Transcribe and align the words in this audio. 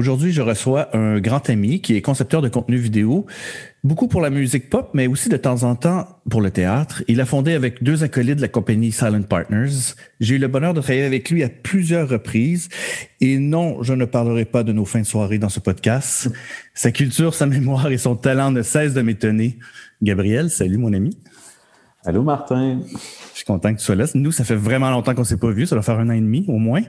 Aujourd'hui, 0.00 0.32
je 0.32 0.40
reçois 0.40 0.96
un 0.96 1.20
grand 1.20 1.50
ami 1.50 1.82
qui 1.82 1.94
est 1.94 2.00
concepteur 2.00 2.40
de 2.40 2.48
contenu 2.48 2.78
vidéo, 2.78 3.26
beaucoup 3.84 4.08
pour 4.08 4.22
la 4.22 4.30
musique 4.30 4.70
pop, 4.70 4.88
mais 4.94 5.06
aussi 5.06 5.28
de 5.28 5.36
temps 5.36 5.62
en 5.62 5.74
temps 5.74 6.08
pour 6.30 6.40
le 6.40 6.50
théâtre. 6.50 7.02
Il 7.06 7.20
a 7.20 7.26
fondé 7.26 7.52
avec 7.52 7.82
deux 7.82 8.02
acolytes 8.02 8.36
de 8.36 8.40
la 8.40 8.48
compagnie 8.48 8.92
Silent 8.92 9.20
Partners. 9.20 9.92
J'ai 10.18 10.36
eu 10.36 10.38
le 10.38 10.48
bonheur 10.48 10.72
de 10.72 10.80
travailler 10.80 11.04
avec 11.04 11.28
lui 11.28 11.42
à 11.42 11.50
plusieurs 11.50 12.08
reprises. 12.08 12.70
Et 13.20 13.36
non, 13.36 13.82
je 13.82 13.92
ne 13.92 14.06
parlerai 14.06 14.46
pas 14.46 14.62
de 14.62 14.72
nos 14.72 14.86
fins 14.86 15.02
de 15.02 15.04
soirée 15.04 15.36
dans 15.36 15.50
ce 15.50 15.60
podcast. 15.60 16.30
Sa 16.72 16.92
culture, 16.92 17.34
sa 17.34 17.44
mémoire 17.44 17.92
et 17.92 17.98
son 17.98 18.16
talent 18.16 18.52
ne 18.52 18.62
cessent 18.62 18.94
de 18.94 19.02
m'étonner. 19.02 19.58
Gabriel, 20.00 20.48
salut 20.48 20.78
mon 20.78 20.94
ami. 20.94 21.10
Allô 22.06 22.22
Martin. 22.22 22.80
Je 22.90 23.36
suis 23.36 23.44
content 23.44 23.74
que 23.74 23.78
tu 23.78 23.84
sois 23.84 23.96
là. 23.96 24.06
Nous, 24.14 24.32
ça 24.32 24.44
fait 24.44 24.56
vraiment 24.56 24.88
longtemps 24.88 25.14
qu'on 25.14 25.24
s'est 25.24 25.36
pas 25.36 25.50
vu. 25.50 25.66
Ça 25.66 25.76
doit 25.76 25.82
faire 25.82 25.98
un 25.98 26.08
an 26.08 26.12
et 26.12 26.20
demi 26.20 26.46
au 26.48 26.56
moins. 26.56 26.80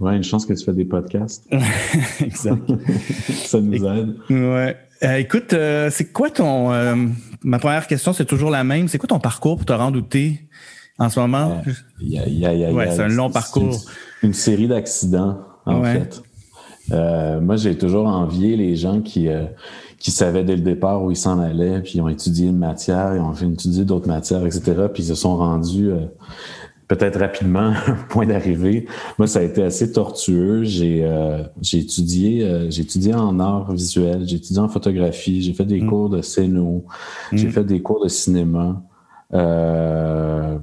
Ouais, 0.00 0.16
une 0.16 0.24
chance 0.24 0.44
que 0.44 0.52
tu 0.52 0.64
fais 0.64 0.72
des 0.72 0.84
podcasts. 0.84 1.46
exact. 2.20 2.62
ça 3.46 3.60
nous 3.60 3.84
aide. 3.84 4.16
Ouais. 4.28 4.76
Euh, 5.02 5.16
écoute, 5.18 5.52
euh, 5.52 5.88
c'est 5.90 6.12
quoi 6.12 6.30
ton. 6.30 6.72
Euh, 6.72 6.94
ma 7.42 7.58
première 7.58 7.86
question, 7.86 8.12
c'est 8.12 8.24
toujours 8.24 8.50
la 8.50 8.64
même. 8.64 8.88
C'est 8.88 8.98
quoi 8.98 9.08
ton 9.08 9.20
parcours 9.20 9.56
pour 9.56 9.66
te 9.66 9.72
rendre 9.72 9.92
douter 9.92 10.40
en 10.98 11.08
ce 11.08 11.20
moment? 11.20 11.62
ouais, 12.00 12.90
c'est 12.90 13.02
un 13.02 13.08
long 13.08 13.30
parcours. 13.30 13.76
Une, 14.22 14.32
série 14.32 14.68
d'accidents, 14.68 15.38
en 15.66 15.82
fait. 15.82 16.22
moi, 16.90 17.56
j'ai 17.56 17.76
toujours 17.76 18.06
envié 18.06 18.56
les 18.56 18.74
gens 18.74 19.00
qui, 19.00 19.28
qui 19.98 20.10
savaient 20.10 20.44
dès 20.44 20.56
le 20.56 20.62
départ 20.62 21.02
où 21.02 21.10
ils 21.10 21.16
s'en 21.16 21.38
allaient, 21.38 21.80
puis 21.82 21.94
ils 21.96 22.00
ont 22.00 22.08
étudié 22.08 22.48
une 22.48 22.58
matière, 22.58 23.14
ils 23.14 23.20
ont 23.20 23.34
fait 23.34 23.46
étudier 23.46 23.84
d'autres 23.84 24.08
matières, 24.08 24.46
etc., 24.46 24.86
puis 24.92 25.02
ils 25.02 25.08
se 25.08 25.14
sont 25.14 25.36
rendus 25.36 25.90
peut-être 26.94 27.18
rapidement 27.18 27.72
un 27.86 27.94
point 28.08 28.26
d'arrivée. 28.26 28.86
Moi, 29.18 29.26
ça 29.26 29.40
a 29.40 29.42
été 29.42 29.62
assez 29.62 29.92
tortueux. 29.92 30.64
J'ai 30.64 31.04
euh, 31.04 31.42
étudié 31.72 32.44
euh, 32.44 32.70
j'ai 32.70 32.82
étudié 32.82 33.14
en 33.14 33.38
art 33.40 33.72
visuel, 33.72 34.26
j'ai 34.26 34.36
étudié 34.36 34.60
en 34.60 34.68
photographie, 34.68 35.42
j'ai 35.42 35.52
fait 35.52 35.64
des 35.64 35.80
mm. 35.80 35.88
cours 35.88 36.10
de 36.10 36.22
scéno, 36.22 36.84
j'ai 37.32 37.48
mm. 37.48 37.52
fait 37.52 37.64
des 37.64 37.82
cours 37.82 38.02
de 38.02 38.08
cinéma. 38.08 38.82
Euh, 39.32 40.58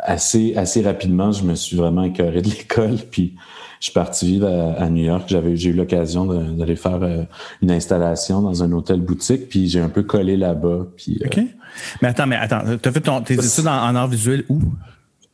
assez 0.00 0.54
assez 0.56 0.82
rapidement, 0.82 1.32
je 1.32 1.44
me 1.44 1.54
suis 1.54 1.76
vraiment 1.76 2.02
écœuré 2.04 2.42
de 2.42 2.48
l'école, 2.50 2.96
puis 3.10 3.34
je 3.80 3.86
suis 3.86 3.92
parti 3.92 4.26
vivre 4.26 4.48
à, 4.78 4.88
New 4.88 5.04
York. 5.04 5.24
J'avais 5.26 5.56
j'ai 5.56 5.70
eu 5.70 5.74
l'occasion 5.74 6.24
d'aller 6.24 6.76
faire 6.76 7.02
euh, 7.02 7.24
une 7.62 7.70
installation 7.70 8.40
dans 8.40 8.62
un 8.62 8.72
hôtel 8.72 9.00
boutique, 9.00 9.48
puis 9.48 9.68
j'ai 9.68 9.80
un 9.80 9.90
peu 9.90 10.02
collé 10.02 10.36
là-bas. 10.36 10.86
Puis, 10.96 11.20
OK. 11.24 11.40
Mais 12.00 12.08
attends, 12.08 12.26
mais 12.26 12.36
attends, 12.36 12.62
tu 12.80 12.88
as 12.88 12.92
fait 12.92 13.00
ton, 13.00 13.20
tes 13.20 13.34
études 13.34 13.66
en 13.66 13.94
art 13.94 14.08
visuel 14.08 14.44
où? 14.48 14.60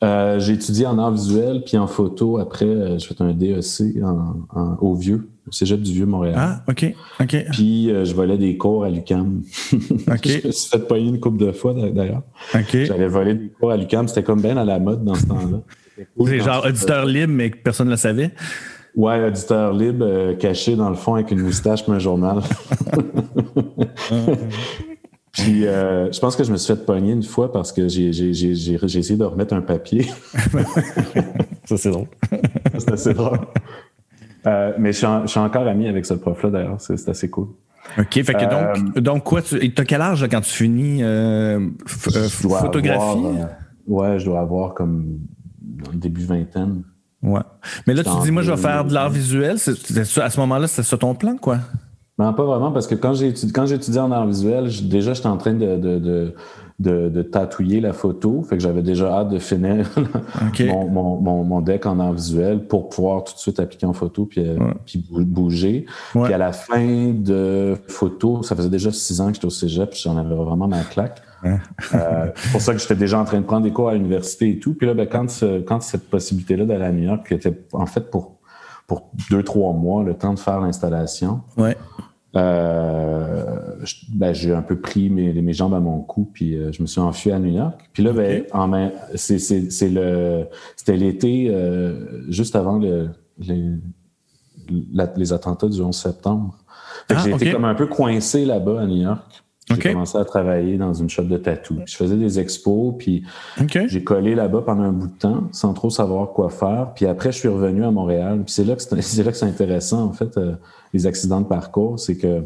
Euh, 0.03 0.39
j'ai 0.39 0.53
étudié 0.53 0.87
en 0.87 0.97
art 0.97 1.11
visuel, 1.11 1.61
puis 1.63 1.77
en 1.77 1.85
photo. 1.85 2.39
Après, 2.39 2.65
euh, 2.65 2.97
j'ai 2.97 3.07
fait 3.07 3.21
un 3.21 3.33
DEC 3.33 4.01
en, 4.03 4.77
au 4.81 4.95
Vieux, 4.95 5.29
au 5.47 5.51
Cégep 5.51 5.79
du 5.79 5.93
Vieux-Montréal. 5.93 6.35
Ah, 6.37 6.63
OK, 6.67 6.85
OK. 7.19 7.35
Puis 7.51 7.91
euh, 7.91 8.03
je 8.03 8.15
volais 8.15 8.37
des 8.39 8.57
cours 8.57 8.83
à 8.83 8.89
l'UCAM. 8.89 9.43
OK. 9.73 10.27
je 10.27 10.47
me 10.47 10.51
suis 10.51 10.69
fait 10.69 10.87
payer 10.87 11.07
une 11.07 11.19
couple 11.19 11.45
de 11.45 11.51
fois, 11.51 11.73
d'ailleurs. 11.73 12.23
OK. 12.55 12.77
J'avais 12.85 13.07
volé 13.07 13.35
des 13.35 13.49
cours 13.49 13.71
à 13.71 13.77
l'UCAM. 13.77 14.07
C'était 14.07 14.23
comme 14.23 14.41
bien 14.41 14.57
à 14.57 14.65
la 14.65 14.79
mode 14.79 15.03
dans 15.03 15.15
ce 15.15 15.27
temps-là. 15.27 15.59
C'est 16.25 16.39
genre 16.39 16.65
auditeur 16.65 17.05
libre, 17.05 17.33
mais 17.33 17.51
que 17.51 17.57
personne 17.57 17.85
ne 17.87 17.91
le 17.91 17.97
savait? 17.97 18.31
Ouais, 18.95 19.23
auditeur 19.23 19.71
libre, 19.71 20.33
caché 20.39 20.75
dans 20.75 20.89
le 20.89 20.95
fond 20.95 21.13
avec 21.13 21.29
une 21.29 21.41
moustache 21.41 21.87
et 21.87 21.91
un 21.91 21.99
journal. 21.99 22.39
Puis 25.31 25.65
euh, 25.65 26.11
je 26.11 26.19
pense 26.19 26.35
que 26.35 26.43
je 26.43 26.51
me 26.51 26.57
suis 26.57 26.75
fait 26.75 26.85
pogner 26.85 27.13
une 27.13 27.23
fois 27.23 27.51
parce 27.51 27.71
que 27.71 27.87
j'ai 27.87 28.09
essayé 28.09 29.15
de 29.15 29.23
remettre 29.23 29.53
un 29.53 29.61
papier. 29.61 30.05
ça, 31.65 31.77
c'est 31.77 31.91
drôle. 31.91 32.07
c'est 32.77 32.91
assez 32.91 33.13
drôle. 33.13 33.39
Euh, 34.45 34.73
mais 34.77 34.91
je 34.91 34.97
suis, 35.25 35.39
encore 35.39 35.67
ami 35.67 35.87
avec 35.87 36.05
ce 36.05 36.15
prof-là, 36.15 36.49
d'ailleurs. 36.49 36.81
C'est 36.81 37.07
assez 37.07 37.29
cool. 37.29 37.47
OK. 37.97 38.23
Fait 38.23 38.33
que 38.33 38.49
donc, 38.49 38.97
euh, 38.97 39.01
donc 39.01 39.23
quoi, 39.23 39.41
tu 39.41 39.55
as 39.55 39.85
quel 39.85 40.01
âge 40.01 40.27
quand 40.29 40.41
tu 40.41 40.51
finis 40.51 41.01
photographie? 41.85 43.19
ouais, 43.87 44.19
je 44.19 44.25
dois 44.25 44.41
avoir 44.41 44.73
comme 44.73 45.19
début 45.93 46.25
vingtaine. 46.25 46.83
Ouais. 47.23 47.41
Mais 47.87 47.93
là, 47.93 48.03
tu 48.03 48.09
dis, 48.23 48.31
moi, 48.31 48.41
je 48.41 48.51
vais 48.51 48.57
faire 48.57 48.83
de 48.83 48.93
l'art 48.93 49.09
visuel. 49.09 49.55
à 49.55 50.29
ce 50.29 50.39
moment-là, 50.39 50.67
c'est 50.67 50.83
ça 50.83 50.97
ton 50.97 51.15
plan, 51.15 51.37
quoi? 51.37 51.59
Non, 52.21 52.33
pas 52.33 52.43
vraiment, 52.43 52.71
parce 52.71 52.85
que 52.85 52.93
quand 52.93 53.15
j'ai 53.15 53.29
étudié, 53.29 53.99
en 53.99 54.11
art 54.11 54.27
visuel, 54.27 54.69
déjà, 54.83 55.13
j'étais 55.13 55.27
en 55.27 55.37
train 55.37 55.53
de, 55.53 55.75
de, 55.77 56.33
de, 56.79 57.09
de, 57.09 57.21
tatouiller 57.23 57.81
la 57.81 57.93
photo. 57.93 58.43
Fait 58.43 58.57
que 58.57 58.61
j'avais 58.61 58.83
déjà 58.83 59.11
hâte 59.11 59.29
de 59.29 59.39
finir 59.39 59.89
mon, 60.59 60.87
mon, 61.19 61.43
mon, 61.43 61.61
deck 61.61 61.87
en 61.87 61.99
art 61.99 62.13
visuel 62.13 62.67
pour 62.67 62.89
pouvoir 62.89 63.23
tout 63.23 63.33
de 63.33 63.39
suite 63.39 63.59
appliquer 63.59 63.87
en 63.87 63.93
photo 63.93 64.27
puis, 64.27 64.47
euh, 64.47 64.55
puis 64.85 65.03
bouger. 65.09 65.87
Puis 66.11 66.31
à 66.31 66.37
la 66.37 66.51
fin 66.51 67.11
de 67.11 67.75
photo, 67.87 68.43
ça 68.43 68.55
faisait 68.55 68.69
déjà 68.69 68.91
six 68.91 69.19
ans 69.19 69.29
que 69.29 69.33
j'étais 69.33 69.47
au 69.47 69.49
cégep, 69.49 69.89
puis 69.89 70.01
j'en 70.03 70.15
avais 70.15 70.35
vraiment 70.35 70.67
ma 70.67 70.83
claque. 70.83 71.23
Euh, 71.43 72.27
c'est 72.35 72.51
pour 72.51 72.61
ça 72.61 72.73
que 72.73 72.79
j'étais 72.79 72.95
déjà 72.95 73.19
en 73.19 73.25
train 73.25 73.39
de 73.39 73.45
prendre 73.45 73.63
des 73.63 73.71
cours 73.71 73.89
à 73.89 73.95
l'université 73.95 74.51
et 74.51 74.59
tout. 74.59 74.75
Puis 74.75 74.85
là, 74.85 74.93
ben, 74.93 75.07
quand, 75.07 75.25
quand 75.65 75.81
cette 75.81 76.07
possibilité-là 76.07 76.65
d'aller 76.65 76.85
à 76.85 76.91
New 76.91 77.03
York, 77.05 77.27
qui 77.27 77.33
était 77.33 77.57
en 77.73 77.87
fait 77.87 78.11
pour, 78.11 78.37
pour 78.85 79.09
deux, 79.31 79.41
trois 79.41 79.73
mois, 79.73 80.03
le 80.03 80.13
temps 80.13 80.35
de 80.35 80.39
faire 80.39 80.59
l'installation. 80.59 81.41
Ouais. 81.57 81.75
Euh, 82.35 83.75
ben, 84.09 84.33
j'ai 84.33 84.53
un 84.53 84.61
peu 84.61 84.79
pris 84.79 85.09
mes, 85.09 85.33
mes, 85.33 85.53
jambes 85.53 85.73
à 85.73 85.79
mon 85.79 85.99
cou, 85.99 86.29
puis 86.31 86.55
euh, 86.55 86.71
je 86.71 86.81
me 86.81 86.87
suis 86.87 87.01
enfui 87.01 87.31
à 87.31 87.39
New 87.39 87.53
York. 87.53 87.89
Puis 87.91 88.03
là, 88.03 88.13
ben, 88.13 88.91
c'est, 89.15 89.89
le, 89.89 90.47
c'était 90.77 90.95
l'été 90.95 91.47
euh, 91.49 92.31
juste 92.31 92.55
avant 92.55 92.77
le, 92.77 93.09
les, 93.39 93.61
les 95.17 95.33
attentats 95.33 95.67
du 95.67 95.81
11 95.81 95.95
septembre. 95.95 96.57
Ah, 97.09 97.15
j'ai 97.23 97.31
été 97.31 97.51
comme 97.51 97.65
un 97.65 97.75
peu 97.75 97.87
coincé 97.87 98.45
là-bas 98.45 98.81
à 98.81 98.85
New 98.85 99.01
York. 99.01 99.43
J'ai 99.69 99.91
commencé 99.91 100.17
à 100.17 100.25
travailler 100.25 100.77
dans 100.77 100.93
une 100.93 101.09
shop 101.09 101.23
de 101.23 101.37
tatou. 101.37 101.79
Je 101.85 101.95
faisais 101.95 102.17
des 102.17 102.39
expos, 102.39 102.95
puis 102.97 103.23
j'ai 103.87 104.03
collé 104.03 104.35
là-bas 104.35 104.63
pendant 104.65 104.83
un 104.83 104.91
bout 104.91 105.07
de 105.07 105.17
temps 105.17 105.49
sans 105.51 105.73
trop 105.73 105.89
savoir 105.89 106.31
quoi 106.31 106.49
faire. 106.49 106.91
Puis 106.95 107.05
après, 107.05 107.31
je 107.31 107.39
suis 107.39 107.47
revenu 107.47 107.83
à 107.83 107.91
Montréal. 107.91 108.41
Puis 108.45 108.53
c'est 108.53 108.63
là 108.63 108.75
que 108.75 108.81
c'est, 108.81 108.95
là 109.23 109.31
que 109.31 109.37
c'est 109.37 109.45
intéressant, 109.45 110.03
en 110.03 110.13
fait, 110.13 110.37
les 110.93 111.07
accidents 111.07 111.41
de 111.41 111.47
parcours. 111.47 111.99
C'est 111.99 112.17
que 112.17 112.43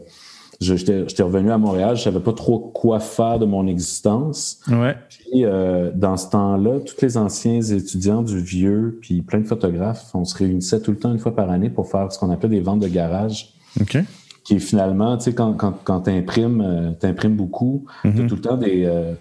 j'étais, 0.60 1.24
revenu 1.24 1.52
à 1.52 1.58
Montréal, 1.58 1.96
je 1.96 2.04
savais 2.04 2.20
pas 2.20 2.34
trop 2.34 2.60
quoi 2.60 3.00
faire 3.00 3.40
de 3.40 3.46
mon 3.46 3.68
existence. 3.68 4.60
Ouais. 4.70 4.96
Puis 5.10 5.46
euh, 5.46 5.92
dans 5.94 6.18
ce 6.18 6.30
temps-là, 6.30 6.80
tous 6.80 7.02
les 7.02 7.18
anciens 7.18 7.62
étudiants 7.62 8.22
du 8.22 8.40
vieux, 8.40 8.98
puis 9.02 9.22
plein 9.22 9.40
de 9.40 9.48
photographes, 9.48 10.12
on 10.14 10.26
se 10.26 10.36
réunissait 10.36 10.82
tout 10.82 10.92
le 10.92 10.98
temps 10.98 11.12
une 11.12 11.20
fois 11.20 11.36
par 11.36 11.50
année 11.50 11.70
pour 11.70 11.90
faire 11.90 12.12
ce 12.12 12.20
qu'on 12.20 12.32
appelait 12.32 12.50
des 12.50 12.62
ventes 12.62 12.80
de 12.80 12.88
garage. 12.88 13.54
OK 13.82 13.98
qui 14.46 14.54
est 14.54 14.60
finalement, 14.60 15.18
tu 15.18 15.24
sais, 15.26 15.34
quand, 15.34 15.54
quand, 15.54 15.74
quand 15.84 16.02
tu 16.02 16.12
imprimes, 16.12 16.62
euh, 16.62 17.30
beaucoup, 17.30 17.86
tu 18.04 18.08
as 18.08 18.12
mhm. 18.12 18.28
tout 18.28 18.36
le 18.36 18.42
temps 18.42 18.58
des. 18.58 18.86
Euh, 18.86 19.14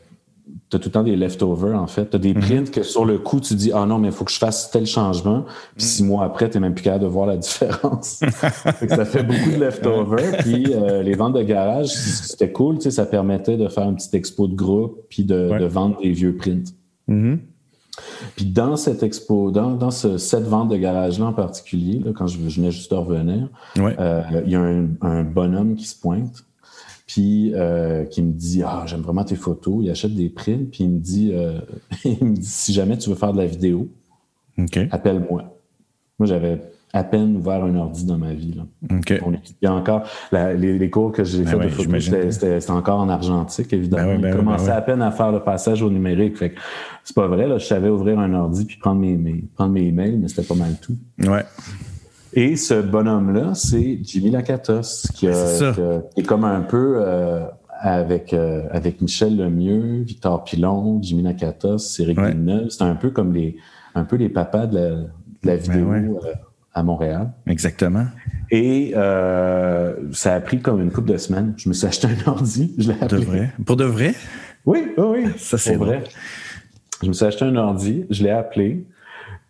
tout 0.70 0.80
le 0.84 0.90
temps 0.90 1.02
des 1.02 1.16
leftovers, 1.16 1.80
en 1.80 1.86
fait. 1.86 2.10
Tu 2.10 2.16
as 2.16 2.18
des 2.18 2.34
mhm. 2.34 2.40
prints 2.40 2.70
que 2.70 2.82
sur 2.82 3.04
le 3.04 3.18
coup, 3.18 3.40
tu 3.40 3.54
dis 3.54 3.70
Ah 3.72 3.86
non, 3.86 3.98
mais 3.98 4.08
il 4.08 4.14
faut 4.14 4.24
que 4.24 4.32
je 4.32 4.38
fasse 4.38 4.70
tel 4.70 4.86
changement. 4.86 5.44
Puis 5.76 5.86
six 5.86 6.02
mois 6.02 6.24
après, 6.24 6.50
tu 6.50 6.56
n'es 6.56 6.62
même 6.62 6.74
plus 6.74 6.82
capable 6.82 7.04
de 7.04 7.08
voir 7.08 7.26
la 7.26 7.36
différence. 7.36 8.20
ça 8.88 9.04
fait 9.04 9.22
beaucoup 9.22 9.50
de 9.50 9.60
leftovers. 9.60 10.38
puis 10.38 10.66
euh, 10.74 11.02
les 11.02 11.14
ventes 11.14 11.34
de 11.34 11.42
garage, 11.42 11.88
c'était 11.88 12.50
cool. 12.50 12.76
Tu 12.76 12.84
sais, 12.84 12.90
ça 12.90 13.06
permettait 13.06 13.56
de 13.56 13.68
faire 13.68 13.86
un 13.86 13.94
petit 13.94 14.14
expo 14.16 14.48
de 14.48 14.54
groupe 14.54 15.04
puis 15.08 15.24
de, 15.24 15.58
de 15.58 15.66
vendre 15.66 16.00
des 16.00 16.10
vieux 16.10 16.36
prints. 16.36 16.74
Mhm. 17.06 17.40
Puis 18.36 18.46
dans 18.46 18.76
cette 18.76 19.02
expo, 19.02 19.50
dans, 19.50 19.90
cette 19.90 20.44
vente 20.44 20.68
de 20.68 20.76
garage-là 20.76 21.26
en 21.26 21.32
particulier, 21.32 22.02
quand 22.14 22.26
je, 22.26 22.38
venais 22.38 22.70
juste 22.70 22.90
de 22.90 22.96
revenir, 22.96 23.48
euh, 23.78 24.22
il 24.44 24.50
y 24.50 24.56
a 24.56 24.60
un, 24.60 25.22
bonhomme 25.22 25.74
qui 25.76 25.84
se 25.84 25.98
pointe, 25.98 26.44
puis 27.14 27.52
euh, 27.54 28.04
qui 28.06 28.22
me 28.22 28.32
dit 28.32 28.64
Ah, 28.64 28.82
j'aime 28.86 29.02
vraiment 29.02 29.22
tes 29.22 29.36
photos. 29.36 29.76
Il 29.82 29.90
achète 29.90 30.14
des 30.14 30.28
prints, 30.28 30.68
puis 30.72 30.82
il 30.82 30.90
me 30.90 30.98
dit, 30.98 31.30
euh, 31.32 31.60
il 32.04 32.24
me 32.24 32.34
dit 32.34 32.44
Si 32.44 32.72
jamais 32.72 32.98
tu 32.98 33.08
veux 33.08 33.14
faire 33.14 33.32
de 33.32 33.38
la 33.38 33.46
vidéo, 33.46 33.88
appelle-moi. 34.90 35.44
Moi, 36.18 36.26
j'avais 36.26 36.60
à 36.92 37.04
peine 37.04 37.36
ouvert 37.36 37.62
un 37.64 37.76
ordi 37.76 38.04
dans 38.04 38.18
ma 38.18 38.32
vie. 38.32 38.56
Là. 38.56 39.70
encore. 39.70 40.02
les, 40.32 40.90
cours 40.90 41.12
que 41.12 41.22
j'ai 41.22 41.44
ben 41.44 41.50
fait 41.50 41.58
de 41.58 41.68
photo, 41.68 42.30
c'était 42.30 42.70
encore 42.70 42.98
en 42.98 43.08
argentique, 43.08 43.72
évidemment. 43.72 44.14
Ben 44.14 44.20
ben 44.20 44.32
je 44.32 44.36
commençais 44.36 44.70
à 44.70 44.82
peine 44.82 45.02
à 45.02 45.12
faire 45.12 45.30
le 45.30 45.40
passage 45.40 45.82
au 45.82 45.90
numérique. 45.90 46.36
Fait 46.36 46.52
c'est 47.04 47.14
pas 47.14 47.28
vrai, 47.28 47.46
là, 47.46 47.58
je 47.58 47.66
savais 47.66 47.90
ouvrir 47.90 48.18
un 48.18 48.32
ordi 48.34 48.64
puis 48.64 48.76
prendre 48.78 49.00
mes, 49.00 49.16
mes 49.16 49.44
prendre 49.54 49.72
mes 49.72 49.86
emails, 49.86 50.16
mais 50.16 50.26
c'était 50.26 50.42
pas 50.42 50.54
mal 50.56 50.74
tout. 50.80 50.96
Ouais. 51.20 51.44
Et 52.36 52.56
ce 52.56 52.74
bonhomme-là, 52.82 53.54
c'est 53.54 54.00
Jimmy 54.02 54.30
Lakatos, 54.30 55.06
qui, 55.14 55.26
est 55.26 56.26
comme 56.26 56.44
un 56.44 56.62
peu 56.62 56.96
euh, 56.98 57.44
avec, 57.80 58.34
euh, 58.34 58.62
avec 58.72 59.00
Michel 59.00 59.36
Lemieux, 59.36 60.02
Victor 60.02 60.42
Pilon, 60.42 61.00
Jimmy 61.00 61.22
Lakatos, 61.22 62.00
Eric 62.00 62.18
ouais. 62.18 62.34
C'est 62.70 62.82
un 62.82 62.96
peu 62.96 63.10
comme 63.10 63.32
les, 63.32 63.56
un 63.94 64.04
peu 64.04 64.16
les 64.16 64.28
papas 64.28 64.66
de 64.66 65.04
la, 65.44 65.56
vidéo. 65.56 65.92
Euh, 65.92 66.32
à 66.76 66.82
Montréal. 66.82 67.30
Exactement. 67.46 68.06
Et 68.50 68.94
ça 68.94 70.34
a 70.34 70.40
pris 70.40 70.60
comme 70.60 70.82
une 70.82 70.90
couple 70.90 71.12
de 71.12 71.16
semaines. 71.18 71.54
Je 71.56 71.68
me 71.68 71.74
suis 71.74 71.86
acheté 71.86 72.08
un 72.08 72.30
ordi, 72.30 72.74
je 72.78 72.90
l'ai 72.90 72.98
appelé. 73.00 73.20
De 73.20 73.26
vrai? 73.26 73.52
Pour 73.64 73.76
de 73.76 73.84
vrai? 73.84 74.14
Oui, 74.66 74.88
oui, 74.98 75.26
Ça, 75.36 75.56
c'est 75.56 75.76
vrai. 75.76 76.02
Je 77.00 77.06
me 77.08 77.12
suis 77.12 77.24
acheté 77.24 77.44
un 77.44 77.54
ordi, 77.54 78.06
je 78.10 78.24
l'ai 78.24 78.30
appelé, 78.30 78.86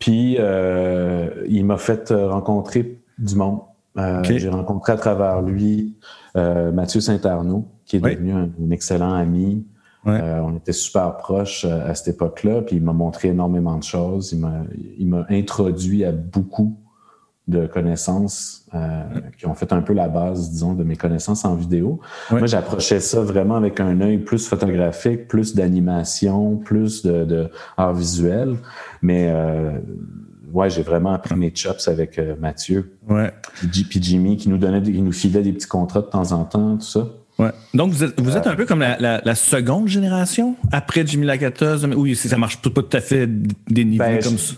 puis 0.05 0.37
euh, 0.39 1.31
il 1.49 1.65
m'a 1.65 1.79
fait 1.79 2.11
rencontrer 2.11 3.01
du 3.17 3.37
monde. 3.37 3.61
Euh, 3.97 4.23
j'ai 4.23 4.51
rencontré 4.51 4.93
à 4.93 4.97
travers 4.97 5.41
lui 5.41 5.97
Mathieu 6.35 7.01
Saint-Arnaud, 7.01 7.67
qui 7.87 7.97
est 7.97 8.01
devenu 8.01 8.33
un, 8.33 8.51
excellent 8.71 9.15
ami. 9.15 9.65
on 10.05 10.55
était 10.57 10.75
super 10.75 11.17
proches 11.17 11.65
à 11.65 11.95
cette 11.95 12.17
époque-là, 12.17 12.61
puis 12.61 12.77
il 12.77 12.83
m'a 12.83 12.93
montré 12.93 13.29
énormément 13.29 13.79
de 13.79 13.83
choses. 13.83 14.37
Il 14.99 15.09
m'a 15.09 15.27
introduit 15.31 16.05
à 16.05 16.13
beaucoup 16.13 16.77
de 17.47 17.67
connaissances 17.67 18.67
euh, 18.75 19.03
qui 19.37 19.47
ont 19.47 19.55
fait 19.55 19.73
un 19.73 19.83
peu 19.83 19.93
la 19.93 20.09
base, 20.09 20.51
disons, 20.51 20.73
de 20.73 20.83
mes 20.83 20.97
connaissances 20.97 21.45
en 21.45 21.55
vidéo. 21.55 22.01
Moi, 22.31 22.47
j'approchais 22.47 23.01
ça 23.01 23.21
vraiment 23.21 23.57
avec 23.57 23.81
un 23.81 24.01
œil 24.01 24.19
plus 24.19 24.49
photographique, 24.49 25.29
plus 25.29 25.55
d'animation, 25.55 26.57
plus 26.57 27.03
de, 27.03 27.25
de, 27.25 27.51
art 27.77 27.93
visuel. 27.93 28.57
Mais 29.03 29.29
euh, 29.29 29.79
ouais, 30.53 30.71
j'ai 30.71 30.83
vraiment 30.83 31.13
appris 31.13 31.35
mes 31.35 31.55
chops 31.55 31.87
avec 31.87 32.19
euh, 32.19 32.35
Mathieu. 32.41 32.97
Ouais. 33.09 33.31
Puis 33.61 34.03
Jimmy 34.03 34.39
qui 34.39 34.49
nous 34.49 34.59
donnait, 34.59 34.81
qui 34.81 35.03
nous 35.03 35.13
filait 35.13 35.43
des 35.43 35.53
petits 35.53 35.69
contrats 35.69 36.01
de 36.01 36.07
temps 36.07 36.33
en 36.33 36.45
temps, 36.45 36.77
tout 36.77 36.87
ça. 36.87 37.09
Ouais. 37.39 37.51
Donc, 37.73 37.91
vous 37.91 38.05
êtes, 38.05 38.21
vous 38.21 38.37
êtes 38.37 38.47
un 38.47 38.55
peu 38.55 38.65
comme 38.65 38.81
la, 38.81 39.21
la, 39.25 39.35
seconde 39.35 39.89
génération 39.89 40.55
après 40.71 41.05
Jimmy 41.05 41.27
Lakatos? 41.27 41.85
Oui, 41.97 42.15
ça 42.15 42.39
marche 42.39 42.59
pas 42.59 42.71
tout 42.71 42.97
à 42.97 43.01
fait 43.01 43.27
des 43.27 43.85
niveaux 43.85 44.05
ben, 44.05 44.23
comme 44.23 44.39
ça. 44.39 44.55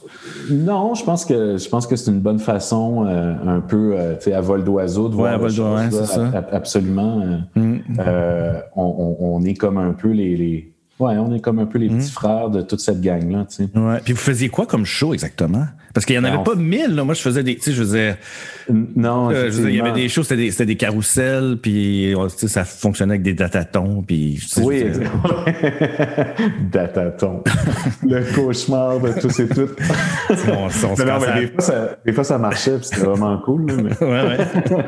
Non, 0.51 0.95
je 0.95 1.03
pense 1.03 1.25
que 1.25 1.57
je 1.57 1.69
pense 1.71 1.87
que 1.87 1.97
c'est 1.97 2.11
une 2.11 2.21
bonne 2.21 2.39
façon, 2.39 3.07
euh, 3.07 3.35
un 3.47 3.61
peu, 3.61 3.95
euh, 3.97 4.17
à 4.35 4.41
vol 4.43 4.63
d'oiseau 4.63 5.09
de 5.09 5.15
voir. 5.15 5.33
à 5.33 5.39
vol 5.39 5.55
d'oiseau, 5.55 6.05
c'est 6.05 6.07
ça. 6.07 6.31
Absolument. 6.53 7.23
Euh, 7.57 7.61
mm. 7.61 8.63
on, 8.77 9.17
on, 9.21 9.45
est 9.45 9.55
comme 9.55 9.79
un 9.79 9.93
peu 9.93 10.11
les, 10.11 10.37
les 10.37 10.77
Ouais, 10.99 11.17
on 11.19 11.35
est 11.35 11.41
comme 11.41 11.59
un 11.59 11.67
peu 11.67 11.79
les 11.79 11.89
petits 11.89 12.09
hmm. 12.09 12.15
frères 12.15 12.51
de 12.51 12.63
toute 12.63 12.81
cette 12.81 13.03
gang-là. 13.03 13.47
Ouais. 13.75 14.01
Puis 14.03 14.15
vous 14.15 14.19
faisiez 14.19 14.49
quoi 14.49 14.65
comme 14.65 14.87
show 14.87 15.13
exactement? 15.13 15.67
Parce 15.97 16.05
qu'il 16.05 16.21
n'y 16.21 16.27
en 16.27 16.31
avait 16.31 16.45
pas 16.45 16.55
mille, 16.55 16.95
là. 16.95 17.05
Moi, 17.05 17.15
je 17.15 17.23
faisais 17.23 17.43
des, 17.43 17.57
tu 17.57 17.63
sais, 17.63 17.73
je 17.73 17.79
faisais... 17.79 18.19
Non, 18.69 19.31
euh, 19.31 19.51
je 19.51 19.63
il 19.63 19.77
y 19.77 19.81
avait 19.81 19.93
des 19.93 20.11
shows, 20.11 20.25
c'était 20.25 20.51
des, 20.51 20.67
des 20.67 20.77
carousels, 20.77 21.57
puis 21.57 22.13
tu 22.15 22.29
sais, 22.37 22.49
ça 22.49 22.65
fonctionnait 22.67 23.13
avec 23.13 23.23
des 23.23 23.33
datatons, 23.33 24.03
puis... 24.07 24.39
Oui, 24.59 24.85
datatons. 26.71 27.43
Le 28.03 28.35
cauchemar 28.35 29.01
de 29.01 29.19
tous 29.19 29.41
et 29.41 29.49
toutes. 29.49 29.79
on, 30.49 31.03
non, 31.03 31.19
mais 31.19 31.41
des, 31.41 31.47
fois, 31.47 31.61
ça, 31.63 31.97
des 32.05 32.13
fois, 32.13 32.25
ça 32.25 32.37
marchait, 32.37 32.77
puis 32.77 32.89
c'était 32.89 33.07
vraiment 33.07 33.39
cool. 33.39 33.67
Là, 33.67 33.77
mais... 33.83 33.99
ouais, 34.07 34.37
ouais. 34.77 34.85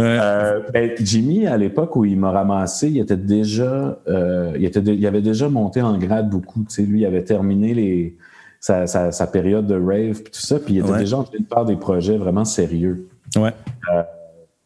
euh, 0.00 0.60
ben, 0.70 0.90
Jimmy, 1.00 1.46
à 1.46 1.56
l'époque 1.56 1.96
où 1.96 2.04
il 2.04 2.18
m'a 2.18 2.30
ramassé, 2.30 2.88
il 2.88 2.98
était 2.98 3.16
déjà... 3.16 3.98
Euh, 4.06 4.52
il 4.54 4.66
était 4.66 4.80
il 4.80 5.06
avait 5.06 5.22
déjà 5.22 5.48
monté 5.48 5.80
en 5.80 5.96
grade 5.96 6.28
beaucoup. 6.28 6.60
Tu 6.68 6.74
sais, 6.74 6.82
lui, 6.82 7.00
il 7.00 7.06
avait 7.06 7.24
terminé 7.24 7.72
les, 7.72 8.16
sa, 8.64 9.12
sa, 9.12 9.26
période 9.26 9.66
de 9.66 9.74
rave 9.74 10.20
et 10.20 10.30
tout 10.30 10.40
ça, 10.40 10.58
puis 10.58 10.74
il 10.74 10.78
était 10.78 10.98
déjà 10.98 11.18
en 11.18 11.24
train 11.24 11.38
de 11.38 11.46
faire 11.46 11.64
des 11.66 11.76
projets 11.76 12.16
vraiment 12.16 12.46
sérieux. 12.46 13.08
Ouais. 13.36 13.52
Euh, 13.92 14.02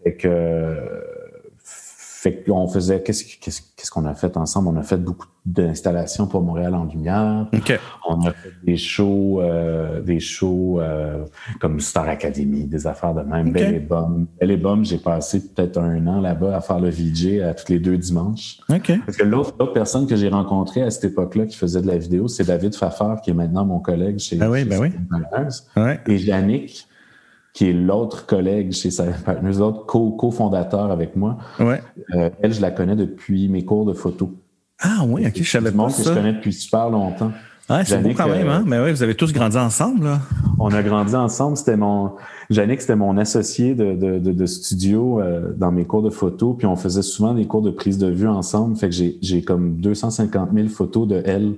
et 0.04 0.14
que 0.14 0.76
fait 2.20 2.42
qu'on 2.42 2.66
faisait, 2.66 3.00
qu'est-ce 3.00 3.90
qu'on 3.92 4.04
a 4.04 4.12
fait 4.12 4.36
ensemble? 4.36 4.70
On 4.70 4.76
a 4.76 4.82
fait 4.82 4.96
beaucoup 4.96 5.28
d'installations 5.46 6.26
pour 6.26 6.42
Montréal 6.42 6.74
en 6.74 6.84
lumière. 6.84 7.46
On 8.08 8.26
a 8.26 8.32
fait 8.32 8.50
des 8.64 8.76
shows, 8.76 9.40
euh, 9.40 10.00
des 10.00 10.18
shows 10.18 10.80
euh, 10.80 11.24
comme 11.60 11.78
Star 11.78 12.08
Academy, 12.08 12.64
des 12.64 12.88
affaires 12.88 13.14
de 13.14 13.22
même. 13.22 13.50
Okay. 13.50 13.52
Belle 13.52 13.74
et 13.76 13.78
Bum. 13.78 14.26
Belle 14.40 14.50
et 14.50 14.56
Bum, 14.56 14.84
j'ai 14.84 14.98
passé 14.98 15.48
peut-être 15.48 15.78
un 15.78 16.04
an 16.08 16.20
là-bas 16.20 16.56
à 16.56 16.60
faire 16.60 16.80
le 16.80 16.90
VJ 16.90 17.40
à 17.40 17.54
tous 17.54 17.70
les 17.70 17.78
deux 17.78 17.96
dimanches. 17.96 18.58
Parce 18.66 19.16
que 19.16 19.24
l'autre 19.24 19.66
personne 19.66 20.08
que 20.08 20.16
j'ai 20.16 20.28
rencontrée 20.28 20.82
à 20.82 20.90
cette 20.90 21.04
époque-là 21.04 21.46
qui 21.46 21.56
faisait 21.56 21.82
de 21.82 21.86
la 21.86 21.98
vidéo, 21.98 22.26
c'est 22.26 22.48
David 22.48 22.74
Fafard, 22.74 23.20
qui 23.20 23.30
est 23.30 23.34
maintenant 23.34 23.64
mon 23.64 23.78
collègue 23.78 24.18
chez, 24.18 24.38
ah 24.40 24.50
oui, 24.50 24.64
ben 24.64 24.80
oui. 24.80 25.92
Et 26.08 26.16
Yannick, 26.16 26.87
qui 27.58 27.70
est 27.70 27.72
l'autre 27.72 28.24
collègue 28.24 28.70
chez 28.70 28.92
Silent 28.92 29.14
Partners, 29.24 29.58
l'autre 29.58 29.84
co-fondateur 29.84 30.92
avec 30.92 31.16
moi. 31.16 31.38
Ouais. 31.58 31.82
Euh, 32.14 32.30
elle, 32.40 32.54
je 32.54 32.60
la 32.60 32.70
connais 32.70 32.94
depuis 32.94 33.48
mes 33.48 33.64
cours 33.64 33.84
de 33.84 33.94
photo. 33.94 34.32
Ah 34.80 35.00
oui, 35.04 35.26
ok, 35.26 35.32
je 35.34 35.50
savais 35.50 35.72
pas 35.72 35.88
ça. 35.88 36.04
que 36.04 36.08
je 36.08 36.14
connais 36.14 36.34
depuis 36.34 36.52
super 36.52 36.88
longtemps. 36.88 37.32
Ah, 37.68 37.84
c'est 37.84 38.00
beau 38.00 38.10
quand 38.16 38.28
même, 38.28 38.48
hein? 38.48 38.62
Mais 38.64 38.78
oui, 38.78 38.92
vous 38.92 39.02
avez 39.02 39.16
tous 39.16 39.32
grandi 39.32 39.56
ensemble, 39.56 40.04
là. 40.04 40.20
On 40.60 40.72
a 40.72 40.84
grandi 40.84 41.16
ensemble. 41.16 41.56
C'était 41.56 41.76
mon, 41.76 42.12
Jannick, 42.48 42.80
c'était 42.80 42.94
mon 42.94 43.16
associé 43.16 43.74
de, 43.74 43.96
de, 43.96 44.18
de, 44.20 44.46
studio 44.46 45.20
euh, 45.20 45.52
dans 45.56 45.72
mes 45.72 45.84
cours 45.84 46.04
de 46.04 46.10
photo. 46.10 46.54
Puis 46.54 46.68
on 46.68 46.76
faisait 46.76 47.02
souvent 47.02 47.34
des 47.34 47.46
cours 47.46 47.62
de 47.62 47.72
prise 47.72 47.98
de 47.98 48.06
vue 48.06 48.28
ensemble. 48.28 48.76
Fait 48.76 48.88
que 48.88 48.94
j'ai, 48.94 49.18
j'ai 49.20 49.42
comme 49.42 49.80
250 49.80 50.50
000 50.54 50.68
photos 50.68 51.08
de 51.08 51.20
elle 51.26 51.54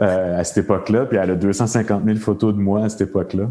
euh, 0.00 0.40
à 0.40 0.44
cette 0.44 0.64
époque-là. 0.64 1.04
Puis 1.04 1.18
elle 1.18 1.30
a 1.30 1.36
250 1.36 2.06
000 2.06 2.16
photos 2.16 2.54
de 2.54 2.58
moi 2.58 2.84
à 2.84 2.88
cette 2.88 3.02
époque-là. 3.02 3.50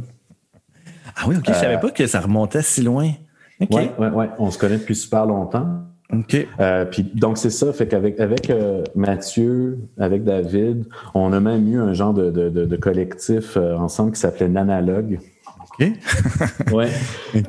Ah 1.15 1.23
oui, 1.27 1.35
OK. 1.37 1.45
Je 1.47 1.53
savais 1.53 1.75
euh, 1.75 1.79
pas 1.79 1.91
que 1.91 2.07
ça 2.07 2.19
remontait 2.19 2.61
si 2.61 2.81
loin. 2.81 3.11
Oui, 3.59 3.89
oui, 3.97 4.07
oui. 4.13 4.25
On 4.39 4.51
se 4.51 4.57
connaît 4.57 4.77
depuis 4.77 4.95
super 4.95 5.25
longtemps. 5.25 5.67
OK. 6.11 6.35
Euh, 6.59 6.85
puis 6.85 7.03
donc 7.03 7.37
c'est 7.37 7.49
ça, 7.49 7.71
fait 7.73 7.87
qu'avec 7.87 8.19
avec 8.19 8.49
euh, 8.49 8.83
Mathieu, 8.95 9.79
avec 9.97 10.23
David, 10.23 10.85
on 11.13 11.33
a 11.33 11.39
même 11.39 11.67
eu 11.71 11.79
un 11.79 11.93
genre 11.93 12.13
de, 12.13 12.29
de, 12.29 12.49
de, 12.49 12.75
collectif 12.75 13.57
ensemble 13.57 14.11
qui 14.11 14.19
s'appelait 14.19 14.49
Nanalogue. 14.49 15.19
OK. 15.79 15.91
ouais. 16.73 16.89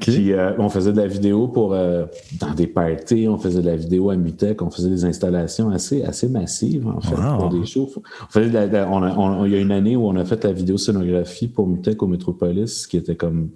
Puis 0.00 0.32
on 0.58 0.69
faisait 0.69 0.93
de 0.93 1.01
la 1.01 1.06
vidéo 1.06 1.49
pour 1.49 1.70
dans 1.70 2.55
des 2.56 2.67
parties, 2.67 3.27
on 3.29 3.39
faisait 3.39 3.60
de 3.60 3.67
la 3.67 3.77
vidéo 3.77 4.10
à 4.10 4.17
Mutec, 4.17 4.63
on 4.63 4.70
faisait 4.70 4.91
des 4.91 5.05
installations 5.05 5.70
assez 5.70 6.03
assez 6.05 6.29
massives 6.29 6.87
en 6.87 7.01
fait 7.01 7.17
pour 7.17 7.51
des 7.51 7.67
shows. 7.67 7.91
On 7.96 8.31
faisait 8.31 8.49
il 8.49 9.53
y 9.53 9.56
a 9.56 9.60
une 9.60 9.72
année 9.72 9.96
où 9.96 10.06
on 10.06 10.17
a 10.17 10.25
fait 10.25 10.43
la 10.44 10.53
vidéo 10.53 10.79
scénographie 10.79 11.49
pour 11.49 11.67
Mutec 11.67 12.03
au 12.03 12.06
Métropolis, 12.06 12.87
qui 12.87 12.96
était 12.96 13.17
comme 13.17 13.51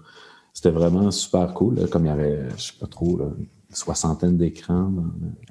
c'était 0.52 0.71
vraiment 0.71 1.11
super 1.12 1.54
cool. 1.54 1.88
comme 1.88 2.04
il 2.04 2.09
y 2.09 2.11
avait, 2.11 2.40
je 2.57 2.62
sais 2.62 2.73
pas 2.81 2.88
trop, 2.88 3.21
une 3.21 3.47
soixantaine 3.76 4.37
d'écrans. 4.37 4.93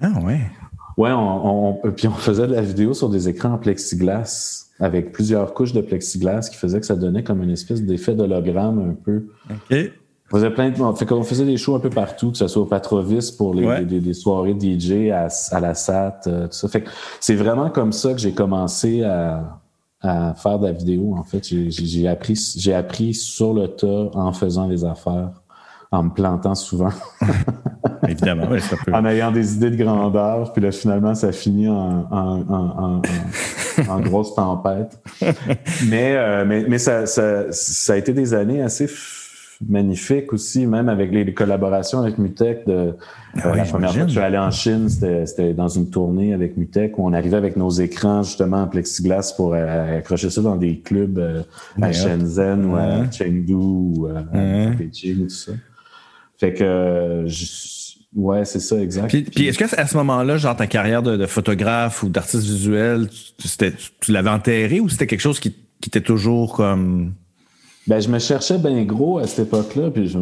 Ah 0.02 0.20
ouais. 0.22 0.42
Ouais, 0.98 1.12
on, 1.14 1.80
puis 1.96 2.08
on 2.08 2.12
faisait 2.12 2.48
de 2.48 2.54
la 2.54 2.62
vidéo 2.62 2.94
sur 2.94 3.10
des 3.10 3.30
écrans 3.30 3.54
en 3.54 3.58
plexiglas 3.58 4.66
avec 4.80 5.12
plusieurs 5.12 5.54
couches 5.54 5.74
de 5.74 5.82
plexiglas 5.82 6.50
qui 6.50 6.58
faisaient 6.58 6.80
que 6.80 6.86
ça 6.86 6.96
donnait 6.96 7.24
comme 7.24 7.44
une 7.44 7.52
espèce 7.52 7.84
d'effet 7.84 8.16
d'hologramme 8.16 8.80
un 8.80 8.94
peu. 8.94 9.28
OK. 9.50 9.92
On 10.30 10.36
faisait 10.36 10.50
plein 10.50 10.70
de, 10.72 10.96
fait 10.98 11.06
qu'on 11.06 11.24
faisait 11.24 11.46
des 11.46 11.56
shows 11.56 11.76
un 11.76 11.80
peu 11.80 11.90
partout, 11.90 12.32
que 12.32 12.38
ce 12.38 12.48
soit 12.48 12.62
au 12.62 12.66
Patrovis 12.66 13.32
pour 13.32 13.54
les, 13.54 14.14
soirées 14.14 14.58
DJ 14.60 15.10
à, 15.10 15.30
à 15.52 15.60
la 15.62 15.74
SAT, 15.74 16.22
euh, 16.28 16.48
tout 16.48 16.54
ça. 16.54 16.68
Fait 16.68 16.82
que 16.82 16.90
c'est 17.22 17.36
vraiment 17.36 17.70
comme 17.70 17.94
ça 17.94 18.12
que 18.12 18.20
j'ai 18.20 18.34
commencé 18.34 19.04
à, 19.04 19.62
à 20.02 20.34
faire 20.34 20.60
de 20.60 20.68
la 20.68 20.74
vidéo. 20.74 21.16
En 21.18 21.24
fait, 21.24 21.42
j'ai 21.44 22.08
appris, 22.08 22.38
j'ai 22.58 22.74
appris 22.74 23.14
sur 23.14 23.54
le 23.54 23.68
tas 23.68 24.10
en 24.14 24.34
faisant 24.34 24.68
les 24.68 24.84
affaires, 24.84 25.42
en 25.92 26.04
me 26.04 26.10
plantant 26.10 26.56
souvent. 26.56 26.92
Évidemment, 28.08 28.48
oui, 28.52 28.62
ça 28.62 28.76
peut. 28.84 28.94
En 28.94 29.06
ayant 29.06 29.32
des 29.32 29.56
idées 29.56 29.72
de 29.72 29.84
grandeur, 29.84 30.52
puis 30.54 30.62
là, 30.62 30.72
finalement, 30.72 31.16
ça 31.16 31.32
finit 31.32 31.68
en, 31.68 32.08
en, 32.12 33.02
en, 33.90 34.00
grosse 34.02 34.36
tempête. 34.36 35.00
mais, 35.90 36.16
euh, 36.16 36.46
mais, 36.46 36.66
mais 36.68 36.78
ça, 36.78 37.06
ça, 37.06 37.52
ça, 37.52 37.94
a 37.94 37.96
été 37.98 38.14
des 38.14 38.34
années 38.34 38.62
assez 38.62 38.88
magnifique 39.66 40.34
aussi, 40.34 40.68
même 40.68 40.90
avec 40.90 41.12
les, 41.12 41.34
collaborations 41.34 42.00
avec 42.00 42.18
Mutec. 42.18 42.66
De, 42.68 42.96
ah 43.36 43.56
la 43.56 43.64
première 43.66 43.92
fois 43.92 44.02
que 44.02 44.08
je 44.08 44.14
suis 44.14 44.20
allé 44.20 44.38
en 44.38 44.52
Chine, 44.52 44.90
c'était 44.90 45.54
dans 45.54 45.68
une 45.68 45.90
tournée 45.90 46.34
avec 46.34 46.58
Mutec 46.58 46.98
où 46.98 47.06
on 47.06 47.14
arrivait 47.14 47.38
avec 47.38 47.58
nos 47.58 47.70
écrans 47.70 48.24
justement 48.24 48.64
en 48.64 48.68
plexiglas 48.68 49.34
pour 49.36 49.54
euh, 49.54 49.98
accrocher 49.98 50.30
ça 50.30 50.42
dans 50.42 50.56
des 50.56 50.80
clubs 50.80 51.18
euh, 51.18 51.42
à 51.82 51.92
Shenzhen 51.92 52.66
ou 52.66 52.76
à 52.76 53.10
Chengdu 53.12 53.54
ou 53.54 54.08
à, 54.08 54.22
Beijing 54.72 55.24
tout 55.24 55.30
ça. 55.30 55.54
Fait 56.38 56.54
que 56.54 57.26
Ouais, 58.16 58.46
c'est 58.46 58.60
ça, 58.60 58.82
exact. 58.82 59.16
Puis, 59.32 59.48
est-ce 59.48 59.60
qu'à 59.60 59.86
ce 59.86 59.98
moment-là, 59.98 60.38
genre 60.38 60.56
ta 60.56 60.66
carrière 60.66 61.04
de, 61.04 61.26
photographe 61.26 62.04
ou 62.04 62.10
d'artiste 62.10 62.44
visuel, 62.44 63.10
tu, 63.38 63.48
tu 64.00 64.12
l'avais 64.12 64.30
enterré 64.30 64.80
ou 64.80 64.90
c'était 64.90 65.08
quelque 65.08 65.22
chose 65.22 65.40
qui, 65.40 65.52
qui 65.82 65.90
était 65.90 66.02
toujours 66.02 66.54
comme 66.54 67.14
Ben, 67.86 68.00
je 68.00 68.10
me 68.10 68.18
cherchais 68.20 68.58
bien 68.58 68.84
gros 68.86 69.20
à 69.20 69.28
cette 69.28 69.48
époque-là, 69.48 69.92
puis 69.92 70.08
je, 70.08 70.18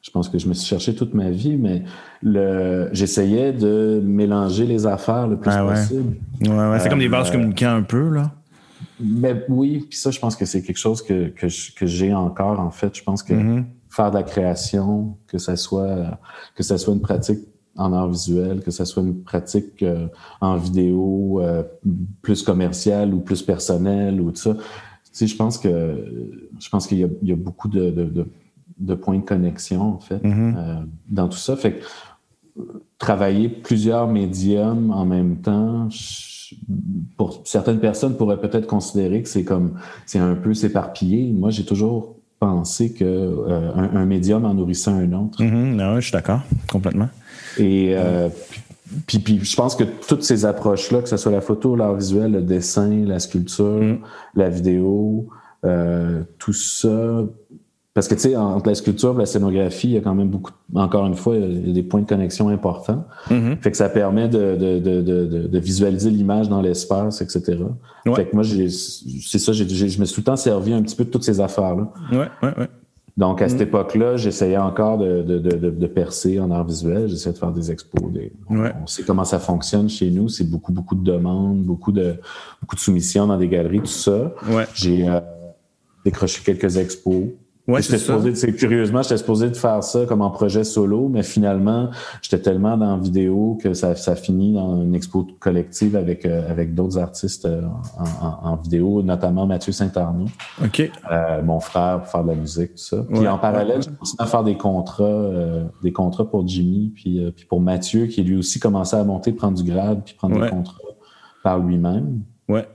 je, 0.00 0.10
pense 0.10 0.28
que 0.30 0.38
je 0.38 0.48
me 0.48 0.54
suis 0.54 0.66
cherché 0.66 0.94
toute 0.94 1.12
ma 1.12 1.30
vie, 1.30 1.56
mais 1.56 1.82
le, 2.22 2.88
j'essayais 2.92 3.52
de 3.52 4.00
mélanger 4.02 4.64
les 4.64 4.86
affaires 4.86 5.26
le 5.26 5.36
plus 5.36 5.50
ah 5.50 5.64
possible. 5.64 6.16
Ouais, 6.40 6.48
ouais, 6.48 6.78
c'est 6.78 6.88
comme 6.88 6.98
des 7.00 7.08
vases 7.08 7.28
euh, 7.28 7.32
communicants 7.32 7.74
un 7.74 7.82
peu, 7.82 8.08
là. 8.08 8.32
Mais 9.00 9.44
oui, 9.48 9.86
puis 9.90 9.98
ça, 9.98 10.10
je 10.10 10.18
pense 10.18 10.36
que 10.36 10.44
c'est 10.44 10.62
quelque 10.62 10.78
chose 10.78 11.02
que, 11.02 11.28
que, 11.28 11.86
j'ai 11.86 12.14
encore, 12.14 12.60
en 12.60 12.70
fait. 12.70 12.96
Je 12.96 13.02
pense 13.02 13.22
que 13.22 13.34
mm-hmm. 13.34 13.64
Faire 13.92 14.10
de 14.10 14.16
la 14.16 14.22
création, 14.22 15.16
que 15.26 15.38
ça 15.38 15.56
soit 15.56 16.18
que 16.54 16.62
ça 16.62 16.78
soit 16.78 16.94
une 16.94 17.00
pratique 17.00 17.40
en 17.76 17.92
art 17.92 18.08
visuel, 18.08 18.60
que 18.60 18.70
ça 18.70 18.84
soit 18.84 19.02
une 19.02 19.22
pratique 19.22 19.82
euh, 19.82 20.08
en 20.40 20.56
vidéo 20.56 21.40
euh, 21.40 21.62
plus 22.22 22.42
commerciale 22.42 23.14
ou 23.14 23.20
plus 23.20 23.42
personnelle 23.42 24.20
ou 24.20 24.30
tout 24.30 24.36
ça. 24.36 24.54
Tu 24.54 24.60
sais, 25.12 25.26
je 25.26 25.36
pense 25.36 25.58
que 25.58 26.40
je 26.58 26.68
pense 26.70 26.86
qu'il 26.86 26.98
y, 26.98 27.28
y, 27.28 27.32
a 27.32 27.36
beaucoup 27.36 27.68
de, 27.68 27.90
de, 27.90 28.26
de, 28.78 28.94
points 28.94 29.18
de 29.18 29.24
connexion 29.24 29.82
en 29.82 29.98
fait 29.98 30.22
mm-hmm. 30.22 30.54
euh, 30.56 30.74
dans 31.08 31.28
tout 31.28 31.38
ça. 31.38 31.54
Fait 31.56 31.74
que 31.74 31.84
travailler 32.98 33.48
plusieurs 33.48 34.08
médiums 34.08 34.90
en 34.90 35.04
même 35.04 35.36
temps, 35.36 35.88
pour 37.16 37.42
certaines 37.44 37.80
personnes 37.80 38.16
pourraient 38.16 38.40
peut-être 38.40 38.66
considérer 38.66 39.22
que 39.22 39.28
c'est 39.28 39.44
comme 39.44 39.74
c'est 40.06 40.18
un 40.18 40.34
peu 40.34 40.54
s'éparpiller. 40.54 41.30
Moi, 41.32 41.50
j'ai 41.50 41.64
toujours 41.64 42.16
pensé 42.42 42.92
que 42.92 43.04
un, 43.76 44.04
médium 44.04 44.44
en 44.44 44.54
nourrissait 44.54 44.90
un 44.90 45.12
autre. 45.12 45.40
Non, 45.44 45.96
je 45.96 46.00
suis 46.00 46.12
d'accord 46.12 46.40
complètement. 46.68 47.08
Et 47.56 47.94
euh, 47.96 48.28
puis, 49.06 49.20
puis, 49.20 49.44
je 49.44 49.54
pense 49.54 49.76
que 49.76 49.84
toutes 49.84 50.24
ces 50.24 50.44
approches-là, 50.44 51.02
que 51.02 51.08
ce 51.08 51.16
soit 51.16 51.30
la 51.30 51.40
photo, 51.40 51.76
l'art 51.76 51.94
visuel, 51.94 52.32
le 52.32 52.42
dessin, 52.42 53.04
la 53.06 53.20
sculpture, 53.20 53.80
mm. 53.80 53.98
la 54.34 54.48
vidéo, 54.48 55.28
euh, 55.64 56.22
tout 56.38 56.52
ça. 56.52 57.22
Parce 57.94 58.08
que, 58.08 58.14
tu 58.14 58.20
sais, 58.20 58.36
entre 58.36 58.68
la 58.68 58.74
sculpture 58.74 59.14
et 59.16 59.18
la 59.18 59.26
scénographie, 59.26 59.88
il 59.88 59.92
y 59.92 59.96
a 59.98 60.00
quand 60.00 60.14
même 60.14 60.28
beaucoup, 60.28 60.52
encore 60.74 61.06
une 61.06 61.14
fois, 61.14 61.36
il 61.36 61.68
y 61.68 61.70
a 61.70 61.74
des 61.74 61.82
points 61.82 62.00
de 62.00 62.06
connexion 62.06 62.48
importants. 62.48 63.04
Mm-hmm. 63.28 63.58
Fait 63.60 63.70
que 63.70 63.76
ça 63.76 63.90
permet 63.90 64.28
de, 64.28 64.56
de, 64.56 64.78
de, 64.78 65.02
de 65.46 65.58
visualiser 65.58 66.08
l'image 66.10 66.48
dans 66.48 66.62
l'espace, 66.62 67.20
etc. 67.20 67.58
Fait 68.14 68.26
que 68.26 68.34
moi, 68.34 68.44
c'est 68.44 69.38
ça, 69.38 69.52
je 69.52 69.64
me 69.64 70.04
suis 70.06 70.14
tout 70.14 70.20
le 70.20 70.24
temps 70.24 70.36
servi 70.36 70.72
un 70.72 70.80
petit 70.80 70.96
peu 70.96 71.04
de 71.04 71.10
toutes 71.10 71.24
ces 71.24 71.40
affaires-là. 71.40 71.92
Ouais, 72.10 72.28
ouais, 72.42 72.54
ouais. 72.58 72.68
Donc, 73.18 73.42
à 73.42 73.48
cette 73.48 73.58
mm. 73.58 73.64
époque-là, 73.64 74.16
j'essayais 74.16 74.56
encore 74.56 74.96
de, 74.96 75.20
de, 75.22 75.38
de, 75.38 75.70
de, 75.70 75.86
percer 75.86 76.40
en 76.40 76.50
art 76.50 76.64
visuel. 76.64 77.08
J'essayais 77.08 77.34
de 77.34 77.38
faire 77.38 77.52
des 77.52 77.70
expos. 77.70 78.00
On 78.48 78.86
sait 78.86 79.02
comment 79.02 79.24
ça 79.24 79.38
fonctionne 79.38 79.90
chez 79.90 80.10
nous. 80.10 80.28
C'est 80.28 80.48
beaucoup, 80.48 80.72
beaucoup 80.72 80.94
de 80.94 81.04
demandes, 81.04 81.62
beaucoup 81.62 81.92
de, 81.92 82.16
beaucoup 82.60 82.74
de 82.74 82.80
soumissions 82.80 83.26
dans 83.26 83.36
des 83.36 83.48
galeries, 83.48 83.80
tout 83.80 83.86
ça. 83.86 84.32
J'ai 84.74 85.06
euh, 85.06 85.20
décroché 86.06 86.40
quelques 86.42 86.78
expos. 86.78 87.24
Ouais, 87.68 87.80
c'est 87.80 87.98
c'est 88.34 88.52
curieusement, 88.54 89.02
j'étais 89.02 89.18
supposé 89.18 89.48
de 89.48 89.56
faire 89.56 89.84
ça 89.84 90.04
comme 90.06 90.20
en 90.20 90.30
projet 90.30 90.64
solo, 90.64 91.08
mais 91.08 91.22
finalement, 91.22 91.90
j'étais 92.20 92.40
tellement 92.40 92.76
dans 92.76 92.96
la 92.96 93.00
vidéo 93.00 93.56
que 93.62 93.72
ça, 93.72 93.94
ça 93.94 94.16
finit 94.16 94.52
dans 94.52 94.82
une 94.82 94.96
expo 94.96 95.28
collective 95.38 95.94
avec 95.94 96.26
euh, 96.26 96.50
avec 96.50 96.74
d'autres 96.74 96.98
artistes 96.98 97.44
euh, 97.44 97.62
en, 98.20 98.50
en, 98.50 98.56
vidéo, 98.56 99.02
notamment 99.02 99.46
Mathieu 99.46 99.70
Saint-Arnaud. 99.72 100.26
OK. 100.64 100.90
Euh, 101.10 101.42
mon 101.42 101.60
frère 101.60 102.00
pour 102.00 102.08
faire 102.08 102.24
de 102.24 102.30
la 102.30 102.34
musique, 102.34 102.74
tout 102.74 102.82
ça. 102.82 103.04
Puis 103.08 103.28
en 103.28 103.38
parallèle, 103.38 103.80
j'ai 103.80 103.90
continué 103.92 104.16
à 104.18 104.26
faire 104.26 104.42
des 104.42 104.56
contrats, 104.56 105.04
euh, 105.04 105.64
des 105.84 105.92
contrats 105.92 106.28
pour 106.28 106.46
Jimmy, 106.48 106.92
puis, 106.92 107.32
puis 107.36 107.44
pour 107.44 107.60
Mathieu, 107.60 108.06
qui 108.06 108.24
lui 108.24 108.36
aussi 108.36 108.58
commençait 108.58 108.96
à 108.96 109.04
monter, 109.04 109.30
prendre 109.30 109.62
du 109.62 109.70
grade, 109.70 110.02
puis 110.04 110.14
prendre 110.14 110.40
des 110.40 110.50
contrats 110.50 110.78
par 111.44 111.60
lui-même. 111.60 112.22
Ouais. 112.48 112.66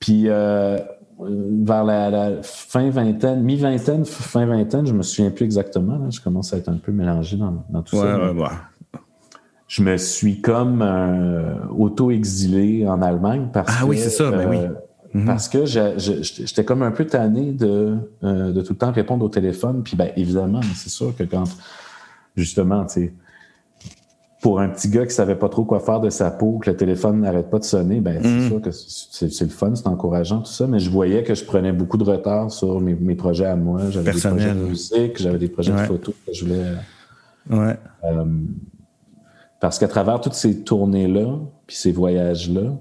Puis 0.00 0.24
euh, 0.28 0.78
vers 1.22 1.84
la, 1.84 2.42
fin 2.42 2.90
vingtaine, 2.90 3.42
mi-vingtaine, 3.42 4.04
fin 4.04 4.46
vingtaine, 4.46 4.86
je 4.86 4.92
me 4.92 5.02
souviens 5.02 5.30
plus 5.30 5.44
exactement. 5.44 6.10
je 6.10 6.20
commence 6.20 6.52
à 6.52 6.58
être 6.58 6.68
un 6.68 6.76
peu 6.76 6.92
mélangé 6.92 7.36
dans, 7.36 7.82
tout 7.82 7.96
ça. 7.96 8.18
Je 9.68 9.84
me 9.84 9.96
suis 9.98 10.40
comme 10.40 10.82
euh, 10.82 11.54
auto-exilé 11.68 12.88
en 12.88 13.02
Allemagne 13.02 13.50
parce 13.52 13.72
ah, 13.80 13.86
oui, 13.86 13.98
c'est 13.98 14.10
ça, 14.10 14.30
ben 14.30 14.48
oui. 14.48 14.56
Euh, 14.56 14.68
mhm. 15.14 15.26
Parce 15.26 15.48
que 15.48 15.64
j'étais 15.64 16.64
comme 16.64 16.82
un 16.82 16.90
peu 16.90 17.04
tanné 17.04 17.52
de, 17.52 17.96
de 18.22 18.60
tout 18.62 18.72
le 18.72 18.78
temps 18.78 18.90
répondre 18.90 19.24
au 19.24 19.28
téléphone. 19.28 19.82
Puis 19.84 19.96
ben, 19.96 20.10
évidemment, 20.16 20.60
c'est 20.74 20.90
sûr 20.90 21.14
que 21.16 21.22
quand 21.22 21.44
justement, 22.36 22.84
tu 22.86 22.94
sais, 22.94 23.12
pour 24.40 24.58
un 24.60 24.68
petit 24.68 24.88
gars 24.88 25.04
qui 25.04 25.14
savait 25.14 25.36
pas 25.36 25.48
trop 25.48 25.64
quoi 25.64 25.80
faire 25.80 26.00
de 26.00 26.08
sa 26.08 26.30
peau, 26.30 26.58
que 26.58 26.70
le 26.70 26.76
téléphone 26.76 27.20
n'arrête 27.20 27.50
pas 27.50 27.58
de 27.58 27.64
sonner, 27.64 28.00
ben 28.00 28.20
c'est 28.22 28.28
mm. 28.28 28.48
sûr 28.48 28.60
que 28.62 28.70
c'est 28.70 29.44
le 29.44 29.50
fun, 29.50 29.74
c'est 29.74 29.86
encourageant 29.86 30.40
tout 30.40 30.50
ça, 30.50 30.66
mais 30.66 30.78
je 30.78 30.90
voyais 30.90 31.22
que 31.22 31.34
je 31.34 31.44
prenais 31.44 31.72
beaucoup 31.72 31.98
de 31.98 32.04
retard 32.04 32.50
sur 32.50 32.80
mes, 32.80 32.94
mes 32.94 33.14
projets 33.14 33.44
à 33.44 33.56
moi. 33.56 33.90
J'avais 33.90 34.12
des 34.12 34.20
projets 34.20 34.54
de 34.54 34.60
musique, 34.60 35.18
j'avais 35.20 35.38
des 35.38 35.48
projets 35.48 35.72
de 35.72 35.78
photos 35.78 36.14
que 36.26 36.32
je 36.32 36.44
voulais. 36.44 36.64
Ouais. 37.50 37.76
Euh, 38.04 38.24
parce 39.60 39.78
qu'à 39.78 39.88
travers 39.88 40.20
toutes 40.20 40.34
ces 40.34 40.62
tournées-là, 40.62 41.38
puis 41.66 41.76
ces 41.76 41.92
voyages-là, 41.92 42.72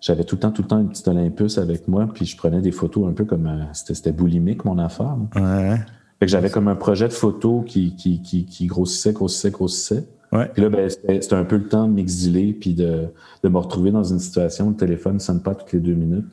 j'avais 0.00 0.24
tout 0.24 0.36
le 0.36 0.40
temps, 0.40 0.50
tout 0.50 0.62
le 0.62 0.68
temps 0.68 0.78
une 0.78 0.90
petite 0.90 1.08
Olympus 1.08 1.56
avec 1.56 1.88
moi, 1.88 2.06
puis 2.12 2.26
je 2.26 2.36
prenais 2.36 2.60
des 2.60 2.70
photos 2.70 3.08
un 3.08 3.12
peu 3.12 3.24
comme 3.24 3.46
euh, 3.46 3.64
c'était 3.72 4.12
boulimique 4.12 4.66
mon 4.66 4.78
affaire. 4.78 5.16
Ouais. 5.34 5.76
Fait 6.18 6.26
que 6.26 6.30
j'avais 6.30 6.50
comme 6.50 6.68
un 6.68 6.76
projet 6.76 7.08
de 7.08 7.12
photo 7.12 7.62
qui, 7.62 7.96
qui, 7.96 8.20
qui, 8.20 8.44
qui 8.44 8.66
grossissait, 8.66 9.12
grossissait, 9.12 9.50
grossissait. 9.50 10.04
Ouais. 10.32 10.50
Puis 10.52 10.62
là, 10.62 10.68
ben, 10.68 10.90
c'était 10.90 11.34
un 11.34 11.44
peu 11.44 11.56
le 11.56 11.68
temps 11.68 11.86
de 11.86 11.92
m'exiler 11.92 12.52
puis 12.52 12.74
de, 12.74 13.08
de, 13.42 13.48
me 13.48 13.58
retrouver 13.58 13.90
dans 13.90 14.04
une 14.04 14.18
situation 14.18 14.66
où 14.66 14.70
le 14.70 14.76
téléphone 14.76 15.14
ne 15.14 15.18
sonne 15.18 15.40
pas 15.40 15.54
toutes 15.54 15.72
les 15.72 15.80
deux 15.80 15.94
minutes. 15.94 16.26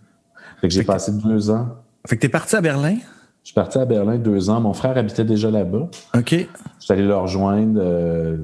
Fait 0.60 0.68
que 0.68 0.74
j'ai 0.74 0.84
passé 0.84 1.12
deux 1.14 1.50
ans. 1.50 1.70
Fait 2.08 2.16
que 2.18 2.22
t'es 2.22 2.30
parti 2.30 2.56
à 2.56 2.62
Berlin? 2.62 2.98
Je 3.44 3.50
suis 3.50 3.54
parti 3.54 3.78
à 3.78 3.86
Berlin 3.86 4.18
deux 4.18 4.50
ans. 4.50 4.60
Mon 4.60 4.74
frère 4.74 4.98
habitait 4.98 5.24
déjà 5.24 5.52
là-bas. 5.52 5.90
OK. 6.18 6.32
Je 6.32 6.46
suis 6.80 6.94
allé 6.94 7.04
le 7.04 7.16
rejoindre. 7.16 7.80
Euh, 7.82 8.38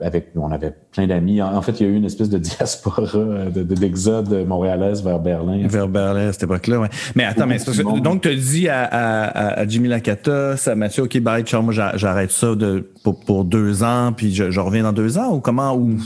avec, 0.00 0.28
on 0.36 0.50
avait 0.50 0.72
plein 0.92 1.06
d'amis. 1.06 1.42
En, 1.42 1.62
fait, 1.62 1.80
il 1.80 1.86
y 1.86 1.88
a 1.88 1.92
eu 1.92 1.96
une 1.96 2.04
espèce 2.04 2.28
de 2.28 2.38
diaspora, 2.60 3.02
euh, 3.14 3.50
d'exode 3.50 4.28
de, 4.28 4.44
montréalaise 4.44 5.02
vers 5.02 5.18
Berlin. 5.18 5.66
Vers 5.66 5.88
Berlin 5.88 6.28
à 6.28 6.32
cette 6.32 6.44
époque-là, 6.44 6.80
oui. 6.80 6.88
Mais 7.14 7.24
attends, 7.24 7.46
mais 7.46 7.58
donc 8.02 8.22
tu 8.22 8.28
as 8.28 8.34
dit 8.34 8.68
à, 8.68 8.84
à, 8.84 9.60
à, 9.60 9.66
Jimmy 9.66 9.88
Lacata, 9.88 10.54
à 10.66 10.74
Mathieu, 10.74 11.04
OK, 11.04 11.18
bye, 11.20 11.42
ciao, 11.42 11.62
moi 11.62 11.72
j'arrête 11.72 12.30
ça 12.30 12.54
de, 12.54 12.90
pour, 13.02 13.20
pour, 13.20 13.44
deux 13.44 13.82
ans, 13.82 14.12
puis 14.16 14.34
je, 14.34 14.50
je, 14.50 14.60
reviens 14.60 14.82
dans 14.82 14.92
deux 14.92 15.18
ans, 15.18 15.34
ou 15.34 15.40
comment? 15.40 15.74
Ou... 15.74 15.96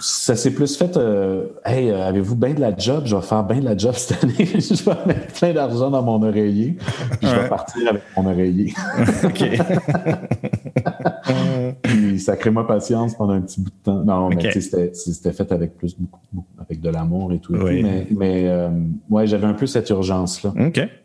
Ça 0.00 0.36
s'est 0.36 0.52
plus 0.52 0.76
fait, 0.76 0.96
euh, 0.96 1.46
hey, 1.64 1.90
euh, 1.90 2.06
avez-vous 2.06 2.36
bien 2.36 2.54
de 2.54 2.60
la 2.60 2.76
job? 2.76 3.04
Je 3.06 3.16
vais 3.16 3.22
faire 3.22 3.44
bien 3.44 3.60
de 3.60 3.64
la 3.64 3.76
job 3.76 3.94
cette 3.94 4.22
année. 4.22 4.34
je 4.38 4.84
vais 4.84 4.96
mettre 5.06 5.32
plein 5.34 5.52
d'argent 5.52 5.90
dans 5.90 6.02
mon 6.02 6.22
oreiller, 6.22 6.76
puis 7.20 7.28
je 7.28 7.34
vais 7.34 7.48
partir 7.48 7.88
avec 7.88 8.02
mon 8.16 8.26
oreiller. 8.26 8.72
OK. 9.24 9.44
puis 11.82 12.05
sacrez-moi 12.18 12.66
patience 12.66 13.16
pendant 13.16 13.34
un 13.34 13.40
petit 13.40 13.60
bout 13.60 13.70
de 13.70 13.84
temps. 13.84 14.04
Non, 14.04 14.28
mais 14.28 14.50
c'était 14.60 15.32
fait 15.32 15.52
avec 15.52 15.76
plus, 15.76 15.96
beaucoup, 15.98 16.44
avec 16.58 16.80
de 16.80 16.88
l'amour 16.88 17.32
et 17.32 17.38
tout. 17.38 17.52
mais 17.52 18.06
mais 18.10 18.48
euh, 18.48 18.70
ouais, 19.10 19.26
j'avais 19.26 19.46
un 19.46 19.54
peu 19.54 19.66
cette 19.66 19.90
urgence-là. 19.90 20.52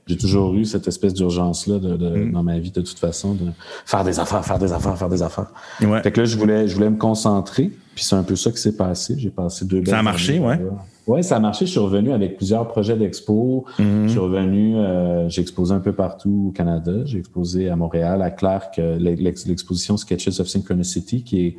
J'ai 0.08 0.18
toujours 0.18 0.54
eu 0.56 0.66
cette 0.66 0.88
espèce 0.88 1.14
d'urgence-là 1.14 1.80
de, 1.80 1.96
mm. 1.96 2.32
dans 2.32 2.44
ma 2.44 2.60
vie, 2.60 2.72
de 2.72 2.82
toute 2.82 3.00
façon, 3.00 3.34
de 3.34 3.52
faire 3.86 4.04
des 4.04 4.20
affaires, 4.20 4.44
faire 4.46 4.60
des 4.60 4.74
affaires, 4.74 4.98
faire 4.98 5.10
des 5.10 5.22
affaires. 5.22 5.52
Fait 5.80 6.12
que 6.12 6.22
là, 6.22 6.26
je 6.26 6.38
voulais, 6.38 6.68
je 6.68 6.76
voulais 6.76 6.90
me 6.90 6.98
concentrer. 6.98 7.72
Puis 7.96 8.06
c'est 8.06 8.16
un 8.16 8.24
peu 8.24 8.36
ça 8.36 8.52
qui 8.52 8.58
s'est 8.58 8.76
passé. 8.76 9.16
J'ai 9.18 9.30
passé 9.30 9.66
deux 9.66 9.84
Ça 9.86 10.00
a 10.00 10.04
marché, 10.04 10.40
ouais. 10.40 10.60
Oui, 11.08 11.24
ça 11.24 11.38
a 11.38 11.40
marché. 11.40 11.66
Je 11.66 11.72
suis 11.72 11.80
revenu 11.80 12.12
avec 12.12 12.38
plusieurs 12.38 12.68
projets 12.68 12.96
d'expo. 12.96 13.66
Mm-hmm. 13.80 14.04
Je 14.04 14.08
suis 14.10 14.20
revenu, 14.20 14.76
euh, 14.76 15.30
j'ai 15.30 15.42
exposé 15.42 15.74
un 15.74 15.80
peu 15.80 15.94
partout 15.94 16.48
au 16.50 16.52
Canada. 16.52 16.92
J'ai 17.06 17.20
exposé 17.20 17.70
à 17.70 17.76
Montréal, 17.76 18.22
à 18.22 18.30
Clark, 18.30 18.78
euh, 18.80 18.98
l'exposition 19.00 19.98
Sketches 19.98 20.40
of 20.40 20.48
Synchronicity, 20.48 21.24
qui 21.24 21.46
est 21.48 21.58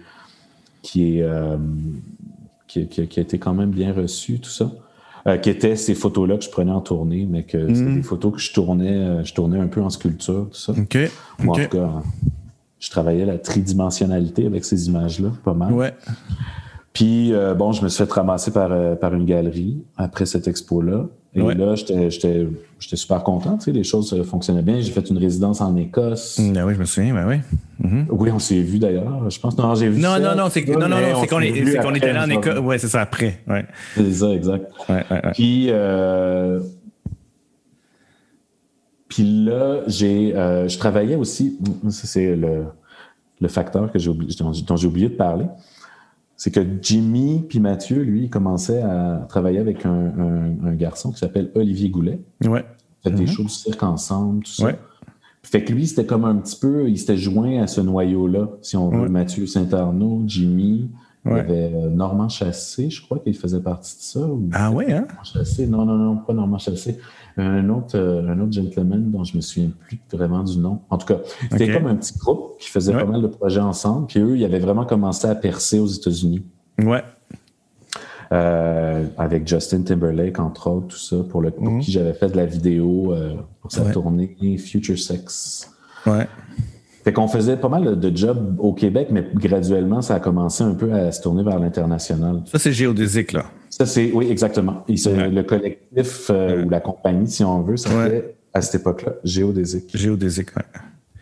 qui 0.83 1.19
est 1.19 1.23
euh, 1.23 1.57
qui, 2.67 2.81
a 2.81 3.21
été 3.21 3.39
quand 3.39 3.55
même 3.55 3.71
bien 3.71 3.93
reçu, 3.93 4.41
tout 4.41 4.51
ça. 4.51 4.71
Qui 5.41 5.51
étaient 5.51 5.77
ces 5.77 5.95
photos-là 5.95 6.37
que 6.37 6.43
je 6.43 6.51
prenais 6.51 6.73
en 6.73 6.81
tournée, 6.81 7.29
mais 7.31 7.45
que 7.45 7.73
c'était 7.73 7.91
mm. 7.91 7.95
des 7.95 8.03
photos 8.03 8.33
que 8.33 8.41
je 8.41 8.53
tournais, 8.53 9.25
je 9.25 9.33
tournais 9.35 9.61
un 9.61 9.69
peu 9.69 9.81
en 9.81 9.89
sculpture, 9.89 10.49
tout 10.51 10.59
ça. 10.59 10.73
OK. 10.73 10.99
Moi, 11.39 11.57
en 11.57 11.63
tout 11.63 11.69
cas, 11.69 12.03
je 12.81 12.91
travaillais 12.91 13.25
la 13.25 13.39
tridimensionnalité 13.39 14.47
avec 14.47 14.65
ces 14.65 14.89
images-là, 14.89 15.31
pas 15.45 15.55
mal. 15.55 15.73
Ouais. 15.73 15.95
Puis, 16.93 17.33
bon, 17.57 17.73
je 17.73 17.83
me 17.83 17.89
suis 17.89 18.05
fait 18.05 18.13
ramasser 18.13 18.51
par, 18.51 18.71
par 18.99 19.15
une 19.15 19.25
galerie 19.25 19.83
après 19.97 20.27
cette 20.27 20.47
expo-là. 20.47 21.07
Et 21.35 21.41
là, 21.41 21.75
j'étais 21.75 22.51
super 22.79 23.23
content, 23.23 23.57
tu 23.57 23.65
sais, 23.65 23.73
les 23.73 23.85
choses 23.85 24.23
fonctionnaient 24.25 24.61
bien. 24.63 24.79
J'ai 24.81 24.93
fait 24.93 25.09
une 25.09 25.17
résidence 25.17 25.63
en 25.63 25.75
Écosse. 25.77 26.39
Mm, 26.39 26.53
ben 26.53 26.67
oui, 26.67 26.75
je 26.75 26.81
me 26.81 26.85
souviens, 26.85 27.15
ben 27.15 27.27
oui. 27.27 27.37
Mm-hmm. 27.83 28.07
Oui, 28.11 28.31
on 28.31 28.39
s'est 28.39 28.61
vu 28.61 28.79
d'ailleurs. 28.79 29.31
Je 29.31 29.41
pense 29.41 29.57
non, 29.57 29.75
j'ai 29.75 29.89
vu 29.89 29.99
Non, 29.99 30.21
non, 30.21 30.37
non, 30.37 30.51
c'est 30.51 30.69
non, 30.69 30.81
non, 30.81 30.89
non, 30.89 31.21
c'est 31.21 31.27
qu'on 31.29 31.41
est, 31.41 31.57
était 31.97 32.13
là 32.13 32.27
en 32.27 32.29
Écosse. 32.29 32.59
Oui, 32.63 32.79
c'est 32.79 32.89
ça, 32.89 33.01
après. 33.01 33.41
Ouais. 33.49 33.65
C'est 33.97 34.13
ça, 34.13 34.29
exact. 34.29 34.71
Ouais, 34.91 35.05
ouais, 35.11 35.23
Puis, 35.33 35.69
euh... 35.71 36.61
Puis 39.09 39.45
là, 39.45 39.81
j'ai, 39.87 40.35
euh, 40.35 40.69
je 40.69 40.79
travaillais 40.79 41.17
aussi, 41.17 41.59
c'est 41.91 42.35
le, 42.35 42.65
le 43.41 43.49
facteur 43.49 43.93
que 43.93 44.09
oublié, 44.09 44.35
dont 44.67 44.77
j'ai 44.77 44.87
oublié 44.87 45.09
de 45.09 45.15
parler 45.15 45.45
c'est 46.43 46.51
que 46.51 46.61
Jimmy 46.81 47.45
puis 47.49 47.61
Mathieu, 47.61 48.03
lui, 48.03 48.29
commençait 48.29 48.83
à 48.83 49.27
travailler 49.29 49.61
avec 49.61 49.87
un, 49.87 50.75
garçon 50.75 51.13
qui 51.13 51.19
s'appelle 51.19 51.53
Olivier 51.55 51.89
Goulet. 51.89 52.19
Ouais. 52.45 52.65
Fait 53.05 53.13
des 53.13 53.27
mm-hmm. 53.27 53.31
choses 53.31 53.47
de 53.47 53.51
cirque 53.51 53.83
ensemble, 53.85 54.43
tout 54.43 54.51
ça. 54.51 54.73
Fait 55.45 55.63
que 55.63 55.73
lui, 55.73 55.87
c'était 55.87 56.05
comme 56.05 56.25
un 56.25 56.35
petit 56.35 56.59
peu, 56.59 56.91
il 56.91 56.99
s'était 56.99 57.17
joint 57.17 57.63
à 57.63 57.69
ce 57.69 57.81
noyau-là, 57.81 58.49
si 58.61 58.77
on 58.77 58.89
veut. 58.89 59.09
Mathieu 59.09 59.47
Saint-Arnaud, 59.47 60.25
Jimmy, 60.27 60.91
il 61.27 61.31
y 61.31 61.35
avait 61.35 61.71
euh, 61.73 61.89
Normand 61.91 62.29
Chassé, 62.29 62.91
je 62.91 63.01
crois 63.01 63.21
qu'il 63.21 63.37
faisait 63.37 63.61
partie 63.61 63.97
de 63.97 64.03
ça. 64.03 64.29
ah 64.51 64.73
oui, 64.73 64.93
hein? 64.93 65.07
Chassé. 65.23 65.69
Non, 65.69 65.85
non, 65.85 65.97
non, 65.97 66.17
pas 66.17 66.33
Normand 66.33 66.59
Chassé. 66.59 66.99
Un 67.37 67.69
autre, 67.71 67.97
euh, 67.97 68.29
un 68.29 68.39
autre 68.41 68.53
gentleman 68.53 69.11
dont 69.11 69.25
je 69.25 69.37
me 69.37 69.41
souviens 69.41 69.71
plus 69.87 69.99
vraiment 70.13 70.43
du 70.43 70.59
nom. 70.59 70.81
En 70.91 70.99
tout 70.99 71.07
cas, 71.07 71.19
c'était 71.51 71.73
comme 71.73 71.87
un 71.87 71.97
petit 71.97 72.17
groupe 72.19 72.59
qui 72.59 72.69
faisait 72.69 72.93
pas 72.93 73.05
mal 73.05 73.23
de 73.23 73.27
projets 73.27 73.61
ensemble. 73.61 74.07
Puis 74.07 74.21
eux, 74.21 74.37
ils 74.37 74.45
avaient 74.45 74.59
vraiment 74.59 74.85
commencé 74.85 75.27
à 75.27 75.35
percer 75.35 75.79
aux 75.79 75.87
États-Unis. 75.87 76.45
Ouais. 76.79 77.03
Euh, 78.33 79.05
avec 79.19 79.47
Justin 79.47 79.83
Timberlake, 79.83 80.39
entre 80.39 80.71
autres, 80.71 80.89
tout 80.89 80.97
ça, 80.97 81.17
pour, 81.29 81.43
le, 81.43 81.53
mhm. 81.59 81.81
qui 81.81 81.93
j'avais 81.93 82.15
fait 82.15 82.29
de 82.29 82.37
la 82.37 82.47
vidéo 82.47 83.15
pour 83.61 83.73
sa 83.73 83.91
tournée 83.91 84.37
Future 84.59 84.99
Sex. 84.99 85.71
Ouais. 86.07 86.27
Fait 87.05 87.13
qu'on 87.13 87.27
faisait 87.27 87.57
pas 87.57 87.69
mal 87.69 87.99
de 87.99 88.17
jobs 88.17 88.55
au 88.59 88.73
Québec, 88.73 89.09
mais 89.11 89.27
graduellement, 89.35 90.03
ça 90.03 90.15
a 90.17 90.21
commencé 90.21 90.63
un 90.63 90.75
peu 90.75 90.93
à 90.93 91.11
se 91.11 91.21
tourner 91.21 91.43
vers 91.43 91.59
l'international. 91.59 92.43
Ça, 92.47 92.59
c'est 92.59 92.73
géodésique, 92.73 93.33
là. 93.33 93.45
Ça, 93.71 93.87
c'est, 93.87 94.13
oui, 94.13 94.31
exactement. 94.31 94.85
Le 94.89 95.43
collectif 95.43 96.31
euh, 96.31 96.65
ou 96.65 96.71
la 96.71 96.81
compagnie, 96.81 97.29
si 97.29 97.43
on 97.43 97.63
veut, 97.63 97.77
ça 97.77 97.91
fait 97.91 98.37
à 98.55 98.61
cette 98.61 98.83
époque-là 98.83 99.15
Géodésique. 99.25 99.97
Géodésique, 99.97 100.51
oui. 100.57 100.63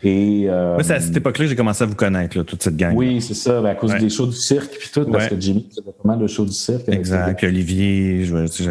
Et 0.02 0.48
euh, 0.48 0.78
c'est 0.82 0.94
à 0.94 1.00
cette 1.00 1.16
époque-là 1.16 1.44
que 1.44 1.50
j'ai 1.50 1.56
commencé 1.56 1.84
à 1.84 1.86
vous 1.86 1.94
connaître, 1.94 2.36
là, 2.36 2.44
toute 2.44 2.62
cette 2.62 2.76
gang. 2.76 2.96
Oui, 2.96 3.20
c'est 3.20 3.34
ça, 3.34 3.60
à 3.66 3.74
cause 3.74 3.94
des 3.96 4.08
shows 4.08 4.26
du 4.26 4.36
cirque 4.36 4.74
puis 4.78 4.88
tout, 4.92 5.04
parce 5.04 5.28
que 5.28 5.38
Jimmy 5.38 5.66
faisait 5.68 5.82
pas 5.82 6.08
mal 6.08 6.18
de 6.18 6.26
shows 6.26 6.46
du 6.46 6.52
cirque. 6.52 6.88
Exact. 6.88 7.36
Puis 7.36 7.46
Olivier, 7.46 8.24
je, 8.24 8.46
je, 8.46 8.70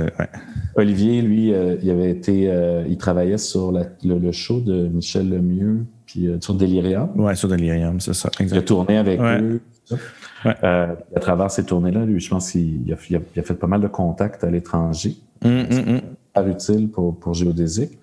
Olivier, 0.76 1.22
lui, 1.22 1.54
euh, 1.54 1.76
il 1.84 1.90
avait 1.92 2.10
été, 2.10 2.52
il 2.88 2.98
travaillait 2.98 3.38
sur 3.38 3.72
le, 3.72 4.32
show 4.32 4.60
de 4.60 4.88
Michel 4.88 5.30
Lemieux 5.30 5.86
puis 6.10 6.28
euh, 6.28 6.38
sur 6.42 6.56
Delirium. 6.56 7.10
Oui, 7.16 7.38
sur 7.38 7.48
Delirium, 7.48 8.00
c'est 8.00 8.16
ça. 8.16 8.32
Il 8.40 8.58
a 8.58 8.62
tourné 8.64 8.98
avec 8.98 9.20
eux. 9.20 9.62
Euh, 10.46 10.96
à 11.16 11.20
travers 11.20 11.52
ces 11.52 11.64
tournées-là, 11.64 12.06
lui, 12.06 12.20
je 12.20 12.30
pense 12.30 12.52
qu'il 12.52 12.92
a, 12.92 12.98
fait 13.44 13.54
pas 13.54 13.68
mal 13.68 13.82
de 13.82 13.88
contacts 13.88 14.44
à 14.44 14.50
l'étranger. 14.50 15.18
Hum, 15.46 15.66
hum, 15.72 16.02
hum. 16.36 16.50
utile 16.50 16.90
pour, 16.90 17.16
pour 17.16 17.36
Géodésique. 17.36 18.00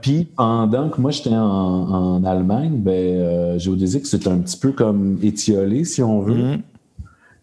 Puis 0.00 0.28
pendant 0.36 0.88
que 0.88 1.00
moi 1.00 1.10
j'étais 1.10 1.34
en, 1.34 2.24
Allemagne, 2.24 2.76
ben, 2.76 2.92
euh, 2.92 3.58
Géodésique, 3.58 4.06
c'est 4.06 4.26
un 4.26 4.38
petit 4.38 4.56
peu 4.56 4.72
comme 4.72 5.18
étiolé, 5.22 5.84
si 5.84 6.02
on 6.02 6.20
veut. 6.20 6.58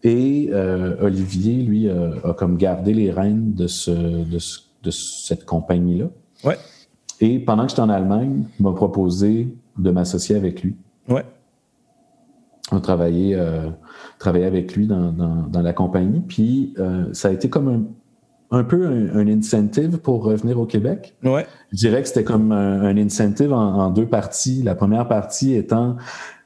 Et 0.02 0.50
Olivier, 1.00 1.62
lui, 1.62 1.88
a 1.88 2.34
comme 2.36 2.58
gardé 2.58 2.92
les 2.92 3.10
rênes 3.10 3.54
de, 3.54 3.66
ce, 3.66 3.90
de, 3.90 4.38
de 4.82 4.90
cette 4.90 5.46
compagnie-là. 5.46 6.06
Ouais. 6.44 6.58
Et 7.20 7.38
pendant 7.38 7.62
que 7.62 7.70
j'étais 7.70 7.82
en 7.82 7.88
Allemagne, 7.88 8.42
il 8.58 8.62
m'a 8.62 8.72
proposé 8.72 9.48
de 9.78 9.90
m'associer 9.90 10.36
avec 10.36 10.62
lui. 10.62 10.76
Ouais. 11.08 11.24
On 12.70 12.80
travaillait, 12.80 13.34
euh, 13.34 13.70
avec 14.24 14.76
lui 14.76 14.86
dans, 14.86 15.50
la 15.52 15.72
compagnie. 15.72 16.20
Puis 16.20 16.74
euh, 16.78 17.06
ça 17.12 17.28
a 17.28 17.32
été 17.32 17.50
comme 17.50 17.88
un, 18.50 18.64
peu 18.64 18.86
un, 18.86 19.26
incentive 19.28 19.98
pour 19.98 20.24
revenir 20.24 20.58
au 20.58 20.66
Québec. 20.66 21.14
Ouais. 21.24 21.46
Je 21.72 21.78
dirais 21.78 22.02
que 22.02 22.08
c'était 22.08 22.24
comme 22.24 22.52
un, 22.52 22.96
incentive 22.96 23.52
en, 23.52 23.90
deux 23.90 24.06
parties. 24.06 24.62
La 24.62 24.74
première 24.74 25.08
partie 25.08 25.54
étant 25.54 25.96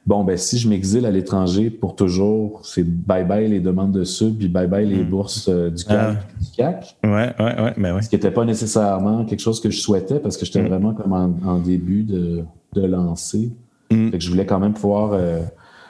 bon, 0.07 0.23
ben 0.23 0.37
si 0.37 0.57
je 0.57 0.67
m'exile 0.67 1.05
à 1.05 1.11
l'étranger 1.11 1.69
pour 1.69 1.95
toujours, 1.95 2.61
c'est 2.63 2.83
bye-bye 2.83 3.49
les 3.49 3.59
demandes 3.59 3.91
de 3.91 4.05
sub, 4.05 4.37
puis 4.37 4.47
bye-bye 4.47 4.85
les 4.85 5.03
hmm. 5.03 5.09
bourses 5.09 5.49
euh, 5.49 5.69
du, 5.69 5.83
CAC, 5.83 6.97
ah. 7.03 7.07
Ouais, 7.07 7.35
ouais, 7.39 7.61
ouais, 7.61 7.73
ben 7.77 7.93
ouais. 7.93 8.01
Ce 8.01 8.09
qui 8.09 8.15
n'était 8.15 8.31
pas 8.31 8.45
nécessairement 8.45 9.25
quelque 9.25 9.41
chose 9.41 9.59
que 9.59 9.69
je 9.69 9.79
souhaitais 9.79 10.19
parce 10.19 10.37
que 10.37 10.45
j'étais 10.45 10.63
hmm. 10.63 10.67
vraiment 10.67 10.93
comme 10.93 11.11
en, 11.13 11.59
début 11.59 12.03
de, 12.03 12.43
de 12.73 12.85
lancer. 12.85 13.51
Fait 13.89 14.11
que 14.11 14.19
je 14.19 14.29
voulais 14.29 14.45
quand 14.45 14.59
même 14.59 14.73
pouvoir... 14.73 15.13
Euh, 15.13 15.41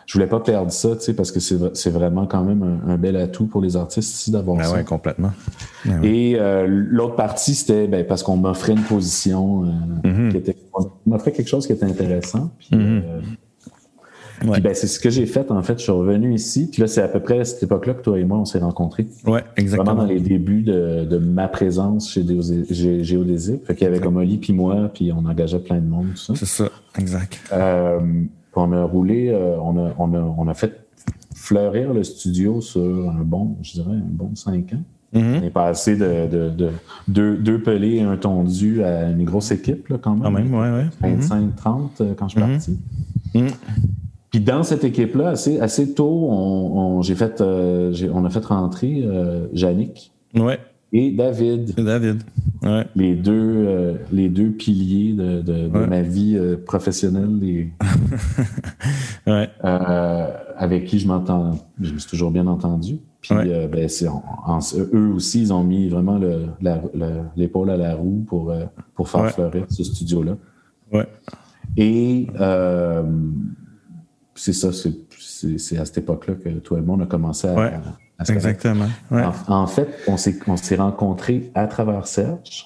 je 0.05 0.13
voulais 0.13 0.27
pas 0.27 0.39
perdre 0.39 0.71
ça, 0.71 0.95
tu 0.95 1.01
sais, 1.01 1.13
parce 1.13 1.33
que 1.33 1.41
c'est 1.41 1.89
vraiment 1.89 2.27
quand 2.27 2.41
même 2.41 2.79
un, 2.87 2.95
bel 2.95 3.17
atout 3.17 3.45
pour 3.45 3.59
les 3.59 3.75
artistes 3.75 4.13
ici 4.13 4.31
d'avoir 4.31 4.55
ben 4.55 4.63
ça. 4.63 4.75
Oui, 4.77 4.85
complètement. 4.85 5.31
Ben 5.83 6.01
Et 6.01 6.39
euh, 6.39 6.65
l'autre 6.65 7.17
partie, 7.17 7.53
c'était 7.53 7.87
ben, 7.87 8.07
parce 8.07 8.23
qu'on 8.23 8.37
m'offrait 8.37 8.71
une 8.71 8.83
position 8.83 9.65
mm-hmm. 10.05 10.31
qui 10.31 10.37
était... 10.37 10.55
On 10.73 11.09
m'offrait 11.09 11.33
quelque 11.33 11.49
chose 11.49 11.67
qui 11.67 11.73
était 11.73 11.85
intéressant. 11.85 12.51
Puis, 12.57 12.69
mm-hmm. 14.41 14.61
Ben, 14.61 14.73
c'est 14.73 14.87
ce 14.87 14.99
que 14.99 15.09
j'ai 15.09 15.25
fait, 15.25 15.51
en 15.51 15.61
fait. 15.63 15.77
Je 15.77 15.83
suis 15.83 15.91
revenu 15.91 16.33
ici. 16.33 16.69
Puis 16.71 16.81
là, 16.81 16.87
c'est 16.87 17.01
à 17.01 17.07
peu 17.07 17.19
près 17.19 17.39
à 17.39 17.45
cette 17.45 17.63
époque-là 17.63 17.93
que 17.93 18.01
toi 18.01 18.19
et 18.19 18.23
moi, 18.23 18.37
on 18.37 18.45
s'est 18.45 18.59
rencontrés. 18.59 19.07
Oui, 19.25 19.39
exactement. 19.55 19.93
Vraiment 19.93 20.07
dans 20.07 20.13
les 20.13 20.19
débuts 20.19 20.61
de, 20.61 21.17
ma 21.17 21.47
présence 21.47 22.11
chez 22.11 22.23
Géodésique. 23.03 23.65
Fait 23.65 23.75
qu'il 23.75 23.85
y 23.85 23.87
avait 23.87 23.99
comme 23.99 24.17
Oli 24.17 24.37
puis 24.37 24.53
moi, 24.53 24.89
puis 24.93 25.11
on 25.11 25.25
engageait 25.25 25.59
plein 25.59 25.79
de 25.79 25.87
monde, 25.87 26.07
tout 26.11 26.17
ça. 26.17 26.33
C'est 26.35 26.45
ça, 26.45 26.69
exact. 26.97 27.39
Euh, 27.51 27.99
on 28.55 28.71
a 28.73 28.83
roulé, 28.83 29.29
euh, 29.29 29.57
on, 29.61 29.77
a, 29.77 29.93
on, 29.97 30.13
a, 30.13 30.19
on 30.19 30.47
a 30.47 30.53
fait 30.53 30.87
fleurir 31.35 31.93
le 31.93 32.03
studio 32.03 32.61
sur 32.61 33.09
un 33.09 33.23
bon, 33.23 33.57
je 33.61 33.73
dirais, 33.73 33.95
un 33.95 34.09
bon 34.09 34.35
cinq 34.35 34.73
ans. 34.73 34.83
Mm-hmm. 35.13 35.39
On 35.39 35.43
est 35.43 35.49
passé 35.49 35.95
de, 35.95 36.27
de, 36.27 36.49
de, 36.49 36.69
deux, 37.07 37.37
deux, 37.37 37.61
pelés 37.61 37.95
et 37.95 38.01
un 38.01 38.17
tondu 38.17 38.83
à 38.83 39.09
une 39.09 39.23
grosse 39.23 39.51
équipe, 39.51 39.87
là, 39.87 39.97
quand 40.01 40.15
même. 40.15 40.23
Quand 40.23 40.31
même, 40.31 40.53
ouais, 40.53 40.89
ouais. 41.01 41.15
25-30 41.15 41.89
euh, 42.01 42.13
quand 42.15 42.27
je 42.27 42.37
suis 42.37 42.41
mm-hmm. 42.41 42.51
parti. 42.51 42.79
Mm. 43.33 43.47
Puis 44.37 44.45
dans 44.45 44.61
cette 44.61 44.83
équipe-là, 44.83 45.29
assez, 45.29 45.59
assez 45.59 45.95
tôt, 45.95 46.27
on, 46.29 47.01
j'ai 47.01 47.15
fait, 47.15 47.41
euh, 47.41 47.91
on 48.13 48.23
a 48.23 48.29
fait 48.29 48.45
rentrer 48.45 49.01
euh, 49.03 49.47
Yannick 49.51 50.11
ouais. 50.35 50.59
et 50.93 51.09
David. 51.09 51.73
David, 51.75 52.21
ouais. 52.61 52.85
Les 52.95 53.15
deux, 53.15 53.33
euh, 53.33 53.93
les 54.11 54.29
deux 54.29 54.51
piliers 54.51 55.13
de, 55.13 55.41
de, 55.41 55.67
ma 55.87 56.03
vie 56.03 56.35
euh, 56.37 56.55
professionnelle 56.55 57.43
et 57.43 57.71
ouais. 59.25 59.49
avec 59.63 60.85
qui 60.85 60.99
je 60.99 61.07
m'entends, 61.07 61.57
je 61.81 61.95
me 61.95 61.97
suis 61.97 62.07
toujours 62.07 62.29
bien 62.29 62.45
entendu. 62.45 62.99
Puis 63.21 63.33
ben, 63.33 63.87
eux 64.93 65.11
aussi, 65.15 65.41
ils 65.41 65.51
ont 65.51 65.63
mis 65.63 65.89
vraiment 65.89 66.19
le, 66.19 66.45
l'épaule 67.35 67.71
à 67.71 67.77
la 67.77 67.95
roue 67.95 68.23
pour, 68.27 68.53
pour 68.93 69.09
faire 69.09 69.31
fleurir 69.31 69.65
ce 69.67 69.83
studio-là. 69.83 70.37
Ouais. 70.93 71.07
Et 71.75 72.27
c'est 74.37 74.53
ça, 74.53 74.69
c'est 74.71 75.77
à 75.77 75.85
cette 75.85 75.97
époque-là 75.97 76.35
que 76.35 76.49
tout 76.59 76.75
le 76.75 76.83
monde 76.83 77.01
a 77.01 77.05
commencé 77.05 77.47
à, 77.47 77.81
à, 78.17 78.25
se 78.25 78.31
Exactement. 78.31 78.87
En, 79.47 79.67
fait, 79.67 79.87
on 80.07 80.17
s'est 80.17 80.75
rencontrés 80.75 81.51
à 81.55 81.67
travers 81.67 82.07
Serge. 82.07 82.65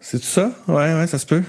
C'est 0.00 0.18
tout 0.18 0.24
ça? 0.24 0.52
Ouais, 0.68 0.94
ouais, 0.94 1.06
ça 1.06 1.18
se 1.18 1.26
peut. 1.26 1.42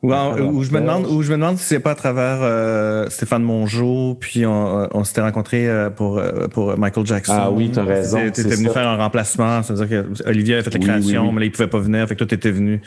Ou, 0.00 0.62
je 0.62 0.70
me 0.70 0.80
demande, 0.80 1.06
ou 1.06 1.22
je 1.22 1.30
me 1.32 1.36
demande 1.36 1.58
si 1.58 1.64
c'est 1.64 1.80
pas 1.80 1.90
à 1.90 1.94
travers 1.96 2.38
euh, 2.40 3.10
Stéphane 3.10 3.42
Mongeau, 3.42 4.16
puis 4.20 4.46
on, 4.46 4.88
on 4.92 5.02
s'était 5.02 5.22
rencontrés 5.22 5.68
euh, 5.68 5.90
pour, 5.90 6.18
euh, 6.18 6.46
pour 6.46 6.78
Michael 6.78 7.04
Jackson. 7.04 7.32
Ah 7.34 7.50
oui, 7.50 7.72
tu 7.72 7.80
as 7.80 7.82
raison. 7.82 8.18
Tu 8.32 8.40
étais 8.40 8.54
venu 8.54 8.68
faire 8.68 8.86
un 8.86 8.96
remplacement, 8.96 9.60
c'est-à-dire 9.64 9.88
que 9.88 10.28
Olivier 10.28 10.54
avait 10.54 10.62
fait 10.62 10.74
la 10.74 10.78
création, 10.78 11.32
mais 11.32 11.40
là, 11.40 11.46
il 11.46 11.50
pouvait 11.50 11.66
pas 11.66 11.80
venir, 11.80 12.06
fait 12.06 12.14
que 12.14 12.18
toi, 12.20 12.28
tu 12.28 12.34
étais 12.36 12.52
venu 12.52 12.80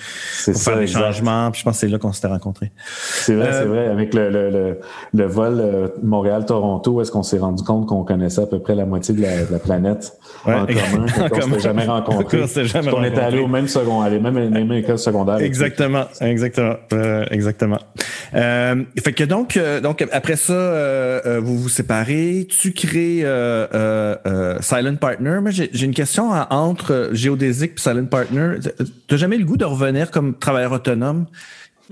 pour 0.45 0.61
faire 0.61 0.79
des 0.79 0.87
changements, 0.87 1.51
puis 1.51 1.59
je 1.59 1.65
pense 1.65 1.75
que 1.75 1.79
c'est 1.81 1.89
là 1.89 1.97
qu'on 1.97 2.13
s'était 2.13 2.27
rencontrés. 2.27 2.71
C'est 2.95 3.35
vrai, 3.35 3.49
c'est 3.51 3.65
vrai. 3.65 3.87
Avec 3.87 4.13
le, 4.13 4.29
le, 4.29 4.79
le, 5.13 5.25
vol 5.25 5.91
Montréal-Toronto, 6.01 7.01
est-ce 7.01 7.11
qu'on 7.11 7.23
s'est 7.23 7.39
rendu 7.39 7.63
compte 7.63 7.87
qu'on 7.87 8.05
connaissait 8.05 8.43
à 8.43 8.47
peu 8.47 8.59
près 8.59 8.75
la 8.75 8.85
moitié 8.85 9.13
de 9.13 9.21
la, 9.21 9.43
de 9.43 9.51
la 9.51 9.59
planète? 9.59 10.13
en 10.45 10.65
commun, 10.65 11.07
s'était 11.07 11.59
jamais 11.59 11.85
rencontrés. 11.85 12.41
on, 12.41 13.03
était 13.03 13.19
allé 13.19 13.39
au 13.39 13.47
même 13.47 13.67
secondaire, 13.67 14.19
même, 14.19 14.49
même 14.49 14.71
école 14.71 14.97
secondaire. 14.97 15.37
Exactement, 15.37 16.05
exactement. 16.19 16.75
Euh, 16.93 17.25
exactement. 17.29 17.79
Euh, 18.33 18.83
fait 19.03 19.13
que 19.13 19.23
donc, 19.23 19.57
euh, 19.57 19.81
donc 19.81 20.03
après 20.11 20.35
ça, 20.35 21.21
vous 21.39 21.57
vous 21.57 21.69
séparez, 21.69 22.47
tu 22.49 22.73
crées 22.73 23.23
Silent 24.61 24.95
Partner. 24.99 25.39
Mais 25.41 25.51
j'ai 25.51 25.85
une 25.85 25.93
question 25.93 26.31
entre 26.49 27.09
Géodésique 27.11 27.73
et 27.77 27.79
Silent 27.79 28.05
Partner. 28.05 28.55
T'as 29.07 29.17
jamais 29.17 29.37
le 29.37 29.45
goût 29.45 29.57
de 29.57 29.65
revenir 29.65 30.09
comme 30.11 30.33
travailleur 30.33 30.71
autonome? 30.71 31.27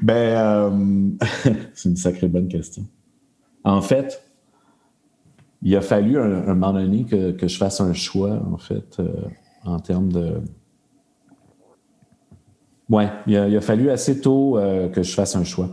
ben, 0.00 1.18
c'est 1.74 1.88
une 1.88 1.96
sacrée 1.96 2.26
bonne 2.26 2.48
question. 2.48 2.84
En 3.64 3.82
fait, 3.82 4.22
il 5.68 5.76
a 5.76 5.80
fallu 5.80 6.18
un, 6.18 6.48
un 6.48 6.54
moment 6.54 6.72
donné 6.72 7.04
que, 7.04 7.32
que, 7.32 7.48
je 7.48 7.58
fasse 7.58 7.80
un 7.80 7.92
choix, 7.92 8.40
en 8.52 8.56
fait, 8.56 9.00
en 9.64 9.78
termes 9.80 10.12
de, 10.12 10.40
oui, 12.88 13.04
il, 13.26 13.36
a 13.36 13.60
fallu 13.60 13.90
assez 13.90 14.20
tôt 14.20 14.58
euh, 14.58 14.88
que 14.88 15.02
je 15.02 15.12
fasse 15.12 15.34
un 15.34 15.42
choix. 15.42 15.68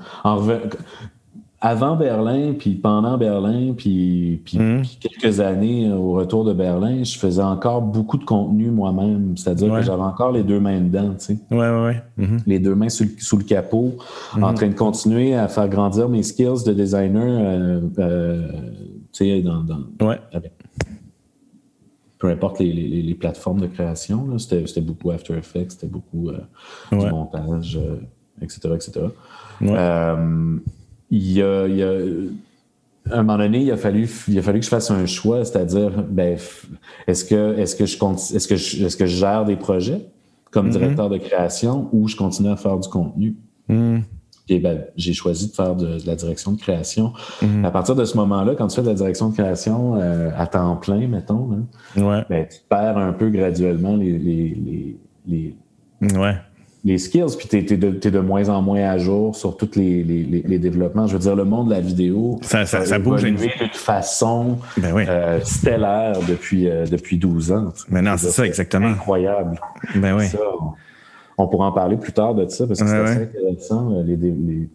avant 1.62 1.96
Berlin, 1.96 2.54
puis 2.58 2.72
pendant 2.72 3.18
Berlin, 3.20 3.74
puis, 3.78 4.42
mmh. 4.52 4.82
quelques 5.00 5.40
années 5.40 5.90
euh, 5.90 5.96
au 5.96 6.14
retour 6.14 6.44
de 6.44 6.54
Berlin, 6.54 7.04
je 7.04 7.18
faisais 7.18 7.44
encore 7.44 7.84
beaucoup 7.84 8.18
de 8.18 8.26
contenu 8.26 8.72
moi-même. 8.72 9.38
C'est-à-dire 9.38 9.72
que 9.72 9.82
j'avais 9.84 10.02
encore 10.02 10.32
les 10.32 10.44
deux 10.44 10.60
mains 10.60 10.82
dedans, 10.82 11.14
tu 11.20 11.26
sais. 11.26 11.38
Ouais, 11.52 11.70
ouais, 11.70 12.04
mmh. 12.18 12.38
Les 12.48 12.58
deux 12.58 12.74
mains 12.74 12.90
sous, 12.90 13.06
le 13.38 13.44
capot, 13.44 13.94
en 14.34 14.52
mmh. 14.52 14.56
train 14.56 14.68
de 14.70 14.74
continuer 14.74 15.36
à 15.36 15.48
faire 15.48 15.70
grandir 15.70 16.10
mes 16.10 16.24
skills 16.24 16.64
de 16.66 16.74
designer, 16.74 17.82
euh, 18.00 18.42
tu 19.14 19.26
sais, 19.26 19.42
dans, 19.42 19.64
ouais 20.02 20.20
peu 22.20 22.30
importe 22.30 22.60
les, 22.60 23.16
plateformes 23.16 23.60
de 23.60 23.68
création. 23.68 24.38
C'était 24.40 24.80
beaucoup 24.80 25.12
After 25.12 25.38
Effects, 25.38 25.72
c'était 25.72 25.88
beaucoup 25.88 26.32
du 26.92 26.98
montage, 26.98 27.78
etc. 28.42 28.70
etc. 28.76 29.02
il 31.10 31.32
y 31.32 31.42
a, 31.42 31.68
à 33.12 33.20
un 33.20 33.24
moment 33.24 33.38
donné, 33.38 33.62
il 33.62 33.72
a 33.72 33.78
fallu, 33.78 34.10
il 34.28 34.40
a 34.40 34.42
fallu 34.42 34.60
que 34.60 34.66
je 34.66 34.70
fasse 34.70 34.90
un 34.90 35.06
choix, 35.06 35.44
c'est-à-dire, 35.44 35.92
ben, 36.10 36.38
est-ce 37.08 37.26
que, 37.26 37.58
est-ce 37.58 37.76
que 37.76 37.86
je 37.86 37.98
est-ce 38.36 38.48
que 38.48 38.56
je, 38.56 38.86
est-ce 38.86 38.98
que 38.98 39.06
je 39.06 39.18
gère 39.18 39.46
des 39.46 39.58
projets 39.58 40.08
comme 40.52 40.70
mm-hmm. 40.70 40.72
directeur 40.72 41.10
de 41.10 41.18
création 41.18 41.90
ou 41.92 42.08
je 42.08 42.16
continue 42.16 42.50
à 42.50 42.56
faire 42.56 42.78
du 42.78 42.88
contenu? 42.88 43.36
Mm. 43.68 44.00
Et 44.50 44.60
ben, 44.60 44.86
j'ai 44.98 45.14
choisi 45.14 45.50
de 45.50 45.54
faire 45.54 45.76
de, 45.76 45.98
la 46.06 46.16
direction 46.16 46.52
de 46.52 46.60
création. 46.60 47.14
Mm-hmm. 47.42 47.66
À 47.66 47.72
partir 47.72 47.96
de 47.96 48.04
ce 48.04 48.18
moment-là, 48.18 48.56
quand 48.56 48.68
tu 48.68 48.76
fais 48.76 48.82
de 48.82 48.88
la 48.88 48.94
direction 48.94 49.30
de 49.30 49.34
création 49.34 49.96
euh, 49.96 50.32
à 50.36 50.48
temps 50.48 50.76
plein, 50.76 51.08
mettons, 51.08 51.66
ben, 51.96 52.48
tu 52.50 52.58
perds 52.68 52.98
un 52.98 53.14
peu 53.14 53.30
graduellement 53.30 53.96
les, 53.96 54.18
les, 54.18 54.58
les, 55.28 55.56
les 56.02 56.18
ouais 56.18 56.36
les 56.86 56.98
skills, 56.98 57.38
puis 57.38 57.48
tu 57.48 57.58
es, 57.58 57.78
de 57.78 58.20
moins 58.20 58.50
en 58.50 58.62
moins 58.62 58.82
à 58.82 58.98
jour 58.98 59.36
sur 59.36 59.56
tous 59.56 59.76
les, 59.76 60.04
les, 60.04 60.60
développements. 60.60 61.08
Je 61.08 61.14
veux 61.14 61.20
dire, 61.20 61.36
le 61.36 61.46
monde 61.46 61.70
de 61.70 61.74
la 61.74 61.80
vidéo 61.80 62.40
ça, 62.42 62.66
ça, 62.66 62.86
ça 62.86 63.00
bouge 63.00 63.24
d'une 63.24 63.38
façon 63.72 64.58
ben 64.78 64.94
euh, 64.98 65.40
stellaire 65.44 66.20
depuis, 66.28 66.68
euh, 66.68 66.86
depuis 66.86 67.18
12 67.18 67.52
ans. 67.54 67.74
Mais 67.90 68.02
non, 68.02 68.16
c'est 68.18 68.32
ça, 68.32 68.46
exactement. 68.46 68.88
Incroyable. 68.88 69.60
Ben 69.96 70.18
oui. 70.18 70.26
On, 71.38 71.48
pourra 71.48 71.68
en 71.68 71.72
parler 71.72 71.98
plus 71.98 72.14
tard 72.14 72.36
de 72.36 72.48
ça, 72.48 72.68
parce 72.68 72.82
que 72.82 72.88
c'est 72.88 72.96
assez 72.96 73.24
intéressant, 73.24 73.94
euh, 73.94 74.04
les, 74.04 74.70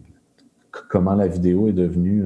comment 0.89 1.15
la 1.15 1.27
vidéo 1.27 1.67
est 1.67 1.73
devenue, 1.73 2.23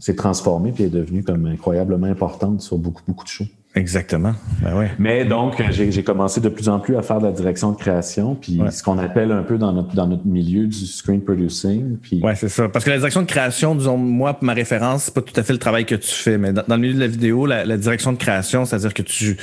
s'est 0.00 0.16
transformée, 0.16 0.72
puis 0.72 0.84
est 0.84 0.90
devenue 0.90 1.22
comme 1.22 1.46
incroyablement 1.46 2.06
importante 2.06 2.60
sur 2.60 2.78
beaucoup, 2.78 3.02
beaucoup 3.06 3.24
de 3.24 3.28
choses. 3.28 3.48
Exactement. 3.76 4.34
Ben 4.62 4.76
ouais. 4.76 4.90
Mais 5.00 5.24
donc, 5.24 5.60
j'ai 5.70 6.04
commencé 6.04 6.40
de 6.40 6.48
plus 6.48 6.68
en 6.68 6.78
plus 6.78 6.96
à 6.96 7.02
faire 7.02 7.18
de 7.18 7.26
la 7.26 7.32
direction 7.32 7.72
de 7.72 7.76
création, 7.76 8.36
puis 8.36 8.60
ce 8.70 8.82
qu'on 8.84 8.98
appelle 8.98 9.32
un 9.32 9.42
peu 9.42 9.58
dans 9.58 9.72
notre, 9.72 9.94
dans 9.94 10.06
notre 10.06 10.26
milieu 10.26 10.68
du 10.68 10.86
screen 10.86 11.20
producing. 11.20 11.96
Puis... 11.96 12.20
Ouais, 12.22 12.36
c'est 12.36 12.48
ça. 12.48 12.68
Parce 12.68 12.84
que 12.84 12.90
la 12.90 12.98
direction 12.98 13.22
de 13.22 13.26
création, 13.26 13.74
disons, 13.74 13.96
moi, 13.96 14.38
ma 14.42 14.54
référence, 14.54 15.04
c'est 15.04 15.14
pas 15.14 15.22
tout 15.22 15.38
à 15.38 15.42
fait 15.42 15.52
le 15.52 15.58
travail 15.58 15.86
que 15.86 15.96
tu 15.96 16.10
fais, 16.10 16.38
mais 16.38 16.52
dans, 16.52 16.62
le 16.68 16.76
milieu 16.76 16.94
de 16.94 17.00
la 17.00 17.08
vidéo, 17.08 17.46
la, 17.46 17.76
direction 17.76 18.12
de 18.12 18.18
création, 18.18 18.64
c'est-à-dire 18.64 18.94
que 18.94 19.02
tu, 19.02 19.36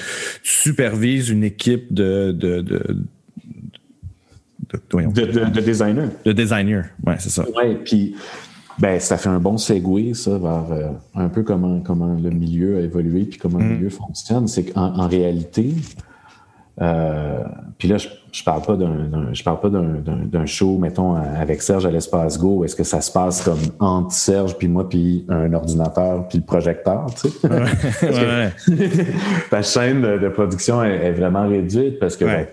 supervises 0.44 1.30
une 1.30 1.44
équipe 1.44 1.94
de, 1.94 2.32
de, 2.32 2.62
de 2.62 2.98
de, 4.72 5.22
de, 5.22 5.50
de, 5.50 5.62
designer. 5.62 6.10
De 6.26 6.32
designer, 6.32 6.86
ouais, 7.06 7.16
c'est 7.20 7.30
ça. 7.30 7.46
Ouais, 7.56 7.76
puis 7.76 8.16
ben, 8.80 9.00
ça 9.00 9.18
fait 9.18 9.30
un 9.30 9.40
bon 9.40 9.58
segue, 9.58 10.14
ça, 10.14 10.38
vers 10.38 10.66
euh, 10.72 10.90
un 11.16 11.30
peu 11.30 11.44
comment, 11.44 11.82
comment 11.82 12.16
le 12.22 12.30
milieu 12.30 12.78
a 12.78 12.82
évolué 12.82 13.26
puis 13.26 13.38
comment 13.38 13.60
le 13.60 13.66
mm. 13.66 13.76
milieu 13.76 13.90
fonctionne. 13.90 14.48
C'est 14.48 14.66
qu'en 14.66 14.98
en 14.98 15.08
réalité, 15.08 15.76
euh, 16.82 17.44
puis 17.78 17.88
là, 17.88 17.98
je, 17.98 18.08
je 18.32 18.44
parle 18.44 18.62
pas 18.62 18.76
d'un, 18.76 19.34
je 19.34 19.44
parle 19.44 19.60
pas 19.60 19.70
d'un, 19.70 20.46
show, 20.46 20.78
mettons, 20.78 21.16
avec 21.16 21.62
Serge 21.62 21.86
à 21.86 21.92
l'espace 21.92 22.40
Go. 22.40 22.64
Est-ce 22.64 22.76
que 22.76 22.84
ça 22.84 23.02
se 23.02 23.12
passe 23.12 23.44
comme 23.44 23.60
entre 23.80 24.14
Serge 24.14 24.58
puis 24.58 24.68
moi 24.68 24.88
puis 24.90 25.26
un 25.30 25.54
ordinateur 25.54 26.28
puis 26.28 26.40
le 26.40 26.46
projecteur, 26.46 27.08
tu 27.22 27.30
sais? 27.30 27.48
Ouais, 27.48 28.52
Ta 29.50 29.62
chaîne 29.62 30.02
de, 30.02 30.30
production 30.30 30.84
est, 30.84 31.12
vraiment 31.12 31.48
réduite 31.48 32.00
parce 32.00 32.16
que 32.16 32.26
ben, 32.26 32.48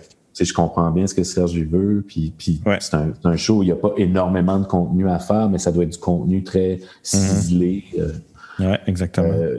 je 0.45 0.53
comprends 0.53 0.91
bien 0.91 1.07
ce 1.07 1.13
que 1.13 1.23
Serge 1.23 1.57
veut, 1.59 2.03
puis, 2.07 2.33
puis 2.37 2.61
c'est 2.79 2.95
un, 2.95 3.35
show 3.35 3.57
où 3.57 3.63
il 3.63 3.67
n'y 3.67 3.71
a 3.71 3.75
pas 3.75 3.93
énormément 3.97 4.59
de 4.59 4.65
contenu 4.65 5.09
à 5.09 5.19
faire, 5.19 5.49
mais 5.49 5.57
ça 5.57 5.71
doit 5.71 5.83
être 5.83 5.91
du 5.91 5.97
contenu 5.97 6.43
très 6.43 6.79
ciselé. 7.03 7.83
Euh, 7.97 8.11
oui, 8.59 8.75
exactement. 8.87 9.29
Euh, 9.29 9.57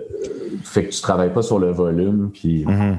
fait 0.62 0.86
que 0.86 0.90
tu 0.90 1.00
travailles 1.00 1.32
pas 1.32 1.42
sur 1.42 1.58
le 1.58 1.70
volume, 1.70 2.30
puis 2.32 2.64
mm-hmm. 2.64 2.96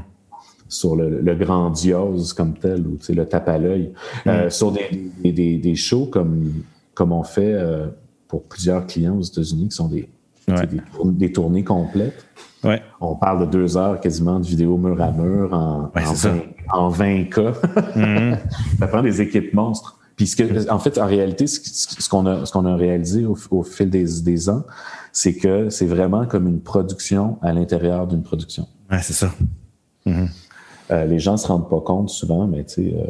sur 0.67 0.95
le, 0.95 1.35
grandiose 1.35 2.33
comme 2.33 2.53
tel, 2.53 2.85
ou 2.87 2.97
le 3.09 3.25
tape 3.25 3.49
à 3.49 3.57
l'œil. 3.57 3.93
Euh, 4.27 4.47
mm. 4.47 4.49
sur 4.49 4.71
des, 4.71 5.31
des, 5.31 5.57
des, 5.57 5.75
shows 5.75 6.07
comme, 6.07 6.63
comme 6.93 7.11
on 7.11 7.23
fait 7.23 7.55
pour 8.27 8.43
plusieurs 8.43 8.85
clients 8.87 9.17
aux 9.17 9.23
États-Unis, 9.23 9.69
qui 9.69 9.75
sont 9.75 9.87
des, 9.87 10.09
des, 11.05 11.31
tournées 11.31 11.63
complètes. 11.63 12.25
On 12.99 13.15
parle 13.15 13.45
de 13.45 13.51
deux 13.51 13.77
heures 13.77 13.99
quasiment 13.99 14.39
de 14.39 14.45
vidéo 14.45 14.77
mur 14.77 15.01
à 15.01 15.11
mur 15.11 15.53
en, 15.53 15.91
en, 16.73 16.89
20, 16.89 17.23
cas. 17.25 17.53
Mhm. 17.95 18.37
ça 18.79 18.87
prend 18.87 19.01
des 19.01 19.21
équipes 19.21 19.53
monstres. 19.53 19.97
Puis 20.15 20.35
en 20.69 20.77
fait, 20.77 20.97
en 20.99 21.07
réalité, 21.07 21.47
ce, 21.47 22.07
qu'on 22.09 22.25
a, 22.27 22.45
ce 22.45 22.51
qu'on 22.51 22.65
a 22.65 22.75
réalisé 22.75 23.25
au, 23.25 23.63
fil 23.63 23.89
des, 23.89 24.05
des 24.21 24.49
ans, 24.49 24.63
c'est 25.11 25.35
que 25.35 25.69
c'est 25.69 25.85
vraiment 25.85 26.25
comme 26.25 26.47
une 26.47 26.61
production 26.61 27.37
à 27.41 27.53
l'intérieur 27.53 28.07
d'une 28.07 28.23
production. 28.23 28.67
Ouais, 28.91 29.01
c'est 29.01 29.13
ça. 29.13 29.31
Mhm. 30.05 30.29
Euh, 30.91 31.05
les 31.05 31.19
gens 31.19 31.37
se 31.37 31.47
rendent 31.47 31.69
pas 31.69 31.79
compte 31.79 32.09
souvent, 32.09 32.47
mais 32.47 32.63
tu 32.65 32.73
sais, 32.73 32.93
euh, 32.93 33.03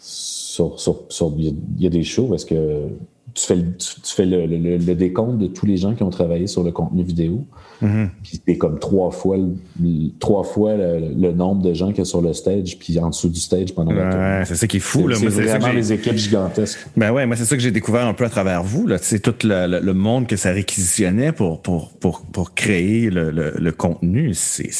sur, 0.00 0.78
sur, 0.80 1.34
il 1.38 1.54
y 1.78 1.86
a 1.86 1.90
des 1.90 2.02
shows 2.02 2.26
parce 2.26 2.44
que 2.44 2.88
tu 3.36 3.46
fais, 3.46 3.56
tu, 3.78 4.14
fais 4.14 4.24
le, 4.24 4.46
le, 4.46 4.94
décompte 4.94 5.38
de 5.38 5.46
tous 5.46 5.66
les 5.66 5.76
gens 5.76 5.94
qui 5.94 6.02
ont 6.02 6.10
travaillé 6.10 6.46
sur 6.46 6.62
le 6.62 6.72
contenu 6.72 7.02
vidéo. 7.02 7.46
Mm-hmm. 7.82 8.08
Puis 8.22 8.40
c'est 8.46 8.56
comme 8.56 8.78
trois 8.78 9.10
fois, 9.10 9.36
le, 9.36 10.18
trois 10.18 10.44
fois 10.44 10.74
le, 10.76 11.32
nombre 11.32 11.62
de 11.62 11.74
gens 11.74 11.88
qu'il 11.88 11.98
y 11.98 12.02
a 12.02 12.04
sur 12.04 12.22
le 12.22 12.32
stage, 12.32 12.78
puis 12.78 12.98
en 12.98 13.10
dessous 13.10 13.28
du 13.28 13.40
stage 13.40 13.74
pendant 13.74 13.92
ouais, 13.92 14.44
C'est 14.44 14.56
ça 14.56 14.66
qui 14.66 14.78
est 14.78 14.80
fou. 14.80 15.10
C'est 15.12 15.28
vraiment 15.28 15.72
les 15.72 15.92
équipes 15.92 16.16
gigantesques. 16.16 16.86
Ben 16.96 17.12
ouais, 17.12 17.26
moi 17.26 17.36
c'est 17.36 17.44
ça 17.44 17.56
que 17.56 17.62
j'ai 17.62 17.70
découvert 17.70 18.06
un 18.06 18.14
peu 18.14 18.24
à 18.24 18.30
travers 18.30 18.62
vous. 18.62 18.88
C'est 19.00 19.20
tout 19.20 19.34
le, 19.44 19.92
monde 19.92 20.26
que 20.26 20.36
ça 20.36 20.50
réquisitionnait 20.50 21.32
pour, 21.32 21.62
pour, 21.62 21.90
pour, 21.92 22.22
pour 22.22 22.54
créer 22.54 23.10
le, 23.10 23.70
contenu. 23.72 24.32
C'est 24.34 24.70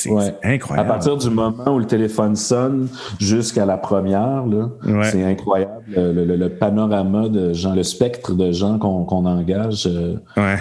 incroyable. 0.43 0.89
À 0.89 0.93
partir 0.93 1.17
du 1.17 1.31
moment 1.31 1.75
où 1.75 1.79
le 1.79 1.87
téléphone 1.87 2.37
sonne 2.37 2.89
jusqu'à 3.19 3.67
la 3.67 3.77
première, 3.77 4.45
c'est 5.11 5.25
incroyable. 5.25 5.73
Le, 5.89 6.49
panorama 6.49 7.29
de 7.29 7.53
gens, 7.53 7.75
le 7.75 7.83
spectre 7.83 8.35
de 8.35 8.53
gens 8.53 8.79
qu'on 8.79 9.27
engage. 9.27 9.87
Euh, 9.87 10.17
ouais. 10.37 10.59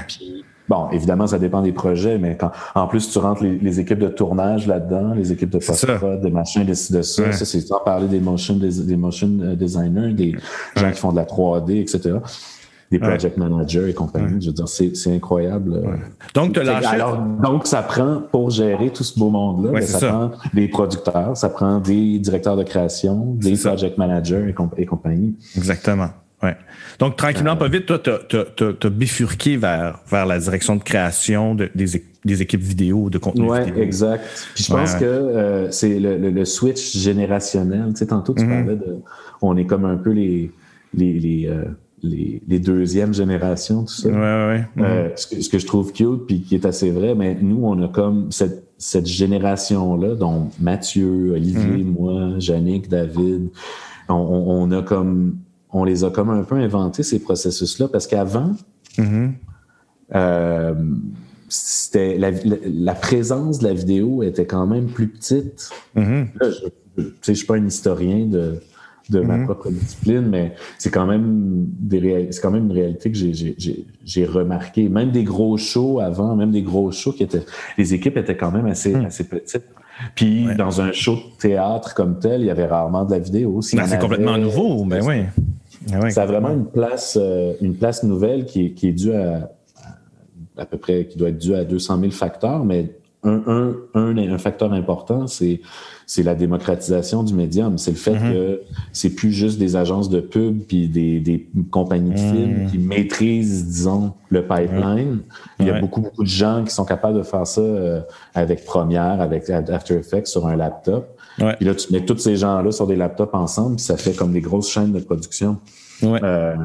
Bon, 0.68 0.90
évidemment, 0.92 1.28
ça 1.28 1.38
dépend 1.38 1.62
des 1.62 1.72
projets, 1.72 2.18
mais 2.18 2.38
quand 2.38 2.52
en 2.74 2.88
plus 2.88 3.12
tu 3.12 3.20
rentres 3.20 3.44
les, 3.44 3.80
équipes 3.80 4.00
de 4.00 4.08
tournage 4.08 4.66
là-dedans, 4.68 5.14
les 5.14 5.32
équipes 5.32 5.52
de 5.52 5.60
post-prod, 5.60 6.22
de 6.22 6.30
machin, 6.30 6.62
de, 6.62 6.70
de 6.70 6.74
ça, 6.74 7.32
ça 7.32 7.46
c'est 7.46 7.62
sans 7.62 7.80
parler 7.80 8.08
des 8.08 8.20
motion, 8.20 8.56
des, 8.56 8.96
motion 8.96 9.30
euh, 9.42 9.56
designers, 9.56 10.14
des 10.14 10.36
gens 10.76 10.92
qui 10.92 11.00
font 11.00 11.12
de 11.12 11.18
la 11.18 11.26
3D, 11.26 11.82
etc. 11.82 12.18
Des 12.92 13.00
project 13.00 13.38
managers 13.38 13.90
et 13.90 13.94
compagnie. 13.94 14.42
Je 14.42 14.48
veux 14.48 14.54
dire, 14.54 14.68
c'est 14.68 15.14
incroyable. 15.14 15.82
Donc, 16.34 16.54
tu 16.54 16.62
lâché... 16.62 16.86
Alors, 16.86 17.18
donc, 17.18 17.66
ça 17.66 17.82
prend, 17.82 18.22
pour 18.32 18.52
gérer 18.52 18.92
tout 18.92 19.04
ce 19.04 19.20
beau 19.20 19.30
monde-là, 19.30 19.72
ben, 19.72 19.82
ça, 19.82 20.08
prend 20.08 20.32
des 20.54 20.68
producteurs, 20.68 21.36
ça 21.36 21.50
prend 21.50 21.80
des 21.80 22.20
directeurs 22.20 22.56
de 22.56 22.64
création, 22.64 23.34
des 23.36 23.58
project 23.58 23.98
managers 23.98 24.54
et, 24.78 24.82
et 24.82 24.86
compagnie. 24.86 25.36
Exactement. 25.58 26.10
Ouais. 26.44 26.56
Donc, 27.00 27.16
tranquillement, 27.16 27.56
pas 27.56 27.68
vite, 27.68 27.86
toi, 27.86 28.00
tu 28.00 28.88
as, 28.88 28.90
bifurqué 28.90 29.58
vers, 29.58 30.00
vers 30.10 30.26
la 30.26 30.40
direction 30.40 30.76
de 30.76 30.84
création 30.84 31.56
des, 31.56 31.70
des, 31.74 32.42
équipes 32.42 32.62
vidéo, 32.62 33.10
de 33.10 33.18
contenu 33.18 33.50
ouais, 33.50 33.66
vidéo. 33.66 33.82
exact. 33.82 34.24
Puis 34.54 34.66
je 34.66 34.72
pense 34.72 34.96
que 34.96 35.06
euh, 35.06 35.72
c'est 35.72 36.00
le, 36.00 36.18
le, 36.18 36.46
switch 36.46 36.98
générationnel. 36.98 37.88
Tu 37.90 37.98
sais, 37.98 38.08
tantôt, 38.08 38.34
tu 38.34 38.44
mm-hmm. 38.44 38.66
parlais 38.66 38.76
de... 38.76 38.98
On 39.42 39.58
est 39.58 39.66
comme 39.66 39.86
un 39.86 39.98
peu 39.98 40.12
les... 40.12 40.52
les, 40.94 41.14
les 41.14 41.48
euh, 41.48 41.64
les, 42.04 42.42
les, 42.48 42.60
deuxièmes 42.60 43.16
générations, 43.16 43.84
tout 43.84 43.94
ça. 43.94 44.10
Ouais, 44.10 44.16
ouais, 44.16 44.84
euh, 44.84 45.10
ce, 45.16 45.26
que, 45.26 45.42
ce, 45.42 45.50
que, 45.50 45.58
je 45.58 45.66
trouve 45.66 45.92
cute, 45.92 46.28
puis 46.28 46.42
qui 46.42 46.54
est 46.54 46.66
assez 46.66 46.92
vrai, 46.92 47.16
mais 47.16 47.36
nous, 47.42 47.62
on 47.64 47.82
a 47.84 47.88
comme 47.88 48.32
cette, 48.32 48.64
cette 48.78 49.08
génération-là, 49.08 50.14
dont 50.14 50.50
Mathieu, 50.60 51.32
Olivier, 51.32 51.84
mm-hmm. 51.84 51.84
moi, 51.84 52.34
Yannick, 52.38 52.90
David, 52.90 53.50
on, 54.08 54.14
on, 54.14 54.72
a 54.72 54.84
comme 54.84 55.38
on 55.76 55.84
les 55.84 56.06
a 56.06 56.10
comme 56.10 56.30
un 56.30 56.44
peu 56.44 56.56
inventés, 56.56 57.04
ces 57.04 57.20
processus-là, 57.20 57.90
parce 57.90 58.08
qu'avant, 58.08 58.54
mm-hmm. 58.98 59.32
euh, 60.16 60.74
c'était 61.50 62.18
la, 62.18 62.94
présence 62.94 63.60
de 63.60 63.66
la 63.66 63.74
vidéo 63.74 64.24
était 64.24 64.46
quand 64.46 64.68
même 64.68 64.86
plus 64.86 65.10
petite. 65.10 65.70
Mm-hmm. 65.98 66.28
je 66.98 67.32
ne 67.32 67.36
suis 67.36 67.46
pas 67.46 67.56
un 67.56 67.66
historien 67.66 68.26
de, 68.26 68.62
ma 69.10 69.20
mm-hmm. 69.20 69.44
propre 69.44 69.70
discipline, 69.70 70.28
mais 70.30 70.56
c'est 70.78 70.92
quand 70.92 71.06
même 71.06 71.68
c'est 72.32 72.42
quand 72.42 72.52
même 72.52 72.68
une 72.68 72.72
réalité 72.72 73.12
que 73.12 73.18
j'ai 73.18 74.26
remarqué. 74.26 74.88
Même 74.88 75.12
des 75.12 75.26
gros 75.26 75.58
shows 75.58 76.00
avant, 76.00 76.38
même 76.38 76.52
des 76.52 76.64
gros 76.64 76.90
shows 76.94 77.12
qui 77.12 77.24
étaient, 77.24 77.44
les 77.78 77.94
équipes 77.94 78.16
étaient 78.16 78.38
quand 78.38 78.52
même 78.52 78.66
assez, 78.66 78.96
mm. 78.96 79.06
assez 79.06 79.26
petites. 79.26 79.66
Puis 80.16 80.48
dans 80.58 80.80
un 80.80 80.94
show 80.94 81.16
de 81.16 81.38
théâtre 81.38 81.94
comme 81.94 82.20
tel, 82.20 82.42
il 82.42 82.48
y 82.48 82.50
avait 82.50 82.66
rarement 82.66 83.04
de 83.04 83.12
la 83.12 83.20
vidéo. 83.20 83.60
Ben, 83.74 83.86
c'est 83.86 84.00
complètement 84.00 84.38
nouveau, 84.38 84.86
ben 84.86 85.04
oui. 85.06 85.26
Ah 85.94 86.10
ça 86.10 86.24
a 86.24 86.26
vraiment 86.26 86.52
une 86.52 86.66
place, 86.66 87.18
euh, 87.22 87.54
une 87.62 87.76
place 87.76 88.04
nouvelle 88.04 88.46
qui 88.46 88.68
est, 88.68 88.72
qui 88.72 88.90
est 88.90 88.94
due 88.94 89.14
à, 89.14 89.52
à, 90.58 90.66
peu 90.66 90.78
près, 90.78 91.06
qui 91.06 91.18
doit 91.18 91.30
être 91.30 91.38
due 91.38 91.56
à 91.56 91.64
200 91.64 92.00
000 92.00 92.12
facteurs, 92.12 92.64
mais 92.64 92.92
un, 93.24 93.74
un, 93.96 94.18
un, 94.18 94.38
facteur 94.38 94.72
important, 94.72 95.26
c'est 95.26 95.62
c'est 96.06 96.22
la 96.22 96.36
démocratisation 96.36 97.24
du 97.24 97.34
médium. 97.34 97.78
C'est 97.78 97.92
le 97.92 97.98
fait 97.98 98.14
mm-hmm. 98.14 98.34
que 98.34 98.62
c'est 98.94 99.10
plus 99.10 99.32
juste 99.32 99.58
des 99.58 99.76
agences 99.76 100.10
de 100.10 100.20
pub 100.20 100.60
puis 100.68 100.88
des, 100.88 101.20
des 101.20 101.50
compagnies 101.72 102.12
de 102.12 102.20
films 102.20 102.64
mm. 102.64 102.68
qui 102.68 102.78
maîtrisent, 102.78 103.66
disons, 103.66 104.14
le 104.30 104.44
pipeline. 104.44 105.22
Il 105.60 105.66
y 105.66 105.70
a 105.72 105.80
beaucoup, 105.80 106.02
beaucoup 106.02 106.24
de 106.24 106.30
gens 106.30 106.64
qui 106.64 106.74
sont 106.74 106.86
capables 106.86 107.18
de 107.18 107.24
faire 107.24 107.48
ça 107.48 107.62
euh, 107.62 108.02
avec 108.36 108.66
Premiere, 108.66 109.20
avec 109.20 109.50
After 109.50 109.96
Effects 109.96 110.28
sur 110.28 110.46
un 110.46 110.56
laptop. 110.56 111.15
Puis 111.38 111.66
là, 111.66 111.76
tu 111.76 111.92
mets 111.92 112.06
tous 112.06 112.18
ces 112.18 112.36
gens-là 112.38 112.72
sur 112.72 112.88
des 112.88 112.96
laptops 112.96 113.34
ensemble, 113.34 113.76
puis 113.76 113.86
ça 113.86 113.98
fait 113.98 114.14
comme 114.14 114.32
des 114.32 114.42
grosses 114.42 114.70
chaînes 114.70 114.94
de 114.94 115.00
production. 115.00 115.58
Euh, 116.04 116.56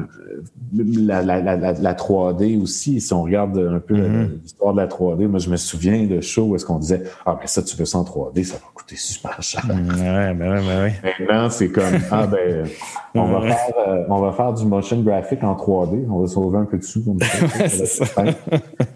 la, 0.73 1.21
la, 1.21 1.41
la, 1.41 1.55
la, 1.55 1.93
3D 1.93 2.61
aussi, 2.61 2.99
si 2.99 3.13
on 3.13 3.23
regarde 3.23 3.57
un 3.57 3.79
peu 3.79 3.95
mm-hmm. 3.95 4.41
l'histoire 4.41 4.73
de 4.73 4.81
la 4.81 4.87
3D, 4.87 5.27
moi 5.27 5.39
je 5.39 5.49
me 5.49 5.55
souviens 5.55 6.05
de 6.05 6.19
shows 6.21 6.43
où 6.43 6.55
est-ce 6.55 6.65
qu'on 6.65 6.79
disait 6.79 7.03
Ah 7.25 7.37
ben 7.39 7.47
ça, 7.47 7.63
tu 7.63 7.75
veux 7.77 7.85
ça 7.85 7.99
en 7.99 8.03
3D, 8.03 8.43
ça 8.43 8.55
va 8.55 8.63
coûter 8.73 8.95
super 8.97 9.41
cher. 9.41 9.65
Mm, 9.65 9.89
ouais, 9.89 10.33
ben 10.33 10.51
ouais, 10.51 10.61
ben 10.61 10.83
ouais. 10.83 10.93
Maintenant, 11.19 11.49
c'est 11.49 11.69
comme 11.69 11.97
Ah 12.11 12.27
ben 12.27 12.67
on 13.15 13.25
va 13.25 13.41
faire 13.41 13.73
euh, 13.87 14.03
on 14.09 14.19
va 14.19 14.31
faire 14.33 14.53
du 14.53 14.65
motion 14.65 15.01
graphic 15.01 15.43
en 15.43 15.55
3D, 15.55 16.05
on 16.09 16.19
va 16.19 16.27
sauver 16.27 16.57
un 16.57 16.65
peu 16.65 16.77
de 16.77 16.83
sous 16.83 17.03
comme 17.03 17.19
ça. 17.19 18.23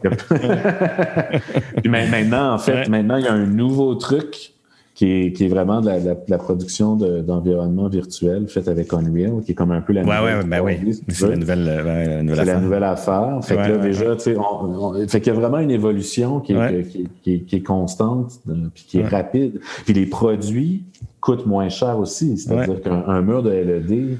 Puis 1.81 1.89
maintenant, 1.89 2.53
en 2.53 2.57
fait, 2.57 2.89
maintenant, 2.89 3.17
il 3.17 3.25
y 3.25 3.27
a 3.27 3.33
un 3.33 3.45
nouveau 3.45 3.95
truc 3.95 4.54
qui 4.95 5.11
est, 5.11 5.33
qui 5.33 5.43
est 5.43 5.47
vraiment 5.49 5.81
de 5.81 5.87
la, 5.87 5.99
la, 6.25 6.37
production 6.37 6.95
d'environnement 6.95 7.89
virtuel 7.89 8.47
fait 8.47 8.65
avec 8.69 8.93
Unreal, 8.93 9.41
qui 9.45 9.51
est 9.51 9.53
comme 9.53 9.71
un 9.71 9.81
peu 9.81 9.91
la 9.91 10.03
nouvelle. 10.03 10.23
Ouais, 10.23 10.35
ouais, 10.37 10.43
ben 10.45 10.61
oui. 10.61 11.01
C'est 11.09 11.27
la 11.27 11.35
nouvelle, 11.35 11.65
la 11.65 12.23
nouvelle 12.23 12.39
affaire. 12.39 12.55
la 12.55 12.61
nouvelle 12.61 12.83
affaire. 12.85 13.39
Fait 13.43 13.55
que 13.55 13.59
là, 13.59 13.77
déjà, 13.77 14.15
tu 14.15 14.21
sais, 14.21 14.37
on, 14.37 14.93
fait 15.05 15.19
qu'il 15.19 15.33
y 15.33 15.35
a 15.35 15.39
vraiment 15.39 15.59
une 15.59 15.71
évolution 15.71 16.39
qui 16.39 16.53
est, 16.53 16.87
qui, 16.87 17.09
qui, 17.21 17.43
qui, 17.43 17.55
est 17.57 17.61
constante, 17.61 18.39
euh, 18.47 18.53
puis 18.73 18.85
qui 18.87 18.99
est 18.99 19.07
rapide. 19.07 19.59
Puis 19.83 19.93
les 19.93 20.05
produits 20.05 20.85
coûtent 21.19 21.45
moins 21.45 21.67
cher 21.67 21.99
aussi. 21.99 22.37
C'est-à-dire 22.37 22.81
qu'un 22.81 23.21
mur 23.21 23.43
de 23.43 23.49
LED 23.49 24.17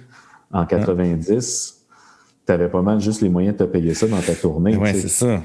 en 0.52 0.66
90, 0.66 1.86
tu 2.46 2.52
avais 2.52 2.68
pas 2.68 2.82
mal 2.82 3.00
juste 3.00 3.22
les 3.22 3.30
moyens 3.30 3.56
de 3.56 3.64
te 3.64 3.70
payer 3.70 3.94
ça 3.94 4.08
dans 4.08 4.20
ta 4.20 4.36
tournée. 4.36 4.76
Oui, 4.76 4.90
c'est 4.94 5.08
ça. 5.08 5.42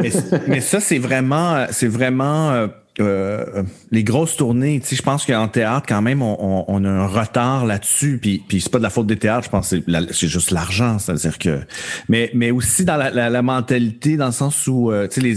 mais, 0.00 0.10
mais, 0.48 0.60
ça, 0.60 0.80
c'est 0.80 0.98
vraiment, 0.98 1.66
c'est 1.70 1.88
vraiment 1.88 2.66
euh, 3.00 3.62
les 3.90 4.04
grosses 4.04 4.36
tournées, 4.36 4.80
tu 4.80 4.88
sais, 4.88 4.96
je 4.96 5.02
pense 5.02 5.24
qu'en 5.26 5.48
théâtre, 5.48 5.86
quand 5.88 6.02
même, 6.02 6.22
on, 6.22 6.64
on, 6.66 6.84
a 6.84 6.88
un 6.88 7.06
retard 7.06 7.66
là-dessus. 7.66 8.18
Puis, 8.20 8.42
puis 8.46 8.60
c'est 8.60 8.70
pas 8.70 8.78
de 8.78 8.82
la 8.82 8.90
faute 8.90 9.06
des 9.06 9.16
théâtres, 9.16 9.44
je 9.44 9.50
pense 9.50 9.70
que 9.70 9.76
c'est 10.12 10.28
juste 10.28 10.50
l'argent, 10.50 10.98
c'est-à-dire 10.98 11.38
que. 11.38 11.60
Mais, 12.08 12.30
mais 12.34 12.50
aussi 12.50 12.84
dans 12.84 12.96
la, 12.96 13.10
la, 13.10 13.42
mentalité, 13.42 14.16
dans 14.16 14.26
le 14.26 14.32
sens 14.32 14.66
où, 14.66 14.90
euh, 14.90 15.08
tu 15.08 15.20
sais, 15.20 15.26
les. 15.26 15.36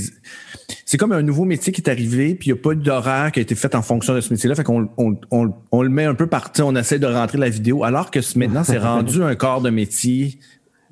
C'est 0.86 0.98
comme 0.98 1.12
un 1.12 1.22
nouveau 1.22 1.46
métier 1.46 1.74
qui 1.74 1.82
est 1.82 1.90
arrivé, 1.90 2.36
puis 2.36 2.50
il 2.50 2.54
n'y 2.54 2.60
a 2.60 2.62
pas 2.62 2.74
d'horaire 2.76 3.32
qui 3.32 3.40
a 3.40 3.42
été 3.42 3.56
fait 3.56 3.76
en 3.76 3.82
fonction 3.82 4.14
de 4.14 4.22
ce 4.22 4.32
métier-là. 4.32 4.56
Fait 4.56 4.64
qu'on 4.64 4.90
on, 4.98 5.18
on, 5.32 5.54
on, 5.72 5.82
le 5.82 5.90
met 5.90 6.06
un 6.06 6.16
peu 6.16 6.28
partout, 6.28 6.62
on 6.64 6.76
essaie 6.76 7.00
de 7.00 7.08
rentrer 7.08 7.38
la 7.38 7.50
vidéo, 7.50 7.84
alors 7.84 8.12
que 8.12 8.20
maintenant, 8.38 8.64
c'est 8.64 8.78
rendu 8.80 9.24
un 9.24 9.36
corps 9.36 9.62
de 9.62 9.70
métier 9.70 10.40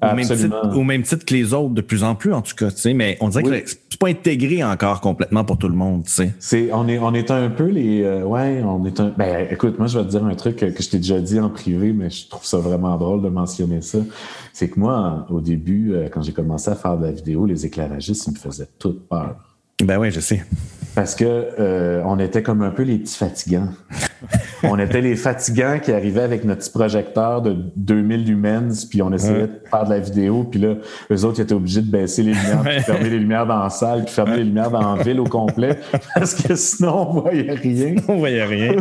au 0.02 0.16
même, 0.16 0.26
titre, 0.26 0.78
au 0.78 0.84
même, 0.84 1.04
titre, 1.04 1.26
que 1.26 1.34
les 1.34 1.54
autres, 1.54 1.74
de 1.74 1.82
plus 1.82 2.04
en 2.04 2.16
plus, 2.16 2.34
en 2.34 2.42
tout 2.42 2.56
cas, 2.56 2.72
tu 2.72 2.78
sais, 2.78 2.94
mais 2.94 3.18
on 3.22 3.30
dirait 3.30 3.44
que 3.44 3.70
c'est 3.70 4.00
pas 4.00 4.08
intégré 4.08 4.64
encore 4.64 5.00
complètement 5.02 5.44
pour 5.44 5.58
tout 5.58 5.68
le 5.68 5.76
monde, 5.76 6.06
tu 6.06 6.12
sais. 6.12 6.34
C'est, 6.40 6.70
on 6.74 6.88
est, 6.88 6.98
on 6.98 7.14
est 7.14 7.30
un 7.30 7.50
peu 7.50 7.66
les, 7.66 8.04
euh, 8.04 8.24
ouais, 8.24 8.64
on 8.64 8.86
est 8.86 9.00
un, 9.00 9.14
ben, 9.16 9.48
écoute, 9.52 9.78
moi, 9.78 9.88
je 9.88 10.00
vais 10.00 10.06
te 10.06 10.10
dire 10.10 10.26
un 10.26 10.34
truc 10.36 10.56
que, 10.56 10.70
je 10.70 10.90
t'ai 10.90 10.98
déjà 10.98 11.20
dit 11.20 11.40
en 11.40 11.50
privé, 11.50 11.94
mais 11.94 12.10
je 12.10 12.28
trouve 12.28 12.46
ça 12.46 12.58
vraiment 12.58 12.98
drôle 12.98 13.22
de 13.22 13.30
mentionner 13.30 13.82
ça. 13.82 14.00
C'est 14.54 14.70
que 14.70 14.80
moi, 14.80 15.28
au 15.30 15.40
début, 15.40 15.94
euh, 15.94 16.10
quand 16.12 16.22
j'ai 16.22 16.34
commencé 16.34 16.72
à 16.72 16.76
faire 16.76 16.98
de 16.98 17.06
la 17.06 17.12
vidéo, 17.12 17.46
les 17.46 17.66
éclairagistes, 17.66 18.26
ils 18.28 18.34
me 18.34 18.38
faisaient 18.38 18.70
toute 18.80 19.08
peur. 19.08 19.36
Ben 19.84 19.98
oui, 20.00 20.12
je 20.12 20.20
sais. 20.20 20.44
Parce 20.96 21.16
que 21.16 21.26
euh, 21.26 22.02
on 22.06 22.20
était 22.20 22.44
comme 22.44 22.62
un 22.62 22.72
peu 22.72 22.84
les 22.84 22.98
petits 22.98 23.18
fatigants. 23.18 23.70
on 24.64 24.78
était 24.80 25.02
les 25.02 25.16
fatigants 25.16 25.80
qui 25.82 25.92
arrivaient 25.92 26.22
avec 26.22 26.44
notre 26.44 26.62
petit 26.62 26.70
projecteur 26.70 27.42
de 27.42 27.56
2000 27.76 28.26
lumens, 28.26 28.86
puis 28.86 29.02
on 29.02 29.12
essayait 29.12 29.48
de 29.48 29.62
faire 29.70 29.86
de 29.86 29.90
la 29.90 30.00
vidéo, 30.00 30.44
puis 30.44 30.60
là, 30.60 30.76
eux 31.12 31.26
autres 31.26 31.40
ils 31.40 31.44
étaient 31.44 31.54
obligés 31.54 31.82
de 31.82 31.92
baisser 31.92 32.24
les 32.24 32.34
lumières, 32.34 32.64
puis 32.64 32.80
fermer 32.82 33.10
les 33.10 33.20
lumières 33.20 33.46
dans 33.46 33.64
la 33.64 33.70
salle, 33.70 34.06
puis 34.06 34.14
fermer 34.14 34.38
les 34.38 34.44
lumières 34.44 34.72
dans 34.72 34.96
la 34.96 35.04
ville 35.04 35.20
au 35.20 35.26
complet, 35.26 35.78
parce 36.16 36.36
que 36.36 36.56
sinon 36.56 37.08
on 37.10 37.22
voyait 37.22 37.54
rien. 37.54 37.96
on 38.08 38.18
voyait 38.18 38.46
rien, 38.46 38.76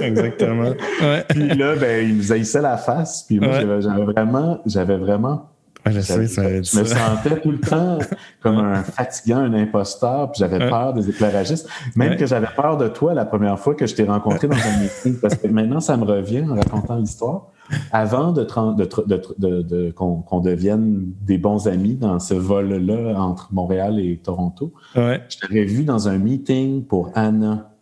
exactement. 0.00 0.72
puis 1.28 1.48
là, 1.48 1.74
ben, 1.76 2.08
ils 2.08 2.16
nous 2.16 2.32
haïssaient 2.32 2.62
la 2.62 2.76
face, 2.76 3.24
puis 3.26 3.40
moi 3.40 3.60
j'avais 3.80 4.04
vraiment, 4.04 4.60
j'avais 4.66 4.96
vraiment 4.96 5.53
je, 5.86 6.00
je 6.00 6.78
me 6.78 6.84
sentais 6.84 7.40
tout 7.40 7.50
le 7.50 7.60
temps 7.60 7.98
comme 8.40 8.56
un 8.56 8.82
fatigant, 8.82 9.38
un 9.38 9.54
imposteur, 9.54 10.30
puis 10.30 10.40
j'avais 10.40 10.58
peur 10.58 10.94
des 10.94 11.10
éclairagistes. 11.10 11.68
Même 11.96 12.16
que 12.16 12.26
j'avais 12.26 12.48
peur 12.56 12.76
de 12.76 12.88
toi 12.88 13.14
la 13.14 13.24
première 13.24 13.58
fois 13.58 13.74
que 13.74 13.86
je 13.86 13.94
t'ai 13.94 14.04
rencontré 14.04 14.48
dans 14.48 14.56
un 14.56 14.80
meeting, 14.82 15.20
parce 15.20 15.34
que 15.36 15.46
maintenant, 15.46 15.80
ça 15.80 15.96
me 15.96 16.04
revient 16.04 16.44
en 16.48 16.54
racontant 16.54 16.96
l'histoire. 16.96 17.48
Avant 17.92 18.32
de, 18.32 18.46
de, 18.76 19.62
de, 19.62 19.90
qu'on 19.92 20.40
devienne 20.40 21.12
des 21.22 21.38
bons 21.38 21.66
amis 21.66 21.94
dans 21.94 22.18
ce 22.18 22.34
vol-là 22.34 23.18
entre 23.18 23.48
Montréal 23.52 23.98
et 23.98 24.18
Toronto, 24.18 24.72
je 24.94 25.38
t'avais 25.40 25.64
vu 25.64 25.84
dans 25.84 26.08
un 26.08 26.18
meeting 26.18 26.84
pour 26.84 27.10
Anna 27.14 27.73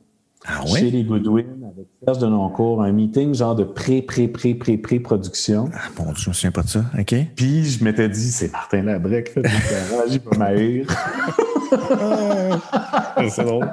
ah 0.46 0.66
chez 0.66 0.90
les 0.90 1.04
Goodwin 1.04 1.46
avec 1.72 1.86
Serge 2.04 2.18
Denoncourt, 2.18 2.82
un 2.82 2.92
meeting 2.92 3.34
genre 3.34 3.54
de 3.54 3.64
pré, 3.64 4.02
pré, 4.02 4.28
pré, 4.28 4.54
pré, 4.54 4.76
pré-production. 4.76 5.68
Ah 5.72 5.88
bon, 5.96 6.14
je 6.14 6.30
me 6.30 6.34
souviens 6.34 6.50
pas 6.50 6.62
de 6.62 6.68
ça. 6.68 6.84
OK. 6.98 7.14
Puis 7.36 7.64
je 7.64 7.84
m'étais 7.84 8.08
dit, 8.08 8.30
c'est 8.30 8.50
Martin 8.50 8.82
Labrec, 8.82 9.30
fait 9.30 9.42
j'ai 10.10 10.18
pas 10.18 10.36
m'haïr. 10.36 10.86
c'est 13.28 13.44
drôle. 13.44 13.70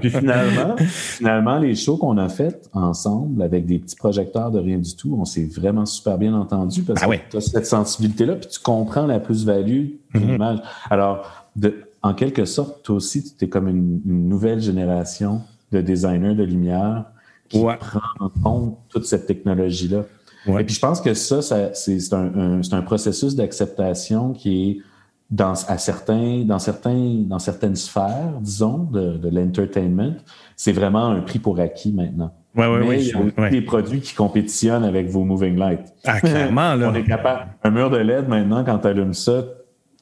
Puis 0.00 0.10
finalement, 0.10 0.76
finalement, 0.78 1.58
les 1.58 1.74
shows 1.74 1.96
qu'on 1.96 2.18
a 2.18 2.28
fait 2.28 2.68
ensemble 2.72 3.42
avec 3.42 3.66
des 3.66 3.78
petits 3.78 3.96
projecteurs 3.96 4.50
de 4.50 4.58
rien 4.58 4.78
du 4.78 4.96
tout, 4.96 5.16
on 5.18 5.24
s'est 5.24 5.44
vraiment 5.46 5.86
super 5.86 6.18
bien 6.18 6.34
entendu 6.34 6.82
parce 6.82 7.02
ah 7.02 7.06
que 7.06 7.30
tu 7.30 7.36
as 7.36 7.40
cette 7.40 7.66
sensibilité-là, 7.66 8.36
puis 8.36 8.48
tu 8.48 8.60
comprends 8.60 9.06
la 9.06 9.20
plus-value 9.20 9.86
de 10.14 10.18
mm-hmm. 10.18 10.26
l'image. 10.26 10.58
Alors, 10.90 11.46
de, 11.56 11.74
en 12.02 12.14
quelque 12.14 12.44
sorte, 12.44 12.82
toi 12.82 12.96
aussi, 12.96 13.34
tu 13.36 13.44
es 13.44 13.48
comme 13.48 13.68
une 13.68 14.00
nouvelle 14.04 14.60
génération 14.60 15.42
de 15.72 15.80
designer 15.80 16.34
de 16.34 16.44
lumière 16.44 17.04
qui 17.48 17.60
prend 17.60 18.00
en 18.20 18.28
compte 18.28 18.78
toute 18.88 19.06
cette 19.06 19.26
technologie-là. 19.26 20.04
Et 20.46 20.64
puis 20.64 20.74
je 20.74 20.80
pense 20.80 21.00
que 21.00 21.14
ça, 21.14 21.40
c'est 21.72 22.12
un, 22.12 22.60
un, 22.70 22.82
processus 22.82 23.34
d'acceptation 23.34 24.32
qui 24.32 24.70
est 24.70 24.78
dans, 25.30 25.54
à 25.68 25.78
certains, 25.78 26.44
dans, 26.44 26.58
certains, 26.58 27.24
dans 27.26 27.38
certaines 27.38 27.76
sphères, 27.76 28.38
disons, 28.40 28.78
de, 28.84 29.16
de 29.16 29.28
l'entertainment, 29.30 30.14
c'est 30.54 30.72
vraiment 30.72 31.06
un 31.06 31.22
prix 31.22 31.38
pour 31.38 31.58
acquis 31.58 31.92
maintenant. 31.92 32.32
Ouais, 32.54 32.68
ouais, 32.68 32.86
Mais 32.86 33.02
il 33.02 33.08
y 33.08 33.40
a 33.40 33.50
des 33.50 33.62
produits 33.62 34.00
qui 34.00 34.14
compétitionnent 34.14 34.84
avec 34.84 35.08
vos 35.08 35.24
moving 35.24 35.56
lights. 35.56 35.92
Ah, 36.04 36.20
clairement, 36.20 36.74
là. 36.74 36.90
On 36.90 36.94
est 36.94 37.04
capable. 37.04 37.48
Un 37.64 37.70
mur 37.70 37.90
de 37.90 37.96
LED, 37.96 38.28
maintenant, 38.28 38.62
quand 38.64 38.78
tu 38.78 38.86
allumes 38.86 39.14
ça, 39.14 39.44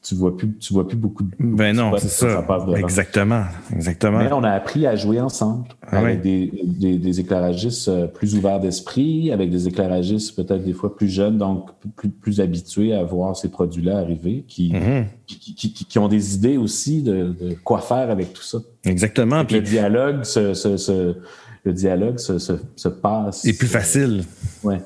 tu 0.03 0.15
vois 0.15 0.35
plus, 0.35 0.57
tu 0.57 0.73
vois 0.73 0.85
plus 0.85 0.97
beaucoup 0.97 1.23
de. 1.23 1.31
Ben 1.39 1.73
non, 1.75 1.93
c'est 1.97 2.09
ça. 2.09 2.45
exactement, 2.75 3.45
exactement. 3.73 4.19
Mais 4.19 4.33
on 4.33 4.43
a 4.43 4.51
appris 4.51 4.85
à 4.85 4.95
jouer 4.95 5.21
ensemble 5.21 5.69
ah 5.87 5.99
avec 5.99 6.21
des, 6.21 6.51
des, 6.97 7.19
éclairagistes 7.21 7.87
euh, 7.87 8.07
plus 8.07 8.35
ouverts 8.35 8.59
d'esprit, 8.59 9.31
avec 9.31 9.49
des 9.49 9.67
éclairagistes 9.67 10.35
peut-être 10.35 10.63
des 10.63 10.73
fois 10.73 10.95
plus 10.95 11.07
jeunes, 11.07 11.37
donc 11.37 11.69
plus, 11.95 12.09
plus 12.09 12.41
habitués 12.41 12.93
à 12.93 13.03
voir 13.03 13.37
ces 13.37 13.49
produits-là 13.49 13.99
arriver, 13.99 14.43
qui, 14.45 14.73
mm-hmm. 14.73 15.05
qui, 15.25 15.55
qui, 15.55 15.73
qui, 15.73 15.99
ont 15.99 16.09
des 16.09 16.35
idées 16.35 16.57
aussi 16.57 17.01
de, 17.01 17.35
de, 17.39 17.55
quoi 17.63 17.79
faire 17.79 18.11
avec 18.11 18.33
tout 18.33 18.43
ça. 18.43 18.57
Exactement. 18.83 19.45
Puis 19.45 19.55
le 19.55 19.61
dialogue 19.61 20.23
se, 20.23 20.53
se, 20.53 20.75
se 20.75 21.15
le 21.63 21.71
dialogue 21.71 22.17
se, 22.17 22.39
se, 22.39 22.53
se 22.75 22.89
passe. 22.89 23.41
C'est 23.43 23.57
plus 23.57 23.67
facile. 23.67 24.23
Ouais. 24.63 24.81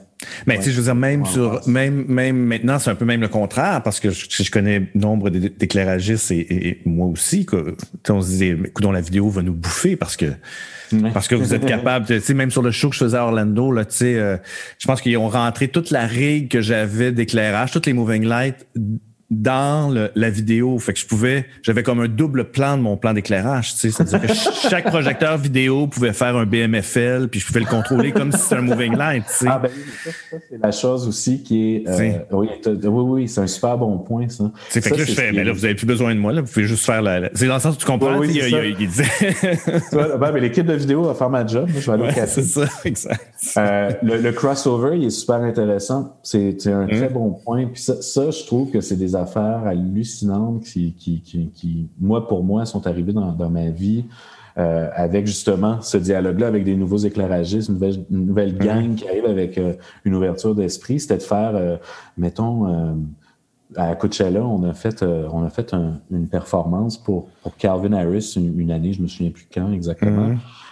Mais 0.45 0.57
tu 0.57 0.63
sais, 0.63 0.71
je 0.71 0.77
veux 0.77 0.83
dire, 0.83 0.95
même 0.95 1.25
sur, 1.25 1.67
même, 1.67 2.05
même 2.07 2.37
maintenant, 2.37 2.79
c'est 2.79 2.89
un 2.89 2.95
peu 2.95 3.05
même 3.05 3.21
le 3.21 3.27
contraire, 3.27 3.81
parce 3.83 3.99
que 3.99 4.09
je, 4.09 4.25
je 4.29 4.51
connais 4.51 4.89
nombre 4.95 5.29
d'éclairagistes 5.29 6.31
et, 6.31 6.69
et, 6.69 6.81
moi 6.85 7.07
aussi, 7.07 7.45
que, 7.45 7.75
on 8.09 8.21
se 8.21 8.27
disait, 8.27 8.57
écoute, 8.65 8.85
la 8.91 9.01
vidéo 9.01 9.29
va 9.29 9.41
nous 9.41 9.53
bouffer 9.53 9.95
parce 9.95 10.15
que, 10.15 10.25
parce 11.13 11.27
que 11.27 11.35
vous 11.35 11.53
êtes 11.53 11.65
capable, 11.65 12.05
tu 12.05 12.19
sais, 12.19 12.33
même 12.33 12.51
sur 12.51 12.61
le 12.61 12.71
show 12.71 12.89
que 12.89 12.95
je 12.95 13.03
faisais 13.03 13.17
à 13.17 13.25
Orlando, 13.25 13.71
là, 13.71 13.85
tu 13.85 13.95
sais, 13.95 14.15
euh, 14.15 14.37
je 14.77 14.87
pense 14.87 15.01
qu'ils 15.01 15.17
ont 15.17 15.29
rentré 15.29 15.67
toute 15.67 15.91
la 15.91 16.05
règle 16.05 16.47
que 16.47 16.61
j'avais 16.61 17.11
d'éclairage, 17.11 17.71
toutes 17.71 17.85
les 17.85 17.93
moving 17.93 18.23
lights 18.23 18.65
dans 19.29 19.93
le, 19.93 20.11
la 20.15 20.29
vidéo. 20.29 20.77
Fait 20.79 20.93
que 20.93 20.99
je 20.99 21.05
pouvais, 21.05 21.45
j'avais 21.61 21.83
comme 21.83 21.99
un 21.99 22.07
double 22.07 22.45
plan 22.51 22.77
de 22.77 22.81
mon 22.81 22.97
plan 22.97 23.13
d'éclairage, 23.13 23.73
tu 23.73 23.79
sais. 23.79 23.91
C'est-à-dire 23.91 24.21
que 24.21 24.33
chaque 24.69 24.85
projecteur 24.85 25.37
vidéo 25.37 25.87
pouvait 25.87 26.13
faire 26.13 26.35
un 26.35 26.45
BMFL, 26.45 27.27
puis 27.29 27.39
je 27.39 27.47
pouvais 27.47 27.59
le 27.59 27.65
contrôler 27.65 28.11
comme 28.11 28.31
si 28.31 28.39
c'était 28.39 28.55
un 28.55 28.61
moving 28.61 28.95
light, 28.95 29.25
tu 29.25 29.33
sais. 29.33 29.47
Ah 29.49 29.59
ben 29.59 29.69
ça, 30.03 30.11
ça 30.11 30.37
c'est 30.49 30.57
la 30.61 30.71
chose 30.71 31.07
aussi 31.07 31.43
qui 31.43 31.75
est, 31.75 31.87
euh, 31.87 32.19
oui, 32.31 32.47
oui, 32.63 32.89
oui, 32.89 33.27
c'est 33.27 33.41
un 33.41 33.47
super 33.47 33.77
bon 33.77 33.97
point, 33.97 34.29
ça. 34.29 34.51
C'est 34.69 34.81
fait 34.81 34.91
que 34.91 34.95
là, 34.95 35.05
je 35.05 35.13
fais, 35.13 35.31
mais 35.31 35.43
là, 35.43 35.51
vous 35.51 35.65
avez 35.65 35.75
plus 35.75 35.87
besoin 35.87 36.15
de 36.15 36.19
moi, 36.19 36.31
là, 36.31 36.41
vous 36.41 36.51
pouvez 36.51 36.65
juste 36.65 36.85
faire 36.85 37.01
la, 37.01 37.29
c'est 37.33 37.47
dans 37.47 37.55
le 37.55 37.59
sens 37.59 37.75
où 37.75 37.79
tu 37.79 37.85
comprends, 37.85 38.17
oui, 38.17 38.29
il, 38.29 38.37
il, 38.37 38.47
il, 38.47 38.75
il, 38.79 38.87
disait. 38.87 39.05
ben, 39.91 40.31
mais 40.33 40.39
l'équipe 40.39 40.65
de 40.65 40.73
vidéo 40.73 41.03
va 41.03 41.13
faire 41.13 41.29
ma 41.29 41.45
job, 41.45 41.69
moi, 41.69 41.81
je 41.81 41.85
vais 41.85 41.93
aller 41.93 42.15
ouais, 42.15 42.27
C'est 42.27 42.43
ça, 42.43 42.65
exact. 42.85 43.25
Euh, 43.57 43.91
le, 44.03 44.17
le, 44.17 44.31
crossover, 44.31 44.97
il 44.97 45.05
est 45.05 45.09
super 45.09 45.37
intéressant. 45.37 46.17
C'est 46.23 46.55
un 46.67 46.85
mm. 46.85 46.89
très 46.89 47.09
bon 47.09 47.31
point. 47.31 47.65
Puis 47.67 47.81
ça, 47.81 48.01
ça, 48.01 48.31
je 48.31 48.45
trouve 48.45 48.71
que 48.71 48.81
c'est 48.81 48.95
des 48.95 49.15
affaires 49.17 49.65
hallucinantes 49.65 50.63
qui, 50.63 50.93
qui, 50.93 51.21
qui, 51.21 51.87
moi, 51.99 52.27
pour 52.27 52.43
moi, 52.43 52.65
sont 52.65 52.87
arrivées 52.87 53.13
dans, 53.13 53.31
dans 53.31 53.49
ma 53.49 53.69
vie 53.69 54.05
euh, 54.57 54.89
avec 54.95 55.27
justement 55.27 55.81
ce 55.81 55.97
dialogue-là 55.97 56.47
avec 56.47 56.63
des 56.63 56.75
nouveaux 56.75 56.97
éclairagistes, 56.97 57.69
une 57.69 57.75
nouvelle, 57.75 58.05
une 58.09 58.25
nouvelle 58.25 58.53
mhm. 58.53 58.59
gang 58.59 58.95
qui 58.95 59.07
arrive 59.07 59.25
avec 59.25 59.55
euh, 59.59 59.73
une 60.03 60.15
ouverture 60.15 60.55
d'esprit. 60.55 60.99
C'était 60.99 61.17
de 61.17 61.21
faire, 61.21 61.51
euh, 61.53 61.77
mettons, 62.17 62.97
à 63.75 63.95
Coachella, 63.95 64.43
on 64.43 64.63
a 64.63 64.73
fait, 64.73 65.03
on 65.03 65.43
a 65.43 65.49
fait 65.49 65.75
une 66.09 66.27
performance 66.27 66.97
pour, 66.97 67.27
pour 67.43 67.55
Calvin 67.57 67.93
Harris 67.93 68.33
une, 68.35 68.71
année, 68.71 68.93
je 68.93 69.01
me 69.01 69.07
souviens 69.07 69.29
plus 69.29 69.45
quand 69.53 69.71
exactement. 69.71 70.29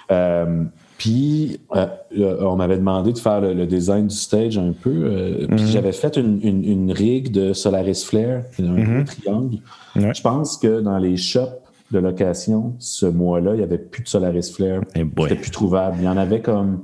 Mhm. 0.10 0.70
Puis, 0.98 1.60
on 1.72 2.56
m'avait 2.56 2.78
demandé 2.78 3.12
de 3.12 3.18
faire 3.18 3.42
le, 3.42 3.66
design 3.66 4.08
du 4.08 4.16
stage 4.16 4.58
un 4.58 4.72
peu. 4.72 5.46
Puis, 5.50 5.64
mhm. 5.64 5.68
j'avais 5.68 5.92
fait 5.92 6.16
une, 6.18 6.40
une, 6.42 6.64
une, 6.64 6.92
rig 6.92 7.32
de 7.32 7.54
Solaris 7.54 8.04
Flare, 8.06 8.44
un 8.60 9.04
triangle. 9.04 9.58
Je 9.96 10.22
pense 10.22 10.58
que 10.58 10.82
dans 10.82 10.98
les 10.98 11.18
shops 11.18 11.62
de 11.92 12.00
location, 12.00 12.74
ce 12.80 13.06
mois-là, 13.06 13.54
il 13.54 13.58
n'y 13.58 13.64
avait 13.64 13.78
plus 13.78 14.04
de 14.04 14.08
Solaris 14.08 14.52
Flare. 14.54 14.82
Eh 14.96 15.06
C'était 15.22 15.36
plus 15.36 15.52
trouvable. 15.52 15.98
Il 16.00 16.06
y 16.06 16.08
en 16.08 16.18
avait 16.18 16.42
comme 16.42 16.84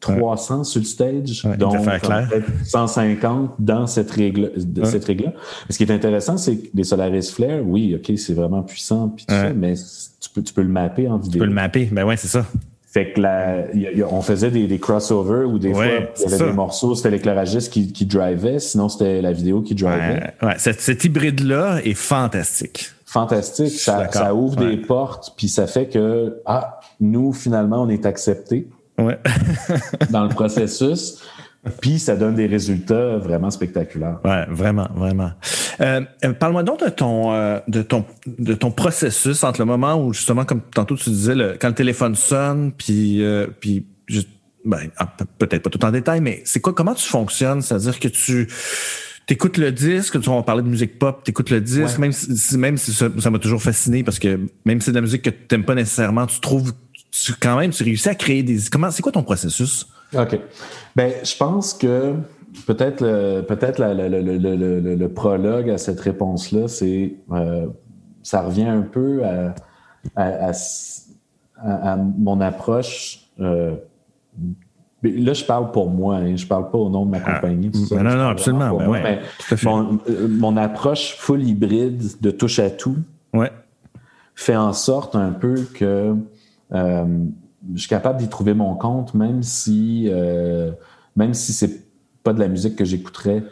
300 0.00 0.64
sur 0.64 0.80
le 0.80 0.86
stage, 0.86 1.46
dont 1.58 1.72
150 2.64 3.54
dans 3.58 3.86
cette 3.86 4.10
règle, 4.10 4.52
cette 4.84 5.04
règle-là. 5.04 5.34
Ce 5.68 5.76
qui 5.76 5.84
est 5.84 5.92
intéressant, 5.92 6.36
c'est 6.36 6.56
que 6.56 6.68
les 6.74 6.84
Solaris 6.84 7.30
Flare, 7.34 7.60
oui, 7.64 7.94
OK, 7.94 8.16
c'est 8.16 8.34
vraiment 8.34 8.62
puissant, 8.62 9.08
puis 9.10 9.26
mais 9.54 9.74
tu 10.20 10.30
peux, 10.30 10.42
tu 10.42 10.52
peux 10.52 10.62
le 10.62 10.68
mapper 10.68 11.08
en 11.08 11.18
vidéo. 11.18 11.32
Tu 11.32 11.38
peux 11.38 11.44
le 11.46 11.52
mapper, 11.54 11.88
ben 11.92 12.04
ouais, 12.04 12.16
c'est 12.16 12.28
ça. 12.28 12.46
Fait 12.92 13.12
que 13.12 13.20
la, 13.20 13.66
on 14.10 14.20
faisait 14.20 14.50
des, 14.50 14.66
des 14.66 14.78
crossovers 14.80 15.44
où 15.44 15.60
des 15.60 15.72
fois, 15.72 15.86
il 15.86 16.22
y 16.22 16.34
avait 16.34 16.46
des 16.46 16.52
morceaux, 16.52 16.96
c'était 16.96 17.10
l'éclairagiste 17.10 17.72
qui, 17.72 17.92
qui 17.92 18.04
drivait, 18.04 18.58
sinon 18.58 18.88
c'était 18.88 19.22
la 19.22 19.32
vidéo 19.32 19.62
qui 19.62 19.76
drivait. 19.76 20.34
Ouais, 20.42 20.54
cet 20.58 21.04
hybride-là 21.04 21.80
est 21.84 21.94
fantastique 21.94 22.90
fantastique. 23.10 23.72
Ça, 23.72 24.08
ça, 24.12 24.34
ouvre 24.34 24.56
des 24.56 24.76
portes, 24.76 25.34
puis 25.36 25.48
ça 25.48 25.66
fait 25.66 25.86
que, 25.86 26.40
ah, 26.46 26.80
nous, 27.00 27.32
finalement, 27.32 27.82
on 27.82 27.88
est 27.88 28.06
acceptés 28.06 28.68
ouais. 28.98 29.18
dans 30.10 30.22
le 30.22 30.28
processus. 30.28 31.20
Puis 31.80 31.98
ça 31.98 32.16
donne 32.16 32.36
des 32.36 32.46
résultats 32.46 33.18
vraiment 33.18 33.50
spectaculaires. 33.50 34.18
Ouais, 34.24 34.46
vraiment, 34.48 34.88
vraiment. 34.94 35.32
Euh, 35.80 36.00
euh, 36.24 36.32
parle-moi 36.32 36.62
donc 36.62 36.82
de 36.82 36.88
ton, 36.88 37.32
euh, 37.34 37.58
de 37.68 37.82
ton, 37.82 38.06
de 38.26 38.54
ton 38.54 38.70
processus 38.70 39.44
entre 39.44 39.60
le 39.60 39.66
moment 39.66 40.02
où 40.02 40.14
justement, 40.14 40.44
comme 40.46 40.62
tantôt 40.62 40.96
tu 40.96 41.10
disais, 41.10 41.34
le, 41.34 41.56
quand 41.60 41.68
le 41.68 41.74
téléphone 41.74 42.14
sonne, 42.14 42.72
puis, 42.72 43.22
puis 43.60 43.86
ben, 44.64 44.88
ah, 44.96 45.14
peut-être 45.38 45.62
pas 45.62 45.70
tout 45.70 45.84
en 45.84 45.90
détail, 45.90 46.20
mais 46.20 46.42
c'est 46.44 46.60
quoi, 46.60 46.72
comment 46.72 46.94
tu 46.94 47.06
fonctionnes? 47.06 47.60
C'est-à-dire 47.60 47.98
que 47.98 48.08
tu 48.08 48.48
t'écoutes 49.26 49.58
le 49.58 49.70
disque, 49.70 50.20
tu 50.20 50.30
vas 50.30 50.42
parler 50.42 50.62
de 50.62 50.68
musique 50.68 50.98
pop, 50.98 51.22
t'écoutes 51.24 51.50
le 51.50 51.60
disque, 51.60 51.98
même 51.98 52.12
si, 52.12 52.56
même 52.56 52.78
si 52.78 52.92
ça 52.92 53.30
m'a 53.30 53.38
toujours 53.38 53.62
fasciné 53.62 54.02
parce 54.02 54.18
que 54.18 54.40
même 54.64 54.80
si 54.80 54.86
c'est 54.86 54.92
de 54.92 54.96
la 54.96 55.02
musique 55.02 55.22
que 55.22 55.30
tu 55.30 55.36
n'aimes 55.52 55.64
pas 55.64 55.74
nécessairement, 55.74 56.26
tu 56.26 56.40
trouves 56.40 56.72
quand 57.38 57.58
même, 57.58 57.70
tu 57.70 57.84
réussis 57.84 58.08
à 58.08 58.14
créer 58.14 58.42
des. 58.42 58.58
Comment 58.70 58.90
c'est 58.90 59.02
quoi 59.02 59.12
ton 59.12 59.22
processus? 59.22 59.86
OK. 60.14 60.40
Ben, 60.96 61.12
je 61.22 61.36
pense 61.36 61.74
que 61.74 62.14
peut-être 62.66 63.00
le, 63.02 63.42
peut-être 63.42 63.78
le, 63.78 65.06
prologue 65.08 65.70
à 65.70 65.78
cette 65.78 66.00
réponse-là, 66.00 66.68
c'est 66.68 67.14
euh, 67.32 67.66
ça 68.22 68.42
revient 68.42 68.66
un 68.66 68.82
peu 68.82 69.22
à, 69.24 69.54
à, 71.56 71.96
mon 71.96 72.40
approche 72.40 73.30
euh, 73.40 73.76
Là, 75.02 75.32
je 75.32 75.44
parle 75.46 75.70
pour 75.70 75.88
moi, 75.88 76.16
hein, 76.16 76.36
je 76.36 76.46
parle 76.46 76.70
pas 76.70 76.76
au 76.76 76.90
nom 76.90 77.06
de 77.06 77.10
ma 77.10 77.20
ah. 77.24 77.36
compagnie. 77.36 77.70
non, 77.90 78.02
non, 78.02 78.28
absolument. 78.28 78.78
mon, 80.28 80.56
approche 80.58 81.16
full 81.16 81.42
hybride 81.42 82.20
de 82.20 82.30
touche 82.30 82.58
à 82.58 82.68
tout 82.68 82.96
fait 84.40 84.56
en 84.56 84.72
sorte 84.72 85.16
un 85.16 85.32
peu 85.32 85.66
que 85.74 86.14
euh, 86.72 87.04
je 87.74 87.80
suis 87.80 87.88
capable 87.88 88.18
d'y 88.18 88.28
trouver 88.28 88.54
mon 88.54 88.74
compte, 88.74 89.14
même 89.14 89.42
si 89.42 90.08
euh, 90.10 90.72
même 91.16 91.34
si 91.34 91.52
c'est 91.52 91.82
pas 92.22 92.32
de 92.32 92.40
la 92.40 92.48
musique 92.48 92.76
que 92.76 92.84
j'écouterais 92.84 93.42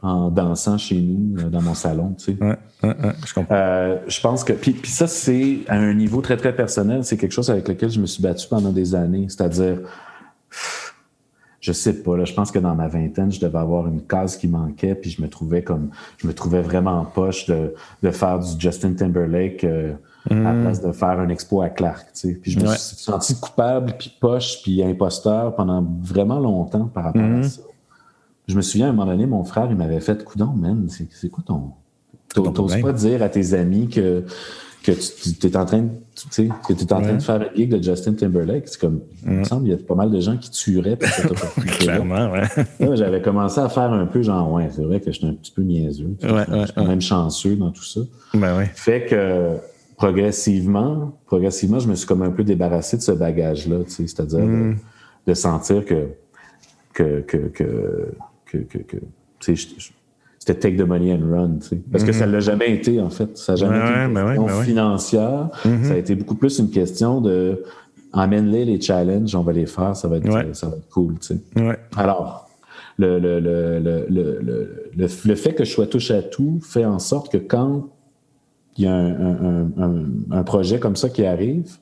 en 0.00 0.30
dansant 0.30 0.78
chez 0.78 0.98
nous, 0.98 1.38
euh, 1.38 1.50
dans 1.50 1.60
mon 1.60 1.74
salon. 1.74 2.14
Tu 2.16 2.24
sais. 2.24 2.38
je, 2.82 3.34
comprends. 3.34 3.98
je 4.06 4.20
pense 4.20 4.42
que. 4.42 4.54
Puis, 4.54 4.72
puis 4.72 4.90
ça, 4.90 5.06
c'est 5.06 5.58
à 5.68 5.76
un 5.76 5.92
niveau 5.92 6.22
très, 6.22 6.36
très 6.36 6.54
personnel. 6.54 7.04
C'est 7.04 7.18
quelque 7.18 7.32
chose 7.32 7.50
avec 7.50 7.68
lequel 7.68 7.90
je 7.90 8.00
me 8.00 8.06
suis 8.06 8.22
battu 8.22 8.48
pendant 8.48 8.72
des 8.72 8.94
années. 8.94 9.26
C'est-à-dire 9.28 9.80
je 11.66 11.72
sais 11.72 11.94
pas, 11.94 12.16
là, 12.16 12.24
je 12.24 12.32
pense 12.32 12.52
que 12.52 12.60
dans 12.60 12.76
ma 12.76 12.86
vingtaine, 12.86 13.32
je 13.32 13.40
devais 13.40 13.58
avoir 13.58 13.88
une 13.88 14.00
case 14.02 14.36
qui 14.36 14.46
manquait, 14.46 14.94
puis 14.94 15.10
je 15.10 15.20
me 15.20 15.28
trouvais 15.28 15.62
comme, 15.62 15.90
je 16.16 16.28
me 16.28 16.32
trouvais 16.32 16.60
vraiment 16.60 17.00
en 17.00 17.04
poche 17.04 17.46
de, 17.46 17.74
de 18.04 18.10
faire 18.12 18.38
du 18.38 18.50
Justin 18.56 18.92
Timberlake 18.92 19.64
euh, 19.64 19.94
à 20.30 20.34
la 20.34 20.52
mm. 20.52 20.62
place 20.62 20.82
de 20.82 20.92
faire 20.92 21.20
un 21.20 21.28
expo 21.28 21.62
à 21.62 21.68
Clark, 21.68 22.06
tu 22.12 22.28
sais. 22.28 22.34
Puis 22.34 22.52
je 22.52 22.60
me 22.60 22.66
suis 22.66 22.96
senti 22.96 23.38
coupable, 23.38 23.94
puis 23.98 24.12
poche, 24.20 24.62
puis 24.62 24.82
imposteur 24.82 25.54
pendant 25.54 25.86
vraiment 26.02 26.38
longtemps 26.38 26.86
par 26.86 27.04
rapport 27.04 27.22
à 27.22 27.28
mm. 27.28 27.44
ça. 27.44 27.62
Je 28.48 28.54
me 28.54 28.62
souviens, 28.62 28.86
à 28.86 28.90
un 28.90 28.92
moment 28.92 29.10
donné, 29.10 29.26
mon 29.26 29.44
frère, 29.44 29.66
il 29.70 29.76
m'avait 29.76 30.00
fait, 30.00 30.22
coudon, 30.24 30.52
man, 30.54 30.86
c'est 30.88 31.28
quoi 31.28 31.42
ton... 31.44 31.72
T'oses 32.28 32.80
pas 32.80 32.92
dire 32.92 33.22
à 33.22 33.28
tes 33.28 33.54
amis 33.54 33.88
que 33.88 34.24
que 34.86 35.40
tu 35.40 35.46
es 35.46 35.56
en 35.56 35.64
train 35.64 35.82
de, 35.82 35.88
tu 36.14 36.26
sais, 36.30 36.48
que 36.66 36.72
tu 36.72 36.84
es 36.84 36.92
en 36.92 37.00
train 37.00 37.14
de 37.14 37.22
faire 37.22 37.40
un 37.40 37.54
gig 37.56 37.68
de 37.70 37.82
Justin 37.82 38.14
Timberlake? 38.14 38.68
C'est 38.68 38.80
comme, 38.80 39.00
il 39.24 39.32
me 39.32 39.44
semble, 39.44 39.66
il 39.66 39.70
y 39.70 39.74
a 39.74 39.78
pas 39.78 39.94
mal 39.94 40.10
de 40.10 40.20
gens 40.20 40.36
qui 40.36 40.50
tueraient 40.50 40.96
pour 40.96 41.08
cette 41.08 41.30
opportunité 41.30 41.78
Clairement, 41.78 42.30
ouais. 42.30 42.96
J'avais 42.96 43.20
commencé 43.20 43.60
à 43.60 43.68
faire 43.68 43.92
un 43.92 44.06
peu 44.06 44.22
genre, 44.22 44.52
ouais, 44.52 44.68
c'est 44.70 44.82
vrai 44.82 45.00
que 45.00 45.10
j'étais 45.10 45.26
un 45.26 45.34
petit 45.34 45.52
peu 45.52 45.62
niaiseux. 45.62 46.16
Ouais, 46.22 46.44
je 46.48 46.64
suis 46.64 46.74
quand 46.74 46.86
même 46.86 47.00
chanceux 47.00 47.56
dans 47.56 47.70
tout 47.70 47.84
ça. 47.84 48.00
Ben 48.34 48.56
ouais. 48.56 48.70
Fait 48.74 49.06
que, 49.06 49.56
progressivement, 49.96 51.18
progressivement, 51.26 51.78
je 51.78 51.88
me 51.88 51.94
suis 51.94 52.06
comme 52.06 52.22
un 52.22 52.30
peu 52.30 52.44
débarrassé 52.44 52.96
de 52.96 53.02
ce 53.02 53.12
bagage-là, 53.12 53.84
tu 53.84 53.90
sais, 53.90 54.06
c'est-à-dire 54.06 54.40
de, 54.40 54.44
mm. 54.44 54.76
de, 55.26 55.34
sentir 55.34 55.84
que, 55.84 56.08
que, 56.92 57.20
que, 57.20 57.36
que, 57.48 58.12
que, 58.46 58.58
que, 58.58 58.78
que 58.78 58.96
tu 59.38 59.56
sais, 59.56 59.92
c'était 60.38 60.70
take 60.70 60.76
the 60.76 60.86
money 60.86 61.12
and 61.12 61.28
run, 61.28 61.58
tu 61.60 61.68
sais. 61.68 61.76
Parce 61.90 62.04
que 62.04 62.12
ça 62.12 62.20
ne 62.20 62.26
mhm. 62.26 62.34
l'a 62.34 62.40
jamais 62.40 62.72
été, 62.72 63.00
en 63.00 63.10
fait. 63.10 63.36
Ça 63.36 63.52
n'a 63.52 63.56
jamais 63.56 63.78
été 63.78 63.88
une 63.88 64.14
ben 64.14 64.28
question 64.28 64.46
ben 64.46 64.62
financière. 64.62 65.48
Mhm. 65.64 65.84
Ça 65.84 65.94
a 65.94 65.96
été 65.96 66.14
beaucoup 66.14 66.36
plus 66.36 66.60
une 66.60 66.70
question 66.70 67.20
de 67.20 67.64
amène-les 68.12 68.64
les 68.64 68.80
challenges, 68.80 69.34
on 69.34 69.42
va 69.42 69.52
les 69.52 69.66
faire, 69.66 69.96
ça 69.96 70.06
va 70.06 70.18
être, 70.18 70.54
ça 70.54 70.68
va 70.68 70.76
être 70.76 70.88
cool, 70.88 71.18
tu 71.18 71.34
sais. 71.34 71.40
Alors, 71.96 72.48
le, 72.96 73.18
le, 73.18 73.40
le, 73.40 74.06
le, 74.08 75.08
le, 75.24 75.34
fait 75.34 75.52
que 75.52 75.64
je 75.64 75.70
sois 75.70 75.86
touche 75.86 76.10
à 76.12 76.22
tout 76.22 76.60
fait 76.62 76.84
en 76.84 76.98
sorte 76.98 77.30
que 77.30 77.38
quand 77.38 77.88
il 78.78 78.84
y 78.84 78.88
a 78.88 78.94
un, 78.94 79.10
un, 79.10 79.70
un, 79.78 80.04
un 80.30 80.42
projet 80.42 80.78
comme 80.78 80.96
ça 80.96 81.08
qui 81.08 81.24
arrive, 81.24 81.78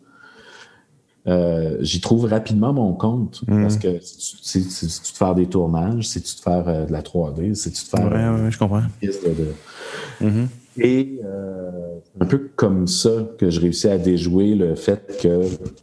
euh, 1.26 1.78
j'y 1.80 2.02
trouve 2.02 2.26
rapidement 2.26 2.74
mon 2.74 2.92
compte 2.92 3.42
mm. 3.48 3.62
parce 3.62 3.78
que 3.78 3.98
c'est 4.02 4.61
tu 4.61 4.85
de 4.85 5.16
faire 5.16 5.35
des 5.35 5.46
tournages, 5.46 6.07
c'est 6.07 6.20
tu 6.20 6.37
de 6.37 6.40
faire 6.40 6.68
euh, 6.68 6.85
de 6.85 6.92
la 6.92 7.00
3D, 7.00 7.54
c'est 7.54 7.70
tu 7.70 7.83
de 7.83 7.88
faire. 7.88 8.12
Ouais, 8.12 8.42
ouais, 8.42 8.50
je 8.50 8.59
comprends. 8.59 8.83
Mm-hmm. 10.22 10.46
Et 10.76 11.20
euh, 11.24 11.70
un 12.20 12.26
peu 12.26 12.50
comme 12.57 12.87
ça 12.87 13.11
que 13.38 13.48
je 13.48 13.61
réussis 13.61 13.88
à 13.88 13.96
déjouer 13.96 14.54
le 14.54 14.74
fait 14.74 15.18
que, 15.22 15.42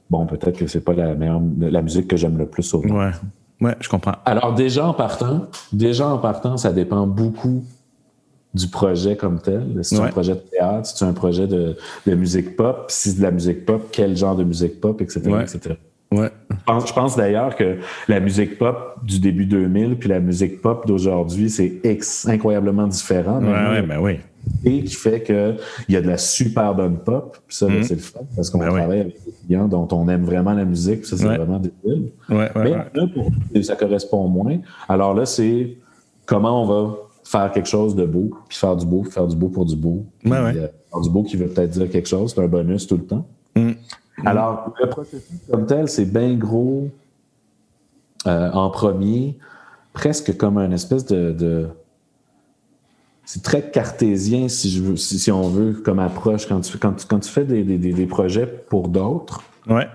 bon, 0.10 0.28
peut-être 0.28 0.60
que 0.60 0.68
c'est 0.68 0.82
pas 0.82 0.94
la 0.94 1.16
meilleure, 1.16 1.42
la 1.60 1.82
musique 1.82 2.08
que 2.08 2.18
j'aime 2.18 2.38
le 2.38 2.46
plus 2.46 2.72
au 2.76 2.84
monde. 2.84 2.98
Ouais. 2.98 3.68
ouais, 3.68 3.76
je 3.80 3.90
comprends. 3.90 4.16
Alors, 4.26 4.54
déjà 4.54 4.86
en 4.86 4.94
partant, 4.94 5.48
déjà 5.74 6.08
en 6.08 6.20
partant, 6.20 6.58
ça 6.58 6.72
dépend 6.72 7.08
beaucoup 7.08 7.64
du 8.54 8.68
projet 8.68 9.16
comme 9.16 9.40
tel. 9.40 9.80
Si 9.82 9.96
c'est 9.96 10.02
un 10.02 10.08
projet 10.08 10.34
de 10.34 10.40
théâtre, 10.40 10.86
si 10.86 10.98
c'est 10.98 11.06
un 11.06 11.14
projet 11.14 11.48
de, 11.48 11.78
de, 12.06 12.16
musique 12.16 12.56
pop, 12.56 12.86
si 12.90 13.10
c'est 13.10 13.18
de 13.18 13.24
la 13.24 13.32
musique 13.32 13.66
pop, 13.66 13.88
quel 13.92 14.18
genre 14.18 14.36
de 14.36 14.44
musique 14.44 14.82
pop, 14.82 15.02
etc. 15.02 15.22
etc. 15.42 15.76
Ouais. 16.12 16.30
Je 16.68 16.94
pense, 16.94 17.16
d'ailleurs 17.16 17.56
que 17.56 17.78
la 18.10 18.20
musique 18.20 18.58
pop 18.58 18.98
du 19.02 19.20
début 19.20 19.46
2000 19.46 19.98
puis 19.98 20.10
la 20.10 20.20
musique 20.20 20.62
pop 20.62 20.86
d'aujourd'hui, 20.86 21.50
c'est 21.50 21.82
incroyablement 22.28 22.88
différent. 22.88 23.42
Ouais, 23.42 23.80
ouais, 23.80 23.82
ben 23.82 24.00
oui. 24.00 24.20
Et 24.66 24.84
qui 24.84 24.96
fait 24.96 25.22
qu'il 25.22 25.58
y 25.88 25.96
a 25.96 26.02
de 26.02 26.08
la 26.08 26.18
super 26.18 26.76
bonne 26.76 26.98
pop. 26.98 27.38
Puis 27.48 27.56
ça, 27.56 27.68
mm-hmm. 27.68 27.84
c'est 27.84 27.96
le 27.96 28.02
fun 28.02 28.20
parce 28.36 28.50
qu'on 28.50 28.60
ben 28.60 28.70
travaille 28.70 29.00
avec 29.00 29.14
des 29.26 29.32
clients 29.46 29.68
dont 29.68 29.88
on 29.92 30.10
aime 30.10 30.26
vraiment 30.26 30.54
la 30.54 30.66
musique. 30.66 31.02
Puis 31.02 31.10
ça, 31.10 31.18
c'est 31.18 31.26
vraiment 31.26 31.60
débile. 31.60 32.12
Ouais, 32.30 32.50
Mais 32.56 32.72
là, 32.72 33.08
pour, 33.14 33.32
ça 33.64 33.76
correspond 33.76 34.28
moins. 34.28 34.58
Alors 34.90 35.14
là, 35.14 35.26
c'est 35.26 35.78
comment 36.26 36.64
on 36.64 36.66
va? 36.66 36.98
Faire 37.24 37.52
quelque 37.52 37.68
chose 37.68 37.96
de 37.96 38.06
beau, 38.06 38.32
puis 38.48 38.58
faire 38.58 38.76
du 38.76 38.86
beau, 38.86 39.04
faire 39.04 39.28
du 39.28 39.36
beau 39.36 39.50
pour 39.50 39.66
du 39.66 39.76
beau. 39.76 40.06
Ouais, 40.26 40.32
ouais. 40.32 40.58
Euh, 40.58 40.68
faire 40.92 41.02
du 41.02 41.10
beau 41.10 41.24
qui 41.24 41.38
veut 41.38 41.48
peut-être 41.48 41.72
dire 41.72 41.90
quelque 41.90 42.08
chose, 42.08 42.34
c'est 42.34 42.42
un 42.42 42.48
bonus 42.48 42.88
tout 42.88 42.98
le 42.98 43.06
temps. 43.06 43.26
Mm. 43.56 43.72
Alors, 44.26 44.74
le 44.80 44.90
processus 44.90 45.40
comme 45.50 45.66
tel, 45.66 45.88
c'est 45.88 46.06
bien 46.06 46.36
gros 46.36 46.90
euh, 48.28 48.52
en 48.52 48.70
premier, 48.70 49.38
presque 49.94 50.38
comme 50.38 50.58
un 50.58 50.72
espèce 50.72 51.06
de. 51.06 51.68
c'est 53.26 53.44
très 53.44 53.72
cartésien, 53.72 54.48
si, 54.48 54.70
je 54.70 54.82
veux, 54.84 54.96
si, 54.96 55.32
on 55.32 55.50
veut, 55.50 55.74
comme 55.74 56.00
approche. 56.00 56.48
Quand 56.48 56.62
tu, 56.62 56.78
quand 56.78 57.08
quand 57.08 57.20
tu 57.20 57.30
fais 57.30 57.46
des, 57.46 57.64
des, 57.64 57.78
des 57.78 58.06
projets 58.06 58.46
pour 58.46 58.90
d'autres, 58.90 59.42
ouais. 59.68 59.88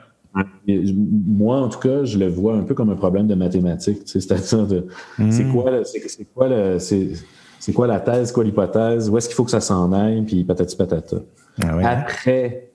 Moi, 0.66 1.56
en 1.56 1.68
tout 1.68 1.78
cas, 1.78 2.04
je 2.04 2.18
le 2.18 2.28
vois 2.28 2.54
un 2.54 2.62
peu 2.62 2.74
comme 2.74 2.90
un 2.90 2.96
problème 2.96 3.26
de 3.26 3.34
mathématiques. 3.34 4.02
C'est-à-dire, 4.04 4.66
de, 4.66 4.86
c'est 5.30 5.44
quoi, 5.48 5.84
c'est, 5.84 6.24
quoi 6.34 6.48
le, 6.48 6.78
c'est, 6.78 7.12
c'est 7.58 7.72
quoi 7.72 7.86
la 7.86 8.00
thèse, 8.00 8.32
quoi 8.32 8.44
l'hypothèse, 8.44 9.08
où 9.08 9.16
est-ce 9.16 9.28
qu'il 9.28 9.34
faut 9.34 9.44
que 9.44 9.50
ça 9.50 9.60
s'en 9.60 9.92
aille, 9.92 10.22
puis 10.22 10.44
patati 10.44 10.76
patata. 10.76 11.16
Ah 11.62 11.72
hein? 11.72 11.84
Après 11.84 12.70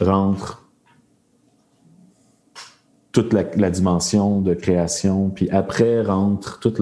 rentre 0.00 0.64
toute 3.12 3.32
la, 3.32 3.70
dimension 3.70 4.40
de 4.40 4.54
création, 4.54 5.30
puis 5.30 5.50
après 5.50 6.02
rentre 6.02 6.60
toute 6.60 6.80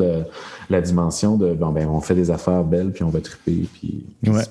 la 0.69 0.81
dimension 0.83 1.37
de 1.39 1.55
bon 1.55 1.71
ben 1.71 1.89
on 1.89 2.01
fait 2.01 2.15
des 2.15 2.31
affaires 2.31 2.65
belles, 2.65 2.93
puis 2.93 3.05
on 3.05 3.09
va 3.09 3.21
triper, 3.21 3.67
puis. 3.73 4.05
Ouais. 4.27 4.43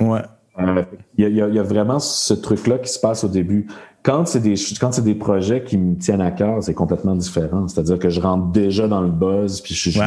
ouais. 0.00 0.22
Euh, 0.58 0.82
il 1.16 1.28
y, 1.28 1.58
a 1.58 1.62
vraiment 1.62 1.98
ce 1.98 2.34
truc-là 2.34 2.78
qui 2.78 2.90
se 2.90 2.98
passe 2.98 3.24
au 3.24 3.28
début. 3.28 3.68
Quand 4.02 4.26
c'est 4.26 4.40
des 4.40 4.54
quand 4.80 4.92
c'est 4.92 5.04
des 5.04 5.14
projets 5.14 5.62
qui 5.62 5.76
me 5.76 5.94
tiennent 5.96 6.22
à 6.22 6.30
cœur, 6.30 6.62
c'est 6.62 6.72
complètement 6.72 7.14
différent. 7.14 7.68
C'est-à-dire 7.68 7.98
que 7.98 8.08
je 8.08 8.18
rentre 8.18 8.46
déjà 8.46 8.88
dans 8.88 9.02
le 9.02 9.10
buzz, 9.10 9.60
puis 9.60 9.74
je 9.74 9.90
suis 9.90 10.00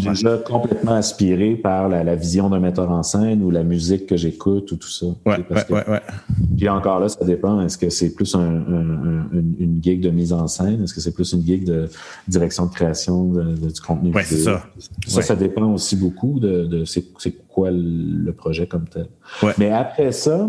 déjà, 0.00 0.38
complètement 0.38 0.92
aspiré 0.92 1.56
par 1.56 1.88
la, 1.88 2.14
vision 2.14 2.48
d'un 2.50 2.60
metteur 2.60 2.88
en 2.92 3.02
scène 3.02 3.42
ou 3.42 3.50
la 3.50 3.64
musique 3.64 4.06
que 4.06 4.16
j'écoute 4.16 4.70
ou 4.70 4.76
tout 4.76 4.88
ça. 4.88 5.06
Puis 6.56 6.68
encore 6.68 7.00
là, 7.00 7.08
ça 7.08 7.24
dépend. 7.24 7.60
Est-ce 7.62 7.76
que 7.76 7.90
c'est 7.90 8.14
plus 8.14 8.32
un, 8.36 8.62
une, 9.32 9.80
gig 9.82 10.00
de 10.00 10.10
mise 10.10 10.32
en 10.32 10.46
scène? 10.46 10.84
Est-ce 10.84 10.94
que 10.94 11.00
c'est 11.00 11.14
plus 11.14 11.32
une 11.32 11.44
gig 11.44 11.64
de 11.64 11.88
direction 12.28 12.66
de 12.66 12.72
création 12.72 13.24
du 13.24 13.80
contenu 13.84 14.12
c'est 14.22 14.36
ça. 14.36 14.62
Ça, 15.08 15.22
ça 15.22 15.34
dépend 15.34 15.72
aussi 15.72 15.96
beaucoup 15.96 16.38
de, 16.38 16.64
de 16.66 16.84
c'est 16.84 17.02
quoi 17.48 17.70
le 17.72 18.30
projet 18.32 18.68
comme 18.68 18.84
tel. 18.86 19.08
Mais 19.58 19.72
après 19.72 20.12
ça, 20.12 20.48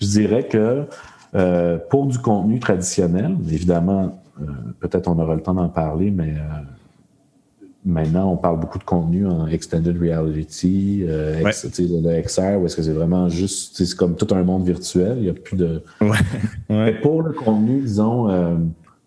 je 0.00 0.06
dirais 0.06 0.48
que 0.48 0.86
euh, 1.34 1.78
pour 1.90 2.06
du 2.06 2.18
contenu 2.18 2.60
traditionnel, 2.60 3.36
évidemment, 3.50 4.22
euh, 4.40 4.46
peut-être 4.80 5.08
on 5.08 5.18
aura 5.18 5.34
le 5.34 5.40
temps 5.40 5.54
d'en 5.54 5.68
parler, 5.68 6.10
mais 6.10 6.30
euh, 6.30 7.66
maintenant, 7.84 8.32
on 8.32 8.36
parle 8.36 8.60
beaucoup 8.60 8.78
de 8.78 8.84
contenu 8.84 9.26
en 9.26 9.46
extended 9.48 9.98
reality, 9.98 11.04
le 11.06 12.22
XR, 12.22 12.60
où 12.60 12.66
est-ce 12.66 12.76
que 12.76 12.82
c'est 12.82 12.92
vraiment 12.92 13.28
juste, 13.28 13.76
c'est 13.76 13.96
comme 13.96 14.14
tout 14.14 14.32
un 14.34 14.42
monde 14.44 14.64
virtuel, 14.64 15.16
il 15.18 15.24
n'y 15.24 15.30
a 15.30 15.34
plus 15.34 15.56
de... 15.56 15.82
Mais 16.70 16.94
pour 17.00 17.22
le 17.22 17.32
contenu, 17.32 17.80
disons 17.80 18.28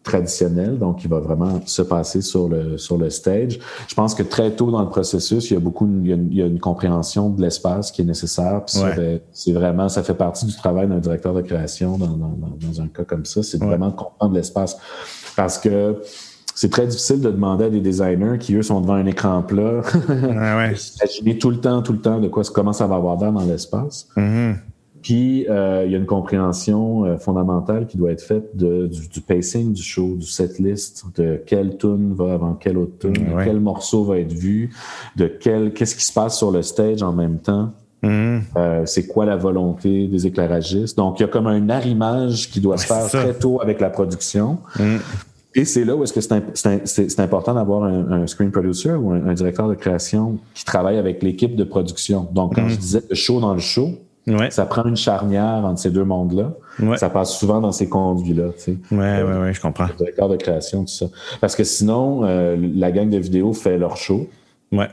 traditionnel, 0.08 0.80
donc 0.80 1.04
il 1.04 1.10
va 1.10 1.20
vraiment 1.20 1.60
se 1.66 1.82
passer 1.82 2.22
sur 2.22 2.48
le, 2.48 2.78
sur 2.78 2.98
le 2.98 3.10
stage. 3.10 3.60
Je 3.88 3.94
pense 3.94 4.16
que 4.16 4.24
très 4.24 4.52
tôt 4.52 4.72
dans 4.72 4.82
le 4.82 4.90
processus, 4.90 5.52
il 5.52 5.54
y 5.54 5.58
a 5.58 5.60
beaucoup, 5.60 5.88
il 6.04 6.34
y 6.34 6.42
a 6.42 6.46
une, 6.46 6.60
compréhension 6.60 7.30
de 7.30 7.42
l'espace 7.42 7.92
qui 7.92 8.02
est 8.02 8.06
nécessaire. 8.06 8.64
Puis 8.66 8.78
c'est 9.32 9.52
vraiment, 9.52 9.90
ça 9.90 10.04
fait 10.04 10.14
partie 10.14 10.46
du 10.46 10.56
travail 10.56 10.88
d'un 10.88 11.00
directeur 11.00 11.34
de 11.34 11.42
création 11.42 11.98
dans, 11.98 12.08
dans, 12.08 12.38
dans 12.60 12.82
un 12.82 12.88
cas 12.88 13.04
comme 13.04 13.26
ça, 13.26 13.44
c'est 13.44 13.62
vraiment 13.62 13.90
de 13.90 13.96
comprendre 13.96 14.34
l'espace. 14.34 14.78
Parce 15.36 15.58
que 15.58 16.02
c'est 16.56 16.72
très 16.72 16.88
difficile 16.88 17.22
de 17.22 17.30
demander 17.30 17.66
à 17.66 17.70
des 17.70 17.82
designers 17.82 18.40
qui, 18.40 18.56
eux, 18.56 18.64
sont 18.64 18.82
devant 18.82 18.96
un 18.96 19.06
écran 19.06 19.44
plat, 19.44 19.82
imaginer 20.10 21.38
tout 21.38 21.52
le 21.52 21.58
temps, 21.58 21.84
tout 21.84 21.94
le 21.94 22.02
temps 22.02 22.20
de 22.20 22.28
quoi, 22.30 22.42
comment 22.52 22.74
ça 22.74 22.88
va 22.88 22.96
avoir 22.96 23.20
l'air 23.20 23.32
dans 23.32 23.46
l'espace. 23.46 24.08
Mm-hmm. 24.18 24.56
Puis, 25.02 25.48
euh, 25.50 25.84
il 25.86 25.92
y 25.92 25.96
a 25.96 25.98
une 25.98 26.06
compréhension 26.06 27.06
euh, 27.06 27.18
fondamentale 27.18 27.88
qui 27.88 27.98
doit 27.98 28.12
être 28.12 28.24
faite 28.24 28.56
de, 28.56 28.88
du, 28.88 29.22
pacing 29.22 29.74
du 29.74 29.82
show, 29.82 30.16
du 30.16 30.26
setlist, 30.26 31.06
de 31.16 31.42
quelle 31.46 31.78
tune 31.78 32.14
va 32.14 32.34
avant 32.34 32.54
quelle 32.54 32.78
autre 32.78 32.98
tune, 33.00 33.16
quel 33.44 33.60
morceau 33.60 34.04
va 34.04 34.20
être 34.20 34.34
vu, 34.34 34.72
de 35.16 35.28
quel 35.28 35.74
qu'est-ce 35.74 35.96
qui 35.96 36.04
se 36.04 36.14
passe 36.14 36.38
sur 36.38 36.52
le 36.52 36.62
stage 36.62 37.04
en 37.04 37.14
même 37.14 37.40
temps. 37.40 37.72
Mm-hmm. 38.04 38.42
Euh, 38.58 38.86
c'est 38.86 39.08
quoi 39.08 39.26
la 39.26 39.36
volonté 39.36 40.08
des 40.08 40.28
éclairagistes. 40.28 40.98
Donc, 40.98 41.20
il 41.20 41.24
y 41.24 41.26
a 41.26 41.30
comme 41.30 41.48
un 41.48 41.70
arrimage 41.70 42.50
qui 42.50 42.60
doit 42.60 42.78
se 42.78 42.86
faire 42.86 43.08
très 43.08 43.34
tôt 43.34 43.62
avec 43.62 43.80
la 43.80 43.90
production. 43.90 44.60
Mm. 44.78 44.98
Et 45.56 45.66
c'est 45.66 45.86
là 45.86 45.96
où 45.96 46.04
est-ce 46.04 46.14
que 46.14 46.22
c'est 46.22 47.20
important 47.20 47.56
d'avoir 47.56 47.84
un, 47.84 48.28
screen 48.28 48.52
producer 48.52 48.92
ou 48.92 49.12
un, 49.12 49.34
directeur 49.34 49.68
de 49.68 49.74
création 49.74 50.38
qui 50.54 50.64
travaille 50.64 50.98
avec 50.98 51.24
l'équipe 51.24 51.56
de 51.56 51.64
production. 51.64 52.28
Donc, 52.32 52.56
quand 52.56 52.66
mm. 52.66 52.70
je 52.70 52.76
disais 52.76 53.04
le 53.10 53.16
show 53.16 53.40
dans 53.40 53.54
le 53.54 53.60
show, 53.60 53.90
ça 54.50 54.66
prend 54.66 54.86
une 54.86 54.98
charnière 54.98 55.64
entre 55.66 55.80
ces 55.80 55.90
deux 55.90 56.04
mondes-là. 56.04 56.54
Ça 56.98 57.10
passe 57.10 57.38
souvent 57.38 57.62
dans 57.62 57.72
ces 57.72 57.90
conduits-là. 57.90 58.50
Tu 58.58 58.64
sais. 58.64 58.78
Ouais, 58.92 59.24
ouais, 59.24 59.38
ouais, 59.40 59.54
je 59.54 59.62
comprends. 59.62 59.88
Le 60.00 60.30
de 60.30 60.36
création, 60.36 60.82
tout 60.82 60.94
ça. 60.94 61.06
Parce 61.42 61.56
que 61.56 61.64
sinon, 61.64 62.22
euh, 62.24 62.58
la 62.76 62.92
gang 62.92 63.10
de 63.10 63.18
vidéo 63.18 63.54
fait 63.54 63.78
leur 63.78 63.98
show. 63.98 64.28
Ouais. 64.72 64.90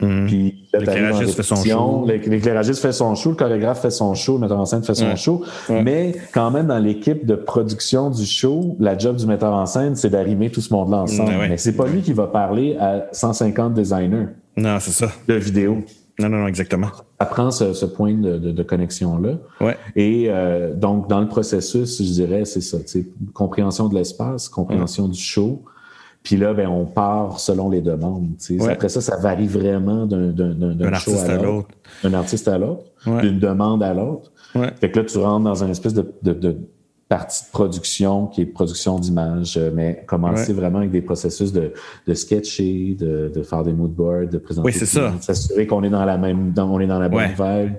Mhm. 0.00 0.26
Puis 0.26 0.68
l'éclairagiste 0.72 1.34
fait 1.34 1.42
son 1.42 1.56
show. 1.56 2.06
L'éclairagiste 2.06 2.80
fait 2.80 2.92
son 2.92 3.14
show, 3.14 3.30
le 3.30 3.36
chorégraphe 3.36 3.82
fait 3.82 3.90
son 3.90 4.14
show, 4.14 4.34
le 4.34 4.40
metteur 4.40 4.58
en 4.58 4.64
scène 4.64 4.82
fait 4.82 4.94
son 4.94 5.14
show. 5.16 5.44
Mais 5.68 6.14
quand 6.32 6.50
même, 6.50 6.66
dans 6.66 6.78
l'équipe 6.78 7.26
de 7.26 7.34
production 7.34 8.10
du 8.10 8.24
show, 8.24 8.76
la 8.80 8.96
job 8.96 9.16
du 9.16 9.26
metteur 9.26 9.52
en 9.52 9.66
scène, 9.66 9.96
c'est 9.96 10.10
d'arrimer 10.10 10.50
tout 10.50 10.60
ce 10.60 10.72
monde-là 10.72 10.98
ensemble. 10.98 11.32
Mais 11.48 11.58
c'est 11.58 11.76
pas 11.76 11.86
lui 11.86 12.02
qui 12.02 12.12
va 12.12 12.26
parler 12.26 12.76
à 12.80 13.06
150 13.12 13.74
designers. 13.74 14.28
Non, 14.56 14.78
c'est 14.80 14.90
ça. 14.90 15.10
De 15.28 15.34
vidéo. 15.34 15.78
Non, 16.20 16.28
non, 16.28 16.38
non, 16.38 16.46
exactement. 16.46 16.88
Ça 17.20 17.26
prend 17.26 17.50
ce, 17.50 17.86
point 17.86 18.14
de, 18.14 18.62
connexion-là. 18.62 19.38
Ouais. 19.60 19.76
Et 19.96 20.26
euh, 20.28 20.74
donc, 20.74 21.08
dans 21.08 21.20
le 21.20 21.28
processus, 21.28 21.98
je 22.02 22.12
dirais, 22.12 22.44
c'est 22.44 22.60
ça, 22.60 22.78
compréhension 23.32 23.88
de 23.88 23.94
l'espace, 23.94 24.48
compréhension 24.48 25.08
du 25.08 25.18
show. 25.18 25.64
Puis 26.22 26.36
là, 26.36 26.52
ben, 26.52 26.68
on 26.68 26.84
part 26.84 27.40
selon 27.40 27.70
les 27.70 27.80
demandes. 27.80 28.28
Après 28.68 28.90
ça, 28.90 29.00
ça 29.00 29.16
varie 29.16 29.48
vraiment 29.48 30.06
d'un 30.06 30.94
show 30.94 31.12
à 31.26 31.36
l'autre. 31.36 31.68
Un 32.04 32.14
artiste 32.14 32.48
à 32.48 32.58
l'autre, 32.58 32.84
d'une 33.06 33.38
demande 33.38 33.82
à 33.82 33.94
l'autre. 33.94 34.30
Fait 34.80 34.90
que 34.90 35.00
là, 35.00 35.04
tu 35.04 35.18
rentres 35.18 35.44
dans 35.44 35.64
une 35.64 35.70
espèce 35.70 35.94
de 35.94 36.56
partie 37.10 37.44
de 37.44 37.50
production 37.50 38.28
qui 38.28 38.42
est 38.42 38.46
production 38.46 39.00
d'images, 39.00 39.56
euh, 39.56 39.72
mais 39.74 40.04
commencer 40.06 40.52
vraiment 40.52 40.78
avec 40.78 40.92
des 40.92 41.02
processus 41.02 41.52
de, 41.52 41.74
de 42.06 42.14
sketcher, 42.14 42.94
de, 42.96 43.32
de, 43.34 43.42
faire 43.42 43.64
des 43.64 43.72
mood 43.72 43.90
boards, 43.90 44.28
de 44.30 44.38
présenter. 44.38 44.66
Oui, 44.66 44.72
c'est 44.72 44.86
ça. 44.86 45.12
S'assurer 45.20 45.66
qu'on 45.66 45.82
est 45.82 45.90
dans 45.90 46.04
la 46.04 46.16
même, 46.16 46.52
dans, 46.52 46.70
on 46.70 46.78
est 46.78 46.86
dans 46.86 47.00
la 47.00 47.08
bonne 47.08 47.30
vibe. 47.30 47.74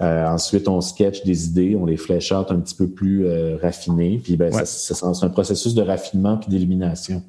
Euh, 0.00 0.26
ensuite, 0.26 0.68
on 0.68 0.80
sketch 0.80 1.22
des 1.22 1.48
idées, 1.48 1.76
on 1.78 1.84
les 1.84 1.98
flash 1.98 2.32
out 2.32 2.46
un 2.48 2.60
petit 2.60 2.74
peu 2.74 2.88
plus 2.88 3.26
euh, 3.26 3.58
raffinées. 3.60 4.18
Puis 4.24 4.38
ben, 4.38 4.50
c'est 4.64 5.04
un 5.04 5.28
processus 5.28 5.74
de 5.74 5.82
raffinement 5.82 6.38
puis 6.38 6.48
d'élimination. 6.48 7.22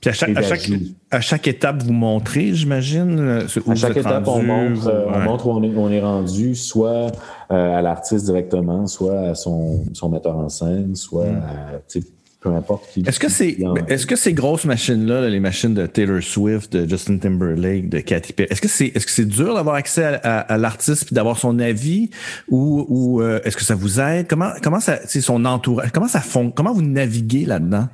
Puis 0.00 0.08
à 0.08 0.12
chaque, 0.14 0.36
à 0.36 0.42
chaque, 0.42 0.70
à 1.10 1.20
chaque, 1.20 1.46
étape, 1.46 1.82
vous 1.82 1.92
montrez, 1.92 2.54
j'imagine? 2.54 3.18
Euh, 3.18 3.46
à 3.68 3.74
chaque 3.74 3.98
étape, 3.98 4.26
on 4.28 4.42
montre, 4.42 4.86
euh, 4.88 5.04
on 5.12 5.20
montre 5.20 5.46
où 5.46 5.50
on 5.50 5.62
est, 5.62 5.76
on 5.76 5.90
est 5.90 6.00
rendu, 6.00 6.54
soit 6.54 7.12
euh, 7.50 7.78
à 7.78 7.82
l'artiste 7.82 8.24
directement, 8.24 8.86
soit 8.86 9.20
à 9.20 9.34
son, 9.34 9.84
son 9.92 10.08
metteur 10.08 10.38
en 10.38 10.48
scène, 10.48 10.96
soit 10.96 11.26
mm. 11.26 11.42
à, 11.42 12.00
peu 12.40 12.48
importe 12.48 12.84
qui. 12.90 13.02
Est-ce 13.06 13.20
que, 13.20 13.28
c'est, 13.28 13.58
est-ce 13.88 14.06
que 14.06 14.16
ces 14.16 14.32
grosses 14.32 14.64
machines-là, 14.64 15.28
les 15.28 15.40
machines 15.40 15.74
de 15.74 15.84
Taylor 15.84 16.22
Swift, 16.22 16.74
de 16.74 16.88
Justin 16.88 17.18
Timberlake, 17.18 17.90
de 17.90 18.00
Katy 18.00 18.32
Perry, 18.32 18.48
est-ce 18.50 18.62
que 18.62 18.68
c'est, 18.68 18.86
est-ce 18.86 19.04
que 19.04 19.12
c'est 19.12 19.26
dur 19.26 19.54
d'avoir 19.54 19.74
accès 19.74 20.18
à, 20.22 20.56
l'artiste 20.56 21.04
puis 21.04 21.14
d'avoir 21.14 21.36
son 21.36 21.58
avis 21.58 22.08
ou, 22.48 22.86
ou 22.88 23.22
est-ce 23.22 23.54
que 23.54 23.64
ça 23.64 23.74
vous 23.74 24.00
aide? 24.00 24.26
Comment, 24.26 24.52
comment 24.62 24.80
ça, 24.80 24.98
c'est 25.04 25.20
son 25.20 25.44
entourage, 25.44 25.90
comment 25.92 26.08
ça 26.08 26.22
fond, 26.22 26.50
comment 26.50 26.72
vous 26.72 26.80
naviguez 26.80 27.44
là-dedans? 27.44 27.88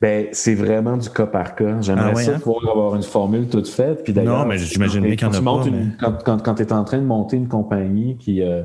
Ben, 0.00 0.28
c'est 0.32 0.54
vraiment 0.54 0.96
du 0.96 1.10
cas 1.10 1.26
par 1.26 1.54
cas. 1.54 1.80
J'aimerais 1.82 2.12
ah 2.12 2.14
ça 2.14 2.34
hein? 2.34 2.38
pouvoir 2.38 2.70
avoir 2.70 2.96
une 2.96 3.02
formule 3.02 3.48
toute 3.48 3.68
faite. 3.68 4.02
Puis 4.02 4.14
non, 4.14 4.46
mais 4.46 4.56
j'imagine 4.56 5.02
bien 5.02 5.14
qu'il 5.14 5.26
y 5.26 5.30
en 5.30 5.34
a 5.34 5.42
pas. 5.42 6.14
Quand, 6.24 6.42
quand, 6.42 6.54
tu 6.54 6.62
es 6.62 6.72
en 6.72 6.84
train 6.84 6.98
de 6.98 7.04
monter 7.04 7.36
une 7.36 7.48
compagnie 7.48 8.16
qui, 8.16 8.42
euh, 8.42 8.62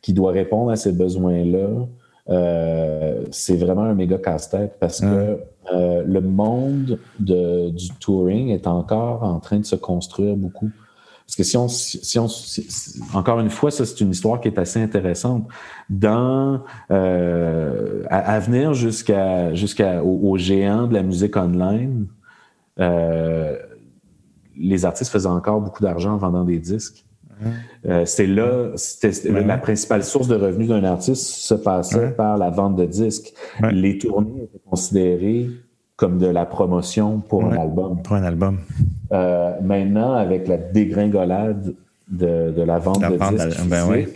qui 0.00 0.14
doit 0.14 0.32
répondre 0.32 0.70
à 0.70 0.76
ces 0.76 0.92
besoins-là, 0.92 1.86
euh, 2.30 3.24
c'est 3.30 3.56
vraiment 3.56 3.82
un 3.82 3.94
méga 3.94 4.16
casse-tête 4.16 4.76
parce 4.80 5.00
que 5.00 5.38
euh, 5.72 6.02
le 6.06 6.20
monde 6.20 6.98
de, 7.18 7.70
du 7.70 7.90
touring 8.00 8.48
est 8.48 8.66
encore 8.66 9.22
en 9.22 9.38
train 9.40 9.58
de 9.58 9.66
se 9.66 9.76
construire 9.76 10.36
beaucoup. 10.36 10.70
Parce 11.30 11.36
que 11.36 11.42
si 11.44 11.56
on, 11.56 11.68
si 11.68 12.18
on 12.18 12.26
encore 13.14 13.38
une 13.38 13.50
fois, 13.50 13.70
ça 13.70 13.86
c'est 13.86 14.00
une 14.00 14.10
histoire 14.10 14.40
qui 14.40 14.48
est 14.48 14.58
assez 14.58 14.82
intéressante. 14.82 15.46
Dans 15.88 16.64
euh, 16.90 18.02
à, 18.10 18.40
venir 18.40 18.74
jusqu'à 18.74 19.54
jusqu'à 19.54 20.02
aux, 20.02 20.36
géants 20.36 20.88
de 20.88 20.94
la 20.94 21.04
musique 21.04 21.36
online, 21.36 22.08
euh, 22.80 23.56
les 24.56 24.84
artistes 24.84 25.12
faisaient 25.12 25.28
encore 25.28 25.60
beaucoup 25.60 25.84
d'argent 25.84 26.14
en 26.14 26.16
vendant 26.16 26.42
des 26.42 26.58
disques. 26.58 27.06
Euh, 27.86 28.04
c'est 28.06 28.26
là, 28.26 28.72
c'était 28.74 29.30
la 29.30 29.56
principale 29.56 30.02
source 30.02 30.26
de 30.26 30.34
revenus 30.34 30.68
d'un 30.68 30.82
artiste 30.82 31.26
se 31.26 31.54
passait 31.54 32.10
par 32.10 32.38
la 32.38 32.50
vente 32.50 32.74
de 32.74 32.86
disques. 32.86 33.32
Les 33.70 33.98
tournées 33.98 34.42
étaient 34.42 34.64
considérées 34.68 35.48
comme 36.00 36.16
de 36.16 36.26
la 36.26 36.46
promotion 36.46 37.20
pour 37.20 37.44
un 37.44 37.58
album. 37.58 38.00
Pour 38.02 38.16
un 38.16 38.22
album. 38.22 38.60
Euh, 39.12 39.52
maintenant, 39.62 40.14
avec 40.14 40.48
la 40.48 40.56
dégringolade 40.56 41.74
de, 42.08 42.52
de 42.56 42.62
la 42.62 42.78
vente 42.78 43.02
de 43.02 43.36
disques 43.36 43.68
ben 43.68 43.86
ouais. 43.86 44.08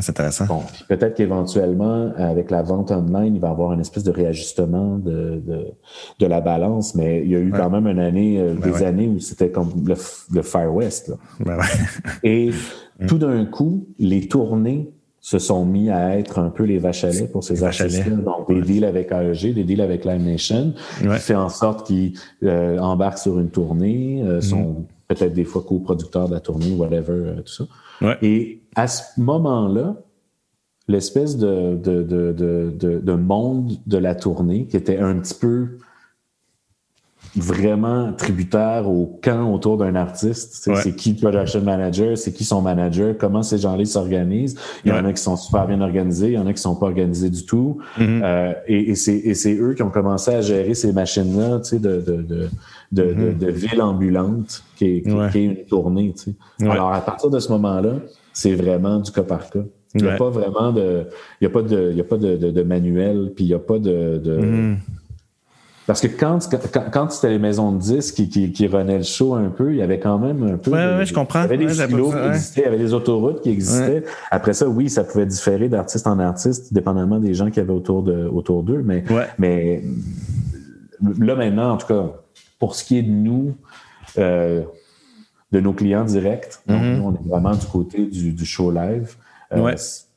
c'est 0.00 0.10
intéressant. 0.10 0.46
Bon, 0.46 0.62
peut-être 0.88 1.16
qu'éventuellement, 1.16 2.12
avec 2.16 2.52
la 2.52 2.62
vente 2.62 2.92
online, 2.92 3.34
il 3.34 3.40
va 3.40 3.48
y 3.48 3.50
avoir 3.50 3.72
une 3.72 3.80
espèce 3.80 4.04
de 4.04 4.12
réajustement 4.12 4.96
de, 4.96 5.42
de, 5.44 5.66
de 6.20 6.26
la 6.26 6.40
balance, 6.40 6.94
mais 6.94 7.22
il 7.24 7.30
y 7.32 7.34
a 7.34 7.40
eu 7.40 7.50
quand 7.50 7.68
même 7.68 7.88
une 7.88 7.98
année, 7.98 8.38
euh, 8.38 8.54
ben 8.54 8.70
des 8.70 8.84
années 8.84 9.08
où 9.08 9.18
c'était 9.18 9.50
comme 9.50 9.70
le, 9.84 9.96
le 10.32 10.42
Far 10.42 10.72
West. 10.72 11.08
Là. 11.08 11.16
Ben 11.44 11.58
Et 12.22 12.52
tout 13.08 13.18
d'un 13.18 13.44
coup, 13.44 13.88
les 13.98 14.28
tournées 14.28 14.88
se 15.24 15.38
sont 15.38 15.64
mis 15.64 15.88
à 15.88 16.18
être 16.18 16.38
un 16.38 16.50
peu 16.50 16.64
les 16.64 16.76
vaches 16.76 17.02
à 17.02 17.08
lait 17.08 17.26
pour 17.26 17.42
ces 17.42 17.64
artistes 17.64 18.06
Donc, 18.10 18.46
des 18.46 18.60
deals 18.60 18.84
avec 18.84 19.10
AEG, 19.10 19.54
des 19.54 19.64
deals 19.64 19.80
avec 19.80 20.04
Live 20.04 20.22
Nation, 20.22 20.74
qui 20.98 21.08
fait 21.18 21.34
en 21.34 21.48
sorte 21.48 21.86
qu'ils 21.86 22.12
euh, 22.42 22.76
embarquent 22.78 23.16
sur 23.16 23.40
une 23.40 23.48
tournée, 23.48 24.22
euh, 24.22 24.42
sont 24.42 24.84
peut-être 25.08 25.32
des 25.32 25.44
fois 25.44 25.64
co-producteur 25.66 26.28
de 26.28 26.34
la 26.34 26.40
tournée, 26.40 26.74
whatever, 26.74 27.36
tout 27.42 27.66
ça. 28.02 28.18
Et 28.20 28.60
à 28.76 28.86
ce 28.86 29.02
moment-là, 29.16 29.96
l'espèce 30.88 31.38
de, 31.38 31.74
de, 31.82 32.02
de, 32.02 33.00
de, 33.00 33.12
monde 33.14 33.72
de 33.86 33.96
la 33.96 34.14
tournée 34.14 34.66
qui 34.66 34.76
était 34.76 34.98
un 34.98 35.18
petit 35.20 35.36
peu 35.40 35.78
vraiment 37.36 38.12
tributaire 38.12 38.88
au 38.88 39.18
camp 39.22 39.52
autour 39.52 39.76
d'un 39.76 39.94
artiste. 39.94 40.70
C'est 40.74 40.94
qui 40.94 41.12
le 41.12 41.18
production 41.18 41.62
manager, 41.62 42.16
c'est 42.16 42.32
qui 42.32 42.44
son 42.44 42.62
manager, 42.62 43.16
comment 43.18 43.42
ces 43.42 43.58
gens-là 43.58 43.84
s'organisent. 43.84 44.56
Il 44.84 44.90
y 44.90 44.92
en 44.92 45.04
a 45.04 45.12
qui 45.12 45.22
sont 45.22 45.36
super 45.36 45.66
bien 45.66 45.80
organisés, 45.80 46.28
il 46.28 46.34
y 46.34 46.38
en 46.38 46.46
a 46.46 46.52
qui 46.52 46.62
sont 46.62 46.76
pas 46.76 46.86
organisés 46.86 47.30
du 47.30 47.44
tout. 47.44 47.78
Mm-hmm. 47.98 48.20
euh, 48.22 48.52
et, 48.68 48.90
et 48.90 49.34
c'est 49.34 49.54
eux 49.54 49.74
qui 49.74 49.82
ont 49.82 49.90
commencé 49.90 50.32
à 50.32 50.40
gérer 50.40 50.74
ces 50.74 50.92
machines-là 50.92 51.58
de, 51.72 51.78
de, 51.78 52.00
de, 52.00 52.48
de, 52.92 53.02
mm-hmm. 53.02 53.38
de, 53.38 53.50
ville 53.50 53.82
ambulante 53.82 54.62
qui 54.76 54.84
est, 54.84 55.02
qui, 55.02 55.38
est 55.38 55.44
une 55.44 55.64
tournée. 55.64 56.14
Alors, 56.60 56.92
à 56.92 57.00
partir 57.00 57.30
de 57.30 57.38
ce 57.38 57.50
moment-là, 57.52 57.94
c'est 58.32 58.54
vraiment 58.54 59.00
du 59.00 59.10
cas 59.10 59.22
par 59.22 59.50
cas. 59.50 59.60
Il 59.96 60.02
n'y 60.02 60.08
a 60.08 60.16
pas 60.16 60.28
vraiment 60.28 60.72
de, 60.72 61.04
il 61.40 61.44
y 61.44 61.46
a 61.46 61.50
pas 61.50 61.62
de, 61.62 61.90
il 61.92 61.96
y 61.96 62.00
a 62.00 62.04
pas 62.04 62.16
de, 62.16 62.36
de, 62.36 62.62
manuel, 62.62 63.30
puis 63.34 63.44
il 63.44 63.48
n'y 63.48 63.54
a 63.54 63.60
pas 63.60 63.78
de, 63.78 64.18
de 64.18 64.40
mm-hmm. 64.40 64.76
Parce 65.86 66.00
que 66.00 66.06
quand, 66.06 66.38
quand, 66.92 67.10
c'était 67.10 67.28
les 67.28 67.38
maisons 67.38 67.72
de 67.72 67.78
disques 67.78 68.14
qui, 68.14 68.28
qui, 68.30 68.52
qui, 68.52 68.66
renaient 68.66 68.96
le 68.96 69.04
show 69.04 69.34
un 69.34 69.50
peu, 69.50 69.70
il 69.72 69.76
y 69.76 69.82
avait 69.82 69.98
quand 69.98 70.18
même 70.18 70.42
un 70.42 70.56
peu. 70.56 70.70
Oui, 70.70 70.78
ouais, 70.78 71.04
je 71.04 71.12
comprends. 71.12 71.40
Il 71.40 71.50
y 71.50 71.54
avait 71.54 71.58
des 71.58 71.74
silos 71.74 72.10
qui 72.10 72.18
existaient, 72.18 72.60
il 72.62 72.64
y 72.64 72.68
avait 72.68 72.78
des 72.78 72.94
autoroutes 72.94 73.42
qui 73.42 73.50
existaient. 73.50 74.02
Après 74.30 74.54
ça, 74.54 74.66
oui, 74.66 74.88
ça 74.88 75.04
pouvait 75.04 75.26
différer 75.26 75.68
d'artiste 75.68 76.06
en 76.06 76.18
artiste, 76.18 76.72
dépendamment 76.72 77.18
des 77.18 77.34
gens 77.34 77.50
qui 77.50 77.60
avaient 77.60 77.72
autour 77.72 78.02
de 78.02 78.26
autour 78.26 78.62
d'eux. 78.62 78.82
Mais, 78.82 79.04
mais 79.38 79.82
là 81.18 81.36
maintenant, 81.36 81.72
en 81.72 81.76
tout 81.76 81.86
cas, 81.86 82.12
pour 82.58 82.74
ce 82.74 82.84
qui 82.84 82.98
est 82.98 83.02
de 83.02 83.10
nous, 83.10 83.54
euh, 84.16 84.62
de 85.52 85.60
nos 85.60 85.74
clients 85.74 86.04
directs, 86.04 86.60
donc 86.66 86.80
mm-hmm. 86.80 86.96
nous, 86.96 87.04
on 87.04 87.14
est 87.14 87.28
vraiment 87.28 87.54
du 87.54 87.66
côté 87.66 88.06
du, 88.06 88.32
du 88.32 88.46
show 88.46 88.70
live. 88.70 89.16
Euh, 89.52 89.74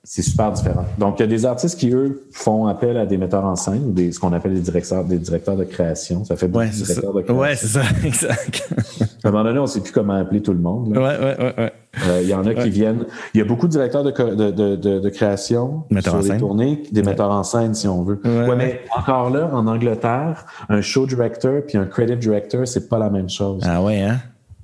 c'est 0.10 0.22
super 0.22 0.54
différent. 0.54 0.86
Donc, 0.98 1.20
il 1.20 1.24
y 1.24 1.26
a 1.26 1.28
des 1.28 1.46
artistes 1.46 1.78
qui, 1.78 1.92
eux, 1.92 2.24
font 2.32 2.66
appel 2.68 2.96
à 2.96 3.06
des 3.06 3.18
metteurs 3.18 3.44
en 3.44 3.58
scène, 3.58 3.94
des, 3.94 4.14
ce 4.14 4.22
qu'on 4.22 4.32
appelle 4.32 4.54
des 4.54 4.62
directeurs, 4.62 5.04
des 5.04 5.18
directeurs 5.18 5.58
de 5.58 5.66
création. 5.66 6.24
Ça 6.24 6.38
fait 6.38 6.48
beaucoup 6.48 6.64
ouais, 6.64 6.70
de 6.70 6.76
directeurs 6.76 7.14
de 7.14 7.22
création. 7.24 7.42
Ouais, 7.42 7.56
c'est 7.58 7.68
ça, 7.68 7.82
exact. 8.06 8.74
à 9.22 9.28
un 9.28 9.32
moment 9.32 9.44
donné, 9.44 9.60
on 9.60 9.64
ne 9.64 9.68
sait 9.68 9.82
plus 9.82 9.92
comment 9.92 10.14
appeler 10.14 10.42
tout 10.42 10.54
le 10.54 10.60
monde. 10.60 10.96
Là. 10.96 11.02
Ouais, 11.02 11.20
ouais, 11.20 11.54
ouais. 11.58 11.74
Euh, 12.08 12.22
il 12.22 12.30
y 12.30 12.34
en 12.34 12.46
a 12.46 12.54
qui 12.54 12.70
viennent. 12.70 13.06
Il 13.34 13.40
y 13.40 13.42
a 13.42 13.44
beaucoup 13.44 13.68
de 13.68 13.72
directeurs 13.74 14.06
de, 14.06 14.12
de, 14.12 14.52
de, 14.52 15.00
de, 15.00 15.10
création 15.10 15.84
sur 16.00 16.22
les 16.22 16.38
tournées, 16.38 16.84
des 16.90 17.04
metteurs 17.04 17.32
en 17.32 17.44
scène, 17.44 17.76
si 17.76 17.90
on 17.90 18.04
veut. 18.04 18.22
Ouais, 18.24 18.56
mais 18.56 18.80
encore 18.96 19.30
là, 19.30 19.50
en 19.52 19.68
Angleterre, 19.68 20.46
un 20.70 20.80
show 20.80 21.06
director 21.06 21.64
puis 21.68 21.78
un 21.78 21.86
credit 21.86 22.16
director, 22.16 22.66
c'est 22.66 22.88
pas 22.88 22.98
la 22.98 23.10
même 23.10 23.30
chose. 23.30 23.62
Ah 23.66 23.84
ouais, 23.84 24.00
hein? 24.00 24.20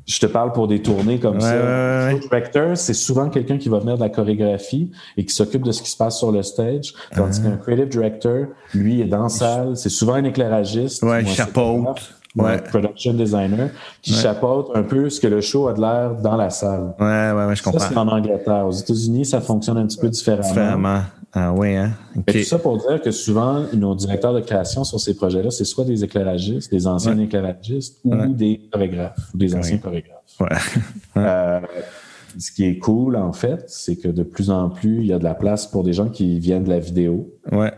Je 0.06 0.20
te 0.20 0.26
parle 0.26 0.52
pour 0.52 0.68
des 0.68 0.82
tournées 0.82 1.20
comme 1.20 1.40
ça. 1.40 2.12
Le 2.12 2.20
director, 2.20 2.78
c'est 2.78 2.94
souvent 2.94 3.30
quelqu'un 3.30 3.58
qui 3.58 3.70
va 3.70 3.80
venir 3.80 3.96
de 3.96 4.02
la 4.02 4.10
chorégraphie 4.10 4.92
et 5.18 5.26
qui 5.26 5.34
s'occupe 5.34 5.64
de 5.64 5.72
ce 5.72 5.82
qui 5.82 5.90
se 5.90 5.98
passe 5.98 6.18
sur 6.18 6.32
le 6.32 6.44
stage. 6.44 6.94
Tandis 7.16 7.40
uh 7.40 7.44
qu'un 7.44 7.58
creative 7.58 7.90
director, 7.90 8.48
lui, 8.74 9.02
est 9.02 9.06
dans 9.06 9.24
la 9.24 9.30
salle. 9.30 9.78
C'est 9.78 9.90
souvent 9.90 10.16
un 10.16 10.24
éclairagiste. 10.24 11.04
Ouais, 11.04 11.26
chapeaute. 11.26 12.16
Ouais. 12.36 12.60
production 12.62 13.14
designer 13.14 13.70
qui 14.02 14.12
chapeaute 14.12 14.72
un 14.74 14.82
peu 14.82 15.08
ce 15.08 15.22
que 15.22 15.28
le 15.28 15.40
show 15.40 15.68
a 15.68 15.74
de 15.74 15.82
l'air 15.82 16.16
dans 16.16 16.36
la 16.36 16.50
salle. 16.50 16.96
Ouais, 17.00 17.32
ouais, 17.32 17.46
ouais, 17.46 17.56
je 17.56 17.62
comprends. 17.62 17.80
Ça, 17.80 17.90
c'est 17.90 17.98
en 17.98 18.08
Angleterre. 18.08 18.66
Aux 18.66 18.72
États-Unis, 18.72 19.26
ça 19.26 19.40
fonctionne 19.40 19.78
un 19.78 19.86
petit 19.86 20.00
peu 20.00 20.10
différemment. 20.10 20.48
Différemment. 20.48 21.02
Ah 21.36 21.52
oui, 21.52 21.76
hein? 21.76 21.94
Okay. 22.16 22.42
tout 22.42 22.48
ça 22.48 22.60
pour 22.60 22.78
dire 22.78 23.02
que 23.02 23.10
souvent, 23.10 23.66
nos 23.74 23.96
directeurs 23.96 24.34
de 24.34 24.42
création 24.42 24.84
sur 24.84 25.00
ces 25.00 25.16
projets-là, 25.16 25.50
c'est 25.50 25.66
soit 25.66 25.84
des 25.84 26.04
éclairagistes, 26.04 26.72
des 26.72 26.86
anciens 26.86 27.18
éclairagistes 27.18 28.00
ou 28.04 28.34
des 28.34 28.70
chorégraphes 28.72 29.34
ou 29.34 29.38
des 29.38 29.56
anciens 29.56 29.80
chorégraphes. 29.80 30.40
Ouais. 30.40 30.48
euh, 31.18 31.60
ce 32.38 32.52
qui 32.52 32.66
est 32.66 32.78
cool, 32.78 33.16
en 33.16 33.34
fait, 33.34 33.64
c'est 33.68 33.96
que 33.96 34.10
de 34.10 34.22
plus 34.22 34.52
en 34.52 34.70
plus, 34.70 35.00
il 35.02 35.08
y 35.08 35.14
a 35.14 35.20
de 35.20 35.24
la 35.24 35.34
place 35.34 35.66
pour 35.66 35.84
des 35.84 35.94
gens 35.94 36.10
qui 36.10 36.38
viennent 36.40 36.66
de 36.66 36.70
la 36.70 36.80
vidéo. 36.80 37.34
Ouais 37.52 37.72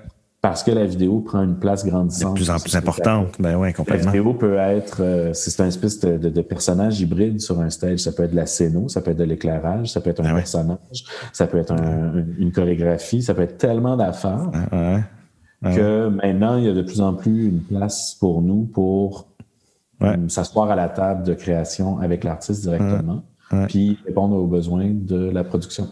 parce 0.46 0.62
que 0.62 0.70
la 0.70 0.86
vidéo 0.86 1.22
prend 1.22 1.42
une 1.42 1.56
place 1.56 1.84
grandissante. 1.84 2.34
De 2.34 2.36
plus 2.36 2.52
en 2.52 2.60
plus 2.60 2.76
importante. 2.76 3.30
Ben 3.40 3.56
oui, 3.56 3.74
complètement. 3.74 4.06
La 4.06 4.12
vidéo 4.12 4.34
peut 4.36 4.58
être, 4.58 4.98
euh, 5.02 5.34
c'est 5.34 5.60
un 5.60 5.66
espèce 5.66 6.00
de, 6.00 6.18
de, 6.18 6.42
personnage 6.44 7.02
hybride 7.02 7.42
sur 7.42 7.60
un 7.60 7.72
stage. 7.72 8.00
Ça 8.02 8.12
peut 8.12 8.22
être 8.22 8.32
de 8.32 8.36
la 8.36 8.46
scéno, 8.46 8.88
ça 8.88 9.02
peut 9.02 9.10
être 9.10 9.18
de 9.18 9.24
l'éclairage, 9.24 9.92
ça 9.92 10.02
peut 10.02 10.12
être 10.12 10.20
un 10.20 10.30
ah 10.30 10.36
personnage, 10.36 11.04
ça 11.34 11.48
peut 11.48 11.58
être 11.58 11.74
une 12.38 12.52
chorégraphie, 12.52 13.24
ça 13.24 13.34
peut 13.34 13.42
être 13.42 13.58
tellement 13.58 13.98
d'affaires 13.98 14.52
ah 14.72 15.00
que 15.64 16.10
maintenant, 16.10 16.58
il 16.58 16.66
y 16.66 16.70
a 16.70 16.74
de 16.74 16.84
plus 16.84 17.02
en 17.02 17.16
plus 17.16 17.48
une 17.48 17.62
place 17.62 18.16
pour 18.20 18.44
nous 18.44 18.66
pour 18.66 19.26
s'asseoir 20.28 20.70
à 20.70 20.76
la 20.76 20.90
table 20.90 21.24
de 21.24 21.34
création 21.34 21.98
avec 21.98 22.24
l'artiste 22.24 22.62
directement. 22.62 23.24
puis 23.68 23.98
répondre 24.06 24.36
aux 24.36 24.46
besoins 24.46 24.92
de 24.92 25.32
la 25.32 25.44
production. 25.44 25.88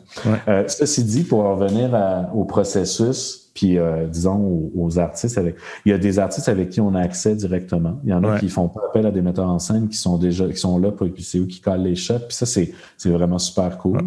Euh, 0.47 0.63
ceci 0.67 1.03
dit, 1.03 1.23
pour 1.23 1.43
revenir 1.43 2.29
au 2.35 2.45
processus, 2.45 3.42
puis 3.53 3.77
euh, 3.77 4.07
disons 4.07 4.71
aux, 4.75 4.99
artistes 4.99 5.37
avec 5.37 5.55
il 5.85 5.91
y 5.91 5.93
a 5.93 5.97
des 5.97 6.19
artistes 6.19 6.49
avec 6.49 6.69
qui 6.69 6.81
on 6.81 6.95
a 6.95 7.01
accès 7.01 7.35
directement. 7.35 7.99
Il 8.03 8.09
y 8.09 8.13
en 8.13 8.23
a 8.23 8.39
qui 8.39 8.49
font 8.49 8.67
pas 8.67 8.81
appel 8.89 9.05
à 9.05 9.11
des 9.11 9.21
metteurs 9.21 9.49
en 9.49 9.59
scène 9.59 9.87
qui 9.89 9.97
sont 9.97 10.17
déjà 10.17 10.47
qui 10.47 10.57
sont 10.57 10.77
là 10.79 10.91
pour 10.91 11.07
c'est 11.19 11.37
eux 11.37 11.45
qui 11.45 11.61
collent 11.61 11.83
les 11.83 11.95
shots 11.95 12.19
puis 12.27 12.35
ça 12.35 12.45
c'est 12.45 12.73
c'est 12.97 13.09
vraiment 13.09 13.39
super 13.39 13.77
cool. 13.77 13.99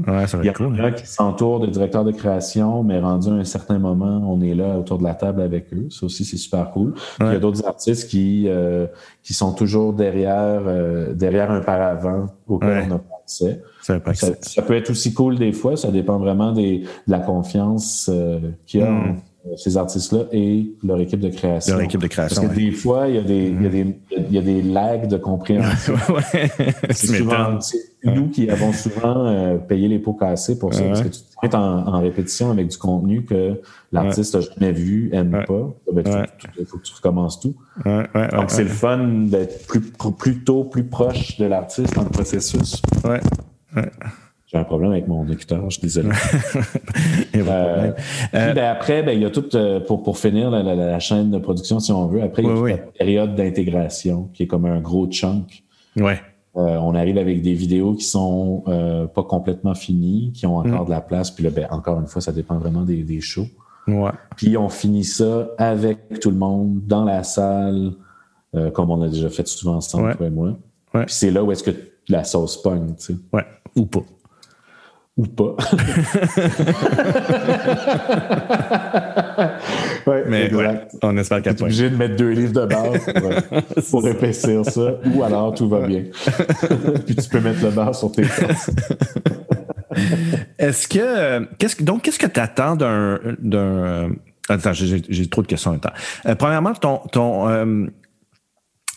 Il 0.43 0.47
y 0.47 0.51
en 0.51 0.85
a 0.85 0.93
qui 0.93 1.07
s'entourent 1.07 1.61
de 1.61 1.67
directeurs 1.67 2.05
de 2.05 2.13
création 2.13 2.83
mais 2.83 3.01
rendu 3.01 3.29
à 3.29 3.33
un 3.33 3.45
certain 3.45 3.79
moment 3.79 4.23
on 4.29 4.41
est 4.43 4.55
là 4.55 4.79
autour 4.79 4.99
de 4.99 5.05
la 5.05 5.15
table 5.15 5.41
avec 5.41 5.73
eux. 5.73 5.87
Ça 5.91 6.07
aussi 6.07 6.25
c'est 6.25 6.37
super 6.37 6.71
cool. 6.73 6.95
Il 7.21 7.27
y 7.27 7.31
a 7.31 7.39
d'autres 7.39 7.67
artistes 7.67 8.09
qui 8.09 8.47
euh, 8.49 8.87
qui 9.23 9.35
sont 9.35 9.53
toujours 9.53 9.93
derrière 9.93 10.63
euh, 10.67 11.15
derrière 11.15 11.51
un 11.51 11.61
paravent 11.61 12.27
auquel 12.47 12.87
on 12.89 12.95
a 12.95 12.99
pas 12.99 13.21
accès 13.23 13.63
ça, 13.87 14.01
ça, 14.41 14.63
peut 14.63 14.75
être 14.75 14.91
aussi 14.91 15.15
cool 15.15 15.39
des 15.39 15.53
fois, 15.53 15.77
ça 15.77 15.91
dépend 15.91 16.19
vraiment 16.19 16.53
des, 16.53 16.81
de 16.81 17.11
la 17.11 17.21
confiance 17.21 18.11
qu'il 18.67 18.81
y 18.81 18.83
a 18.83 18.91
hmm. 18.91 19.17
Euh, 19.47 19.57
ces 19.57 19.77
artistes-là 19.77 20.25
et 20.33 20.73
leur 20.83 21.01
équipe 21.01 21.21
de 21.21 21.29
création. 21.29 21.75
Leur 21.75 21.85
équipe 21.85 22.01
de 22.01 22.07
création. 22.07 22.43
Parce 22.43 22.55
que 22.55 22.59
des 22.59 22.73
fois, 22.73 23.09
il 23.09 23.15
y, 23.15 23.19
a 23.19 23.23
des, 23.23 23.49
il, 23.49 23.63
y 23.63 23.67
a 23.67 23.69
des, 23.69 23.97
il 24.17 24.33
y 24.33 24.39
a 24.39 24.43
des 24.43 24.63
lags 24.63 25.09
de 25.09 25.17
compréhension. 25.17 25.95
ouais. 26.09 26.51
C'est 26.91 27.19
souvent, 27.19 27.59
nous 28.03 28.29
qui 28.29 28.51
avons 28.51 28.73
souvent 28.73 29.27
euh, 29.27 29.57
payé 29.57 29.89
les 29.89 29.99
pots 29.99 30.15
cassés 30.15 30.59
pour 30.59 30.75
ça, 30.75 30.83
parce 30.83 31.03
que 31.03 31.09
tu 31.09 31.21
te 31.21 31.47
mets 31.47 31.55
en, 31.55 31.87
en, 31.87 32.01
répétition 32.01 32.51
avec 32.51 32.69
du 32.69 32.77
contenu 32.77 33.25
que 33.25 33.61
l'artiste 33.93 34.35
n'a 34.35 34.41
jamais 34.41 34.73
vu, 34.73 35.11
aime 35.13 35.45
pas. 35.47 35.75
Ben, 35.93 36.27
il 36.59 36.67
faut 36.67 36.79
que 36.79 36.85
tu 36.85 36.95
recommences 36.95 37.39
tout. 37.39 37.55
Donc, 37.85 38.49
c'est 38.49 38.65
le 38.65 38.69
fun 38.69 39.27
d'être 39.27 39.67
plus, 39.67 39.81
plutôt 40.19 40.65
plus 40.65 40.85
proche 40.85 41.37
de 41.39 41.45
l'artiste 41.45 41.95
dans 41.95 42.05
le 42.05 42.11
processus. 42.11 42.83
Ouais. 43.77 43.91
J'ai 44.47 44.59
un 44.59 44.65
problème 44.65 44.93
avec 44.93 45.09
mon 45.09 45.27
écouteur, 45.29 45.69
je 45.71 45.79
suis 45.79 45.83
désolé. 45.83 46.11
euh, 47.37 47.93
euh, 48.35 48.53
ben 48.55 48.65
après, 48.65 49.03
ben, 49.03 49.11
il 49.11 49.23
y 49.23 49.25
a 49.25 49.31
tout, 49.31 49.57
euh, 49.57 49.81
pour, 49.81 50.05
pour 50.05 50.19
finir 50.19 50.51
la, 50.51 50.63
la, 50.63 50.77
la, 50.77 51.01
chaîne 51.01 51.33
de 51.33 51.39
production, 51.39 51.81
si 51.81 51.91
on 51.91 52.07
veut, 52.07 52.23
après, 52.23 52.43
il 52.43 52.49
y 52.49 52.53
a 52.53 52.55
toute 52.55 52.69
la 52.69 52.77
période 52.77 53.35
d'intégration 53.35 54.31
qui 54.33 54.45
est 54.45 54.47
comme 54.47 54.65
un 54.65 54.81
gros 54.81 55.09
chunk. 55.09 55.65
Ouais. 55.97 56.21
On 56.55 56.95
arrive 56.95 57.19
avec 57.19 57.43
des 57.43 57.53
vidéos 57.53 57.95
qui 57.95 58.05
sont 58.05 58.63
pas 59.15 59.23
complètement 59.25 59.75
finies, 59.75 60.33
qui 60.33 60.47
ont 60.47 60.59
encore 60.59 60.83
mm. 60.83 60.87
de 60.87 60.91
la 60.91 61.01
place. 61.03 61.31
Puis 61.31 61.45
là, 61.45 61.51
ben, 61.51 61.67
encore 61.71 62.01
une 62.01 62.07
fois, 62.07 62.23
ça 62.23 62.33
dépend 62.33 62.57
vraiment 62.57 62.83
des, 62.83 63.03
des 63.03 63.21
shows. 63.21 63.49
Ouais. 63.89 64.11
Puis 64.37 64.57
on 64.57 64.69
finit 64.69 65.05
ça 65.05 65.49
avec 65.59 66.21
tout 66.21 66.31
le 66.31 66.37
monde 66.37 66.81
dans 66.87 67.05
la 67.05 67.25
salle, 67.25 67.93
comme 68.73 68.91
on 68.91 69.03
a 69.03 69.09
déjà 69.09 69.29
fait 69.29 69.47
souvent 69.47 69.75
ensemble, 69.75 70.17
toi 70.17 70.27
et 70.27 70.31
moi. 70.31 70.57
Ouais. 70.95 71.05
Puis 71.05 71.15
c'est 71.15 71.31
là 71.31 71.43
où 71.45 71.53
est-ce 71.53 71.65
que 71.65 71.73
la 72.09 72.25
sauce 72.25 72.63
pogne, 72.63 72.95
tu 72.97 73.13
sais. 73.13 73.17
Ouais. 73.33 73.45
Ou 73.77 73.87
pas? 73.87 74.03
Ou 75.17 75.27
pas. 75.27 75.57
ouais, 80.07 80.25
Mais 80.27 80.51
on 81.03 81.17
espère 81.17 81.41
qu'elle 81.41 81.63
obligé 81.63 81.89
de 81.89 81.97
mettre 81.97 82.17
deux 82.17 82.29
livres 82.31 82.53
de 82.53 82.67
base 82.67 83.07
pour, 83.91 84.07
épaissir 84.09 84.63
ça, 84.67 84.97
ou 85.07 85.23
alors 85.23 85.55
tout 85.55 85.71
va 85.71 85.87
bien. 85.87 86.03
Puis 87.07 87.17
tu 87.17 87.29
peux 87.31 87.41
mettre 87.41 87.65
le 87.65 87.71
base 87.71 87.99
sur 87.99 88.13
tes. 88.13 88.25
Est-ce 90.59 90.87
que, 90.87 91.47
qu'est-ce, 91.57 91.83
donc, 91.83 92.03
qu'est-ce 92.03 92.19
que 92.19 92.27
tu 92.27 92.41
attends 92.41 92.77
d'un, 92.77 93.19
d'un, 93.39 94.11
attends, 94.51 94.75
j'ai, 94.75 95.29
trop 95.29 95.41
de 95.41 95.47
questions 95.47 95.71
en 95.71 95.75
même 95.75 95.81
temps. 95.81 95.95
Euh, 96.27 96.35
premièrement, 96.35 96.75
ton, 96.75 96.99
ton, 97.11 97.49
euh, 97.49 97.87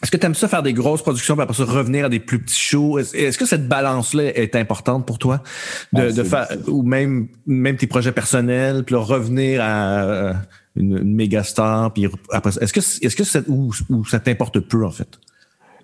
est-ce 0.01 0.11
que 0.11 0.17
tu 0.17 0.25
aimes 0.25 0.35
ça 0.35 0.47
faire 0.47 0.63
des 0.63 0.73
grosses 0.73 1.01
productions 1.01 1.35
puis 1.35 1.43
après 1.43 1.55
ça 1.55 1.65
revenir 1.65 2.05
à 2.05 2.09
des 2.09 2.19
plus 2.19 2.39
petits 2.39 2.59
shows? 2.59 2.99
Est-ce 2.99 3.37
que 3.37 3.45
cette 3.45 3.67
balance-là 3.67 4.37
est 4.37 4.55
importante 4.55 5.05
pour 5.05 5.19
toi? 5.19 5.43
De, 5.91 6.03
ah, 6.03 6.11
de 6.11 6.23
faire 6.23 6.47
ou 6.67 6.83
même 6.83 7.27
même 7.45 7.75
tes 7.75 7.87
projets 7.87 8.13
personnels, 8.13 8.83
puis 8.85 8.95
revenir 8.95 9.61
à 9.61 10.03
euh, 10.03 10.33
une, 10.75 11.03
méga 11.03 11.43
star, 11.43 11.91
puis 11.91 12.07
après 12.31 12.51
est-ce 12.61 12.71
que 12.71 12.79
est-ce 12.79 13.15
que 13.15 13.25
ça, 13.25 13.41
ou, 13.47 13.73
ça 14.05 14.19
t'importe 14.19 14.61
peu 14.61 14.85
en 14.85 14.91
fait? 14.91 15.19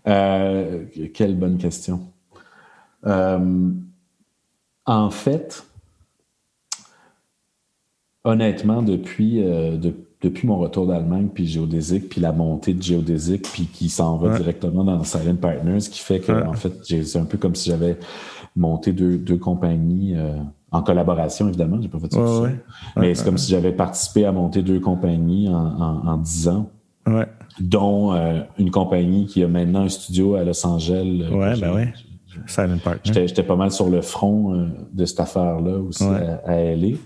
Euh, 0.07 0.85
quelle 1.13 1.35
bonne 1.35 1.57
question. 1.57 2.07
Euh, 3.05 3.69
en 4.85 5.09
fait, 5.09 5.65
honnêtement, 8.23 8.81
depuis, 8.81 9.43
depuis 10.21 10.47
mon 10.47 10.57
retour 10.57 10.87
d'Allemagne, 10.87 11.27
puis 11.33 11.45
Géodésique, 11.45 12.09
puis 12.09 12.21
la 12.21 12.31
montée 12.31 12.73
de 12.73 12.81
Géodésique, 12.81 13.47
puis 13.53 13.65
qui 13.65 13.89
s'en 13.89 14.17
va 14.17 14.37
directement 14.37 14.83
dans 14.83 15.03
Silent 15.03 15.35
Partners, 15.35 15.79
qui 15.79 15.99
fait 15.99 16.19
que, 16.19 16.31
en 16.31 16.53
fait, 16.53 16.73
c'est 16.83 17.17
un 17.19 17.25
peu 17.25 17.37
comme 17.37 17.55
si 17.55 17.69
j'avais 17.69 17.97
monté 18.55 18.93
deux, 18.93 19.17
deux 19.17 19.37
compagnies 19.37 20.15
en 20.75 20.83
collaboration, 20.83 21.47
évidemment, 21.47 21.81
j'ai 21.81 21.87
pas 21.87 21.99
fait 21.99 22.13
ça 22.13 22.19
Mais 22.97 23.15
c'est 23.15 23.23
comme 23.23 23.37
si 23.37 23.51
j'avais 23.51 23.71
participé 23.71 24.25
à 24.25 24.31
monter 24.31 24.61
deux 24.61 24.79
compagnies 24.79 25.49
en, 25.49 26.17
dix 26.17 26.47
ans. 26.47 26.69
Dont 27.59 28.13
euh, 28.13 28.41
une 28.57 28.71
compagnie 28.71 29.27
qui 29.27 29.41
a 29.41 29.47
maintenant 29.47 29.83
un 29.83 29.89
studio 29.89 30.35
à 30.35 30.43
Los 30.43 30.65
Angeles. 30.67 31.21
Euh, 31.21 31.35
ouais, 31.35 31.57
ben 31.57 31.71
oui. 31.73 31.83
Silent 32.47 32.79
Partner. 32.83 33.27
J'étais 33.27 33.43
pas 33.43 33.55
mal 33.55 33.71
sur 33.71 33.89
le 33.89 34.01
front 34.01 34.53
euh, 34.53 34.67
de 34.91 35.05
cette 35.05 35.21
affaire-là 35.21 35.77
aussi 35.77 36.03
à, 36.03 36.41
à 36.45 36.57
LA. 36.57 36.97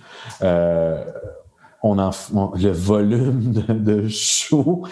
On 1.82 1.98
en, 1.98 2.12
le 2.56 2.72
volume 2.72 3.54
de, 3.54 3.74
de 3.74 4.08
shows, 4.08 4.84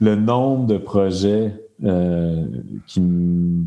le 0.00 0.16
nombre 0.16 0.66
de 0.66 0.78
projets 0.78 1.54
euh, 1.82 2.44
qui, 2.86 3.02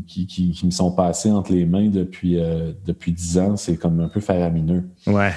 qui, 0.06 0.26
qui, 0.52 0.66
me 0.66 0.70
sont 0.70 0.92
passés 0.92 1.32
entre 1.32 1.52
les 1.52 1.66
mains 1.66 1.88
depuis 1.88 2.38
euh, 2.38 2.72
depuis 2.86 3.12
dix 3.12 3.38
ans, 3.38 3.56
c'est 3.56 3.76
comme 3.76 4.00
un 4.00 4.08
peu 4.08 4.20
faramineux. 4.20 4.84
Ouais. 5.06 5.32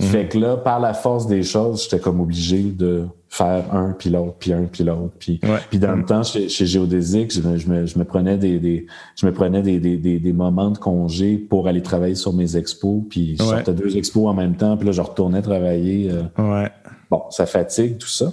Fait 0.00 0.26
que 0.26 0.38
là, 0.38 0.56
par 0.56 0.80
la 0.80 0.94
force 0.94 1.26
des 1.26 1.42
choses, 1.42 1.84
j'étais 1.84 2.00
comme 2.00 2.20
obligé 2.20 2.62
de 2.62 3.06
faire 3.28 3.74
un 3.74 3.92
puis 3.92 4.10
l'autre, 4.10 4.34
puis 4.38 4.52
un 4.52 4.64
puis 4.64 4.82
l'autre. 4.84 5.14
Puis, 5.18 5.40
puis 5.70 5.78
dans 5.78 5.94
le 5.94 6.04
temps, 6.04 6.22
chez, 6.22 6.48
chez 6.48 6.66
Géodésique, 6.66 7.32
je 7.32 7.40
me, 7.40 7.56
je, 7.56 7.68
me, 7.68 7.86
je 7.86 7.98
me 7.98 8.04
prenais 8.04 8.36
des, 8.36 8.58
des 8.58 8.86
je 9.16 9.26
me 9.26 9.32
prenais 9.32 9.62
des, 9.62 9.78
des, 9.78 9.96
des, 9.96 10.32
moments 10.32 10.70
de 10.70 10.78
congé 10.78 11.36
pour 11.36 11.68
aller 11.68 11.82
travailler 11.82 12.14
sur 12.14 12.32
mes 12.32 12.56
expos. 12.56 13.02
Puis 13.08 13.36
je 13.38 13.44
sortais 13.44 13.74
deux 13.74 13.96
expos 13.96 14.26
en 14.28 14.34
même 14.34 14.56
temps, 14.56 14.76
puis 14.76 14.86
là, 14.86 14.92
je 14.92 15.00
retournais 15.00 15.40
travailler. 15.40 16.10
Euh. 16.10 16.22
ouais. 16.62 16.70
Bon, 17.12 17.24
ça 17.28 17.44
fatigue, 17.44 17.98
tout 17.98 18.08
ça. 18.08 18.24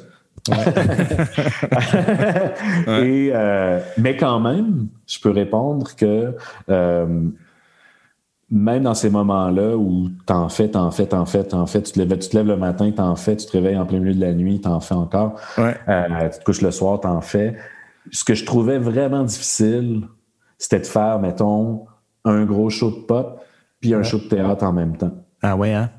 Et, 2.88 3.30
euh, 3.34 3.82
mais 3.98 4.16
quand 4.16 4.40
même, 4.40 4.88
je 5.06 5.20
peux 5.20 5.32
répondre 5.32 5.94
que 5.98 6.34
euh, 6.70 7.28
même 8.50 8.84
dans 8.84 8.94
ces 8.94 9.10
moments-là 9.10 9.76
où 9.76 10.08
t'en 10.26 10.48
fais, 10.48 10.70
t'en 10.70 10.92
fais, 10.92 11.08
t'en 11.08 11.26
fais, 11.26 11.44
t'en 11.44 11.66
fais, 11.66 11.82
tu 11.82 11.92
te, 11.92 12.00
lèves, 12.00 12.18
tu 12.20 12.30
te 12.30 12.38
lèves 12.38 12.48
le 12.48 12.56
matin, 12.56 12.90
t'en 12.92 13.18
fais, 13.18 13.36
tu 13.36 13.48
te 13.48 13.52
réveilles 13.52 13.78
en 13.78 13.86
plein 13.86 14.00
milieu 14.00 14.16
de 14.16 14.22
la 14.22 14.32
nuit, 14.32 14.62
t'en 14.62 14.80
fais 14.80 14.96
encore, 14.96 15.36
euh, 15.58 15.74
tu 16.32 16.40
te 16.40 16.44
couches 16.46 16.62
le 16.62 16.72
soir, 16.72 17.02
t'en 17.02 17.20
fais. 17.20 17.58
Ce 18.10 18.24
que 18.24 18.34
je 18.34 18.46
trouvais 18.46 18.78
vraiment 18.78 19.26
difficile, 19.26 20.08
c'était 20.58 20.80
de 20.80 20.88
faire, 20.88 21.20
mettons, 21.20 21.86
un 22.24 22.46
gros 22.46 22.70
show 22.70 22.92
de 22.92 23.06
pop 23.06 23.44
puis 23.82 23.94
un 23.94 24.04
show 24.04 24.20
de 24.20 24.30
théâtre 24.30 24.64
en 24.64 24.72
même 24.72 24.96
temps. 24.96 25.12
Ah 25.42 25.58
ouais, 25.58 25.74
hein? 25.74 25.90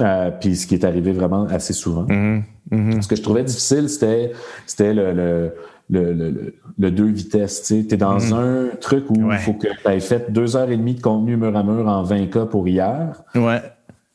Euh, 0.00 0.30
puis 0.30 0.56
ce 0.56 0.66
qui 0.66 0.74
est 0.74 0.84
arrivé 0.84 1.12
vraiment 1.12 1.44
assez 1.44 1.72
souvent. 1.72 2.04
Mm-hmm. 2.04 2.42
Mm-hmm. 2.72 3.02
Ce 3.02 3.08
que 3.08 3.16
je 3.16 3.22
trouvais 3.22 3.44
difficile, 3.44 3.88
c'était 3.88 4.32
c'était 4.66 4.92
le, 4.92 5.12
le, 5.12 5.52
le, 5.90 6.54
le, 6.78 6.90
deux 6.90 7.06
vitesses. 7.06 7.62
Tu 7.62 7.86
es 7.90 7.96
dans 7.96 8.18
mm-hmm. 8.18 8.34
un 8.72 8.76
truc 8.76 9.08
où 9.10 9.30
il 9.30 9.38
faut 9.38 9.52
que 9.52 9.68
tu 9.68 9.88
aies 9.88 10.00
fait 10.00 10.32
deux 10.32 10.56
heures 10.56 10.70
et 10.70 10.76
demie 10.76 10.94
de 10.94 11.00
contenu 11.00 11.36
mur 11.36 11.56
à 11.56 11.62
mur 11.62 11.86
en 11.86 12.02
20 12.02 12.26
cas 12.26 12.46
pour 12.46 12.66
hier. 12.66 13.22
Ouais. 13.34 13.62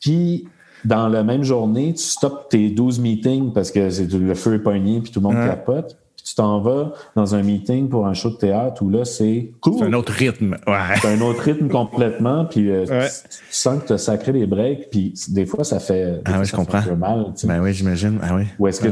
Puis 0.02 0.48
dans 0.86 1.08
la 1.08 1.24
même 1.24 1.44
journée, 1.44 1.94
tu 1.94 2.04
stoppes 2.04 2.50
tes 2.50 2.70
12 2.70 3.00
meetings 3.00 3.54
parce 3.54 3.72
que 3.72 3.90
c'est 3.90 4.12
le 4.12 4.34
feu 4.34 4.56
est 4.56 4.60
pogné 4.60 5.00
puis 5.02 5.12
tout 5.12 5.20
le 5.20 5.28
monde 5.28 5.46
capote 5.46 5.99
tu 6.30 6.36
t'en 6.36 6.60
vas 6.62 6.94
dans 7.16 7.34
un 7.34 7.42
meeting 7.42 7.90
pour 7.90 8.06
un 8.06 8.14
show 8.14 8.30
de 8.30 8.36
théâtre 8.36 8.84
où 8.84 8.90
là, 8.90 9.04
c'est 9.04 9.52
cool. 9.62 9.80
C'est 9.80 9.86
un 9.86 9.94
autre 9.94 10.12
rythme. 10.12 10.58
Ouais. 10.68 10.96
C'est 11.02 11.08
un 11.08 11.22
autre 11.22 11.42
rythme 11.42 11.70
complètement. 11.70 12.46
Puis 12.46 12.70
euh, 12.70 12.86
tu, 12.86 13.38
sens 13.50 13.82
que 13.82 13.88
tu 13.88 13.94
as 13.94 13.98
sacré 13.98 14.32
les 14.32 14.46
breaks. 14.46 14.92
Puis 14.92 15.14
des 15.30 15.48
fois, 15.48 15.64
ça 15.64 15.80
fait, 15.80 16.22
ah 16.26 16.38
oui, 16.40 16.46
je 16.46 16.56
comprends. 16.56 16.78
un 16.78 16.84
peu 16.84 16.96
mal. 16.96 17.34
Ben 17.46 17.62
oui, 17.62 17.74
j'imagine. 17.74 18.20
Ah 18.22 18.36
oui. 18.36 18.44
Ou 18.60 18.68
est-ce 18.68 18.80
que 18.80 18.90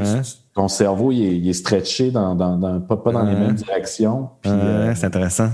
ton 0.55 0.67
cerveau 0.67 1.11
il 1.11 1.47
est, 1.47 1.53
stretché 1.53 2.09
dans, 2.09 2.33
dans, 2.33 2.57
dans 2.57 2.81
pas, 2.81 2.97
pas, 2.97 3.11
dans 3.11 3.23
les 3.23 3.35
mêmes 3.35 3.53
directions. 3.53 4.29
Puis, 4.41 4.51
euh, 4.51 4.95
c'est 4.95 5.05
intéressant. 5.05 5.49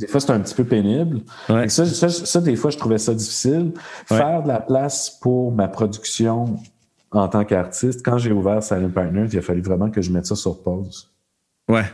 Des 0.00 0.08
fois, 0.08 0.18
c'est 0.18 0.32
un 0.32 0.40
petit 0.40 0.54
peu 0.54 0.64
pénible. 0.64 1.20
Ça, 1.68 1.86
ça, 1.86 2.08
ça, 2.08 2.40
des 2.40 2.56
fois, 2.56 2.70
je 2.70 2.78
trouvais 2.78 2.98
ça 2.98 3.14
difficile. 3.14 3.72
Faire 4.06 4.42
de 4.42 4.48
la 4.48 4.58
place 4.58 5.16
pour 5.20 5.52
ma 5.52 5.68
production 5.68 6.56
en 7.12 7.28
tant 7.28 7.44
qu'artiste, 7.44 8.04
quand 8.04 8.18
j'ai 8.18 8.32
ouvert 8.32 8.62
Silent 8.62 8.90
Partners, 8.90 9.28
il 9.32 9.38
a 9.38 9.42
fallu 9.42 9.60
vraiment 9.60 9.90
que 9.90 10.00
je 10.00 10.10
mette 10.10 10.26
ça 10.26 10.34
sur 10.34 10.62
pause. 10.62 11.11
Ouais. 11.68 11.84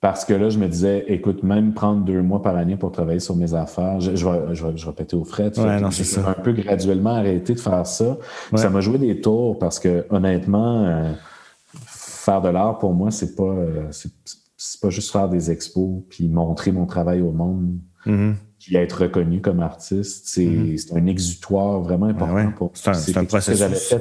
Parce 0.00 0.24
que 0.24 0.32
là, 0.32 0.48
je 0.48 0.58
me 0.58 0.66
disais, 0.66 1.04
écoute, 1.08 1.42
même 1.42 1.74
prendre 1.74 2.02
deux 2.02 2.22
mois 2.22 2.40
par 2.40 2.56
année 2.56 2.76
pour 2.76 2.90
travailler 2.90 3.20
sur 3.20 3.36
mes 3.36 3.52
affaires, 3.52 4.00
je, 4.00 4.16
je, 4.16 4.26
vais, 4.26 4.54
je, 4.54 4.64
je 4.74 4.86
vais 4.86 4.92
péter 4.92 5.14
aux 5.14 5.24
frais. 5.24 5.52
Ouais, 5.58 5.78
c'est 5.90 6.04
ça. 6.04 6.26
un 6.26 6.42
peu 6.42 6.52
graduellement 6.52 7.16
arrêté 7.16 7.54
de 7.54 7.60
faire 7.60 7.86
ça. 7.86 8.16
Ça 8.54 8.70
m'a 8.70 8.80
joué 8.80 8.96
des 8.96 9.20
tours 9.20 9.58
parce 9.58 9.78
que, 9.78 10.06
honnêtement, 10.08 10.86
euh, 10.86 11.12
faire 11.74 12.40
de 12.40 12.48
l'art, 12.48 12.78
pour 12.78 12.94
moi, 12.94 13.10
c'est 13.10 13.34
pas, 13.34 13.42
euh, 13.42 13.88
c'est 13.90 14.80
pas 14.80 14.88
juste 14.88 15.12
faire 15.12 15.28
des 15.28 15.50
expos 15.50 16.02
puis 16.08 16.28
montrer 16.28 16.72
mon 16.72 16.86
travail 16.86 17.20
au 17.20 17.32
monde. 17.32 17.76
Mm-hmm. 18.06 18.34
Puis 18.58 18.76
être 18.76 19.02
reconnu 19.02 19.42
comme 19.42 19.60
artiste, 19.60 20.28
c'est 20.28 20.46
mm-hmm. 20.46 20.96
un 20.96 21.06
exutoire 21.06 21.80
vraiment 21.80 22.06
important 22.06 22.52
pour 22.52 22.70
C'est 22.72 23.18
un, 23.18 23.24
processus. 23.24 23.94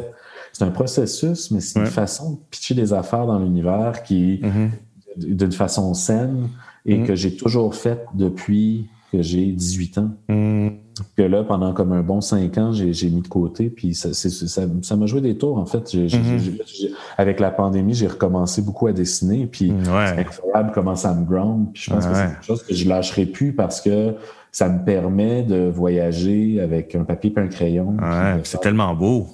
C'est 0.54 0.64
un 0.64 0.72
processus, 0.72 1.52
mais 1.52 1.60
c'est 1.60 1.80
une 1.80 1.86
façon 1.88 2.32
de 2.32 2.38
pitcher 2.50 2.74
des 2.74 2.94
affaires 2.94 3.26
dans 3.26 3.40
l'univers 3.40 4.02
qui, 4.04 4.40
mm-hmm 4.42 4.70
d'une 5.18 5.52
façon 5.52 5.94
saine 5.94 6.50
et 6.86 6.98
mm. 6.98 7.08
que 7.08 7.16
j'ai 7.16 7.36
toujours 7.36 7.76
fait 7.76 8.06
depuis 8.14 8.88
que 9.12 9.22
j'ai 9.22 9.48
18 9.48 9.98
ans. 9.98 10.12
Mm. 10.28 10.70
Que 11.16 11.24
là, 11.24 11.44
pendant 11.44 11.74
comme 11.74 11.94
un 11.94 12.02
bon 12.02 12.20
5 12.20 12.58
ans, 12.58 12.72
j'ai 12.74 13.10
mis 13.10 13.22
de 13.22 13.28
côté. 13.28 13.70
Puis 13.70 13.96
ça 13.96 14.10
m'a 14.10 14.14
ça, 14.14 14.66
ça 14.82 15.06
joué 15.06 15.22
des 15.22 15.38
tours, 15.38 15.58
en 15.58 15.66
fait. 15.66 15.94
Mm-hmm. 15.94 16.92
avec 17.18 17.40
la 17.40 17.52
pandémie, 17.52 17.94
j'ai 17.94 18.08
recommencé 18.08 18.62
beaucoup 18.62 18.88
à 18.88 18.94
dessiner. 18.94 19.48
Puis 19.48 19.72
mm, 19.72 19.86
c'est 19.86 20.20
incroyable 20.20 20.72
comment 20.74 20.96
ça 20.96 21.14
me 21.14 21.26
ground. 21.26 21.70
Puis 21.74 21.84
je 21.84 21.90
pense 21.94 22.06
que 22.06 22.14
c'est 22.14 22.28
quelque 22.28 22.46
chose 22.46 22.64
que 22.64 22.74
je 22.74 22.88
lâcherai 22.88 23.26
plus 23.26 23.54
parce 23.54 23.82
que 23.82 24.16
ça 24.52 24.68
me 24.68 24.84
permet 24.84 25.44
de 25.44 25.70
voyager 25.70 26.60
avec 26.60 26.96
un 26.96 27.04
papier 27.04 27.34
et 27.36 27.40
un 27.40 27.48
crayon. 27.48 27.98
c'est 28.44 28.62
tellement 28.62 28.94
beau. 28.94 29.28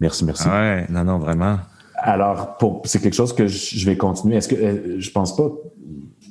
Merci, 0.00 0.24
merci. 0.24 0.48
Non, 0.90 1.04
non, 1.04 1.18
vraiment. 1.18 1.58
Alors, 2.02 2.58
c'est 2.84 3.00
quelque 3.00 3.14
chose 3.14 3.32
que 3.32 3.46
je 3.46 3.86
vais 3.86 3.96
continuer. 3.96 4.36
Est-ce 4.36 4.48
que 4.48 4.56
euh, 4.56 4.96
je 4.98 5.10
pense 5.10 5.36
pas 5.36 5.50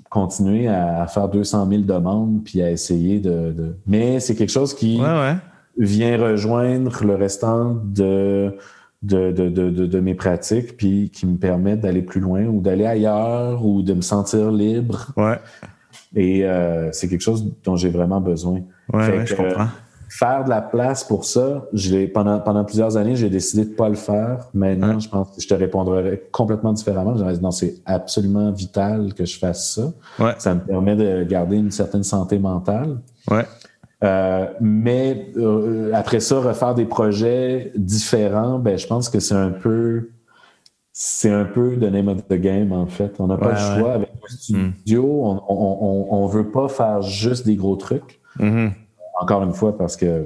continuer 0.09 0.67
à, 0.67 1.07
faire 1.07 1.29
200 1.29 1.67
000 1.69 1.81
demandes 1.83 2.43
puis 2.43 2.61
à 2.61 2.69
essayer 2.69 3.19
de. 3.19 3.75
Mais 3.87 4.19
c'est 4.19 4.35
quelque 4.35 4.51
chose 4.51 4.73
qui 4.73 4.99
vient 5.77 6.17
rejoindre 6.17 7.03
le 7.05 7.15
restant 7.15 7.77
de 7.83 8.57
de, 9.01 9.31
de, 9.31 9.49
de, 9.49 9.87
de, 9.87 9.99
mes 9.99 10.13
pratiques 10.13 10.77
puis 10.77 11.09
qui 11.09 11.25
me 11.25 11.37
permet 11.37 11.75
d'aller 11.75 12.03
plus 12.03 12.21
loin 12.21 12.45
ou 12.45 12.61
d'aller 12.61 12.85
ailleurs 12.85 13.65
ou 13.65 13.81
de 13.81 13.95
me 13.95 14.01
sentir 14.01 14.51
libre. 14.51 15.07
Ouais. 15.17 15.39
Et 16.15 16.45
euh, 16.45 16.91
c'est 16.91 17.07
quelque 17.07 17.21
chose 17.21 17.51
dont 17.63 17.75
j'ai 17.75 17.89
vraiment 17.89 18.21
besoin. 18.21 18.59
Ouais, 18.93 19.25
je 19.25 19.33
comprends 19.33 19.69
faire 20.11 20.43
de 20.43 20.49
la 20.49 20.61
place 20.61 21.05
pour 21.05 21.23
ça, 21.23 21.65
pendant, 22.13 22.41
pendant 22.41 22.65
plusieurs 22.65 22.97
années, 22.97 23.15
j'ai 23.15 23.29
décidé 23.29 23.63
de 23.63 23.73
pas 23.73 23.87
le 23.87 23.95
faire. 23.95 24.49
Maintenant, 24.53 24.99
je 24.99 25.07
pense 25.07 25.29
que 25.33 25.41
je 25.41 25.47
te 25.47 25.53
répondrai 25.53 26.23
complètement 26.33 26.73
différemment. 26.73 27.15
Je 27.15 27.23
non, 27.39 27.51
c'est 27.51 27.75
absolument 27.85 28.51
vital 28.51 29.13
que 29.13 29.23
je 29.23 29.39
fasse 29.39 29.73
ça. 29.73 30.33
Ça 30.37 30.55
me 30.55 30.59
permet 30.59 30.97
de 30.97 31.23
garder 31.23 31.55
une 31.55 31.71
certaine 31.71 32.03
santé 32.03 32.39
mentale. 32.39 32.97
Ouais. 33.29 33.45
Euh, 34.03 34.47
mais 34.59 35.31
euh, 35.37 35.91
après 35.93 36.19
ça, 36.19 36.41
refaire 36.41 36.75
des 36.75 36.85
projets 36.85 37.71
différents, 37.75 38.59
ben, 38.59 38.77
je 38.77 38.87
pense 38.87 39.07
que 39.07 39.19
c'est 39.21 39.35
un 39.35 39.51
peu 39.51 40.09
c'est 40.91 41.31
un 41.31 41.45
peu 41.45 41.77
the 41.77 41.89
name 41.89 42.09
of 42.09 42.27
the 42.27 42.33
game, 42.33 42.73
en 42.73 42.87
fait. 42.87 43.15
On 43.19 43.27
n'a 43.27 43.37
pas 43.37 43.51
le 43.51 43.79
choix 43.79 43.93
avec 43.93 44.09
le 44.21 44.29
studio. 44.29 45.05
On, 45.23 45.41
on, 45.47 46.07
on, 46.11 46.25
veut 46.27 46.51
pas 46.51 46.67
faire 46.67 47.01
juste 47.01 47.45
des 47.45 47.55
gros 47.55 47.77
trucs. 47.77 48.19
Mm-hmm 48.39 48.71
encore 49.21 49.43
une 49.43 49.53
fois, 49.53 49.77
parce 49.77 49.95
que 49.95 50.25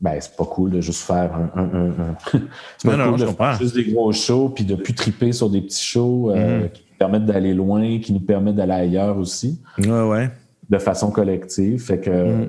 ben, 0.00 0.16
c'est 0.20 0.36
pas 0.36 0.44
cool 0.44 0.70
de 0.70 0.80
juste 0.80 1.02
faire 1.02 1.34
un. 1.34 1.60
un, 1.62 2.16
c'est 2.78 2.88
pas 2.88 3.08
cool 3.08 3.18
de 3.18 3.26
faire 3.26 3.58
juste 3.58 3.74
des 3.74 3.84
gros 3.92 4.12
shows, 4.12 4.50
puis 4.50 4.64
de 4.64 4.76
plus 4.76 4.94
triper 4.94 5.32
sur 5.32 5.50
des 5.50 5.60
petits 5.60 5.84
shows 5.84 6.30
euh, 6.30 6.66
mm-hmm. 6.66 6.72
qui 6.72 6.82
nous 6.82 6.96
permettent 6.98 7.26
d'aller 7.26 7.54
loin, 7.54 7.98
qui 7.98 8.12
nous 8.12 8.20
permettent 8.20 8.56
d'aller 8.56 8.72
ailleurs 8.72 9.18
aussi. 9.18 9.60
Ouais, 9.78 10.02
ouais. 10.02 10.30
De 10.70 10.78
façon 10.78 11.10
collective. 11.10 11.82
Fait 11.82 11.98
que 11.98 12.10
mm-hmm. 12.10 12.48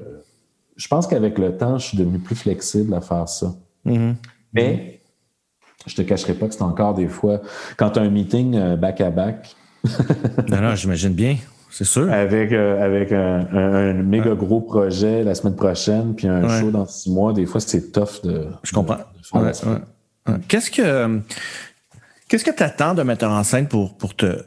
je 0.76 0.88
pense 0.88 1.08
qu'avec 1.08 1.38
le 1.40 1.58
temps, 1.58 1.78
je 1.78 1.88
suis 1.88 1.98
devenu 1.98 2.20
plus 2.20 2.36
flexible 2.36 2.94
à 2.94 3.02
faire 3.02 3.28
ça. 3.28 3.56
Mm-hmm. 3.86 4.16
Mais 4.54 5.02
je 5.88 5.96
te 5.96 6.02
cacherai 6.04 6.36
pas 6.36 6.48
que 6.48 6.54
c'est 6.54 6.62
encore 6.62 6.94
des 6.94 7.08
fois, 7.08 7.42
quand 7.78 7.92
tu 7.92 8.00
as 8.00 8.04
un 8.04 8.10
meeting 8.10 8.76
back-à-back. 8.76 9.56
-back, 9.84 10.50
non, 10.50 10.62
non, 10.62 10.76
j'imagine 10.76 11.14
bien. 11.14 11.38
C'est 11.70 11.86
sûr. 11.86 12.12
Avec, 12.12 12.52
euh, 12.52 12.84
avec 12.84 13.12
un, 13.12 13.94
méga 13.94 14.34
gros 14.34 14.62
projet 14.62 15.24
la 15.24 15.36
semaine 15.36 15.56
prochaine, 15.56 16.16
puis 16.16 16.28
un 16.28 16.60
show 16.60 16.72
dans 16.72 16.86
six 16.86 17.12
mois, 17.12 17.34
des 17.34 17.46
fois, 17.46 17.62
c'est 17.62 17.92
tough 17.92 18.24
de. 18.24 18.48
Je 18.64 18.74
comprends. 18.74 18.98
Qu'est-ce 20.48 20.72
que. 20.72 21.22
Qu'est-ce 22.28 22.44
que 22.44 22.52
tu 22.52 22.64
attends 22.64 22.94
d'un 22.94 23.06
metteur 23.06 23.32
en 23.32 23.44
scène 23.44 23.68
pour, 23.68 23.98
pour 23.98 24.16
te. 24.16 24.44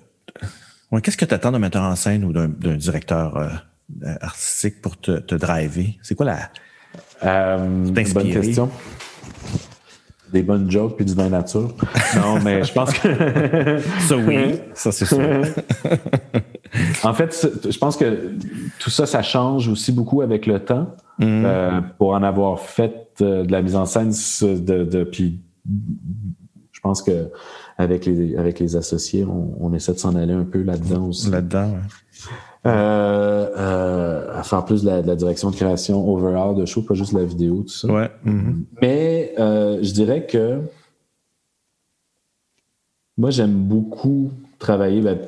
Qu'est-ce 1.03 1.16
que 1.16 1.25
tu 1.25 1.35
attends 1.35 1.53
d'un 1.53 1.59
metteur 1.59 1.83
en 1.83 1.97
scène 1.97 2.25
ou 2.25 2.33
d'un 2.33 2.49
directeur 2.77 3.37
euh, 3.37 3.49
artistique 4.20 4.81
pour 4.81 5.01
te, 5.01 5.18
te 5.18 5.35
driver? 5.35 5.99
C'est 6.03 6.14
quoi 6.14 6.27
la. 6.27 6.51
Euh, 7.25 7.89
bonne 7.91 8.33
question. 8.33 8.70
des 10.33 10.43
bonnes 10.43 10.70
jokes 10.70 10.97
puis 10.97 11.05
du 11.05 11.14
vin 11.14 11.29
nature. 11.29 11.75
Non, 12.16 12.41
mais 12.41 12.62
je 12.62 12.73
pense 12.73 12.93
que. 12.99 13.79
ça, 14.01 14.16
oui, 14.16 14.61
ça, 14.75 14.93
c'est 14.93 15.07
sûr. 15.07 15.18
en 17.05 17.14
fait, 17.14 17.49
je 17.68 17.79
pense 17.79 17.97
que 17.97 18.33
tout 18.79 18.91
ça, 18.91 19.07
ça 19.07 19.23
change 19.23 19.68
aussi 19.68 19.93
beaucoup 19.93 20.23
avec 20.23 20.47
le 20.47 20.61
temps. 20.61 20.95
Mm. 21.18 21.45
Euh, 21.45 21.81
pour 21.99 22.14
en 22.14 22.23
avoir 22.23 22.59
fait 22.59 23.12
euh, 23.20 23.45
de 23.45 23.53
la 23.53 23.62
mise 23.62 23.77
en 23.77 23.85
scène, 23.85 24.12
de, 24.43 24.85
de 24.85 25.05
puis 25.05 25.41
je 26.73 26.81
pense 26.81 27.03
que 27.03 27.31
avec 27.79 28.07
les, 28.07 28.37
avec 28.37 28.59
les 28.59 28.77
associés, 28.77 29.25
on, 29.25 29.73
essaie 29.75 29.93
de 29.93 29.99
s'en 29.99 30.16
aller 30.16 30.33
un 30.33 30.45
peu 30.45 30.62
là-dedans 30.62 31.09
aussi. 31.09 31.31
Là-dedans, 31.31 31.70
oui. 31.75 32.31
Euh, 32.64 33.51
euh, 33.57 34.39
à 34.39 34.45
faire 34.45 34.64
plus 34.64 34.85
de 34.85 34.91
la, 34.91 35.16
direction 35.16 35.51
de 35.51 35.57
création 35.57 36.09
overall 36.09 36.55
de 36.55 36.64
show, 36.64 36.83
pas 36.83 36.95
juste 36.95 37.12
la 37.12 37.25
vidéo, 37.25 37.62
tout 37.62 37.73
ça. 37.73 37.89
Ouais. 37.89 38.09
Mm-hmm. 38.25 38.55
Mais 38.81 39.35
euh, 39.39 39.79
je 39.83 39.93
dirais 39.93 40.27
que 40.27 40.61
moi, 43.18 43.31
j'aime 43.31 43.53
beaucoup 43.53 44.31
travailler 44.61 45.01
ben, 45.01 45.18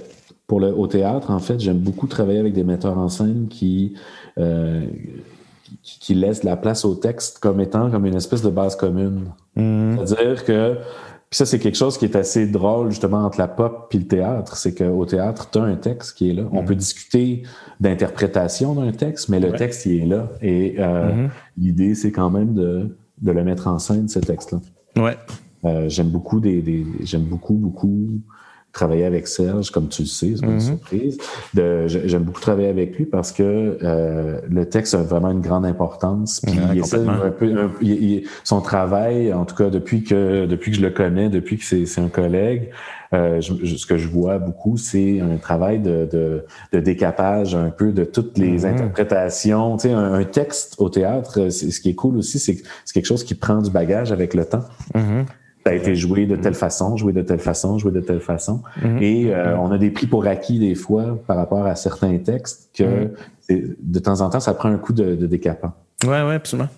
pour 0.47 0.61
le, 0.61 0.72
au 0.76 0.86
théâtre, 0.86 1.30
en 1.30 1.38
fait, 1.38 1.59
j'aime 1.61 1.78
beaucoup 1.78 2.07
travailler 2.07 2.38
avec 2.38 2.53
des 2.53 2.64
metteurs 2.64 2.99
en 2.99 3.09
scène 3.09 3.49
qui, 3.49 3.95
qui, 4.36 5.99
qui, 6.01 6.14
laissent 6.14 6.45
la 6.45 6.57
place 6.57 6.84
au 6.84 6.95
texte 6.95 7.38
comme 7.38 7.61
étant 7.61 7.90
comme 7.90 8.05
une 8.07 8.16
espèce 8.16 8.42
de 8.42 8.51
base 8.51 8.76
commune. 8.76 9.30
Mm-hmm. 9.57 10.07
C'est-à-dire 10.07 10.45
que 10.45 10.78
puis 11.34 11.38
ça, 11.38 11.47
c'est 11.47 11.59
quelque 11.59 11.76
chose 11.76 11.99
qui 11.99 12.05
est 12.05 12.14
assez 12.14 12.47
drôle, 12.47 12.90
justement, 12.90 13.24
entre 13.24 13.40
la 13.40 13.49
pop 13.49 13.88
et 13.92 13.99
le 13.99 14.07
théâtre. 14.07 14.57
C'est 14.57 14.72
qu'au 14.72 15.05
théâtre, 15.05 15.51
tu 15.51 15.59
as 15.59 15.62
un 15.62 15.74
texte 15.74 16.16
qui 16.16 16.30
est 16.30 16.32
là. 16.32 16.45
On 16.53 16.62
mm. 16.62 16.64
peut 16.64 16.76
discuter 16.76 17.42
d'interprétation 17.80 18.74
d'un 18.76 18.92
texte, 18.92 19.30
mais 19.30 19.40
le 19.40 19.51
texte, 19.51 19.84
il 19.86 20.03
est 20.03 20.07
là. 20.07 20.28
Et 20.42 20.76
euh, 20.78 21.11
mm-hmm. 21.11 21.30
l'idée, 21.59 21.95
c'est 21.97 22.12
quand 22.12 22.30
même 22.30 22.55
de, 22.55 22.97
de, 23.20 23.32
le 23.32 23.42
mettre 23.42 23.66
en 23.66 23.80
scène, 23.80 24.07
ce 24.07 24.20
texte-là. 24.20 24.61
Ouais. 25.03 25.16
Euh, 25.64 25.88
j'aime 25.88 26.11
beaucoup 26.11 26.38
des, 26.38 26.62
des 26.62 26.86
j'aime 27.03 27.24
beaucoup, 27.24 27.55
beaucoup 27.55 28.11
travailler 28.74 29.04
avec 29.04 29.28
Serge, 29.28 29.70
comme 29.70 29.88
tu 29.88 30.02
le 30.02 30.08
sais, 30.08 30.32
c'est 30.34 30.44
pas 30.44 30.52
une 30.52 30.58
mm-hmm. 30.58 30.60
surprise. 30.60 31.18
J'aime 31.54 32.24
beaucoup 32.24 32.40
travailler 32.40 32.68
avec 32.68 32.98
lui 32.98 33.06
parce 33.06 33.32
que 33.32 33.78
euh, 33.82 34.40
le 34.50 34.68
texte 34.68 34.94
a 34.94 35.02
vraiment 35.02 35.30
une 35.30 35.40
grande 35.40 35.64
importance. 35.64 36.40
Puis 36.40 36.58
il 36.72 36.80
essaie 36.80 36.98
un 36.98 37.30
peu, 37.30 37.70
son 38.42 38.60
travail, 38.60 39.32
en 39.32 39.44
tout 39.44 39.54
cas 39.54 39.70
depuis 39.70 40.02
que 40.02 40.44
depuis 40.46 40.72
que 40.72 40.76
je 40.76 40.82
le 40.82 40.90
connais, 40.90 41.28
depuis 41.28 41.56
que 41.56 41.64
c'est 41.64 42.00
un 42.00 42.08
collègue, 42.08 42.70
euh, 43.12 43.40
ce 43.40 43.86
que 43.86 43.96
je 43.96 44.08
vois 44.08 44.38
beaucoup, 44.38 44.76
c'est 44.76 45.20
un 45.20 45.36
travail 45.36 45.78
de, 45.78 46.08
de, 46.10 46.44
de, 46.72 46.80
décapage 46.80 47.54
un 47.54 47.70
peu 47.70 47.92
de 47.92 48.02
toutes 48.02 48.36
les 48.38 48.62
mm-hmm. 48.64 48.72
interprétations. 48.72 49.76
Tu 49.76 49.88
sais, 49.88 49.94
un, 49.94 50.24
texte 50.24 50.74
au 50.78 50.88
théâtre, 50.88 51.48
ce 51.48 51.80
qui 51.80 51.90
est 51.90 51.94
cool 51.94 52.16
aussi, 52.16 52.40
c'est 52.40 52.60
c'est 52.84 52.92
quelque 52.92 53.06
chose 53.06 53.22
qui 53.22 53.36
prend 53.36 53.62
du 53.62 53.70
bagage 53.70 54.10
avec 54.10 54.34
le 54.34 54.44
temps. 54.44 54.64
Mm-hmm 54.94 55.26
ça 55.64 55.72
a 55.72 55.74
été 55.74 55.96
joué 55.96 56.26
de 56.26 56.36
telle 56.36 56.54
façon, 56.54 56.96
joué 56.96 57.12
de 57.12 57.22
telle 57.22 57.38
façon, 57.38 57.78
joué 57.78 57.90
de 57.90 58.00
telle 58.00 58.20
façon. 58.20 58.62
Mhm. 58.82 58.98
Et 59.00 59.34
euh, 59.34 59.56
on 59.58 59.70
a 59.70 59.78
des 59.78 59.90
prix 59.90 60.06
pour 60.06 60.26
acquis 60.26 60.58
des 60.58 60.74
fois 60.74 61.18
par 61.26 61.36
rapport 61.36 61.64
à 61.64 61.74
certains 61.74 62.18
textes 62.18 62.68
que 62.74 63.10
mhm. 63.48 63.76
de 63.80 63.98
temps 63.98 64.20
en 64.20 64.28
temps, 64.28 64.40
ça 64.40 64.52
prend 64.52 64.68
un 64.68 64.76
coup 64.76 64.92
de, 64.92 65.14
de 65.14 65.26
décapant. 65.26 65.72
Oui, 66.04 66.16
oui, 66.26 66.34
absolument. 66.34 66.68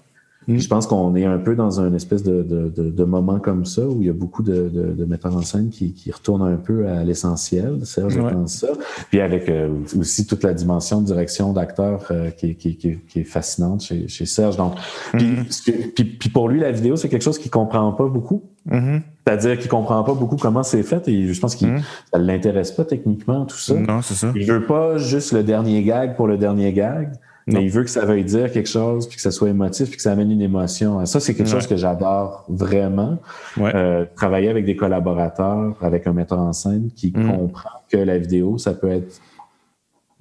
Mm. 0.49 0.59
Je 0.59 0.68
pense 0.68 0.86
qu'on 0.86 1.14
est 1.16 1.24
un 1.24 1.38
peu 1.38 1.57
dans 1.57 1.80
un 1.80 1.92
espèce 1.94 2.22
de, 2.22 2.42
de, 2.42 2.68
de, 2.68 3.05
moment 3.05 3.40
comme 3.40 3.64
ça 3.64 3.86
où 3.86 4.01
il 4.01 4.07
y 4.07 4.11
a 4.11 4.12
beaucoup 4.12 4.42
de, 4.42 4.68
de 4.97 5.05
metteurs 5.05 5.36
en 5.36 5.42
scène 5.42 5.70
qui, 5.70 5.92
qui 5.92 6.11
retournent 6.12 6.42
un 6.42 6.57
peu 6.57 6.86
à 6.86 7.03
l'essentiel. 7.03 7.84
Serge, 7.84 8.14
je 8.14 8.20
pense 8.20 8.55
ça. 8.55 8.68
Puis 9.11 9.20
avec 9.20 9.49
euh, 9.49 9.68
aussi 9.99 10.26
toute 10.26 10.44
la 10.44 10.55
dimension 10.55 11.01
de 11.01 11.07
direction 11.07 11.53
d'acteur 11.53 12.07
euh, 12.11 12.30
qui, 12.30 12.55
qui, 12.55 12.76
qui, 12.76 13.20
est 13.20 13.24
fascinante 13.24 13.82
chez, 13.82 14.07
chez 14.09 14.26
Serge. 14.26 14.57
Donc, 14.57 14.74
mm-hmm. 15.14 15.92
puis, 15.94 16.05
puis, 16.05 16.28
pour 16.28 16.49
lui, 16.49 16.61
la 16.61 16.70
vidéo, 16.70 16.97
c'est 16.97 17.09
quelque 17.09 17.24
chose 17.24 17.38
qu'il 17.38 17.51
comprend 17.51 17.92
pas 17.92 18.07
beaucoup. 18.07 18.44
Mm-hmm. 18.68 19.01
C'est-à-dire 19.26 19.59
qu'il 19.59 19.68
comprend 19.68 20.03
pas 20.05 20.14
beaucoup 20.14 20.36
comment 20.36 20.62
c'est 20.62 20.82
fait 20.82 21.09
et 21.09 21.32
je 21.32 21.40
pense 21.40 21.57
qu'il 21.57 21.68
mm-hmm. 21.68 21.82
ça 22.12 22.18
l'intéresse 22.18 22.70
pas 22.70 22.84
techniquement 22.84 23.44
tout 23.44 23.57
ça. 23.57 23.74
Non, 23.74 24.03
c'est 24.03 24.14
ça. 24.14 24.32
Il 24.36 24.47
veut 24.47 24.64
pas 24.64 24.99
juste 24.99 25.32
le 25.32 25.42
dernier 25.42 25.82
gag 25.82 26.14
pour 26.16 26.28
le 26.28 26.38
dernier 26.38 26.72
gag. 26.72 27.12
Mais 27.49 27.64
il 27.64 27.70
veut 27.70 27.84
que 27.84 27.90
ça 27.90 28.05
veuille 28.05 28.24
dire 28.24 28.51
quelque 28.51 28.68
chose, 28.68 29.07
puis 29.07 29.16
que 29.16 29.22
ça 29.22 29.30
soit 29.30 29.51
émotif, 29.51 29.88
puis 29.88 29.97
que 29.97 30.03
ça 30.03 30.11
amène 30.11 30.32
une 30.32 30.42
émotion. 30.42 31.05
Ça, 31.07 31.20
c'est 31.20 31.34
quelque 31.34 31.49
chose 31.49 31.66
que 31.68 31.76
j'adore 31.76 32.44
vraiment. 32.49 33.18
Euh, 33.59 34.05
travailler 34.16 34.49
avec 34.49 34.64
des 34.64 34.74
collaborateurs, 34.74 35.76
avec 35.80 36.09
un 36.09 36.12
metteur 36.12 36.40
en 36.40 36.53
scène 36.53 36.90
qui 36.97 37.12
mm. 37.14 37.36
comprend 37.36 37.70
que 37.88 37.99
la 37.99 38.18
vidéo, 38.18 38.59
ça 38.59 38.74
peut 38.74 38.90
être 38.90 39.20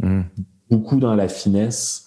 mm. 0.04 0.22
beaucoup 0.70 0.98
dans 0.98 1.16
la 1.16 1.28
finesse, 1.28 2.06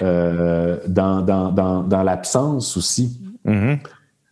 euh, 0.00 0.78
dans, 0.88 1.20
dans, 1.20 1.52
dans, 1.52 1.82
dans 1.82 2.02
l'absence 2.02 2.78
aussi. 2.78 3.20
Mm-hmm. 3.44 3.78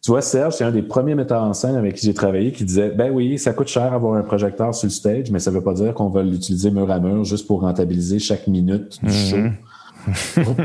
Tu 0.02 0.10
vois, 0.10 0.22
Serge, 0.22 0.54
c'est 0.54 0.64
un 0.64 0.70
des 0.70 0.82
premiers 0.82 1.14
metteurs 1.14 1.42
en 1.42 1.52
scène 1.52 1.76
avec 1.76 1.96
qui 1.96 2.06
j'ai 2.06 2.14
travaillé 2.14 2.52
qui 2.52 2.64
disait 2.64 2.90
Ben 2.90 3.10
oui, 3.10 3.38
ça 3.38 3.52
coûte 3.52 3.68
cher 3.68 3.92
avoir 3.92 4.14
un 4.14 4.22
projecteur 4.22 4.74
sur 4.74 4.86
le 4.86 4.90
stage, 4.90 5.30
mais 5.30 5.38
ça 5.38 5.50
ne 5.50 5.56
veut 5.56 5.62
pas 5.62 5.74
dire 5.74 5.92
qu'on 5.92 6.08
va 6.08 6.22
l'utiliser 6.22 6.70
mur 6.70 6.90
à 6.90 6.98
mur 6.98 7.24
juste 7.24 7.46
pour 7.46 7.60
rentabiliser 7.60 8.18
chaque 8.18 8.46
minute 8.46 9.00
du 9.02 9.10
mm-hmm. 9.10 9.30
show 9.30 9.50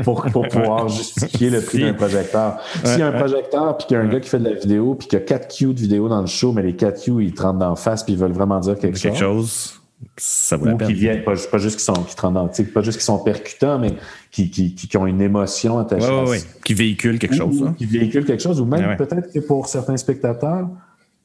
pour, 0.04 0.22
pour, 0.22 0.48
pouvoir 0.48 0.88
justifier 0.90 1.50
le 1.50 1.60
prix 1.60 1.80
d'un 1.80 1.94
projecteur. 1.94 2.58
S'il 2.84 3.00
y 3.00 3.02
a 3.02 3.08
un 3.08 3.12
projecteur, 3.12 3.76
puis 3.76 3.86
qu'il 3.86 3.96
y 3.96 4.00
a 4.00 4.02
un 4.02 4.08
gars 4.08 4.20
qui 4.20 4.28
fait 4.28 4.38
de 4.38 4.48
la 4.48 4.54
vidéo, 4.54 4.94
puis 4.94 5.08
qu'il 5.08 5.18
y 5.18 5.22
a 5.22 5.24
4 5.24 5.54
Q 5.54 5.74
de 5.74 5.80
vidéo 5.80 6.08
dans 6.08 6.20
le 6.20 6.26
show, 6.26 6.52
mais 6.52 6.62
les 6.62 6.76
4 6.76 7.02
Q, 7.02 7.24
ils 7.24 7.34
te 7.34 7.42
rentrent 7.42 7.58
d'en 7.58 7.76
face, 7.76 8.04
puis 8.04 8.14
ils 8.14 8.18
veulent 8.18 8.32
vraiment 8.32 8.60
dire 8.60 8.78
quelque, 8.78 8.98
quelque 8.98 9.18
chose. 9.18 9.80
Ça 10.16 10.56
vaut 10.56 10.66
la 10.66 10.74
peine. 10.76 10.88
Qui 10.88 10.94
viennent, 10.94 11.24
pas, 11.24 11.34
pas, 11.50 11.58
juste 11.58 11.78
qui 11.78 11.84
sont, 11.84 11.92
qui 11.92 12.16
te 12.16 12.22
rendent, 12.22 12.50
pas 12.74 12.82
juste 12.82 12.98
qui 12.98 13.04
sont 13.04 13.18
percutants, 13.18 13.78
mais 13.78 13.92
qui, 14.30 14.50
qui, 14.50 14.74
qui, 14.74 14.96
ont 14.96 15.06
une 15.06 15.20
émotion 15.20 15.78
attachée. 15.78 16.08
Ouais, 16.08 16.28
ouais, 16.30 16.40
Qui 16.64 16.74
véhiculent 16.74 17.18
quelque 17.18 17.36
chose. 17.36 17.62
Qui 17.76 17.84
véhiculent 17.84 18.24
quelque 18.24 18.42
chose, 18.42 18.60
ou 18.60 18.64
même 18.64 18.96
peut-être 18.96 19.32
que 19.32 19.40
pour 19.40 19.66
certains 19.66 19.96
spectateurs, 19.96 20.68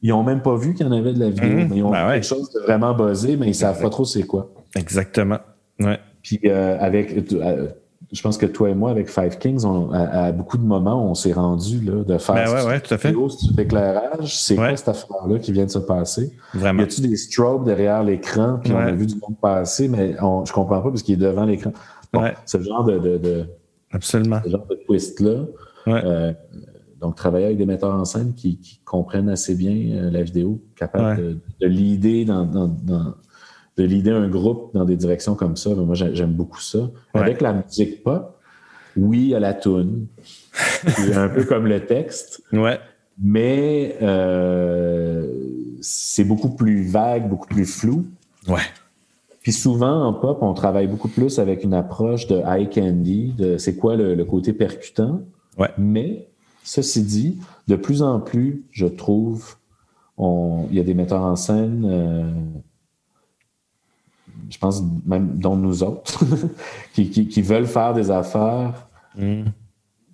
ils 0.01 0.09
n'ont 0.09 0.24
même 0.24 0.41
pas 0.41 0.55
vu 0.55 0.74
qu'il 0.74 0.86
y 0.86 0.89
en 0.89 0.91
avait 0.91 1.13
de 1.13 1.20
la 1.20 1.30
vidéo, 1.30 1.49
mmh. 1.49 1.68
mais 1.70 1.78
ils 1.78 1.84
ont 1.84 1.91
ben 1.91 2.11
quelque 2.11 2.26
chose 2.26 2.51
de 2.51 2.59
vraiment 2.59 2.93
buzzé, 2.93 3.38
mais 3.38 3.47
ils 3.47 3.55
savent 3.55 3.82
pas 3.82 3.89
trop 3.89 4.05
c'est 4.05 4.24
quoi. 4.24 4.51
Exactement. 4.76 5.39
Ouais. 5.80 5.99
Puis 6.22 6.39
euh, 6.45 6.78
avec 6.80 7.32
euh, 7.34 7.70
je 8.12 8.22
pense 8.22 8.38
que 8.38 8.45
toi 8.45 8.70
et 8.70 8.76
moi, 8.76 8.91
avec 8.91 9.10
Five 9.10 9.38
Kings, 9.38 9.66
à, 9.93 10.32
beaucoup 10.32 10.58
de 10.58 10.64
moments, 10.64 11.10
on 11.10 11.16
s'est 11.16 11.34
rendu 11.34 11.82
là, 11.82 12.03
de 12.03 12.18
faire 12.18 12.36
ben 12.36 12.53
ouais, 12.53 12.66
ouais, 12.66 12.80
tout 12.80 12.93
à 12.93 12.97
fait. 12.97 13.14
éclairage. 13.58 14.38
C'est 14.38 14.56
quoi 14.56 14.76
cette 14.76 14.89
affaire-là 14.89 15.39
qui 15.39 15.51
vient 15.51 15.66
de 15.66 15.72
se 15.72 15.80
passer? 15.80 16.32
Vraiment. 16.53 16.82
Y 16.82 16.84
a-tu 16.84 17.01
des 17.01 17.16
strobes 17.16 17.66
derrière 17.66 18.03
l'écran, 18.03 18.60
puis 18.64 18.74
on 18.74 18.78
a 18.78 18.91
vu 18.91 19.06
du 19.06 19.16
monde 19.16 19.38
passer, 19.41 19.88
mais 19.88 20.16
on, 20.22 20.45
je 20.45 20.53
comprends 20.53 20.82
pas 20.82 20.89
parce 20.89 21.03
qu'il 21.03 21.16
est 21.16 21.26
devant 21.26 21.45
l'écran. 21.45 21.72
Bon, 22.14 22.24
ce 22.45 22.62
genre 22.62 22.84
de, 22.84 22.97
de, 22.97 23.18
de, 23.18 23.45
Absolument. 23.91 24.39
Ce 24.43 24.49
genre 24.49 24.66
de 24.70 24.76
twist-là. 24.86 25.45
Euh, 25.88 26.34
donc, 27.01 27.16
travailler 27.16 27.45
avec 27.45 27.58
des 27.58 27.66
metteurs 27.66 27.93
en 27.93 28.06
scène 28.06 28.34
qui, 28.34 28.58
qui 28.60 28.80
comprennent 28.84 29.30
assez 29.30 29.56
bien 29.56 29.76
euh, 29.76 30.10
la 30.10 30.24
vidéo, 30.24 30.62
capables 30.76 31.18
de, 31.22 31.38
de 31.62 31.68
l'idée 31.68 32.26
dans, 32.26 32.45
dans, 32.45 32.68
dans 32.68 33.14
de 33.78 33.84
l'idée 33.84 34.11
un 34.11 34.28
groupe 34.30 34.73
dans 34.73 34.86
des 34.86 34.95
directions 34.95 35.36
comme 35.36 35.57
ça. 35.57 35.73
Moi, 35.76 35.95
j'aime 35.95 36.32
beaucoup 36.32 36.61
ça. 36.61 36.89
Avec 37.13 37.41
la 37.41 37.53
musique 37.53 38.03
pop, 38.03 38.39
oui, 38.95 39.19
il 39.19 39.28
y 39.30 39.36
a 39.36 39.39
la 39.39 39.53
tune. 39.53 40.07
un 41.13 41.30
peu 41.30 41.43
comme 41.43 41.67
le 41.67 41.86
texte. 41.86 42.41
Ouais. 42.53 42.80
Mais 43.21 43.97
euh, 44.01 45.28
c'est 45.82 46.23
beaucoup 46.23 46.49
plus 46.49 46.84
vague, 46.84 47.30
beaucoup 47.30 47.47
plus 47.47 47.65
flou. 47.65 48.05
Ouais. 48.47 48.61
Puis 49.41 49.53
souvent, 49.53 50.05
en 50.05 50.13
pop, 50.13 50.39
on 50.41 50.53
travaille 50.53 50.88
beaucoup 50.88 51.07
plus 51.07 51.39
avec 51.39 51.63
une 51.63 51.73
approche 51.73 52.28
de 52.28 52.41
eye 52.45 52.69
candy, 52.69 53.34
de 53.38 53.57
c'est 53.57 53.76
quoi 53.76 53.95
le, 53.95 54.23
côté 54.26 54.53
percutant. 54.53 55.21
Ouais. 55.57 55.69
Mais, 55.78 56.28
ceci 56.63 57.03
dit, 57.03 57.38
de 57.67 57.76
plus 57.76 58.01
en 58.01 58.19
plus, 58.19 58.63
je 58.71 58.88
trouve, 58.88 59.55
il 60.17 60.71
y 60.71 60.80
a 60.80 60.84
des 60.84 60.93
metteurs 60.93 61.21
en 61.21 61.36
scène 61.36 61.86
euh, 61.86 62.23
je 64.50 64.58
pense 64.58 64.84
même 65.06 65.38
dont 65.38 65.56
nous 65.56 65.84
autres, 65.84 66.24
qui, 66.93 67.41
veulent 67.41 67.68
faire 67.68 67.93
des 67.93 68.12
affaires 68.12 68.88
mm. 69.18 69.43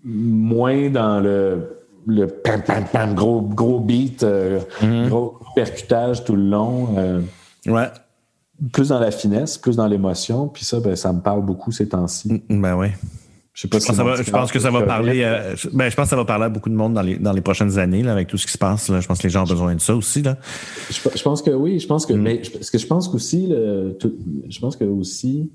moins 0.04 0.90
dans 0.90 1.20
le, 1.20 1.82
le 2.08 2.28
pam, 2.28 2.62
pam, 2.62 2.86
pam, 2.92 3.14
gros, 3.14 3.42
gros 3.42 3.80
beat, 3.80 4.24
euh, 4.24 4.60
mm. 4.82 5.10
gros 5.10 5.40
percutage 5.56 6.24
tout 6.24 6.36
le 6.36 6.44
long. 6.44 6.90
Euh, 6.98 7.22
ouais. 7.68 7.90
Plus 8.72 8.90
dans 8.90 9.00
la 9.00 9.12
finesse, 9.12 9.58
plus 9.58 9.76
dans 9.76 9.88
l'émotion. 9.88 10.48
Puis 10.48 10.66
ça, 10.66 10.80
ben, 10.80 10.96
ça 10.96 11.12
me 11.12 11.20
parle 11.20 11.44
beaucoup 11.44 11.72
ces 11.72 11.90
temps-ci. 11.90 12.44
Mm, 12.48 12.62
ben 12.62 12.76
oui. 12.76 12.88
Je, 13.54 13.62
sais 13.62 13.68
pas 13.68 13.80
je, 13.80 14.32
pense, 14.32 14.52
que 14.52 14.60
ça 14.60 14.72
va 14.72 14.84
parler. 14.84 15.24
Euh, 15.24 15.56
ben, 15.74 15.90
je 15.90 15.96
pense 15.96 16.06
que 16.06 16.10
ça 16.10 16.16
va 16.16 16.24
parler 16.24 16.46
à 16.46 16.50
beaucoup 16.50 16.70
de 16.70 16.76
monde 16.76 16.94
dans 16.94 17.02
les, 17.02 17.18
dans 17.18 17.34
les 17.34 17.42
prochaines 17.42 17.78
années, 17.80 18.02
là, 18.02 18.14
avec 18.14 18.30
tout 18.30 18.38
ce 18.38 18.46
qui 18.46 18.54
se 18.54 18.58
passe. 18.58 18.88
Là. 18.88 19.02
Je 19.02 19.08
pense 19.08 19.20
que 19.20 19.24
les 19.24 19.30
gens 19.30 19.44
ont 19.44 19.48
besoin 19.48 19.76
de 19.76 19.82
ça 19.82 19.94
aussi. 19.94 20.22
Là. 20.22 20.38
Je, 20.90 21.22
pense 21.22 21.42
que 21.42 21.52
oui. 21.52 21.80
Je 21.80 21.88
pense 21.88 22.06
que. 22.06 22.14
Mm. 22.14 22.22
Mais 22.22 22.42
ce 22.44 22.72
que 22.72 22.78
je 22.78 22.88
pense 22.88 23.10
qu'aussi, 23.10 23.50
je 23.50 24.60
pense 24.60 24.78
que 24.78 24.86
aussi, 24.86 25.52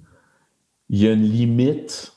il 0.91 1.03
y 1.03 1.09
a 1.09 1.13
une 1.13 1.23
limite 1.23 2.13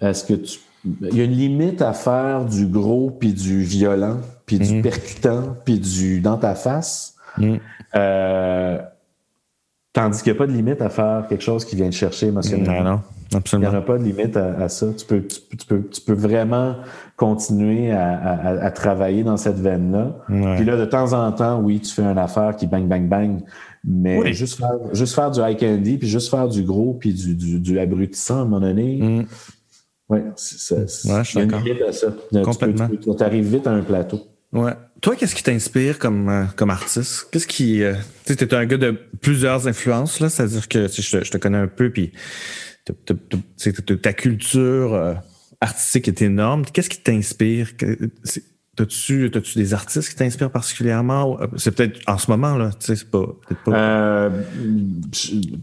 à 0.00 0.14
ce 0.14 0.24
que 0.24 0.34
tu. 0.34 0.58
Il 0.84 1.14
y 1.14 1.20
a 1.20 1.24
une 1.24 1.36
limite 1.36 1.82
à 1.82 1.92
faire 1.92 2.46
du 2.46 2.66
gros 2.66 3.10
puis 3.10 3.34
du 3.34 3.62
violent 3.62 4.20
puis 4.46 4.58
du 4.58 4.76
mm. 4.76 4.82
percutant 4.82 5.56
puis 5.64 5.78
du 5.78 6.20
dans 6.20 6.38
ta 6.38 6.54
face. 6.54 7.16
Mm. 7.36 7.56
Euh, 7.94 8.78
Tandis 9.92 10.22
qu'il 10.22 10.32
n'y 10.32 10.36
a 10.36 10.38
pas 10.38 10.46
de 10.46 10.52
limite 10.52 10.80
à 10.82 10.88
faire 10.88 11.26
quelque 11.28 11.42
chose 11.42 11.64
qui 11.64 11.74
vient 11.74 11.90
te 11.90 11.94
chercher 11.94 12.28
émotionnellement. 12.28 12.84
Non, 12.84 12.90
non, 12.90 13.00
absolument. 13.34 13.70
Il 13.70 13.72
n'y 13.72 13.78
a 13.78 13.82
pas 13.82 13.98
de 13.98 14.04
limite 14.04 14.36
à, 14.36 14.68
ça. 14.68 14.86
Tu 14.96 15.04
peux, 15.04 15.26
tu, 15.26 15.66
peux, 15.66 15.82
tu 15.90 16.00
peux 16.00 16.12
vraiment 16.12 16.76
continuer 17.16 17.90
à, 17.90 18.70
travailler 18.70 19.24
dans 19.24 19.36
cette 19.36 19.58
veine-là. 19.58 20.16
Puis 20.56 20.64
là, 20.64 20.76
de 20.76 20.84
temps 20.84 21.12
en 21.12 21.32
temps, 21.32 21.60
oui, 21.60 21.80
tu 21.80 21.92
fais 21.92 22.02
une 22.02 22.18
affaire 22.18 22.54
qui 22.54 22.68
bang, 22.68 22.86
bang, 22.86 23.08
bang. 23.08 23.40
Mais 23.82 24.32
juste, 24.32 24.58
faire, 24.58 24.78
juste 24.92 25.14
faire 25.14 25.30
du 25.32 25.40
high 25.40 25.58
candy, 25.58 25.96
puis 25.96 26.06
juste 26.06 26.30
faire 26.30 26.46
du 26.46 26.62
gros, 26.62 26.94
puis 26.94 27.12
du, 27.12 27.58
du, 27.58 27.78
abrutissant 27.80 28.38
à 28.38 28.40
un 28.42 28.44
moment 28.44 28.60
donné. 28.60 28.98
Mm. 29.00 29.26
Oui, 30.08 30.18
c'est, 30.36 30.74
ouais, 30.76 31.22
une 31.34 31.52
limite 31.52 31.82
à 31.82 31.92
ça. 31.92 32.08
Complètement. 32.44 32.88
Tu 32.88 33.24
arrives 33.24 33.48
vite 33.48 33.66
à 33.66 33.72
un 33.72 33.82
plateau. 33.82 34.20
Ouais. 34.52 34.72
Toi, 35.00 35.16
qu'est-ce 35.16 35.34
qui 35.34 35.42
t'inspire 35.42 35.98
comme, 35.98 36.28
euh, 36.28 36.44
comme 36.56 36.70
artiste? 36.70 37.28
Qu'est-ce 37.30 37.46
qui. 37.46 37.82
Euh, 37.82 37.94
tu 38.26 38.32
es 38.32 38.54
un 38.54 38.66
gars 38.66 38.76
de 38.76 38.90
plusieurs 39.20 39.68
influences, 39.68 40.20
là. 40.20 40.28
C'est-à-dire 40.28 40.68
que 40.68 40.88
je, 40.88 41.30
te 41.30 41.38
connais 41.38 41.58
un 41.58 41.68
peu, 41.68 41.90
puis 41.90 42.12
ta 44.02 44.12
culture 44.12 44.94
euh, 44.94 45.14
artistique 45.60 46.08
est 46.08 46.22
énorme. 46.22 46.64
Qu'est-ce 46.66 46.90
qui 46.90 47.00
t'inspire? 47.00 47.70
T'as-tu, 48.80 49.30
as-tu 49.34 49.58
des 49.58 49.74
artistes 49.74 50.08
qui 50.08 50.16
t'inspirent 50.16 50.50
particulièrement? 50.50 51.36
C'est 51.58 51.70
peut-être 51.70 52.00
en 52.06 52.16
ce 52.16 52.30
moment, 52.30 52.56
là, 52.56 52.70
tu 52.70 52.86
sais, 52.86 52.96
c'est 52.96 53.10
pas, 53.10 53.26
pas... 53.66 53.72
Euh, 53.76 54.30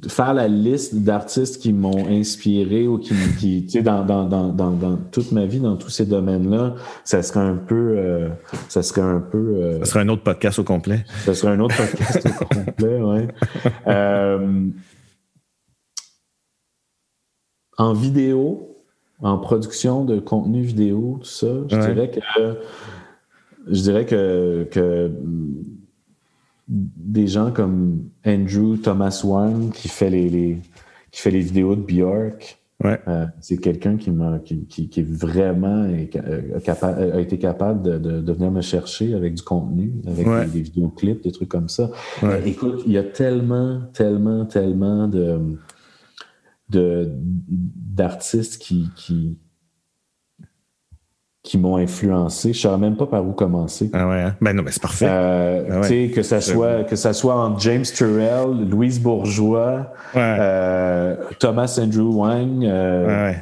faire 0.07 0.35
la 0.35 0.47
liste 0.47 0.93
d'artistes 0.97 1.59
qui 1.59 1.73
m'ont 1.73 2.07
inspiré 2.07 2.87
ou 2.87 2.99
qui, 2.99 3.15
qui 3.39 3.65
tu 3.65 3.71
sais, 3.71 3.81
dans, 3.81 4.05
dans, 4.05 4.25
dans, 4.25 4.51
dans, 4.51 4.97
toute 5.11 5.31
ma 5.31 5.47
vie, 5.47 5.59
dans 5.59 5.77
tous 5.77 5.89
ces 5.89 6.05
domaines-là, 6.05 6.75
ça 7.03 7.23
serait 7.23 7.39
un 7.39 7.55
peu, 7.55 7.95
euh, 7.97 8.29
ça 8.69 8.83
serait 8.83 9.01
un 9.01 9.19
peu... 9.19 9.55
Euh, 9.55 9.79
ça 9.79 9.85
serait 9.85 10.01
un 10.01 10.09
autre 10.09 10.21
podcast 10.21 10.59
au 10.59 10.63
complet. 10.63 11.03
Ça 11.25 11.33
serait 11.33 11.53
un 11.53 11.59
autre 11.59 11.75
podcast 11.75 12.23
au 12.23 12.45
complet, 12.45 13.01
oui. 13.01 13.71
Euh, 13.87 14.67
en 17.79 17.93
vidéo, 17.93 18.77
en 19.23 19.39
production 19.39 20.05
de 20.05 20.19
contenu 20.19 20.61
vidéo, 20.61 21.17
tout 21.21 21.27
ça, 21.27 21.47
je 21.67 21.77
dirais 21.77 22.11
que 22.11 22.19
je 23.69 23.81
dirais 23.81 24.05
que, 24.05 24.67
des 26.67 27.27
gens 27.27 27.51
comme 27.51 28.09
Andrew 28.25 28.75
Thomas 28.75 29.21
Wang 29.23 29.71
qui 29.71 29.87
fait 29.87 30.09
les, 30.09 30.57
qui 31.11 31.21
fait 31.21 31.31
les 31.31 31.39
vidéos 31.39 31.75
de 31.75 31.81
Björk, 31.81 32.59
euh, 32.85 33.25
c'est 33.41 33.57
quelqu'un 33.57 33.97
qui, 33.97 34.11
m'a, 34.11 34.37
qui, 34.39 34.89
est 34.95 35.01
vraiment 35.01 35.87
euh, 35.87 37.13
a 37.13 37.19
été 37.19 37.39
capable 37.39 37.81
de, 37.81 38.31
venir 38.31 38.51
me 38.51 38.61
chercher 38.61 39.15
avec 39.15 39.33
du 39.33 39.41
contenu, 39.41 39.93
avec 40.05 40.51
des, 40.51 40.61
vidéoclips, 40.61 41.23
des 41.23 41.31
trucs 41.31 41.49
comme 41.49 41.69
ça. 41.69 41.89
Euh, 42.23 42.39
écoute, 42.45 42.83
il 42.85 42.91
y 42.91 42.97
a 42.97 43.03
tellement, 43.03 43.81
tellement, 43.93 44.45
tellement 44.45 45.07
de, 45.07 45.39
de 46.69 47.11
d'artistes 47.49 48.61
qui, 48.61 48.89
qui, 48.95 49.39
qui 51.47 51.57
m'ont 51.57 51.77
influencé. 51.77 52.51
Je 52.51 52.57
ne 52.57 52.61
savais 52.61 52.77
même 52.77 52.97
pas 52.97 53.05
par 53.05 53.25
où 53.25 53.31
commencer. 53.31 53.89
Ah 53.93 54.05
ouais, 54.09 54.21
hein? 54.21 54.35
ben 54.41 54.51
non, 54.51 54.63
mais 54.63 54.71
c'est 54.71 54.81
parfait. 54.81 55.07
Euh, 55.07 55.81
ah 55.81 56.13
que 56.13 56.21
ça 56.21 56.41
soit 56.41 56.83
que 56.83 56.97
ça 56.97 57.13
soit 57.13 57.35
entre 57.35 57.61
James 57.61 57.85
Turrell, 57.85 58.67
Louise 58.69 58.99
Bourgeois, 58.99 59.93
euh, 60.17 61.15
Thomas 61.39 61.79
Andrew 61.81 62.13
Wang. 62.13 62.65
Euh, 62.65 63.29
ouais. 63.29 63.37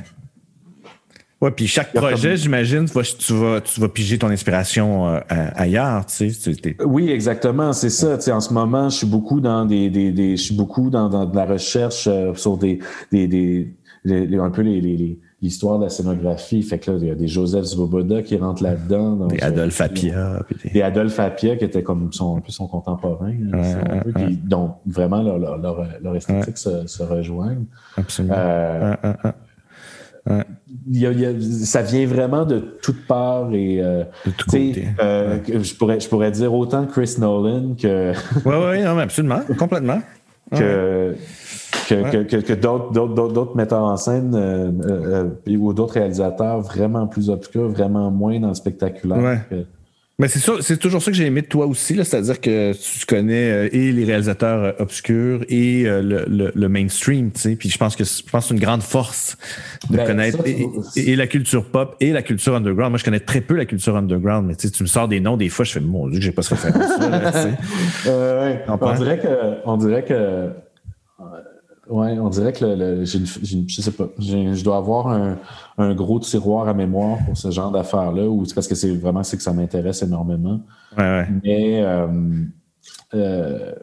Ouais, 1.42 1.52
puis 1.52 1.66
chaque 1.66 1.94
projet, 1.94 2.38
j'imagine, 2.38 2.86
tu 2.86 3.34
vas, 3.34 3.60
tu 3.62 3.82
vas 3.82 3.90
piger 3.90 4.20
ton 4.20 4.30
inspiration 4.30 5.20
ailleurs, 5.28 6.06
tu 6.06 6.32
sais. 6.32 6.78
Oui, 6.86 7.10
exactement, 7.10 7.74
c'est 7.74 7.90
ça. 7.90 8.18
Tu 8.18 8.24
sais, 8.24 8.32
en 8.32 8.40
ce 8.40 8.54
moment, 8.54 8.90
je 8.90 8.98
suis 8.98 9.08
beaucoup 9.08 9.42
dans 9.42 9.66
des, 9.66 9.90
des, 9.90 10.12
des 10.12 10.38
je 10.38 10.44
suis 10.44 10.56
beaucoup 10.56 10.90
dans, 10.90 11.10
dans 11.10 11.30
la 11.32 11.46
recherche 11.46 12.08
sur 12.36 12.58
des, 12.58 12.80
des, 13.12 13.28
des, 13.28 14.38
un 14.40 14.50
peu 14.50 14.62
les, 14.62 14.80
les 14.80 15.20
l'histoire 15.42 15.80
de 15.80 15.84
la 15.84 15.90
scénographie. 15.90 16.64
Fait 16.64 16.80
que 16.80 16.92
là, 16.92 16.98
il 17.00 17.08
y 17.08 17.12
a 17.12 17.16
des 17.16 17.28
Joseph 17.28 17.66
Svoboda 17.66 18.22
qui 18.22 18.38
rentrent 18.38 18.64
là-dedans. 18.64 19.28
Des 19.28 19.40
Adolphe 19.42 19.82
Appia. 19.82 20.44
Des... 20.74 20.82
Adolphe 20.82 21.20
Appia 21.20 21.56
qui 21.56 21.66
étaient 21.66 21.84
comme 21.84 22.12
son, 22.12 22.38
un 22.38 22.42
peu 22.42 22.52
son 22.52 22.68
contemporain. 22.68 23.34
donc, 24.44 24.78
vraiment, 24.86 25.22
leur, 25.22 25.38
leur, 25.38 25.88
leur 26.02 26.16
esthétique 26.16 26.58
se, 26.58 26.88
se, 26.88 27.04
rejoignent. 27.04 27.66
Absolument. 27.98 28.36
Euh, 30.28 30.42
il 30.90 31.00
y 31.00 31.06
a, 31.06 31.12
il 31.12 31.20
y 31.20 31.26
a, 31.26 31.66
ça 31.66 31.84
vient 31.84 32.08
vraiment 32.08 32.46
de 32.46 32.60
toutes 32.82 33.06
parts 33.06 33.54
et 33.54 33.80
euh, 33.80 34.04
de 34.26 34.32
tout 34.32 34.50
côté. 34.50 34.88
Euh, 35.00 35.38
je 35.48 35.76
pourrais 35.76 36.00
je 36.00 36.10
pourrais 36.10 36.32
dire 36.32 36.52
autant 36.52 36.88
Chris 36.88 37.16
Nolan 37.20 37.76
que 37.80 38.12
oui 38.46 38.56
oui 38.72 38.82
non, 38.82 38.98
absolument 38.98 39.42
complètement 39.60 40.00
que 40.52 41.16
que, 41.88 42.24
que, 42.24 42.38
que 42.38 42.54
d'autres 42.54 43.56
metteurs 43.56 43.84
en 43.84 43.98
scène 43.98 44.34
euh, 44.36 44.72
euh, 44.84 45.30
euh, 45.48 45.58
ou 45.58 45.74
d'autres 45.74 45.96
réalisateurs 45.96 46.62
vraiment 46.62 47.08
plus 47.08 47.30
obscurs, 47.30 47.70
vraiment 47.70 48.12
moins 48.12 48.40
dans 48.40 48.50
le 48.50 48.54
spectaculaire. 48.54 49.42
Mais 50.18 50.30
c'est 50.30 50.40
c'est 50.62 50.78
toujours 50.78 51.02
ça 51.02 51.12
que 51.12 51.18
j'ai 51.18 51.26
aimé 51.26 51.42
de 51.42 51.48
toi 51.48 51.66
aussi, 51.66 51.96
c'est-à-dire 51.96 52.40
que 52.40 52.72
tu 52.72 53.06
connais 53.06 53.68
et 53.68 53.92
les 53.92 54.06
réalisateurs 54.06 54.74
obscurs 54.80 55.44
et 55.50 55.84
le, 55.84 56.52
le, 56.56 56.70
mainstream, 56.70 57.32
tu 57.32 57.42
sais. 57.42 57.56
Puis 57.58 57.70
je 57.70 57.78
pense 57.78 57.98
que 57.98 58.06
je 58.06 58.24
pense 58.24 58.48
c'est 58.48 58.54
une 58.54 58.60
grande 58.62 58.82
force 58.82 59.38
de 59.90 59.98
ben, 59.98 60.08
connaître 60.08 60.40
et, 60.96 61.16
la 61.18 61.28
culture 61.28 61.66
pop 61.66 61.98
et 62.00 62.14
la 62.14 62.22
culture 62.22 62.56
underground. 62.56 62.92
Moi, 62.92 62.98
je 62.98 63.04
connais 63.04 63.20
très 63.20 63.42
peu 63.42 63.56
la 63.56 63.66
culture 63.66 63.98
underground, 63.98 64.48
mais 64.48 64.56
tu 64.56 64.84
me 64.84 64.88
sors 64.88 65.10
des 65.10 65.20
noms 65.20 65.36
des 65.36 65.50
fois, 65.50 65.66
je 65.66 65.74
fais 65.74 65.80
mon 65.82 66.08
Dieu, 66.08 66.22
j'ai 66.22 66.32
pas 66.32 66.44
ce 66.44 66.54
référence. 66.54 66.92
on 68.70 68.96
dirait 68.96 69.20
que 69.20 69.28
on 69.66 69.78
dirait 69.78 70.06
que 70.06 70.50
oui, 71.88 72.20
on 72.20 72.30
dirait 72.30 72.54
que 72.54 72.66
le, 72.66 73.06
je 73.06 73.82
sais 73.82 73.92
pas, 73.92 74.08
je 74.18 74.64
dois 74.64 74.78
avoir 74.78 75.08
un, 75.08 75.94
gros 75.94 76.20
tiroir 76.20 76.68
à 76.68 76.74
mémoire 76.74 77.20
pour 77.26 77.38
ce 77.38 77.52
genre 77.52 77.72
d'affaires-là, 77.72 78.28
ou 78.28 78.44
parce 78.56 78.68
que 78.68 78.76
c'est 78.76 78.96
vraiment 78.96 79.24
c'est 79.24 79.38
que 79.38 79.44
ça 79.44 79.54
m'intéresse 79.54 80.02
énormément. 80.02 80.62
Ouais, 80.98 81.28
Mais 81.44 81.84
euh, 81.84 82.08
euh, 83.14 83.74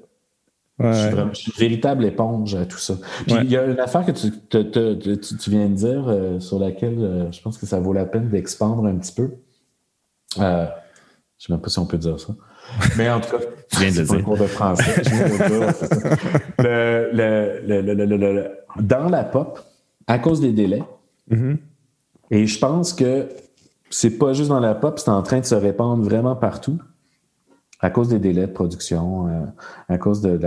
je, 0.80 0.92
suis 0.92 1.10
vraiment, 1.10 1.32
une 1.32 1.52
véritable 1.58 2.04
éponge 2.04 2.54
à 2.56 2.66
tout 2.66 2.78
ça. 2.78 2.94
Puis 3.26 3.36
il 3.44 3.50
y 3.50 3.56
a 3.56 3.66
une 3.66 3.78
affaire 3.78 4.04
que 4.04 4.12
tu, 4.12 4.30
tu, 4.48 5.50
viens 5.50 5.68
de 5.68 5.74
dire 5.74 6.04
euh, 6.08 6.40
sur 6.40 6.58
laquelle 6.58 7.28
je 7.30 7.40
pense 7.40 7.56
que 7.56 7.66
ça 7.66 7.78
vaut 7.78 7.92
la 7.92 8.04
peine 8.04 8.28
d'expandre 8.30 8.86
un 8.86 8.96
petit 8.96 9.12
peu. 9.12 9.30
je 10.36 10.42
ne 10.42 10.66
sais 11.38 11.52
même 11.52 11.60
pas 11.60 11.68
si 11.68 11.78
on 11.78 11.86
peut 11.86 11.98
dire 11.98 12.18
ça. 12.18 12.34
Mais 12.96 13.10
en 13.10 13.20
tout 13.20 13.30
cas, 13.30 13.44
tu 13.72 13.80
viens 13.80 13.90
de 13.90 14.02
dire. 14.02 14.24
cours 14.24 14.36
de 14.36 14.46
français. 14.46 15.02
dans 18.80 19.08
la 19.08 19.24
pop, 19.24 19.60
à 20.06 20.18
cause 20.18 20.40
des 20.40 20.52
délais, 20.52 20.82
mm-hmm. 21.30 21.56
et 22.30 22.46
je 22.46 22.58
pense 22.58 22.92
que 22.92 23.28
c'est 23.90 24.18
pas 24.18 24.32
juste 24.32 24.48
dans 24.48 24.60
la 24.60 24.74
pop, 24.74 24.98
c'est 24.98 25.10
en 25.10 25.22
train 25.22 25.40
de 25.40 25.44
se 25.44 25.54
répandre 25.54 26.02
vraiment 26.02 26.36
partout 26.36 26.78
à 27.84 27.90
cause 27.90 28.08
des 28.08 28.20
délais 28.20 28.46
de 28.46 28.52
production, 28.52 29.26
euh, 29.26 29.40
à 29.88 29.98
cause 29.98 30.20
de, 30.22 30.38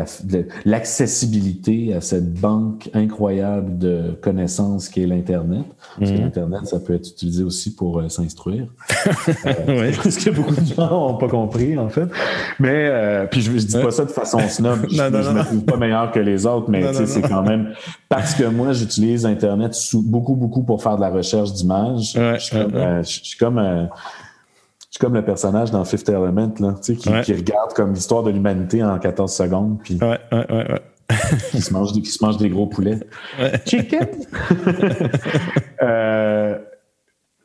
l'accessibilité 0.64 1.94
à 1.94 2.00
cette 2.00 2.34
banque 2.34 2.90
incroyable 2.94 3.78
de 3.78 4.18
connaissances 4.22 4.88
qui 4.88 5.04
est 5.04 5.06
l'Internet. 5.06 5.66
Parce 6.00 6.12
que 6.12 6.16
mhm. 6.16 6.24
l'Internet, 6.24 6.66
ça 6.66 6.80
peut 6.80 6.94
être 6.94 7.10
utilisé 7.10 7.44
aussi 7.44 7.76
pour 7.76 8.00
euh, 8.00 8.08
s'instruire. 8.08 8.68
euh, 9.46 9.92
Ce 10.10 10.24
que 10.24 10.30
beaucoup 10.30 10.56
de 10.56 10.66
gens 10.66 10.90
n'ont 10.90 11.18
pas 11.18 11.28
compris, 11.28 11.78
en 11.78 11.90
fait. 11.90 12.08
Mais, 12.58 12.88
euh, 12.90 13.28
puis 13.30 13.42
je, 13.42 13.52
ne 13.52 13.58
dis 13.58 13.82
pas 13.82 13.92
ça 13.92 14.06
de 14.06 14.12
façon 14.12 14.40
snob. 14.40 14.86
je, 14.90 15.02
ne 15.02 15.34
me 15.34 15.44
trouve 15.44 15.66
pas 15.66 15.76
meilleur 15.76 16.12
que 16.12 16.20
les 16.20 16.46
autres, 16.46 16.70
mais 16.70 16.94
c'est 16.94 17.22
quand 17.22 17.44
même 17.44 17.74
parce 18.08 18.34
que 18.34 18.46
moi, 18.46 18.72
j'utilise 18.72 19.26
Internet 19.26 19.78
beaucoup, 19.94 20.36
beaucoup 20.36 20.64
pour 20.64 20.82
faire 20.82 20.96
de 20.96 21.02
la 21.02 21.10
recherche 21.10 21.52
d'images. 21.52 22.14
je 22.16 22.38
suis 22.40 22.58
comme, 22.58 23.04
suis 23.04 23.38
comme 23.38 23.90
le 25.04 25.24
personnage 25.24 25.72
dans 25.72 25.86
Fifth 25.86 26.10
Element, 26.10 26.54
là, 26.60 26.76
qui, 26.82 26.96
qui 26.98 27.34
regarde 27.34 27.74
comme 27.74 27.94
l'histoire 27.94 28.24
de 28.24 28.32
l'humanité 28.32 28.84
en 28.84 28.98
14 28.98 29.34
secondes. 29.34 29.80
Puis 29.84 29.98
ouais, 30.02 30.20
ouais, 30.32 30.48
ouais, 30.50 30.82
qui, 31.52 31.62
se 31.62 31.74
mange, 31.74 31.94
qui 31.94 32.06
se 32.06 32.24
mange 32.24 32.38
des 32.38 32.50
gros 32.50 32.68
poulets. 32.68 33.00
Chicken! 33.66 34.08
euh, 35.82 36.58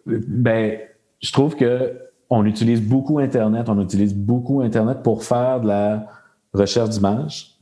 ben, 0.07 0.79
je 1.21 1.33
trouve 1.33 1.57
que 1.57 1.99
on 2.31 2.47
utilise 2.47 2.81
beaucoup 2.81 3.19
Internet, 3.19 3.69
on 3.69 3.81
utilise 3.81 4.15
beaucoup 4.15 4.61
Internet 4.61 5.03
pour 5.03 5.25
faire 5.25 5.61
de 5.61 5.69
la 5.69 6.07
recherche 6.55 6.91
d'images, 6.91 7.59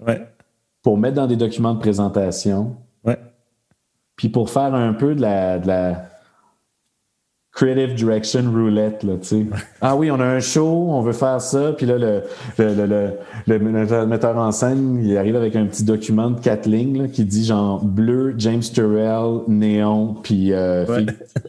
pour 0.82 0.98
mettre 0.98 1.16
dans 1.16 1.26
des 1.26 1.36
documents 1.36 1.74
de 1.74 1.80
présentation, 1.80 2.76
ouais. 3.04 3.18
puis 4.16 4.28
pour 4.28 4.50
faire 4.50 4.74
un 4.74 4.92
peu 4.92 5.14
de 5.14 5.22
la, 5.22 5.58
de 5.58 5.66
la 5.66 6.04
creative 7.58 7.94
direction 7.94 8.42
roulette, 8.52 9.02
là, 9.02 9.14
tu 9.20 9.28
sais. 9.28 9.46
Ah 9.80 9.96
oui, 9.96 10.12
on 10.12 10.20
a 10.20 10.24
un 10.24 10.38
show, 10.38 10.86
on 10.90 11.02
veut 11.02 11.12
faire 11.12 11.40
ça, 11.40 11.72
puis 11.76 11.86
là, 11.86 11.98
le, 11.98 12.22
le, 12.56 12.86
le, 12.86 13.10
le, 13.48 14.06
metteur 14.06 14.36
en 14.36 14.52
scène, 14.52 15.00
il 15.02 15.16
arrive 15.16 15.34
avec 15.34 15.56
un 15.56 15.66
petit 15.66 15.82
document 15.82 16.30
de 16.30 16.38
quatre 16.38 16.66
lignes 16.66 17.02
là, 17.02 17.08
qui 17.08 17.24
dit 17.24 17.44
genre 17.44 17.84
bleu, 17.84 18.34
James 18.38 18.62
Turrell, 18.62 19.40
néon, 19.48 20.14
puis 20.22 20.52
euh, 20.52 20.86
fille, 20.86 21.06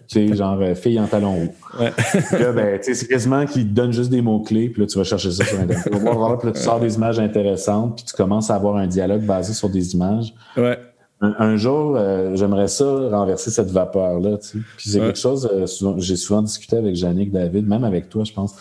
tu 0.07 0.29
sais, 0.29 0.35
genre 0.35 0.57
euh, 0.59 0.73
fille 0.73 0.99
en 0.99 1.05
talon 1.05 1.43
haut. 1.43 1.79
Ouais. 1.79 1.91
là, 2.39 2.51
ben, 2.53 2.79
tu 2.79 2.85
sais, 2.85 2.93
c'est 2.95 3.07
quasiment 3.07 3.45
qu'il 3.45 3.71
donne 3.71 3.93
juste 3.93 4.09
des 4.09 4.23
mots-clés, 4.23 4.69
puis 4.69 4.81
là, 4.81 4.87
tu 4.87 4.97
vas 4.97 5.03
chercher 5.03 5.29
ça 5.29 5.45
sur 5.45 5.59
Internet. 5.59 5.89
puis 5.91 6.47
là, 6.47 6.51
tu 6.55 6.59
sors 6.59 6.79
des 6.79 6.95
images 6.95 7.19
intéressantes, 7.19 7.97
puis 7.97 8.05
tu 8.05 8.15
commences 8.15 8.49
à 8.49 8.55
avoir 8.55 8.77
un 8.77 8.87
dialogue 8.87 9.21
basé 9.21 9.53
sur 9.53 9.69
des 9.69 9.93
images. 9.93 10.33
Ouais 10.57 10.79
un, 11.21 11.57
jour, 11.57 11.95
euh, 11.97 12.35
j'aimerais 12.35 12.67
ça 12.67 12.85
renverser 12.85 13.51
cette 13.51 13.71
vapeur-là. 13.71 14.37
Tu 14.37 14.59
Puis 14.77 14.89
c'est 14.89 14.99
quelque 14.99 15.19
chose, 15.19 15.49
euh, 15.51 15.97
j'ai 15.97 16.15
souvent 16.15 16.41
discuté 16.41 16.77
avec 16.77 16.95
Jannick, 16.95 17.31
David, 17.31 17.67
même 17.67 17.83
avec 17.83 18.09
toi, 18.09 18.23
je 18.23 18.31
pense, 18.31 18.55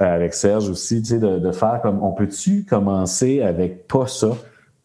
euh, 0.00 0.04
avec 0.04 0.32
Serge 0.34 0.68
aussi, 0.70 1.02
tu 1.02 1.08
sais, 1.10 1.18
de, 1.18 1.38
de, 1.38 1.52
faire 1.52 1.80
comme 1.82 2.02
on 2.02 2.12
peut-tu 2.12 2.64
commencer 2.64 3.42
avec 3.42 3.86
pas 3.88 4.06
ça? 4.06 4.30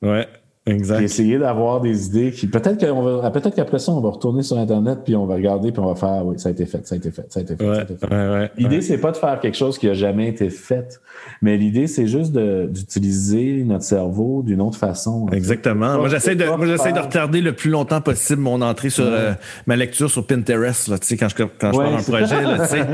Ouais. 0.01 0.27
Exact. 0.67 1.01
essayer 1.01 1.37
d'avoir 1.37 1.81
des 1.81 2.07
idées 2.07 2.31
qui. 2.31 2.47
Peut-être 2.47 2.85
qu'on 2.85 3.01
va. 3.01 3.21
Ah, 3.23 3.31
peut-être 3.31 3.55
qu'après 3.55 3.79
ça, 3.79 3.91
on 3.91 4.01
va 4.01 4.09
retourner 4.09 4.43
sur 4.43 4.57
Internet 4.57 4.99
puis 5.03 5.15
on 5.15 5.25
va 5.25 5.35
regarder 5.35 5.71
puis 5.71 5.81
on 5.81 5.87
va 5.87 5.95
faire 5.95 6.25
oui, 6.25 6.37
ça 6.39 6.49
a 6.49 6.51
été 6.51 6.65
fait, 6.65 6.85
ça 6.85 6.95
a 6.95 6.97
été 6.97 7.11
fait, 7.11 7.25
ça 7.29 7.39
a 7.39 7.43
été 7.43 7.55
fait. 7.55 7.67
Ouais, 7.67 7.75
ça 7.75 7.81
a 7.81 7.83
été 7.83 7.95
fait. 7.95 8.07
Ouais, 8.07 8.29
ouais, 8.29 8.51
l'idée, 8.57 8.81
c'est 8.81 8.97
pas 8.97 9.11
de 9.11 9.17
faire 9.17 9.39
quelque 9.39 9.57
chose 9.57 9.77
qui 9.77 9.89
a 9.89 9.93
jamais 9.93 10.27
été 10.27 10.49
fait. 10.49 10.99
Mais 11.41 11.57
l'idée, 11.57 11.87
c'est 11.87 12.07
juste 12.07 12.33
d'utiliser 12.33 13.63
notre 13.63 13.83
cerveau 13.83 14.43
d'une 14.43 14.61
autre 14.61 14.77
façon. 14.77 15.27
Exactement. 15.31 15.97
Moi, 15.97 16.09
j'essaie 16.09 16.35
de, 16.35 16.45
moi, 16.45 16.65
j'essaie 16.65 16.93
de 16.93 16.99
retarder 16.99 17.41
le 17.41 17.53
plus 17.53 17.69
longtemps 17.69 18.01
possible 18.01 18.41
mon 18.41 18.61
entrée 18.61 18.89
sur 18.89 19.05
euh, 19.05 19.33
ma 19.65 19.75
lecture 19.75 20.09
sur 20.09 20.25
Pinterest, 20.25 20.87
là, 20.87 20.99
tu 20.99 21.07
sais, 21.07 21.17
quand 21.17 21.29
je, 21.29 21.35
quand 21.35 21.71
je 21.71 21.77
pars 21.77 21.93
un 21.93 22.03
projet, 22.03 22.41
là, 22.41 22.59
tu 22.59 22.67
sais. 22.67 22.87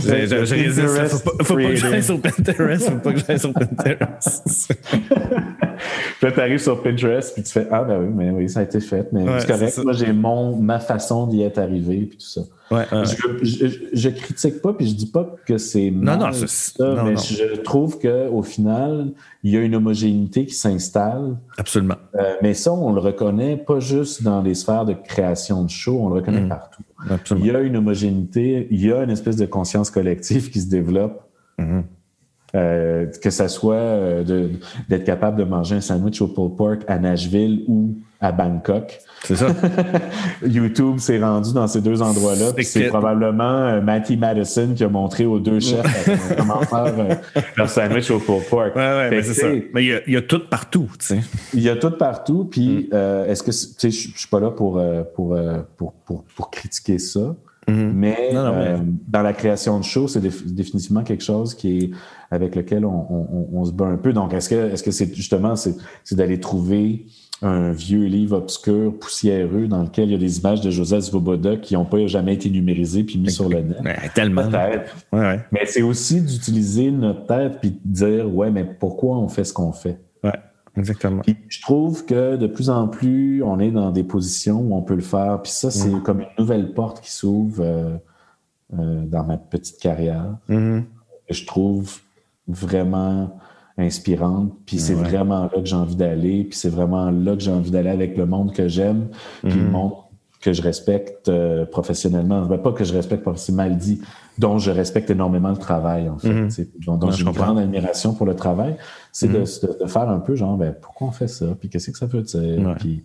je, 0.00 0.26
je, 0.26 0.44
je 0.44 0.54
résiste. 0.54 1.08
Faut 1.08 1.30
pas, 1.30 1.44
faut 1.44 1.54
pas 1.54 1.62
que 1.62 1.76
j'aille 1.76 2.02
sur 2.02 2.20
Pinterest. 2.20 2.90
Faut 2.90 2.98
pas 2.98 3.12
que 3.12 3.20
j'aille 3.26 3.40
sur 3.40 3.52
Pinterest. 3.52 4.72
puis 5.76 6.26
là, 6.26 6.32
t'arrives 6.32 6.58
sur 6.58 6.82
Pinterest 6.82 7.34
puis 7.34 7.42
tu 7.42 7.52
fais, 7.52 7.66
ah, 7.70 7.82
ben 7.82 8.00
oui, 8.00 8.12
mais 8.14 8.30
oui, 8.30 8.48
ça 8.48 8.60
a 8.60 8.62
été 8.62 8.80
fait. 8.80 9.12
Mais 9.12 9.24
c'est 9.40 9.46
correct. 9.46 9.78
Moi, 9.82 9.92
j'ai 9.92 10.12
mon, 10.12 10.56
ma 10.56 10.78
façon 10.78 11.26
d'y 11.26 11.42
être 11.42 11.58
arrivé, 11.58 12.06
puis 12.06 12.18
tout 12.18 12.26
ça. 12.26 12.42
Ouais, 12.68 12.84
je, 13.42 13.68
je, 13.92 14.08
critique 14.08 14.60
pas, 14.60 14.72
puis 14.72 14.88
je 14.88 14.94
dis 14.94 15.06
pas 15.06 15.36
que 15.46 15.56
c'est 15.56 15.92
mal, 15.92 16.18
non, 16.18 16.26
non, 16.26 16.32
ça, 16.32 17.04
mais 17.04 17.14
je 17.16 17.60
trouve 17.60 18.00
qu'au 18.00 18.42
final, 18.42 19.12
il 19.44 19.52
y 19.52 19.56
a 19.56 19.60
une 19.60 19.76
homogénéité 19.76 20.46
qui 20.46 20.54
s'installe. 20.54 21.36
Absolument. 21.58 21.94
Euh, 22.16 22.34
mais 22.42 22.54
ça, 22.54 22.72
on 22.72 22.92
le 22.92 23.00
reconnaît 23.00 23.56
pas 23.56 23.78
juste 23.78 24.24
dans 24.24 24.42
les 24.42 24.54
sphères 24.54 24.84
de 24.84 24.94
création 24.94 25.62
de 25.62 25.70
show, 25.70 25.96
on 26.00 26.08
le 26.08 26.16
reconnaît 26.16 26.40
mm. 26.40 26.48
partout. 26.48 26.82
Absolument. 27.08 27.46
Il 27.46 27.52
y 27.52 27.54
a 27.54 27.60
une 27.60 27.76
homogénéité, 27.76 28.66
il 28.72 28.84
y 28.84 28.92
a 28.92 29.04
une 29.04 29.10
espèce 29.10 29.36
de 29.36 29.46
conscience 29.46 29.90
collective 29.90 30.50
qui 30.50 30.60
se 30.60 30.68
développe. 30.68 31.22
Mm-hmm. 31.60 31.82
Euh, 32.54 33.06
que 33.22 33.30
ça 33.30 33.48
soit 33.48 33.74
euh, 33.74 34.48
d'être 34.88 35.04
capable 35.04 35.36
de 35.36 35.44
manger 35.44 35.76
un 35.76 35.80
sandwich 35.80 36.22
au 36.22 36.28
pulled 36.28 36.56
pork 36.56 36.78
à 36.86 36.96
Nashville 36.98 37.64
ou 37.66 37.96
à 38.20 38.30
Bangkok. 38.30 39.00
C'est 39.24 39.34
ça. 39.34 39.48
YouTube 40.46 40.98
s'est 40.98 41.18
rendu 41.18 41.52
dans 41.52 41.66
ces 41.66 41.80
deux 41.80 42.00
endroits-là. 42.00 42.52
C'est 42.62 42.86
probablement 42.86 43.66
euh, 43.66 43.80
Matty 43.80 44.16
Madison 44.16 44.72
qui 44.74 44.84
a 44.84 44.88
montré 44.88 45.26
aux 45.26 45.40
deux 45.40 45.58
chefs 45.58 46.08
comment 46.38 46.60
faire 46.62 47.18
leur 47.56 47.68
sandwich 47.68 48.10
au 48.12 48.20
pulled 48.20 48.48
pork. 48.48 48.76
Ouais, 48.76 48.82
ouais, 48.82 49.10
mais 49.10 49.22
c'est 49.24 49.34
ça. 49.34 49.48
Mais 49.74 49.84
il 49.84 50.12
y, 50.14 50.16
a, 50.16 50.22
tout 50.22 50.40
partout, 50.48 50.88
tu 51.00 51.06
sais. 51.06 51.20
Il 51.52 51.62
y 51.62 51.68
a 51.68 51.74
tout 51.74 51.90
partout. 51.90 52.48
Puis, 52.48 52.88
mm. 52.92 52.96
est-ce 53.28 53.42
que, 53.42 53.50
tu 53.50 53.90
sais, 53.90 53.90
je 53.90 54.16
suis 54.16 54.28
pas 54.30 54.38
là 54.38 54.50
pour, 54.50 54.80
pour, 55.16 55.36
pour, 55.76 55.92
pour, 55.92 56.24
pour 56.24 56.50
critiquer 56.50 57.00
ça. 57.00 57.34
Mm-hmm. 57.68 57.92
Mais, 57.92 58.32
dans 59.08 59.22
la 59.22 59.32
création 59.32 59.78
de 59.78 59.84
show, 59.84 60.06
c'est 60.08 60.20
définitivement 60.20 61.02
quelque 61.02 61.24
chose 61.24 61.54
qui 61.54 61.78
est 61.78 61.90
avec 62.30 62.54
lequel 62.54 62.84
on, 62.84 63.64
se 63.64 63.72
bat 63.72 63.86
un 63.86 63.96
peu. 63.96 64.12
Donc, 64.12 64.34
est-ce 64.34 64.48
que 64.48 64.72
est-ce 64.72 64.82
que 64.82 64.90
c'est 64.90 65.12
justement 65.14 65.56
c'est, 65.56 65.76
d'aller 66.12 66.40
trouver 66.40 67.06
un 67.42 67.72
vieux 67.72 68.04
livre 68.04 68.38
obscur, 68.38 68.98
poussiéreux, 68.98 69.66
dans 69.66 69.82
lequel 69.82 70.08
il 70.08 70.12
y 70.12 70.14
a 70.14 70.18
des 70.18 70.38
images 70.38 70.62
de 70.62 70.70
Joseph 70.70 71.04
Svoboda 71.04 71.56
qui 71.56 71.74
n'ont 71.74 71.84
pas 71.84 72.06
jamais 72.06 72.34
été 72.34 72.48
numérisées 72.48 73.04
puis 73.04 73.18
mis 73.18 73.30
sur 73.30 73.48
le 73.48 73.60
net? 73.60 73.78
tellement. 74.14 74.48
Mais 75.12 75.66
c'est 75.66 75.82
aussi 75.82 76.22
d'utiliser 76.22 76.90
notre 76.90 77.26
tête 77.26 77.58
puis 77.60 77.70
de 77.70 77.78
dire 77.84 78.34
ouais, 78.34 78.50
mais 78.50 78.64
pourquoi 78.64 79.18
on 79.18 79.28
fait 79.28 79.44
ce 79.44 79.52
qu'on 79.52 79.72
fait? 79.72 79.98
Exactement. 80.76 81.22
je 81.48 81.60
trouve 81.62 82.04
que 82.04 82.36
de 82.36 82.46
plus 82.46 82.70
en 82.70 82.88
plus, 82.88 83.42
on 83.42 83.58
est 83.60 83.70
dans 83.70 83.90
des 83.90 84.04
positions 84.04 84.60
où 84.60 84.74
on 84.74 84.82
peut 84.82 84.94
le 84.94 85.00
faire. 85.00 85.40
Puis 85.42 85.52
ça, 85.52 85.70
c'est 85.70 85.90
mm. 85.90 86.02
comme 86.02 86.20
une 86.20 86.28
nouvelle 86.38 86.74
porte 86.74 87.00
qui 87.00 87.10
s'ouvre 87.10 87.62
euh, 87.62 87.96
euh, 88.78 89.04
dans 89.06 89.24
ma 89.24 89.36
petite 89.38 89.78
carrière. 89.78 90.36
Mm-hmm. 90.48 90.82
Je 91.30 91.46
trouve 91.46 92.00
vraiment 92.46 93.30
inspirante. 93.78 94.52
Puis 94.64 94.78
c'est 94.78 94.94
vraiment 94.94 95.42
là 95.42 95.60
que 95.60 95.66
j'ai 95.66 95.76
envie 95.76 95.96
d'aller. 95.96 96.44
Puis 96.44 96.58
c'est 96.58 96.68
vraiment 96.68 97.10
là 97.10 97.34
que 97.34 97.42
j'ai 97.42 97.50
envie 97.50 97.70
d'aller 97.70 97.90
avec 97.90 98.16
le 98.16 98.26
monde 98.26 98.52
que 98.52 98.68
j'aime. 98.68 99.08
Puis 99.42 99.52
le 99.52 99.64
mhm. 99.64 99.70
monde 99.70 99.92
que 100.46 100.52
je 100.52 100.62
respecte 100.62 101.28
euh, 101.28 101.66
professionnellement. 101.66 102.46
pas 102.58 102.70
que 102.70 102.84
je 102.84 102.94
respecte 102.94 103.28
c'est 103.34 103.52
mal 103.52 103.76
dit, 103.76 104.00
dont 104.38 104.58
je 104.58 104.70
respecte 104.70 105.10
énormément 105.10 105.50
le 105.50 105.56
travail, 105.56 106.08
en 106.08 106.18
fait. 106.18 106.28
Mhm. 106.28 106.50
dont, 106.86 107.10
j'ai 107.10 107.24
une 107.24 107.32
grande 107.32 107.58
admiration 107.58 108.14
pour 108.14 108.26
le 108.26 108.36
travail. 108.36 108.76
C'est 109.10 109.26
de, 109.26 109.40
mhm. 109.40 109.88
faire 109.88 110.08
un 110.08 110.20
peu 110.20 110.36
genre, 110.36 110.56
ben, 110.56 110.72
pourquoi 110.80 111.08
on 111.08 111.10
fait 111.10 111.26
ça? 111.26 111.46
Puis 111.58 111.68
qu'est-ce 111.68 111.90
que 111.90 111.98
ça 111.98 112.06
veut 112.06 112.22
dire? 112.22 112.76
Puis, 112.78 113.04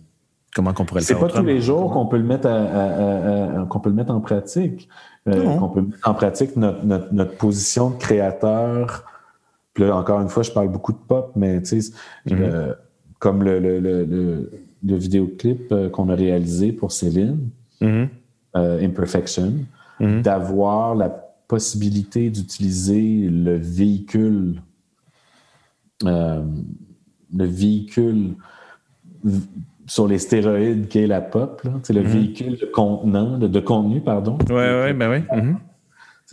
Comment 0.54 0.72
qu'on 0.72 0.84
pourrait 0.84 1.00
le 1.00 1.06
faire? 1.06 1.18
C'est 1.18 1.26
pas 1.26 1.32
tous 1.32 1.44
les 1.44 1.60
jours 1.60 1.90
qu'on 1.92 2.06
peut 2.06 2.18
le 2.18 2.24
mettre 2.24 2.48
qu'on 3.68 3.80
peut 3.80 3.90
le 3.90 3.96
mettre 3.96 4.12
en 4.12 4.20
pratique. 4.20 4.88
Euh, 5.26 5.56
qu'on 5.56 5.68
peut 5.68 5.80
mettre 5.80 6.08
en 6.08 6.14
pratique 6.14 6.56
notre, 6.56 6.84
notre, 6.84 7.12
notre 7.12 7.36
position 7.36 7.90
de 7.90 7.96
créateur 7.96 9.04
puis 9.74 9.84
là, 9.84 9.96
encore 9.96 10.20
une 10.20 10.28
fois, 10.28 10.42
je 10.42 10.50
parle 10.50 10.68
beaucoup 10.68 10.92
de 10.92 10.98
pop, 10.98 11.32
mais 11.34 11.62
tu 11.62 11.80
sais, 11.80 11.94
comme 13.18 13.42
le, 13.42 13.58
le, 13.58 13.80
le, 13.80 14.04
le 14.04 14.50
vidéoclip 14.82 15.72
euh, 15.72 15.88
qu'on 15.88 16.08
a 16.08 16.14
réalisé 16.14 16.72
pour 16.72 16.92
Céline, 16.92 17.48
mm-hmm. 17.80 18.08
euh, 18.56 18.84
Imperfection, 18.84 19.54
mm-hmm. 20.00 20.22
d'avoir 20.22 20.94
la 20.94 21.08
possibilité 21.08 22.30
d'utiliser 22.30 23.28
le 23.28 23.56
véhicule, 23.56 24.62
euh, 26.04 26.42
le 27.36 27.44
véhicule 27.44 28.34
sur 29.86 30.08
les 30.08 30.18
stéroïdes 30.18 30.88
qu'est 30.88 31.06
la 31.06 31.20
pop, 31.20 31.62
là, 31.64 31.72
le 31.90 32.00
véhicule 32.00 32.56
de 32.58 32.66
contenant, 32.66 33.38
de, 33.38 33.46
de 33.46 33.60
contenu, 33.60 34.00
pardon. 34.00 34.38
Oui, 34.48 34.54
oui, 34.84 34.92
ben 34.94 35.10
oui. 35.10 35.54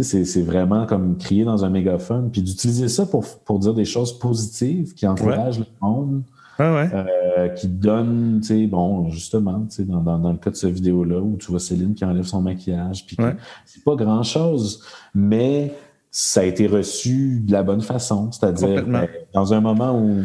C'est 0.01 0.41
vraiment 0.41 0.85
comme 0.85 1.17
crier 1.17 1.43
dans 1.43 1.65
un 1.65 1.69
mégaphone, 1.69 2.31
puis 2.31 2.41
d'utiliser 2.41 2.87
ça 2.87 3.05
pour, 3.05 3.25
pour 3.39 3.59
dire 3.59 3.73
des 3.73 3.85
choses 3.85 4.17
positives 4.17 4.93
qui 4.93 5.05
encouragent 5.05 5.59
le 5.59 5.65
monde, 5.81 6.23
euh, 6.59 7.47
qui 7.49 7.67
donnent, 7.67 8.41
bon, 8.67 9.09
justement, 9.09 9.65
dans, 9.79 10.01
dans, 10.01 10.19
dans, 10.19 10.31
le 10.31 10.37
cas 10.37 10.49
de 10.49 10.55
cette 10.55 10.71
vidéo-là, 10.71 11.19
où 11.19 11.37
tu 11.37 11.51
vois 11.51 11.59
Céline 11.59 11.93
qui 11.93 12.03
enlève 12.03 12.25
son 12.25 12.41
maquillage, 12.41 13.05
puis 13.05 13.17
c'est 13.65 13.83
pas 13.83 13.95
grand-chose, 13.95 14.83
mais 15.13 15.73
ça 16.11 16.41
a 16.41 16.43
été 16.43 16.67
reçu 16.67 17.41
de 17.41 17.51
la 17.51 17.63
bonne 17.63 17.81
façon, 17.81 18.31
c'est-à-dire 18.31 18.85
ben, 18.85 19.07
dans 19.33 19.53
un 19.53 19.61
moment 19.61 19.97
où 19.97 20.23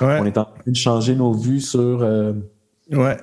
on 0.00 0.24
est 0.26 0.38
en 0.38 0.44
train 0.44 0.52
de 0.66 0.76
changer 0.76 1.14
nos 1.14 1.32
vues 1.32 1.60
sur, 1.60 2.02
euh, 2.02 2.32
ouais. 2.90 3.16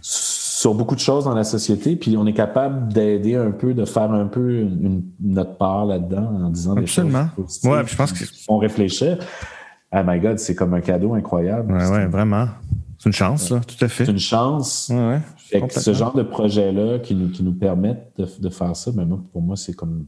sur 0.00 0.74
beaucoup 0.74 0.94
de 0.94 1.00
choses 1.00 1.24
dans 1.24 1.34
la 1.34 1.44
société, 1.44 1.94
puis 1.96 2.16
on 2.16 2.26
est 2.26 2.32
capable 2.32 2.90
d'aider 2.92 3.36
un 3.36 3.50
peu, 3.50 3.74
de 3.74 3.84
faire 3.84 4.10
un 4.10 4.26
peu 4.26 4.60
une, 4.60 5.02
notre 5.20 5.56
part 5.56 5.84
là-dedans 5.84 6.40
en 6.42 6.48
disant 6.48 6.76
Absolument. 6.76 7.28
des 7.36 7.42
choses 7.44 7.60
ouais, 7.64 7.82
je 7.86 7.96
pense 7.96 8.12
que 8.12 8.24
font 8.46 8.58
réfléchir. 8.58 9.18
Oh 9.92 10.00
my 10.04 10.20
God, 10.20 10.38
c'est 10.38 10.54
comme 10.54 10.74
un 10.74 10.80
cadeau 10.80 11.14
incroyable. 11.14 11.72
Ouais, 11.72 11.88
ouais, 11.88 12.06
vraiment. 12.06 12.48
C'est 12.98 13.08
une 13.08 13.14
chance, 13.14 13.50
là, 13.50 13.60
tout 13.60 13.82
à 13.84 13.88
fait. 13.88 14.04
C'est 14.04 14.12
une 14.12 14.18
chance. 14.18 14.92
Ouais, 14.92 15.20
ce 15.70 15.94
genre 15.94 16.14
de 16.14 16.22
projet-là 16.22 16.98
qui 16.98 17.14
nous, 17.14 17.30
qui 17.30 17.42
nous 17.42 17.54
permettent 17.54 18.12
de, 18.18 18.28
de 18.38 18.48
faire 18.50 18.76
ça, 18.76 18.90
mais 18.94 19.04
moi, 19.04 19.20
pour 19.32 19.42
moi, 19.42 19.56
c'est 19.56 19.72
comme 19.72 20.06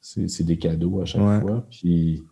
c'est 0.00 0.44
des 0.44 0.58
cadeaux 0.58 1.00
à 1.00 1.04
chaque 1.04 1.22
fois. 1.40 1.64
Puis 1.70 2.22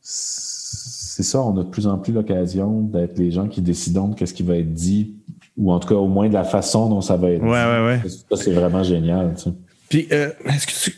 c'est 0.00 1.22
ça, 1.22 1.40
on 1.42 1.56
a 1.58 1.64
de 1.64 1.68
plus 1.68 1.86
en 1.86 1.98
plus 1.98 2.12
l'occasion 2.12 2.82
d'être 2.82 3.18
les 3.18 3.30
gens 3.30 3.46
qui 3.46 3.60
décident 3.60 4.08
de 4.08 4.26
ce 4.26 4.32
qui 4.32 4.42
va 4.42 4.56
être 4.56 4.72
dit 4.72 5.16
ou 5.56 5.70
en 5.70 5.78
tout 5.78 5.88
cas 5.88 5.94
au 5.94 6.08
moins 6.08 6.28
de 6.28 6.34
la 6.34 6.44
façon 6.44 6.88
dont 6.88 7.00
ça 7.00 7.16
va 7.16 7.30
être. 7.30 7.42
Ouais, 7.42 7.48
ouais, 7.48 8.02
ouais. 8.02 8.08
Ça, 8.08 8.42
c'est 8.42 8.52
vraiment 8.52 8.82
génial. 8.82 9.34
Tu 9.36 9.42
sais. 9.42 9.52
Puis, 9.88 10.08
euh, 10.12 10.30
est-ce 10.46 10.66
que 10.66 10.90
tu... 10.90 10.96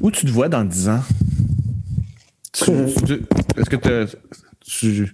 où 0.00 0.10
tu 0.10 0.26
te 0.26 0.30
vois 0.30 0.48
dans 0.48 0.64
10 0.64 0.88
ans? 0.88 1.00
Est-ce 2.54 3.70
que 3.70 3.76
tu, 3.76 5.04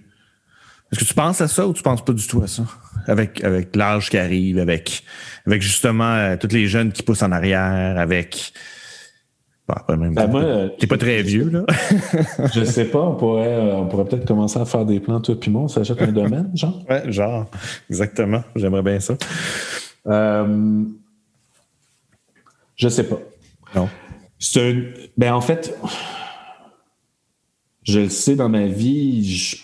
est-ce 0.91 0.99
que 0.99 1.05
tu 1.05 1.13
penses 1.13 1.41
à 1.41 1.47
ça 1.47 1.67
ou 1.67 1.73
tu 1.73 1.83
penses 1.83 2.03
pas 2.03 2.13
du 2.13 2.25
tout 2.27 2.41
à 2.41 2.47
ça? 2.47 2.63
Avec, 3.07 3.43
avec 3.43 3.75
l'âge 3.75 4.09
qui 4.09 4.17
arrive, 4.17 4.59
avec, 4.59 5.03
avec 5.45 5.61
justement 5.61 6.15
euh, 6.15 6.35
tous 6.37 6.53
les 6.53 6.67
jeunes 6.67 6.91
qui 6.91 7.03
poussent 7.03 7.23
en 7.23 7.31
arrière, 7.31 7.97
avec 7.97 8.53
ben, 9.87 10.71
t'es 10.79 10.87
pas 10.87 10.97
très 10.97 11.21
vieux, 11.21 11.49
là. 11.49 11.65
je 12.53 12.63
sais 12.63 12.85
pas, 12.85 13.01
on 13.01 13.15
pourrait, 13.15 13.53
euh, 13.53 13.75
on 13.75 13.87
pourrait 13.87 14.05
peut-être 14.05 14.25
commencer 14.25 14.59
à 14.59 14.65
faire 14.65 14.85
des 14.85 14.99
plans, 14.99 15.21
toi 15.21 15.39
puis 15.39 15.51
moi, 15.51 15.63
on 15.63 15.67
s'achète 15.67 16.01
un 16.01 16.11
domaine, 16.11 16.51
genre? 16.55 16.83
Ouais, 16.89 17.11
genre, 17.11 17.45
exactement. 17.89 18.43
J'aimerais 18.55 18.81
bien 18.81 18.99
ça. 18.99 19.15
Euh, 20.07 20.83
Je 22.75 22.89
sais 22.89 23.03
pas. 23.03 23.19
Non. 23.75 23.89
C'est 24.39 24.71
un... 24.71 24.83
Ben, 25.17 25.33
en 25.33 25.41
fait, 25.41 25.77
je 27.89 27.99
le 28.01 28.09
sais 28.09 28.35
dans 28.35 28.49
ma 28.49 28.67
vie, 28.67 29.57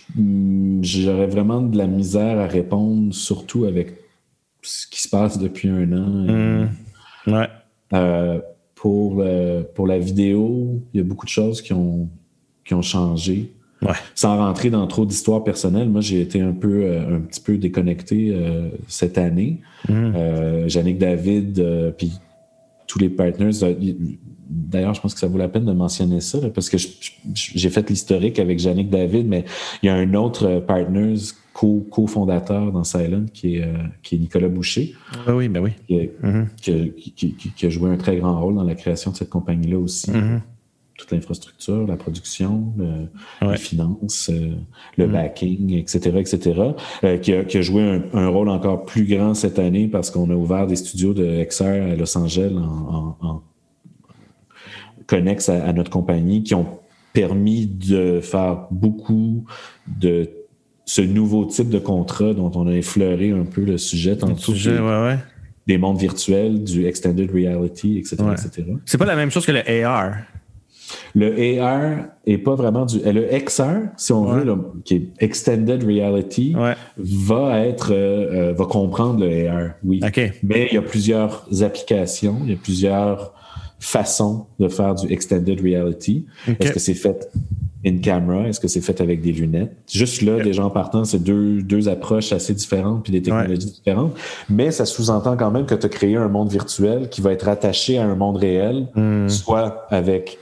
j'aurais 0.81 1.27
vraiment 1.27 1.61
de 1.61 1.77
la 1.77 1.85
misère 1.85 2.39
à 2.39 2.47
répondre, 2.47 3.13
surtout 3.13 3.65
avec 3.65 3.93
ce 4.61 4.87
qui 4.87 5.01
se 5.01 5.09
passe 5.09 5.37
depuis 5.37 5.69
un 5.69 5.91
an. 5.93 6.09
Mmh. 6.09 6.69
Ouais. 7.27 7.47
Euh, 7.93 8.39
pour, 8.73 9.23
pour 9.75 9.87
la 9.87 9.99
vidéo, 9.99 10.81
il 10.93 10.97
y 10.97 11.01
a 11.01 11.03
beaucoup 11.03 11.25
de 11.25 11.31
choses 11.31 11.61
qui 11.61 11.73
ont, 11.73 12.09
qui 12.65 12.73
ont 12.73 12.81
changé. 12.81 13.51
Ouais. 13.81 13.93
Sans 14.15 14.37
rentrer 14.37 14.71
dans 14.71 14.87
trop 14.87 15.05
d'histoires 15.05 15.43
personnelles, 15.43 15.89
moi 15.89 16.01
j'ai 16.01 16.21
été 16.21 16.41
un 16.41 16.53
peu 16.53 16.83
euh, 16.83 17.17
un 17.17 17.19
petit 17.19 17.41
peu 17.41 17.57
déconnecté 17.57 18.31
euh, 18.31 18.69
cette 18.87 19.17
année. 19.19 19.61
Mmh. 19.87 20.67
Jannick 20.67 20.97
David, 20.97 21.93
puis 21.97 22.13
tous 22.87 22.97
les 22.97 23.09
partners, 23.09 23.51
D'ailleurs, 24.47 24.93
je 24.93 25.01
pense 25.01 25.13
que 25.13 25.19
ça 25.19 25.27
vaut 25.27 25.37
la 25.37 25.47
peine 25.47 25.65
de 25.65 25.71
mentionner 25.71 26.21
ça, 26.21 26.37
parce 26.53 26.69
que 26.69 26.77
j'ai 27.33 27.69
fait 27.69 27.89
l'historique 27.89 28.37
avec 28.39 28.61
Yannick 28.61 28.89
David, 28.89 29.27
mais 29.27 29.45
il 29.81 29.87
y 29.87 29.89
a 29.89 29.95
un 29.95 30.13
autre 30.13 30.45
euh, 30.45 30.61
partner 30.61 31.15
co-fondateur 31.53 32.71
dans 32.71 32.83
Silent 32.83 33.25
qui 33.33 33.55
est, 33.55 33.63
euh, 33.63 33.73
qui 34.03 34.15
est 34.15 34.17
Nicolas 34.19 34.49
Boucher. 34.49 34.93
Oui, 35.27 35.33
oui, 35.33 35.49
ben 35.49 35.63
oui. 35.63 35.71
Mm-hmm. 35.89 36.91
Qui, 37.55 37.65
a 37.65 37.69
joué 37.69 37.89
un 37.89 37.97
très 37.97 38.17
grand 38.17 38.39
rôle 38.39 38.55
dans 38.55 38.63
la 38.63 38.75
création 38.75 39.11
de 39.11 39.15
cette 39.15 39.29
compagnie-là 39.29 39.79
aussi. 39.79 40.11
Mm-hmm. 40.11 40.41
Toute 40.97 41.11
l'infrastructure, 41.11 41.87
la 41.87 41.97
production, 41.97 42.73
les 43.41 43.57
finances, 43.57 44.29
euh, 44.31 44.51
le 44.97 45.07
mm-hmm. 45.07 45.11
backing, 45.11 45.73
etc., 45.73 46.17
etc., 46.17 46.61
qui, 47.21 47.57
a, 47.57 47.61
joué 47.61 48.01
un, 48.13 48.27
rôle 48.27 48.49
encore 48.49 48.85
plus 48.85 49.05
grand 49.05 49.33
cette 49.33 49.57
année 49.57 49.87
parce 49.87 50.11
qu'on 50.11 50.29
a 50.29 50.35
ouvert 50.35 50.67
des 50.67 50.75
studios 50.75 51.13
de 51.13 51.43
XR 51.43 51.63
à 51.63 51.95
Los 51.95 52.17
Angeles 52.17 52.53
en 52.53 53.41
connexes 55.07 55.49
à, 55.49 55.71
notre 55.73 55.89
compagnie 55.89 56.43
qui 56.43 56.55
ont 56.55 56.79
permis 57.13 57.65
de 57.65 58.19
faire 58.21 58.67
beaucoup 58.71 59.45
de 59.87 60.29
ce 60.85 61.01
nouveau 61.01 61.45
type 61.45 61.69
de 61.69 61.79
contrat 61.79 62.33
dont 62.33 62.51
on 62.55 62.67
a 62.67 62.73
effleuré 62.73 63.31
un 63.31 63.45
peu 63.45 63.61
le 63.61 63.77
sujet 63.77 64.17
tantôt. 64.17 64.35
Sujet, 64.35 64.79
ouais, 64.79 65.03
ouais. 65.03 65.17
Des 65.67 65.77
mondes 65.77 65.97
virtuels, 65.97 66.63
du 66.63 66.85
extended 66.85 67.31
reality, 67.31 67.97
etc. 67.97 68.17
etc. 68.33 68.67
C'est 68.85 68.99
pas 68.99 69.05
la 69.05 69.15
même 69.15 69.31
chose 69.31 69.45
que 69.45 69.51
le 69.51 69.85
AR. 69.85 70.17
Le 71.13 71.59
AR 71.59 72.05
est 72.25 72.37
pas 72.37 72.55
vraiment 72.55 72.85
du. 72.85 72.99
Le 72.99 73.27
XR, 73.39 73.89
si 73.97 74.11
on 74.11 74.25
veut, 74.25 74.45
qui 74.83 74.95
est 74.95 75.09
Extended 75.19 75.83
Reality, 75.83 76.55
va 76.97 77.59
être 77.65 77.93
euh, 77.93 78.51
euh, 78.51 78.53
va 78.53 78.65
comprendre 78.65 79.25
le 79.25 79.49
AR, 79.49 79.71
oui. 79.83 80.01
Mais 80.43 80.67
il 80.69 80.75
y 80.75 80.77
a 80.77 80.81
plusieurs 80.81 81.47
applications, 81.61 82.37
il 82.43 82.51
y 82.51 82.53
a 82.53 82.57
plusieurs 82.57 83.33
façon 83.85 84.47
de 84.59 84.67
faire 84.67 84.95
du 84.95 85.11
extended 85.13 85.61
reality. 85.61 86.25
Est-ce 86.59 86.71
que 86.71 86.79
c'est 86.79 86.95
fait 86.95 87.29
in 87.85 87.97
camera? 87.99 88.47
Est-ce 88.47 88.59
que 88.59 88.67
c'est 88.67 88.81
fait 88.81 88.99
avec 88.99 89.21
des 89.21 89.31
lunettes? 89.31 89.75
Juste 89.87 90.23
là, 90.23 90.41
des 90.41 90.53
gens 90.53 90.71
partant, 90.71 91.03
c'est 91.05 91.23
deux, 91.23 91.61
deux 91.61 91.87
approches 91.87 92.31
assez 92.31 92.55
différentes 92.55 93.03
puis 93.03 93.11
des 93.11 93.21
technologies 93.21 93.73
différentes. 93.73 94.15
Mais 94.49 94.71
ça 94.71 94.85
sous-entend 94.85 95.37
quand 95.37 95.51
même 95.51 95.67
que 95.67 95.75
tu 95.75 95.85
as 95.85 95.89
créé 95.89 96.15
un 96.15 96.27
monde 96.27 96.49
virtuel 96.49 97.09
qui 97.09 97.21
va 97.21 97.31
être 97.31 97.47
attaché 97.47 97.99
à 97.99 98.05
un 98.05 98.15
monde 98.15 98.37
réel, 98.37 98.87
hmm. 98.95 99.29
soit 99.29 99.85
avec 99.91 100.39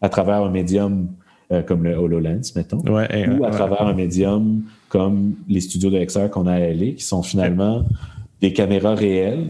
à 0.00 0.08
travers 0.08 0.42
un 0.42 0.50
médium 0.50 1.08
euh, 1.52 1.60
comme 1.60 1.84
le 1.84 1.94
HoloLens, 1.94 2.54
mettons, 2.56 2.78
ou 2.78 2.96
à 2.96 3.50
travers 3.50 3.82
un 3.82 3.92
médium 3.92 4.62
comme 4.88 5.34
les 5.48 5.60
studios 5.60 5.90
de 5.90 6.02
XR 6.02 6.30
qu'on 6.30 6.46
a 6.46 6.54
à 6.54 6.60
LA, 6.60 6.92
qui 6.92 7.04
sont 7.04 7.22
finalement 7.22 7.84
des 8.40 8.54
caméras 8.54 8.94
réelles 8.94 9.48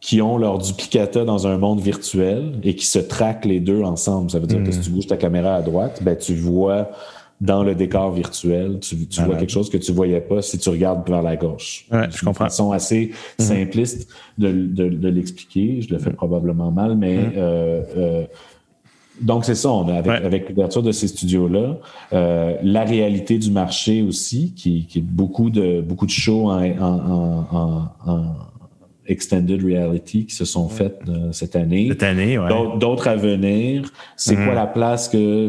qui 0.00 0.22
ont 0.22 0.38
leur 0.38 0.58
duplicata 0.58 1.24
dans 1.24 1.46
un 1.46 1.58
monde 1.58 1.80
virtuel 1.80 2.60
et 2.62 2.74
qui 2.74 2.86
se 2.86 2.98
traquent 2.98 3.44
les 3.44 3.60
deux 3.60 3.82
ensemble. 3.82 4.30
Ça 4.30 4.38
veut 4.38 4.46
dire 4.46 4.62
que 4.62 4.70
si 4.70 4.78
hmm. 4.78 4.82
tu 4.82 4.90
bouges 4.90 5.06
ta 5.08 5.16
caméra 5.16 5.56
à 5.56 5.62
droite, 5.62 6.02
ben, 6.02 6.16
tu 6.16 6.34
vois 6.34 6.90
dans 7.40 7.62
le 7.62 7.76
décor 7.76 8.12
virtuel, 8.12 8.80
tu, 8.80 8.96
vois 9.22 9.36
quelque 9.36 9.50
chose 9.50 9.70
que 9.70 9.76
tu 9.76 9.92
voyais 9.92 10.20
pas 10.20 10.42
si 10.42 10.58
tu 10.58 10.68
regardes 10.70 11.08
vers 11.08 11.22
la 11.22 11.36
gauche. 11.36 11.86
Ouais, 11.90 12.08
je 12.10 12.24
comprends. 12.24 12.44
Une 12.44 12.50
façon 12.50 12.72
assez 12.72 13.12
hmm. 13.38 13.42
simpliste 13.42 14.08
de, 14.38 14.50
de, 14.50 15.08
l'expliquer. 15.08 15.80
Je 15.80 15.92
le 15.92 15.98
fais 15.98 16.10
hmm. 16.10 16.14
probablement 16.14 16.70
mal, 16.70 16.96
mais 16.96 17.18
euh, 17.36 17.82
euh, 17.96 18.24
donc 19.20 19.44
c'est 19.44 19.56
ça. 19.56 19.70
On 19.70 19.88
a 19.88 19.94
avec, 19.94 20.24
avec 20.24 20.48
l'ouverture 20.48 20.82
de 20.82 20.92
ces 20.92 21.08
studios-là, 21.08 21.78
euh, 22.12 22.54
la 22.62 22.84
réalité 22.84 23.38
du 23.38 23.50
marché 23.50 24.02
aussi, 24.02 24.52
qui, 24.54 24.86
qui 24.86 24.98
est 25.00 25.02
beaucoup 25.02 25.50
de 25.50 25.80
beaucoup 25.80 26.06
de 26.06 26.10
shows 26.10 26.50
en, 26.50 26.62
en, 26.80 27.88
en 28.06 28.24
extended 29.08 29.62
reality 29.62 30.26
qui 30.26 30.34
se 30.34 30.44
sont 30.44 30.68
faites 30.68 31.00
euh, 31.08 31.32
cette 31.32 31.56
année. 31.56 31.88
Cette 31.88 32.02
année, 32.02 32.38
ouais. 32.38 32.48
D'autres 32.78 33.08
à 33.08 33.16
venir. 33.16 33.90
C'est 34.16 34.34
quoi 34.34 34.46
mm-hmm. 34.46 34.54
la 34.54 34.66
place 34.66 35.08
que 35.08 35.48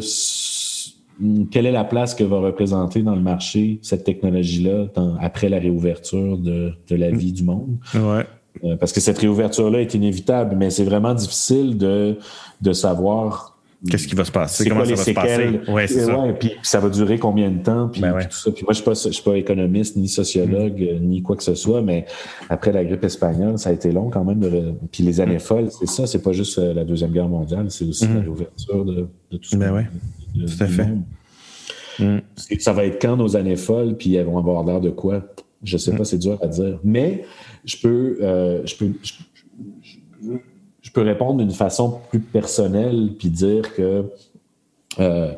quelle 1.52 1.66
est 1.66 1.72
la 1.72 1.84
place 1.84 2.16
que 2.16 2.24
va 2.24 2.40
représenter 2.40 3.02
dans 3.02 3.16
le 3.16 3.22
marché 3.22 3.80
cette 3.82 4.06
technologie-là 4.06 4.86
après 5.20 5.50
la 5.50 5.60
réouverture 5.60 6.38
de, 6.38 6.72
de 6.90 6.96
la 6.96 7.12
vie 7.12 7.34
du 7.34 7.44
monde? 7.44 7.78
Ouais. 7.94 8.26
Euh, 8.64 8.78
parce 8.78 8.94
que 8.94 9.00
cette 9.00 9.18
réouverture-là 9.18 9.82
est 9.82 9.94
inévitable, 9.94 10.56
mais 10.58 10.70
c'est 10.70 10.84
vraiment 10.84 11.14
difficile 11.14 11.78
de, 11.78 12.18
de 12.62 12.74
savoir 12.74 13.59
Qu'est-ce 13.88 14.08
qui 14.10 14.16
va 14.16 14.26
se 14.26 14.32
passer? 14.32 14.68
Comment 14.68 14.84
ça 14.84 14.94
va 14.94 15.04
se 15.04 15.12
passer? 15.12 15.60
Ouais, 15.70 15.88
c'est 15.88 16.06
ça. 16.06 16.18
puis 16.38 16.52
ça 16.64 16.82
va 16.82 16.90
durer 16.90 17.18
combien 17.18 17.50
de 17.50 17.64
temps? 17.64 17.88
Puis, 17.88 18.02
ben 18.02 18.14
tout 18.26 18.36
ça. 18.36 18.52
Puis 18.52 18.64
moi, 18.64 18.74
je 18.74 18.88
ne 18.88 18.94
suis, 18.94 19.14
suis, 19.14 19.24
pas 19.24 19.38
économiste, 19.38 19.96
ni 19.96 20.10
sociologue, 20.10 20.82
mm. 20.82 21.06
ni 21.06 21.22
quoi 21.22 21.38
que 21.38 21.44
ce 21.44 21.56
soit, 21.56 21.82
mais 21.82 22.06
après 22.50 22.74
la 22.74 22.84
grippe 22.84 23.06
espagnole, 23.06 23.58
ça 23.58 23.70
a 23.70 23.74
été 23.74 23.92
long 23.94 24.10
quand 24.10 24.26
même. 24.26 24.40
De, 24.40 24.74
puis 24.92 25.04
les 25.04 25.22
années 25.22 25.38
mm. 25.38 25.40
folles, 25.40 25.70
c'est 25.72 25.88
ça. 25.88 26.08
C'est 26.08 26.22
pas 26.22 26.34
juste 26.34 26.60
euh, 26.60 26.74
la 26.74 26.84
Deuxième 26.84 27.12
Guerre 27.12 27.30
mondiale, 27.30 27.72
c'est 27.72 27.86
aussi 27.86 28.08
mm. 28.08 28.24
l'ouverture 28.26 28.84
de, 28.84 29.08
de, 29.32 29.38
tout 29.38 29.50
ça. 29.50 29.58
Ben 29.58 29.74
ouais. 29.74 29.88
tout 30.36 30.64
à 30.64 30.68
fait. 30.68 30.88
Ça 32.60 32.74
va 32.74 32.86
être 32.86 33.02
quand 33.02 33.16
nos 33.16 33.38
années 33.38 33.56
folles, 33.56 33.96
puis 33.96 34.16
elles 34.16 34.26
vont 34.26 34.38
avoir 34.38 34.66
l'air 34.66 34.82
de 34.82 34.90
quoi? 34.90 35.24
Je 35.64 35.78
sais 35.78 35.96
pas, 35.96 36.04
c'est 36.04 36.18
dur 36.18 36.38
à 36.42 36.48
dire. 36.48 36.80
Mais 36.84 37.24
je 37.64 37.78
peux, 37.78 38.18
euh, 38.22 38.62
je 38.66 38.76
peux, 38.76 38.92
je 39.02 39.14
peux 40.92 41.02
répondre 41.02 41.38
d'une 41.38 41.52
façon 41.52 42.00
plus 42.10 42.20
personnelle 42.20 43.12
puis 43.18 43.30
dire 43.30 43.74
que 43.76 44.06
euh, 45.00 45.34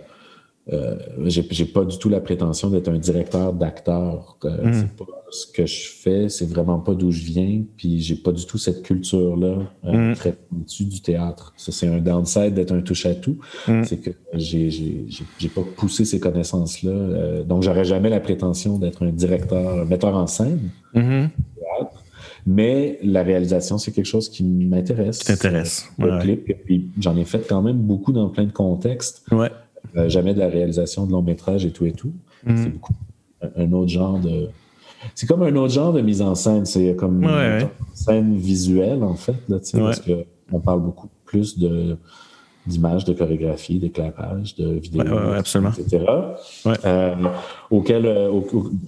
euh, 0.72 0.96
j'ai 1.26 1.66
pas 1.66 1.84
du 1.84 1.98
tout 1.98 2.08
la 2.08 2.22
prétention 2.22 2.70
d'être 2.70 2.90
un 2.90 2.98
directeur 2.98 3.52
d'acteur. 3.52 4.38
Euh, 4.46 4.70
mm. 4.70 4.74
C'est 4.74 4.96
pas 4.96 5.12
ce 5.32 5.48
que 5.48 5.66
je 5.66 5.90
fais, 5.90 6.30
c'est 6.30 6.46
vraiment 6.46 6.80
pas 6.80 6.94
d'où 6.94 7.12
je 7.12 7.24
viens, 7.24 7.64
puis 7.78 8.00
j'ai 8.00 8.16
pas 8.16 8.32
du 8.32 8.46
tout 8.46 8.58
cette 8.58 8.84
culture-là 8.84 9.58
euh, 9.86 10.12
mm. 10.12 10.16
très 10.16 10.34
pointue 10.34 10.86
du 10.86 11.02
théâtre. 11.02 11.54
Ça, 11.58 11.72
c'est 11.72 11.88
un 11.88 12.00
downside 12.00 12.54
d'être 12.54 12.74
un 12.74 12.82
touche-à-tout. 12.82 13.38
Mm. 13.68 13.84
C'est 13.84 13.98
que 13.98 14.12
j'ai, 14.34 15.08
pas 15.54 15.62
poussé 15.76 16.06
ces 16.06 16.20
connaissances-là. 16.20 16.92
Euh, 16.92 17.44
donc, 17.44 17.64
j'aurais 17.64 17.86
jamais 17.86 18.10
la 18.10 18.20
prétention 18.20 18.78
d'être 18.78 19.04
un 19.04 19.12
directeur, 19.12 19.82
un 19.82 19.86
metteur 19.86 20.16
en 20.16 20.28
scène. 20.28 20.70
Mm-hmm. 22.48 22.54
Mais 22.54 23.00
la 23.04 23.24
réalisation, 23.24 23.78
c'est 23.78 23.92
quelque 23.92 24.06
chose 24.06 24.30
qui 24.30 24.44
m'intéresse. 24.44 25.20
T'intéresse. 25.20 25.90
Le 26.00 26.20
clip, 26.20 26.46
puis 26.66 26.90
j'en 27.00 27.16
ai 27.18 27.26
fait 27.26 27.48
quand 27.48 27.62
même 27.62 27.78
beaucoup 27.78 28.12
dans 28.12 28.30
plein 28.30 28.46
de 28.46 28.52
contextes. 28.52 29.24
Ouais. 29.32 29.52
Euh, 29.96 30.10
jamais 30.10 30.34
de 30.34 30.40
la 30.40 30.48
réalisation 30.48 31.06
de 31.06 31.12
long 31.12 31.22
métrage 31.22 31.66
et 31.66 31.72
tout 31.72 31.86
et 31.86 31.92
tout. 31.92 32.14
Mm. 32.46 32.58
C'est 32.58 32.70
beaucoup 32.70 32.94
un 33.56 33.72
autre 33.72 33.90
genre 33.90 34.20
de. 34.20 34.50
C'est 35.16 35.26
comme 35.26 35.42
un 35.44 35.56
autre 35.56 35.74
genre 35.74 35.94
de 35.94 36.02
mise 36.02 36.22
en 36.22 36.36
scène. 36.36 36.66
C'est 36.66 36.96
comme 36.96 37.24
une 37.24 37.68
scène 37.94 38.38
visuelle, 38.38 39.04
en 39.04 39.16
fait, 39.16 39.36
là, 39.50 39.58
parce 39.74 40.02
qu'on 40.02 40.60
parle 40.60 40.82
beaucoup 40.82 41.10
plus 41.26 41.58
de 41.58 41.98
d'images, 42.66 43.06
de 43.06 43.14
chorégraphie, 43.14 43.80
d'éclairage, 43.80 44.56
de 44.56 44.74
vidéos, 44.74 45.36
etc. 45.36 46.06
Euh, 46.86 47.16
auquel, 47.70 48.06
euh, 48.06 48.32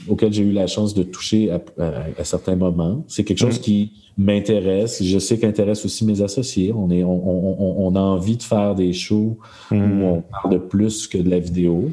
auquel 0.08 0.32
j'ai 0.32 0.44
eu 0.44 0.52
la 0.52 0.68
chance 0.68 0.94
de 0.94 1.04
toucher 1.04 1.52
à, 1.52 2.24
certains 2.24 2.56
moments. 2.56 3.04
C'est 3.08 3.24
quelque 3.24 3.40
chose 3.40 3.60
mm. 3.60 3.64
qui 3.64 3.92
m'intéresse. 4.18 5.02
Je 5.04 5.18
sais 5.18 5.40
qu'intéresse 5.40 5.86
aussi 5.86 6.06
mes 6.06 6.22
associés. 6.22 6.72
On, 6.72 6.92
est, 6.92 7.04
on, 7.04 7.88
on, 7.88 7.96
a 7.96 8.00
envie 8.00 8.38
de 8.38 8.44
faire 8.44 8.76
des 8.76 8.94
shows 8.94 9.38
où 9.72 9.76
mm. 9.76 10.04
on 10.04 10.22
parle 10.22 10.54
de 10.54 10.58
plus 10.60 11.08
que 11.08 11.18
de 11.18 11.30
la 11.30 11.40
vidéo. 11.40 11.90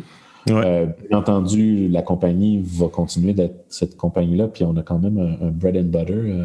Euh, 0.48 0.86
bien 1.08 1.18
entendu, 1.18 1.88
la 1.88 2.02
compagnie 2.02 2.62
va 2.64 2.88
continuer 2.88 3.32
d'être 3.32 3.64
cette 3.68 3.96
compagnie-là, 3.96 4.48
puis 4.48 4.64
on 4.64 4.76
a 4.76 4.82
quand 4.82 4.98
même 4.98 5.18
un, 5.18 5.50
bread 5.50 5.76
and 5.76 5.90
butter. 5.90 6.44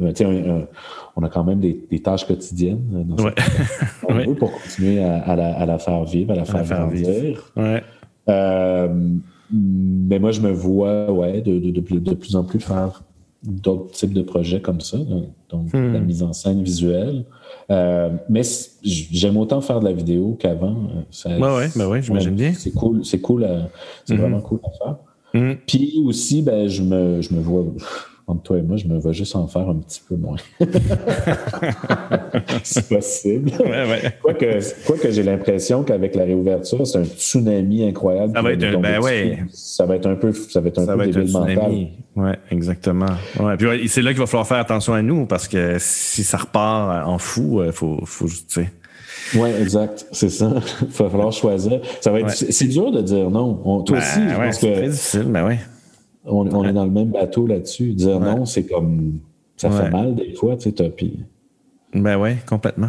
Euh, 0.00 0.62
on 1.16 1.22
a 1.22 1.28
quand 1.28 1.44
même 1.44 1.60
des, 1.60 2.00
tâches 2.02 2.26
quotidiennes 2.26 3.04
dans 3.06 3.16
pour 4.38 4.52
continuer 4.52 5.02
à, 5.02 5.36
la, 5.36 5.78
faire 5.78 6.04
vivre, 6.04 6.32
à 6.32 6.36
la 6.36 6.44
faire, 6.44 6.64
grandir. 6.64 7.52
Euh, 8.28 8.88
mais 9.52 10.18
moi, 10.18 10.30
je 10.30 10.40
me 10.40 10.50
vois 10.50 11.10
ouais, 11.10 11.42
de, 11.42 11.58
de, 11.58 11.80
plus 12.14 12.36
en 12.36 12.44
plus 12.44 12.60
faire 12.60 13.02
d'autres 13.42 13.90
types 13.90 14.12
de 14.12 14.22
projets 14.22 14.60
comme 14.60 14.80
ça, 14.80 14.98
donc 15.50 15.72
la 15.72 15.80
hmm. 15.80 16.04
mise 16.04 16.22
en 16.22 16.32
scène 16.32 16.62
visuelle. 16.62 17.24
Euh, 17.70 18.10
mais 18.28 18.42
j'aime 18.82 19.36
autant 19.36 19.60
faire 19.60 19.80
de 19.80 19.84
la 19.84 19.92
vidéo 19.92 20.36
qu'avant. 20.38 20.76
Oui, 21.26 21.32
ouais, 21.32 21.68
ben 21.74 21.88
ouais, 21.88 22.02
j'imagine 22.02 22.34
bien. 22.34 22.52
C'est 22.54 22.70
cool, 22.70 23.04
c'est 23.04 23.20
cool, 23.20 23.46
c'est 24.04 24.14
hmm. 24.14 24.18
vraiment 24.18 24.40
cool 24.40 24.60
à 24.64 24.70
faire. 24.70 24.96
Hmm. 25.34 25.54
Puis 25.66 26.02
aussi, 26.06 26.42
ben, 26.42 26.68
je 26.68 26.82
me, 26.82 27.20
je 27.20 27.34
me 27.34 27.40
vois 27.40 27.64
entre 28.26 28.42
toi 28.42 28.58
et 28.58 28.62
moi, 28.62 28.76
je 28.76 28.86
me 28.86 28.98
vais 28.98 29.12
juste 29.12 29.34
en 29.36 29.46
faire 29.46 29.68
un 29.68 29.76
petit 29.76 30.00
peu 30.08 30.16
moins. 30.16 30.36
c'est 32.62 32.88
possible. 32.88 33.50
Ouais, 33.60 33.88
ouais. 33.88 34.16
Quoique, 34.22 35.10
j'ai 35.10 35.22
l'impression 35.22 35.82
qu'avec 35.82 36.14
la 36.14 36.24
réouverture, 36.24 36.86
c'est 36.86 36.98
un 36.98 37.04
tsunami 37.04 37.84
incroyable. 37.84 38.32
Ça 38.34 38.42
va 38.42 38.52
être 38.52 38.64
un, 38.64 38.78
ben 38.78 39.00
ouais. 39.00 39.40
Ça 39.52 39.86
va 39.86 39.96
être 39.96 40.06
un 40.06 40.14
peu, 40.14 40.32
ça 40.32 40.60
va 40.60 40.68
être 40.68 40.78
un 40.78 40.86
ça 40.86 40.96
peu 40.96 41.10
va 41.10 41.68
Ouais, 42.14 42.38
exactement. 42.50 43.06
Ouais. 43.40 43.56
Puis 43.56 43.88
c'est 43.88 44.02
là 44.02 44.10
qu'il 44.10 44.20
va 44.20 44.26
falloir 44.26 44.46
faire 44.46 44.58
attention 44.58 44.94
à 44.94 45.02
nous 45.02 45.26
parce 45.26 45.48
que 45.48 45.76
si 45.78 46.22
ça 46.24 46.38
repart 46.38 47.06
en 47.06 47.18
fou, 47.18 47.62
il 47.62 47.68
euh, 47.68 47.72
faut, 47.72 47.98
faut 48.04 48.26
juste, 48.26 48.50
tu 48.50 48.62
sais. 48.62 48.70
Oui, 49.34 49.48
exact. 49.60 50.06
C'est 50.12 50.28
ça. 50.28 50.52
Il 50.82 50.88
va 50.88 51.08
falloir 51.08 51.32
choisir. 51.32 51.80
Ça 52.00 52.10
va 52.10 52.20
être, 52.20 52.30
c'est 52.30 52.66
dur 52.66 52.90
de 52.90 53.00
dire 53.02 53.30
non. 53.30 53.82
toi 53.82 53.98
ben, 53.98 54.02
aussi, 54.02 54.28
je 54.28 54.34
pense 54.34 54.58
que. 54.58 54.66
C'est 54.66 54.72
très 54.72 54.88
difficile, 54.88 55.26
mais 55.28 55.42
ben 55.42 55.48
oui. 55.48 55.54
On, 56.24 56.64
est 56.64 56.72
dans 56.72 56.84
le 56.84 56.90
même 56.90 57.10
bateau 57.10 57.46
là-dessus. 57.46 57.94
Dire 57.94 58.20
non, 58.20 58.44
c'est 58.44 58.64
comme. 58.64 59.18
Ça 59.56 59.70
fait 59.70 59.90
mal 59.90 60.14
des 60.14 60.34
fois, 60.34 60.56
tu 60.56 60.72
sais, 60.76 60.90
puis... 60.90 61.20
Ben 61.94 62.16
oui, 62.16 62.30
complètement. 62.46 62.88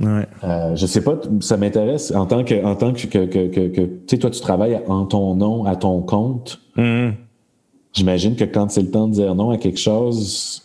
Ouais. 0.00 0.26
Euh, 0.44 0.74
je 0.74 0.86
sais 0.86 1.02
pas, 1.02 1.20
ça 1.40 1.56
m'intéresse 1.56 2.12
en 2.12 2.26
tant 2.26 2.44
que, 2.44 2.64
en 2.64 2.74
tant 2.76 2.92
que, 2.92 3.06
que, 3.06 3.26
que, 3.26 3.68
que 3.68 3.80
tu 3.80 4.00
sais, 4.08 4.18
toi, 4.18 4.30
tu 4.30 4.40
travailles 4.40 4.80
en 4.86 5.04
ton 5.06 5.34
nom, 5.34 5.64
à 5.64 5.76
ton 5.76 6.00
compte. 6.00 6.60
Mm-hmm. 6.76 7.12
J'imagine 7.92 8.36
que 8.36 8.44
quand 8.44 8.70
c'est 8.70 8.82
le 8.82 8.90
temps 8.90 9.08
de 9.08 9.14
dire 9.14 9.34
non 9.34 9.50
à 9.50 9.58
quelque 9.58 9.78
chose, 9.78 10.62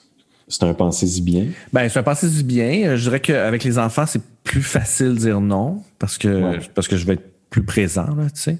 c'est 0.47 0.63
un 0.63 0.73
pensée-y 0.73 1.21
bien. 1.21 1.47
Ben, 1.71 1.89
c'est 1.89 1.99
un 1.99 2.03
pensée-y 2.03 2.43
bien. 2.43 2.95
Je 2.95 3.03
dirais 3.03 3.19
qu'avec 3.19 3.63
les 3.63 3.79
enfants, 3.79 4.05
c'est 4.05 4.21
plus 4.43 4.61
facile 4.61 5.15
de 5.15 5.19
dire 5.19 5.41
non 5.41 5.81
parce 5.99 6.17
que, 6.17 6.59
parce 6.75 6.87
que 6.87 6.95
je 6.95 7.05
vais 7.05 7.13
être 7.13 7.32
plus 7.53 7.63
présent, 7.63 8.07
là, 8.17 8.25
tu 8.33 8.41
sais. 8.41 8.57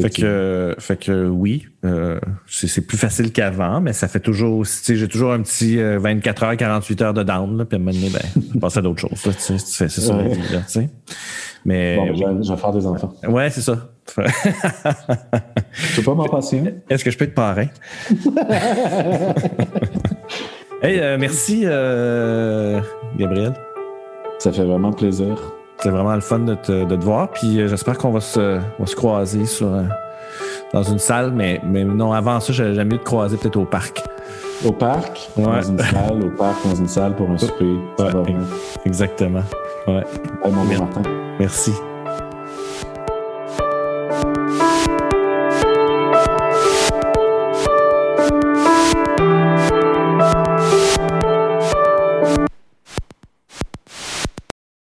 Fait 0.00 0.08
que, 0.08 0.74
fait 0.78 0.96
que 0.96 1.28
oui, 1.28 1.66
euh, 1.84 2.18
c'est 2.46 2.80
plus 2.80 2.96
facile 2.96 3.32
qu'avant, 3.32 3.82
mais 3.82 3.92
ça 3.92 4.08
fait 4.08 4.18
toujours, 4.18 4.64
tu 4.64 4.70
sais, 4.70 4.96
j'ai 4.96 5.08
toujours 5.08 5.34
un 5.34 5.42
petit 5.42 5.76
24 5.76 6.42
euh, 6.42 6.46
heures, 6.46 6.56
48 6.56 7.02
heures 7.02 7.12
de 7.12 7.22
down, 7.22 7.58
là, 7.58 7.66
puis 7.66 7.76
à 7.76 7.80
un 7.80 7.82
moment 7.84 7.94
donné, 7.94 8.08
ben, 8.08 8.22
je 8.54 8.58
passe 8.58 8.78
à 8.78 8.82
d'autres 8.82 9.02
choses, 9.02 9.20
tu 9.20 9.30
sais, 9.30 9.58
c'est 9.58 9.90
ça, 9.90 10.18
tu 10.24 10.38
sais. 10.68 10.88
Mais. 11.66 11.96
Bon, 11.96 12.14
je, 12.14 12.24
vais, 12.50 12.56
faire 12.56 12.72
des 12.72 12.86
enfants. 12.86 13.12
Ouais, 13.28 13.50
c'est 13.50 13.60
ça. 13.60 13.90
tu 14.06 14.22
peux 15.96 16.02
pas 16.02 16.14
m'en 16.14 16.24
passer 16.24 16.62
Est-ce 16.88 17.04
que 17.04 17.10
je 17.10 17.18
peux 17.18 17.26
être 17.26 17.34
parrain? 17.34 17.66
hey, 20.82 20.98
euh, 20.98 21.18
merci, 21.18 21.66
Gabriel. 23.18 23.52
Ça 24.38 24.50
fait 24.50 24.64
vraiment 24.64 24.92
plaisir. 24.92 25.36
C'est 25.84 25.90
vraiment 25.90 26.14
le 26.14 26.22
fun 26.22 26.38
de 26.38 26.54
te, 26.54 26.86
de 26.86 26.96
te 26.96 27.04
voir. 27.04 27.28
Puis 27.28 27.60
euh, 27.60 27.68
j'espère 27.68 27.98
qu'on 27.98 28.10
va 28.10 28.20
se, 28.20 28.58
va 28.78 28.86
se 28.86 28.96
croiser 28.96 29.44
sur, 29.44 29.66
euh, 29.66 29.82
dans 30.72 30.82
une 30.82 30.98
salle. 30.98 31.30
Mais, 31.32 31.60
mais 31.62 31.84
non, 31.84 32.14
avant 32.14 32.40
ça, 32.40 32.54
j'aime 32.54 32.88
mieux 32.88 32.96
te 32.96 33.04
croiser 33.04 33.36
peut-être 33.36 33.58
au 33.58 33.66
parc. 33.66 34.02
Au 34.64 34.72
parc, 34.72 35.28
dans 35.36 35.60
une 35.60 35.78
salle, 35.78 36.22
au 36.24 36.30
parc, 36.30 36.66
dans 36.66 36.74
une 36.74 36.88
salle 36.88 37.14
pour 37.14 37.28
un 37.28 37.36
souper. 37.38 37.76
Ouais, 37.98 38.34
exactement. 38.86 39.42
Ouais. 39.86 40.04
mon 40.42 40.64
Martin. 40.64 41.02
Merci. 41.38 41.74